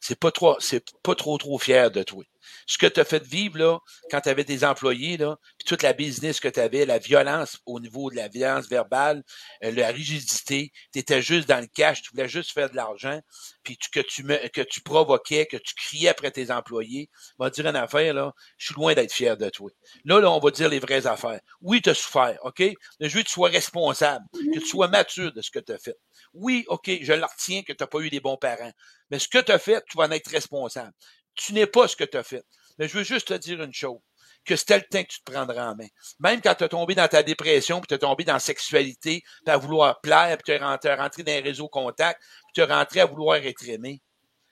C'est 0.00 0.18
pas 0.18 0.30
trop, 0.30 0.56
c'est 0.60 0.84
pas 1.02 1.14
trop, 1.14 1.36
trop 1.38 1.58
fier 1.58 1.90
de 1.90 2.02
toi 2.02 2.24
ce 2.66 2.78
que 2.78 2.86
tu 2.86 3.00
as 3.00 3.04
fait 3.04 3.24
vivre 3.24 3.58
là, 3.58 3.78
quand 4.10 4.20
tu 4.20 4.28
avais 4.28 4.44
des 4.44 4.64
employés, 4.64 5.16
là, 5.16 5.36
puis 5.58 5.66
toute 5.66 5.82
la 5.82 5.92
business 5.92 6.40
que 6.40 6.48
tu 6.48 6.60
avais, 6.60 6.86
la 6.86 6.98
violence 6.98 7.58
au 7.66 7.80
niveau 7.80 8.10
de 8.10 8.16
la 8.16 8.28
violence 8.28 8.68
verbale, 8.68 9.22
euh, 9.64 9.72
la 9.72 9.88
rigidité, 9.88 10.72
tu 10.92 10.98
étais 10.98 11.22
juste 11.22 11.48
dans 11.48 11.60
le 11.60 11.66
cash, 11.66 12.02
tu 12.02 12.10
voulais 12.12 12.28
juste 12.28 12.52
faire 12.52 12.70
de 12.70 12.76
l'argent, 12.76 13.20
puis 13.62 13.76
que 13.76 14.00
tu 14.00 14.24
que 14.24 14.62
tu 14.62 14.80
provoquais, 14.80 15.46
que 15.46 15.56
tu 15.56 15.74
criais 15.74 16.08
après 16.08 16.30
tes 16.30 16.50
employés. 16.50 17.10
On 17.38 17.44
va 17.44 17.50
dire 17.50 17.66
une 17.66 17.76
affaire, 17.76 18.14
là, 18.14 18.32
je 18.58 18.66
suis 18.66 18.74
loin 18.74 18.94
d'être 18.94 19.12
fier 19.12 19.36
de 19.36 19.48
toi. 19.50 19.70
Là, 20.04 20.20
là, 20.20 20.30
on 20.30 20.38
va 20.38 20.50
dire 20.50 20.68
les 20.68 20.78
vraies 20.78 21.06
affaires. 21.06 21.40
Oui, 21.60 21.82
tu 21.82 21.90
as 21.90 21.94
souffert, 21.94 22.38
OK? 22.42 22.60
Mais 22.60 23.08
je 23.08 23.16
veux 23.16 23.22
que 23.22 23.28
tu 23.28 23.34
sois 23.34 23.48
responsable, 23.48 24.24
que 24.32 24.58
tu 24.58 24.66
sois 24.66 24.88
mature 24.88 25.32
de 25.32 25.42
ce 25.42 25.50
que 25.50 25.58
tu 25.58 25.72
as 25.72 25.78
fait. 25.78 25.96
Oui, 26.32 26.64
OK, 26.68 26.90
je 27.00 27.12
le 27.12 27.24
retiens 27.24 27.62
que 27.62 27.72
tu 27.72 27.82
n'as 27.82 27.86
pas 27.86 28.00
eu 28.00 28.10
des 28.10 28.20
bons 28.20 28.36
parents. 28.36 28.72
Mais 29.10 29.18
ce 29.18 29.28
que 29.28 29.38
tu 29.38 29.52
as 29.52 29.58
fait, 29.58 29.82
tu 29.88 29.96
vas 29.96 30.04
en 30.04 30.10
être 30.10 30.30
responsable 30.30 30.92
tu 31.36 31.52
n'es 31.52 31.66
pas 31.66 31.88
ce 31.88 31.96
que 31.96 32.04
tu 32.04 32.16
as 32.16 32.22
fait. 32.22 32.44
Mais 32.78 32.88
je 32.88 32.98
veux 32.98 33.04
juste 33.04 33.28
te 33.28 33.34
dire 33.34 33.62
une 33.62 33.72
chose, 33.72 34.00
que 34.44 34.56
c'était 34.56 34.78
le 34.78 34.84
temps 34.84 35.02
que 35.02 35.08
tu 35.08 35.22
te 35.22 35.30
prendras 35.30 35.70
en 35.70 35.76
main. 35.76 35.88
Même 36.20 36.40
quand 36.40 36.54
tu 36.54 36.64
es 36.64 36.68
tombé 36.68 36.94
dans 36.94 37.08
ta 37.08 37.22
dépression, 37.22 37.80
puis 37.80 37.88
tu 37.88 37.94
es 37.94 37.98
tombé 37.98 38.24
dans 38.24 38.34
la 38.34 38.38
sexualité, 38.38 39.22
puis 39.44 39.54
à 39.54 39.56
vouloir 39.56 40.00
plaire, 40.00 40.36
puis 40.38 40.44
tu 40.44 40.52
es 40.52 40.58
rentré, 40.58 41.22
dans 41.22 41.32
les 41.32 41.40
réseaux 41.40 41.68
contacts, 41.68 42.20
puis 42.20 42.54
tu 42.54 42.60
es 42.60 42.64
rentré 42.64 43.00
à 43.00 43.06
vouloir 43.06 43.36
être 43.36 43.68
aimé. 43.68 44.02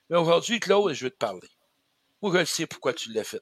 Mais 0.09 0.17
aujourd'hui, 0.17 0.59
Claude, 0.59 0.93
je 0.93 1.05
veux 1.05 1.11
te 1.11 1.17
parler. 1.17 1.49
Moi, 2.21 2.39
je 2.39 2.45
sais 2.45 2.67
pourquoi 2.67 2.93
tu 2.93 3.11
l'as 3.11 3.23
fait. 3.23 3.41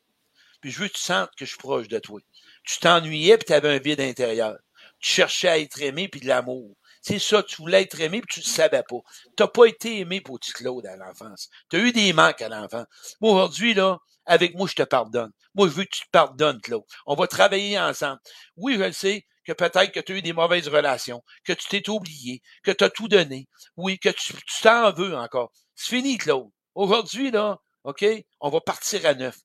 Puis 0.61 0.71
je 0.71 0.79
veux 0.79 0.87
que 0.87 0.93
tu 0.93 1.01
sentes 1.01 1.29
que 1.37 1.45
je 1.45 1.51
suis 1.51 1.57
proche 1.57 1.87
de 1.87 1.99
toi. 1.99 2.21
Tu 2.63 2.79
t'ennuyais, 2.79 3.37
puis 3.37 3.45
tu 3.47 3.53
avais 3.53 3.75
un 3.75 3.79
vide 3.79 3.99
intérieur. 3.99 4.57
Tu 4.99 5.09
cherchais 5.09 5.49
à 5.49 5.59
être 5.59 5.81
aimé, 5.81 6.07
puis 6.07 6.21
de 6.21 6.27
l'amour. 6.27 6.75
C'est 7.05 7.19
ça, 7.19 7.43
tu 7.43 7.57
voulais 7.57 7.81
être 7.81 7.99
aimé, 7.99 8.21
puis 8.21 8.35
tu 8.35 8.39
le 8.39 8.51
savais 8.51 8.81
pas. 8.81 8.99
T'as 9.35 9.47
pas 9.47 9.65
été 9.65 9.99
aimé 9.99 10.21
pour 10.21 10.39
petit 10.39 10.53
Claude 10.53 10.85
à 10.85 10.95
l'enfance. 10.95 11.49
Tu 11.69 11.75
as 11.75 11.79
eu 11.79 11.91
des 11.91 12.13
manques 12.13 12.41
à 12.41 12.47
l'enfance. 12.47 12.87
Moi, 13.19 13.33
aujourd'hui, 13.33 13.73
là, 13.73 13.97
avec 14.25 14.55
moi, 14.55 14.67
je 14.69 14.75
te 14.75 14.83
pardonne. 14.83 15.31
Moi, 15.53 15.67
je 15.67 15.73
veux 15.73 15.83
que 15.83 15.89
tu 15.89 16.05
te 16.05 16.09
pardonnes, 16.11 16.61
Claude. 16.61 16.85
On 17.05 17.15
va 17.15 17.27
travailler 17.27 17.77
ensemble. 17.77 18.21
Oui, 18.55 18.75
je 18.79 18.83
le 18.83 18.93
sais 18.93 19.25
que 19.45 19.51
peut-être 19.51 19.91
que 19.91 19.99
tu 19.99 20.13
as 20.13 20.15
eu 20.15 20.21
des 20.21 20.31
mauvaises 20.31 20.69
relations, 20.69 21.21
que 21.43 21.51
tu 21.51 21.67
t'es 21.67 21.89
oublié, 21.89 22.41
que 22.63 22.71
tu 22.71 22.85
as 22.85 22.89
tout 22.89 23.09
donné. 23.09 23.49
Oui, 23.75 23.99
que 23.99 24.07
tu 24.07 24.33
t'en 24.61 24.93
veux 24.93 25.13
encore. 25.13 25.51
C'est 25.75 25.97
fini, 25.97 26.17
Claude. 26.17 26.49
Aujourd'hui, 26.73 27.31
là, 27.31 27.59
OK, 27.83 28.05
on 28.39 28.49
va 28.49 28.61
partir 28.61 29.05
à 29.05 29.13
neuf. 29.13 29.37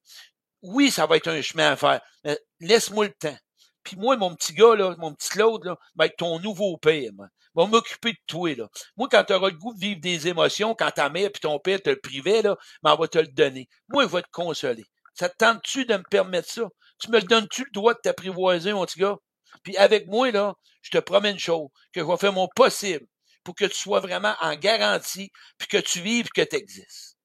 Oui, 0.63 0.93
ça 0.93 1.07
va 1.07 1.17
être 1.17 1.29
un 1.29 1.43
chemin 1.43 1.73
à 1.73 1.77
faire, 1.77 2.01
mais 2.23 2.39
laisse-moi 2.61 3.07
le 3.07 3.15
temps. 3.15 3.37
Puis 3.83 3.97
moi, 3.97 4.17
mon 4.17 4.35
petit 4.37 4.53
gars, 4.53 4.77
là, 4.77 4.95
mon 4.99 5.13
petit 5.13 5.31
Claude, 5.31 5.65
là, 5.65 5.77
va 5.97 6.07
être 6.07 6.17
ton 6.17 6.39
nouveau 6.39 6.77
père. 6.77 7.11
Moi. 7.59 7.67
Va 7.67 7.71
m'occuper 7.71 8.13
de 8.13 8.19
toi. 8.27 8.55
Là. 8.55 8.69
Moi, 8.97 9.09
quand 9.11 9.25
tu 9.25 9.33
auras 9.33 9.51
le 9.51 9.57
goût 9.57 9.75
de 9.75 9.81
vivre 9.81 10.01
des 10.01 10.29
émotions, 10.29 10.75
quand 10.75 10.91
ta 10.93 11.11
mère 11.11 11.27
et 11.29 11.33
ton 11.33 11.59
père 11.59 11.83
te 11.83 11.91
le 11.91 12.01
privaient, 12.01 12.43
là, 12.43 12.57
ben, 12.83 12.95
on 12.95 12.97
va 12.97 13.09
te 13.09 13.19
le 13.19 13.27
donner. 13.27 13.69
Moi, 13.89 14.05
je 14.05 14.09
vais 14.09 14.23
te 14.23 14.31
consoler. 14.31 14.85
Ça 15.15 15.29
te 15.29 15.37
tente-tu 15.37 15.85
de 15.85 15.97
me 15.97 16.05
permettre 16.05 16.49
ça? 16.49 16.63
Tu 17.01 17.11
me 17.11 17.19
le 17.19 17.27
donnes-tu 17.27 17.65
le 17.65 17.71
droit 17.73 17.95
de 17.95 17.99
t'apprivoiser, 17.99 18.73
mon 18.73 18.87
petit 18.87 19.01
gars? 19.01 19.17
Puis 19.65 19.77
avec 19.77 20.07
moi, 20.07 20.31
là, 20.31 20.55
je 20.83 20.91
te 20.91 20.99
promets 20.99 21.33
une 21.33 21.39
chose, 21.39 21.69
que 21.93 22.01
je 22.01 22.07
vais 22.07 22.17
faire 22.17 22.33
mon 22.33 22.49
possible 22.55 23.07
pour 23.43 23.55
que 23.55 23.65
tu 23.65 23.77
sois 23.77 24.01
vraiment 24.01 24.35
en 24.41 24.55
garantie, 24.55 25.33
puis 25.57 25.69
que 25.69 25.79
tu 25.79 26.01
vives, 26.01 26.29
que 26.29 26.43
tu 26.43 26.57
existes. 26.57 27.17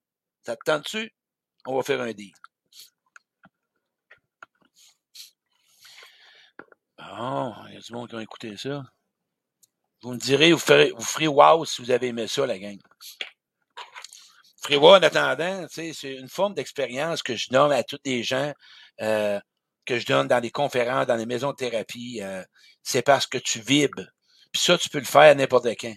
Ça 0.44 0.56
te 0.56 0.62
tente-tu? 0.66 1.14
On 1.66 1.76
va 1.76 1.84
faire 1.84 2.02
un 2.02 2.12
deal. 2.12 2.34
Bon, 6.98 7.54
il 7.68 7.74
y 7.74 7.78
a 7.78 7.80
du 7.80 7.94
monde 7.94 8.10
qui 8.10 8.16
a 8.16 8.22
écouté 8.22 8.58
ça. 8.58 8.84
Vous 10.04 10.12
me 10.12 10.18
direz, 10.18 10.52
vous 10.52 10.60
ferez, 10.60 10.92
vous 10.92 11.04
ferez 11.04 11.28
wow 11.28 11.64
si 11.64 11.82
vous 11.82 11.90
avez 11.90 12.08
aimé 12.08 12.28
ça, 12.28 12.46
la 12.46 12.60
gang. 12.60 12.78
Ferez 14.62 14.76
wow 14.76 14.96
en 14.96 15.02
attendant, 15.02 15.66
c'est 15.70 15.94
une 16.04 16.28
forme 16.28 16.54
d'expérience 16.54 17.24
que 17.24 17.38
je 17.38 17.48
donne 17.50 17.72
à 17.72 17.84
tous 17.84 18.00
les 18.04 18.22
gens, 18.22 18.54
euh, 19.02 19.40
que 19.86 20.00
je 20.00 20.06
donne 20.06 20.28
dans 20.28 20.40
les 20.40 20.52
conférences, 20.52 21.08
dans 21.08 21.16
les 21.16 21.26
maisons 21.26 21.52
de 21.52 21.56
thérapie. 21.56 22.20
Euh, 22.22 22.44
c'est 22.84 23.02
parce 23.02 23.26
que 23.26 23.38
tu 23.38 23.62
vibres. 23.62 24.04
Puis 24.52 24.62
ça, 24.62 24.78
tu 24.78 24.90
peux 24.90 25.00
le 25.00 25.06
faire 25.06 25.22
à 25.22 25.36
n'importe 25.36 25.68
quand. 25.80 25.96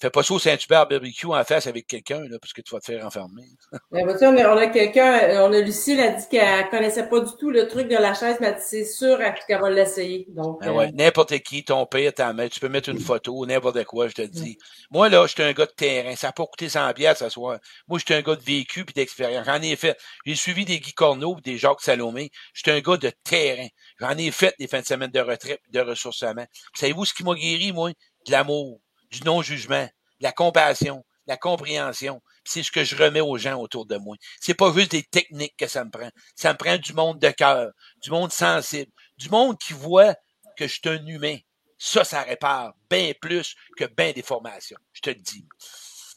Fais 0.00 0.10
pas 0.10 0.22
ça 0.22 0.34
au 0.34 0.38
Saint-Hubert 0.38 0.86
barbecue 0.86 1.26
en 1.26 1.44
face 1.44 1.66
avec 1.66 1.86
quelqu'un, 1.86 2.20
là, 2.20 2.38
parce 2.40 2.52
que 2.52 2.60
tu 2.60 2.72
vas 2.72 2.80
te 2.80 2.86
faire 2.86 3.04
enfermer. 3.04 3.48
Ben, 3.90 4.06
on 4.06 4.36
a, 4.36 4.54
on 4.54 4.56
a 4.56 4.66
quelqu'un, 4.66 5.18
euh, 5.22 5.48
on 5.48 5.52
a 5.52 5.60
Lucie, 5.60 5.92
elle 5.92 6.00
a 6.00 6.10
dit 6.12 6.28
qu'elle 6.30 6.68
connaissait 6.68 7.08
pas 7.08 7.20
du 7.20 7.30
tout 7.38 7.50
le 7.50 7.66
truc 7.68 7.88
de 7.88 7.96
la 7.96 8.12
chaise, 8.12 8.36
mais 8.40 8.54
c'est 8.60 8.84
sûr 8.84 9.18
qu'elle 9.46 9.60
va 9.60 9.70
l'essayer. 9.70 10.26
Donc, 10.28 10.60
ben 10.60 10.72
ouais, 10.72 10.88
euh, 10.88 10.90
n'importe 10.92 11.38
qui, 11.40 11.64
ton 11.64 11.86
père, 11.86 12.12
ta 12.12 12.32
mère, 12.32 12.50
tu 12.50 12.60
peux 12.60 12.68
mettre 12.68 12.90
une 12.90 13.00
photo, 13.00 13.46
n'importe 13.46 13.84
quoi, 13.84 14.08
je 14.08 14.14
te 14.14 14.22
dis. 14.22 14.58
Moi, 14.90 15.08
là, 15.08 15.26
j'étais 15.26 15.42
un 15.42 15.52
gars 15.52 15.66
de 15.66 15.72
terrain. 15.72 16.14
Ça 16.16 16.28
n'a 16.28 16.32
pas 16.32 16.46
coûté 16.46 16.68
100 16.68 16.92
pièces 16.92 17.18
ce 17.18 17.28
soir. 17.28 17.58
Moi, 17.88 17.98
j'étais 17.98 18.14
un 18.14 18.22
gars 18.22 18.36
de 18.36 18.42
vécu 18.42 18.84
puis 18.84 18.94
d'expérience. 18.94 19.46
J'en 19.46 19.60
ai 19.60 19.76
fait. 19.76 19.98
J'ai 20.24 20.34
suivi 20.34 20.64
des 20.64 20.80
Guy 20.80 20.92
Corneau 20.92 21.36
des 21.42 21.58
Jacques 21.58 21.80
Salomé. 21.80 22.30
J'étais 22.54 22.72
un 22.72 22.80
gars 22.80 22.96
de 22.96 23.10
terrain. 23.24 23.68
J'en 24.00 24.16
ai 24.16 24.30
fait 24.30 24.54
des 24.58 24.68
fins 24.68 24.80
de 24.80 24.86
semaine 24.86 25.10
de 25.10 25.20
retraite 25.20 25.60
de 25.70 25.80
ressourcement. 25.80 26.46
Savez-vous 26.74 27.04
ce 27.04 27.14
qui 27.14 27.24
m'a 27.24 27.34
guéri, 27.34 27.72
moi? 27.72 27.90
De 28.26 28.32
l'amour, 28.32 28.80
du 29.10 29.22
non-jugement 29.22 29.88
la 30.20 30.32
compassion, 30.32 31.04
la 31.26 31.36
compréhension. 31.36 32.20
C'est 32.44 32.62
ce 32.62 32.72
que 32.72 32.84
je 32.84 32.96
remets 32.96 33.20
aux 33.20 33.38
gens 33.38 33.60
autour 33.60 33.86
de 33.86 33.96
moi. 33.96 34.16
C'est 34.40 34.54
pas 34.54 34.72
juste 34.72 34.92
des 34.92 35.02
techniques 35.02 35.56
que 35.56 35.66
ça 35.66 35.84
me 35.84 35.90
prend. 35.90 36.10
Ça 36.34 36.52
me 36.52 36.58
prend 36.58 36.76
du 36.76 36.92
monde 36.94 37.18
de 37.18 37.30
cœur, 37.30 37.70
du 38.02 38.10
monde 38.10 38.32
sensible, 38.32 38.90
du 39.18 39.28
monde 39.28 39.58
qui 39.58 39.74
voit 39.74 40.14
que 40.56 40.66
je 40.66 40.72
suis 40.72 40.88
un 40.88 41.06
humain. 41.06 41.36
Ça, 41.76 42.04
ça 42.04 42.22
répare 42.22 42.72
bien 42.90 43.12
plus 43.20 43.54
que 43.76 43.84
bien 43.84 44.12
des 44.12 44.22
formations. 44.22 44.78
Je 44.92 45.00
te 45.00 45.10
le 45.10 45.16
dis. 45.16 45.46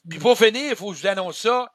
Puis 0.10 0.20
pour 0.20 0.38
finir, 0.38 0.72
il 0.72 0.76
faut 0.76 0.92
que 0.92 0.98
je 0.98 1.02
vous 1.02 1.08
annonce 1.08 1.38
ça. 1.38 1.68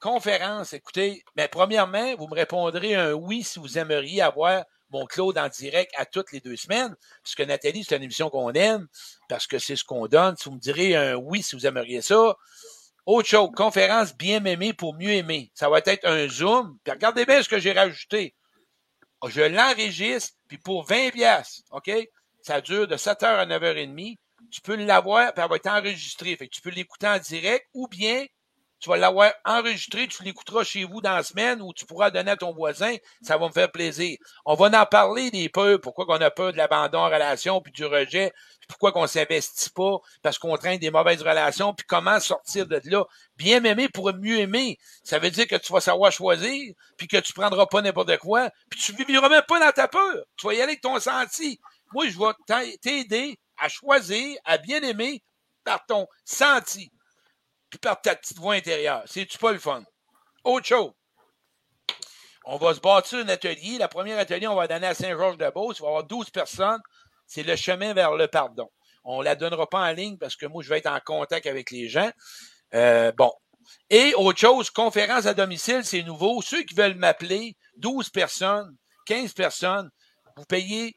Conférence, 0.00 0.74
écoutez, 0.74 1.24
mais 1.34 1.48
premièrement, 1.48 2.14
vous 2.16 2.28
me 2.28 2.34
répondrez 2.34 2.94
un 2.94 3.12
oui 3.12 3.42
si 3.42 3.58
vous 3.58 3.78
aimeriez 3.78 4.20
avoir 4.20 4.64
mon 4.94 5.06
Claude 5.06 5.36
en 5.36 5.48
direct 5.48 5.92
à 5.96 6.06
toutes 6.06 6.32
les 6.32 6.40
deux 6.40 6.56
semaines, 6.56 6.94
puisque 7.22 7.40
Nathalie, 7.40 7.84
c'est 7.84 7.96
une 7.96 8.02
émission 8.02 8.30
qu'on 8.30 8.52
aime, 8.52 8.86
parce 9.28 9.46
que 9.46 9.58
c'est 9.58 9.76
ce 9.76 9.84
qu'on 9.84 10.06
donne. 10.06 10.36
Si 10.36 10.48
vous 10.48 10.54
me 10.54 10.60
direz 10.60 10.94
un 10.94 11.16
oui 11.16 11.42
si 11.42 11.56
vous 11.56 11.66
aimeriez 11.66 12.00
ça. 12.00 12.36
Autre 13.04 13.28
chose, 13.28 13.50
conférence 13.54 14.16
bien 14.16 14.42
aimée 14.44 14.72
pour 14.72 14.94
mieux 14.94 15.10
aimer. 15.10 15.50
Ça 15.54 15.68
va 15.68 15.80
être 15.84 16.06
un 16.06 16.26
Zoom. 16.28 16.78
Puis 16.82 16.92
regardez 16.92 17.26
bien 17.26 17.42
ce 17.42 17.48
que 17.48 17.58
j'ai 17.58 17.72
rajouté. 17.72 18.34
Je 19.26 19.40
l'enregistre, 19.40 20.34
puis 20.48 20.58
pour 20.58 20.84
20 20.84 21.10
pièces, 21.10 21.62
OK? 21.70 21.90
Ça 22.42 22.60
dure 22.60 22.86
de 22.86 22.96
7h 22.96 23.24
à 23.24 23.46
9h30. 23.46 24.18
Tu 24.50 24.60
peux 24.60 24.76
l'avoir, 24.76 25.32
puis 25.32 25.42
elle 25.42 25.50
va 25.50 25.56
être 25.56 25.66
enregistrée. 25.66 26.36
Fait 26.36 26.46
que 26.46 26.54
tu 26.54 26.60
peux 26.60 26.70
l'écouter 26.70 27.08
en 27.08 27.18
direct, 27.18 27.66
ou 27.74 27.88
bien 27.88 28.26
tu 28.84 28.90
vas 28.90 28.98
l'avoir 28.98 29.32
enregistré, 29.46 30.06
tu 30.08 30.22
l'écouteras 30.24 30.62
chez 30.62 30.84
vous 30.84 31.00
dans 31.00 31.14
la 31.14 31.22
semaine 31.22 31.62
ou 31.62 31.72
tu 31.72 31.86
pourras 31.86 32.10
donner 32.10 32.32
à 32.32 32.36
ton 32.36 32.52
voisin, 32.52 32.94
ça 33.22 33.38
va 33.38 33.48
me 33.48 33.52
faire 33.52 33.72
plaisir. 33.72 34.18
On 34.44 34.56
va 34.56 34.66
en 34.78 34.84
parler 34.84 35.30
des 35.30 35.48
peurs, 35.48 35.80
pourquoi 35.80 36.04
qu'on 36.04 36.20
a 36.20 36.30
peur 36.30 36.52
de 36.52 36.58
l'abandon 36.58 36.98
en 36.98 37.06
relation 37.06 37.62
puis 37.62 37.72
du 37.72 37.86
rejet, 37.86 38.30
pourquoi 38.68 38.92
qu'on 38.92 39.06
s'investit 39.06 39.70
pas 39.70 39.96
parce 40.22 40.38
qu'on 40.38 40.54
traîne 40.58 40.78
des 40.78 40.90
mauvaises 40.90 41.22
relations 41.22 41.72
puis 41.72 41.86
comment 41.88 42.20
sortir 42.20 42.66
de 42.66 42.78
là. 42.84 43.06
Bien 43.38 43.60
m'aimer 43.60 43.88
pour 43.88 44.12
mieux 44.12 44.40
aimer, 44.40 44.76
ça 45.02 45.18
veut 45.18 45.30
dire 45.30 45.46
que 45.46 45.56
tu 45.56 45.72
vas 45.72 45.80
savoir 45.80 46.12
choisir 46.12 46.74
puis 46.98 47.08
que 47.08 47.16
tu 47.16 47.32
prendras 47.32 47.64
pas 47.64 47.80
n'importe 47.80 48.18
quoi 48.18 48.50
puis 48.68 48.78
tu 48.78 48.92
vivras 48.92 49.30
même 49.30 49.44
pas 49.48 49.60
dans 49.60 49.72
ta 49.72 49.88
peur. 49.88 50.26
Tu 50.36 50.46
vas 50.46 50.52
y 50.52 50.56
aller 50.56 50.72
avec 50.72 50.82
ton 50.82 51.00
senti. 51.00 51.58
Moi, 51.94 52.06
je 52.10 52.18
vais 52.18 52.76
t'aider 52.82 53.38
à 53.56 53.70
choisir, 53.70 54.36
à 54.44 54.58
bien 54.58 54.82
aimer 54.82 55.22
par 55.64 55.86
ton 55.86 56.06
senti 56.26 56.92
par 57.78 58.00
ta 58.00 58.16
petite 58.16 58.38
voix 58.38 58.54
intérieure. 58.54 59.02
C'est-tu 59.06 59.38
pas 59.38 59.52
le 59.52 59.58
fun? 59.58 59.84
Autre 60.44 60.66
chose. 60.66 60.92
On 62.44 62.58
va 62.58 62.74
se 62.74 62.80
bâtir 62.80 63.20
un 63.20 63.28
atelier. 63.28 63.78
La 63.78 63.88
première 63.88 64.18
atelier, 64.18 64.46
on 64.46 64.54
va 64.54 64.66
donner 64.66 64.86
à 64.86 64.94
Saint-Georges-de-Beauce. 64.94 65.78
Il 65.78 65.82
va 65.82 65.86
y 65.86 65.90
avoir 65.90 66.04
12 66.04 66.30
personnes. 66.30 66.80
C'est 67.26 67.42
le 67.42 67.56
chemin 67.56 67.94
vers 67.94 68.14
le 68.14 68.28
pardon. 68.28 68.70
On 69.04 69.22
la 69.22 69.34
donnera 69.34 69.68
pas 69.68 69.80
en 69.80 69.92
ligne 69.92 70.18
parce 70.18 70.36
que 70.36 70.46
moi, 70.46 70.62
je 70.62 70.68
vais 70.68 70.78
être 70.78 70.90
en 70.90 71.00
contact 71.00 71.46
avec 71.46 71.70
les 71.70 71.88
gens. 71.88 72.10
Euh, 72.74 73.12
bon. 73.12 73.32
Et 73.88 74.14
autre 74.14 74.38
chose, 74.38 74.70
conférence 74.70 75.24
à 75.24 75.32
domicile, 75.32 75.80
c'est 75.84 76.02
nouveau. 76.02 76.42
Ceux 76.42 76.62
qui 76.64 76.74
veulent 76.74 76.96
m'appeler, 76.96 77.56
12 77.76 78.10
personnes, 78.10 78.76
15 79.06 79.32
personnes, 79.32 79.90
vous 80.36 80.44
payez, 80.44 80.96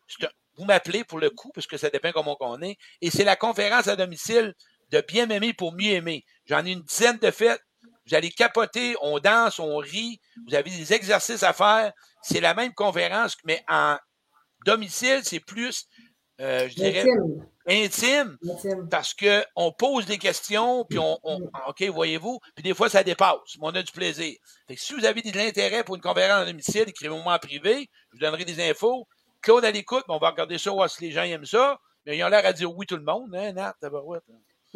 vous 0.58 0.66
m'appelez 0.66 1.06
pour 1.06 1.20
le 1.20 1.30
coup, 1.30 1.52
parce 1.54 1.68
que 1.68 1.78
ça 1.78 1.90
dépend 1.90 2.12
comment 2.12 2.36
on 2.42 2.62
est. 2.62 2.78
Et 3.02 3.10
c'est 3.10 3.24
la 3.24 3.36
conférence 3.36 3.88
à 3.88 3.96
domicile 3.96 4.54
de 4.90 5.04
bien 5.08 5.26
m'aimer 5.26 5.54
pour 5.54 5.74
mieux 5.74 5.92
aimer. 5.92 6.26
J'en 6.46 6.66
ai 6.66 6.72
une 6.72 6.84
dizaine 6.84 7.18
de 7.18 7.32
fêtes. 7.32 7.62
Vous 8.08 8.16
allez 8.16 8.32
capoter, 8.32 8.96
on 9.02 9.20
danse, 9.20 9.60
on 9.60 9.78
rit. 9.78 10.22
Vous 10.48 10.56
avez 10.56 10.70
des 10.70 10.94
exercices 10.94 11.44
à 11.44 11.54
faire. 11.54 11.92
C'est 12.22 12.40
la 12.40 12.54
même 12.54 12.74
conférence, 12.74 13.36
mais 13.44 13.62
en 13.68 13.98
domicile, 14.66 15.22
c'est 15.24 15.42
plus, 15.42 15.88
euh, 16.40 16.70
je 16.70 16.76
dirais, 16.76 17.06
intime, 17.68 18.38
parce 18.90 19.14
que 19.14 19.44
on 19.56 19.74
pose 19.74 20.06
des 20.06 20.18
questions, 20.18 20.86
puis 20.90 21.00
on, 21.00 21.18
OK, 21.68 21.84
voyez-vous, 21.90 22.40
puis 22.56 22.64
des 22.64 22.74
fois, 22.74 22.90
ça 22.90 23.04
dépasse, 23.04 23.58
mais 23.60 23.68
on 23.68 23.76
a 23.76 23.84
du 23.84 23.92
plaisir. 23.92 24.36
si 24.76 24.94
vous 24.94 25.06
avez 25.06 25.22
de 25.22 25.38
l'intérêt 25.38 25.84
pour 25.84 25.96
une 25.96 26.02
conférence 26.02 26.44
en 26.44 26.46
domicile, 26.46 26.86
écrivez-moi 26.88 27.34
en 27.34 27.40
privé, 27.40 27.90
je 28.12 28.18
vous 28.18 28.20
donnerai 28.20 28.46
des 28.46 28.70
infos. 28.70 29.06
Claude 29.42 29.66
à 29.66 29.72
l'écoute, 29.72 30.04
on 30.08 30.18
va 30.18 30.32
regarder 30.32 30.58
ça, 30.58 30.72
voir 30.72 30.90
si 30.90 31.04
les 31.04 31.12
gens 31.12 31.24
aiment 31.24 31.46
ça. 31.46 31.78
Mais 32.06 32.18
ils 32.18 32.24
ont 32.24 32.30
l'air 32.30 32.46
à 32.46 32.54
dire 32.54 32.74
oui 32.74 32.86
tout 32.86 32.96
le 32.96 33.04
monde, 33.04 33.36
hein, 33.36 33.52
Nat, 33.52 33.76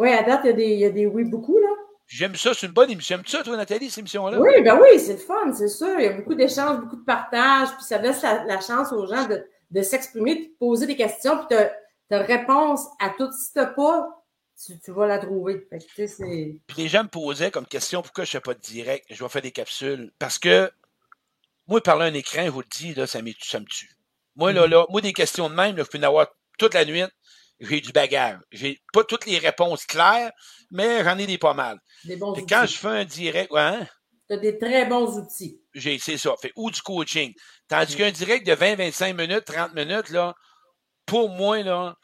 oui, 0.01 0.11
à 0.11 0.23
date, 0.23 0.41
il 0.43 0.47
y, 0.47 0.49
a 0.49 0.53
des, 0.53 0.65
il 0.65 0.79
y 0.79 0.85
a 0.85 0.89
des 0.89 1.05
oui 1.05 1.23
beaucoup, 1.23 1.57
là. 1.57 1.67
J'aime 2.07 2.35
ça, 2.35 2.53
c'est 2.53 2.67
une 2.67 2.73
bonne 2.73 2.91
émission. 2.91 3.17
J'aime 3.17 3.25
ça, 3.25 3.43
toi, 3.43 3.55
Nathalie, 3.55 3.89
cette 3.89 3.99
émission-là? 3.99 4.39
Oui, 4.39 4.61
ben 4.63 4.79
oui, 4.81 4.99
c'est 4.99 5.13
le 5.13 5.19
fun, 5.19 5.53
c'est 5.53 5.69
sûr. 5.69 5.97
Il 5.97 6.05
y 6.05 6.07
a 6.07 6.13
beaucoup 6.13 6.35
d'échanges, 6.35 6.79
beaucoup 6.81 6.97
de 6.97 7.05
partages, 7.05 7.69
puis 7.75 7.85
ça 7.85 7.99
laisse 7.99 8.21
la, 8.21 8.59
chance 8.59 8.91
aux 8.91 9.05
gens 9.05 9.27
de, 9.27 9.45
de 9.69 9.81
s'exprimer, 9.81 10.35
de 10.35 10.49
poser 10.59 10.87
des 10.87 10.97
questions, 10.97 11.37
puis 11.37 11.55
tu 11.55 12.15
as 12.15 12.19
réponse 12.19 12.85
à 12.99 13.11
tout. 13.11 13.31
Si 13.31 13.53
tu 13.53 13.59
pas, 13.75 14.21
tu, 14.83 14.91
vas 14.91 15.07
la 15.07 15.19
trouver. 15.19 15.67
puis 15.69 16.77
les 16.77 16.87
gens 16.87 17.03
me 17.03 17.09
posaient 17.09 17.51
comme 17.51 17.65
question 17.65 18.01
pourquoi 18.01 18.25
je 18.25 18.29
ne 18.29 18.31
fais 18.31 18.41
pas 18.41 18.53
de 18.53 18.59
direct, 18.59 19.05
je 19.09 19.23
vais 19.23 19.29
faire 19.29 19.41
des 19.41 19.51
capsules. 19.51 20.11
Parce 20.19 20.37
que 20.37 20.71
moi, 21.67 21.81
parler 21.81 22.05
un 22.05 22.13
écran, 22.13 22.43
je 22.45 22.49
vous 22.49 22.61
le 22.61 22.67
dis, 22.69 22.93
là, 22.93 23.07
ça, 23.07 23.19
ça 23.41 23.59
me 23.59 23.65
tue. 23.65 23.89
Moi, 24.35 24.51
là, 24.51 24.65
mm-hmm. 24.65 24.69
là, 24.69 24.85
moi, 24.89 25.01
des 25.01 25.13
questions 25.13 25.49
de 25.49 25.55
même, 25.55 25.77
là, 25.77 25.83
je 25.83 25.89
peux 25.89 26.03
en 26.03 26.07
avoir 26.07 26.27
toute 26.57 26.73
la 26.73 26.85
nuit 26.85 27.03
j'ai 27.61 27.81
du 27.81 27.91
bagage. 27.91 28.39
J'ai 28.51 28.81
pas 28.91 29.03
toutes 29.03 29.25
les 29.25 29.37
réponses 29.37 29.85
claires, 29.85 30.31
mais 30.71 31.03
j'en 31.03 31.17
ai 31.17 31.27
des 31.27 31.37
pas 31.37 31.53
mal. 31.53 31.79
Des 32.03 32.15
bons 32.15 32.33
quand 32.33 32.65
je 32.65 32.75
fais 32.75 32.87
un 32.87 33.05
direct, 33.05 33.51
hein? 33.55 33.87
Tu 34.27 34.33
as 34.33 34.37
des 34.37 34.57
très 34.57 34.85
bons 34.85 35.17
outils. 35.17 35.61
J'ai, 35.73 35.99
c'est 35.99 36.17
ça. 36.17 36.33
Fait, 36.41 36.51
ou 36.55 36.71
du 36.71 36.81
coaching. 36.81 37.33
Tandis 37.67 37.95
qu'un 37.95 38.11
direct 38.11 38.45
de 38.45 38.53
20, 38.53 38.75
25 38.75 39.15
minutes, 39.15 39.45
30 39.45 39.73
minutes, 39.75 40.09
là, 40.09 40.33
pour 41.05 41.29
moi, 41.29 41.61
là, 41.63 41.95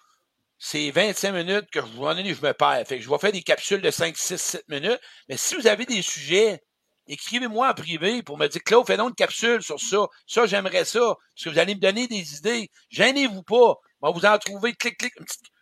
c'est 0.60 0.92
25 0.92 1.32
minutes 1.32 1.70
que 1.72 1.82
je, 1.82 1.86
je 1.86 2.46
me 2.46 2.54
perds. 2.54 2.88
Fait 2.88 2.98
que 2.98 3.04
je 3.04 3.10
vais 3.10 3.18
faire 3.18 3.32
des 3.32 3.44
capsules 3.44 3.82
de 3.82 3.92
5, 3.92 4.16
6, 4.16 4.38
7 4.38 4.64
minutes. 4.68 5.00
Mais 5.30 5.38
si 5.38 5.56
vous 5.56 5.68
avez 5.68 5.86
des 5.86 6.02
sujets, 6.02 6.62
écrivez-moi 7.08 7.70
en 7.70 7.74
privé 7.74 8.22
pour 8.24 8.38
me 8.38 8.48
dire, 8.48 8.62
Claude, 8.64 8.86
fais 8.86 8.98
donc 8.98 9.10
une 9.10 9.16
capsule 9.16 9.64
sur 9.64 9.80
ça. 9.80 10.06
Ça, 10.28 10.46
j'aimerais 10.46 10.86
ça. 10.86 11.00
Parce 11.00 11.44
que 11.44 11.50
vous 11.50 11.60
allez 11.60 11.76
me 11.76 11.80
donner 11.80 12.08
des 12.08 12.36
idées. 12.36 12.70
Gênez-vous 12.90 13.44
pas. 13.44 13.76
On 14.02 14.12
va 14.12 14.20
vous 14.20 14.26
en 14.26 14.38
trouver, 14.38 14.74
clic, 14.74 14.98
clic, 14.98 15.14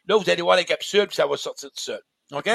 Là, 0.08 0.18
vous 0.18 0.30
allez 0.30 0.42
voir 0.42 0.58
les 0.58 0.66
capsules, 0.66 1.08
puis 1.08 1.16
ça 1.16 1.26
va 1.26 1.36
sortir 1.38 1.70
tout 1.70 1.82
seul. 1.82 2.02
OK? 2.32 2.46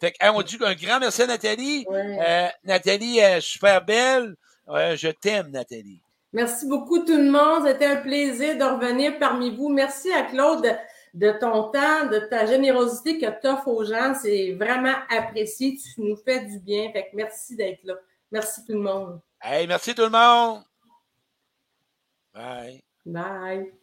Fait 0.00 0.12
que, 0.12 0.30
on 0.30 0.42
dit 0.42 0.58
un 0.60 0.74
grand 0.74 1.00
merci 1.00 1.22
à 1.22 1.26
Nathalie. 1.26 1.84
Euh, 1.90 2.48
Nathalie 2.64 3.18
est 3.18 3.40
super 3.40 3.84
belle. 3.84 4.36
je 4.68 5.10
t'aime, 5.10 5.50
Nathalie. 5.50 6.02
Merci 6.32 6.66
beaucoup 6.66 7.00
tout 7.00 7.16
le 7.16 7.30
monde. 7.30 7.66
C'était 7.66 7.86
un 7.86 7.96
plaisir 7.96 8.56
de 8.56 8.64
revenir 8.64 9.18
parmi 9.18 9.54
vous. 9.54 9.68
Merci 9.68 10.12
à 10.12 10.22
Claude 10.22 10.66
de 11.14 11.30
ton 11.32 11.70
temps, 11.70 12.06
de 12.06 12.20
ta 12.30 12.46
générosité 12.46 13.18
que 13.18 13.26
tu 13.40 13.46
offres 13.46 13.68
aux 13.68 13.84
gens. 13.84 14.14
C'est 14.20 14.52
vraiment 14.52 14.94
apprécié. 15.10 15.76
Tu 15.76 16.00
nous 16.00 16.16
fais 16.16 16.44
du 16.46 16.58
bien. 16.58 16.90
Fait 16.92 17.10
que 17.10 17.16
merci 17.16 17.54
d'être 17.54 17.84
là. 17.84 17.94
Merci 18.30 18.64
tout 18.64 18.72
le 18.72 18.80
monde. 18.80 19.20
Hey, 19.42 19.66
merci 19.66 19.94
tout 19.94 20.02
le 20.02 20.08
monde. 20.08 20.62
Bye. 22.32 22.82
Bye. 23.04 23.81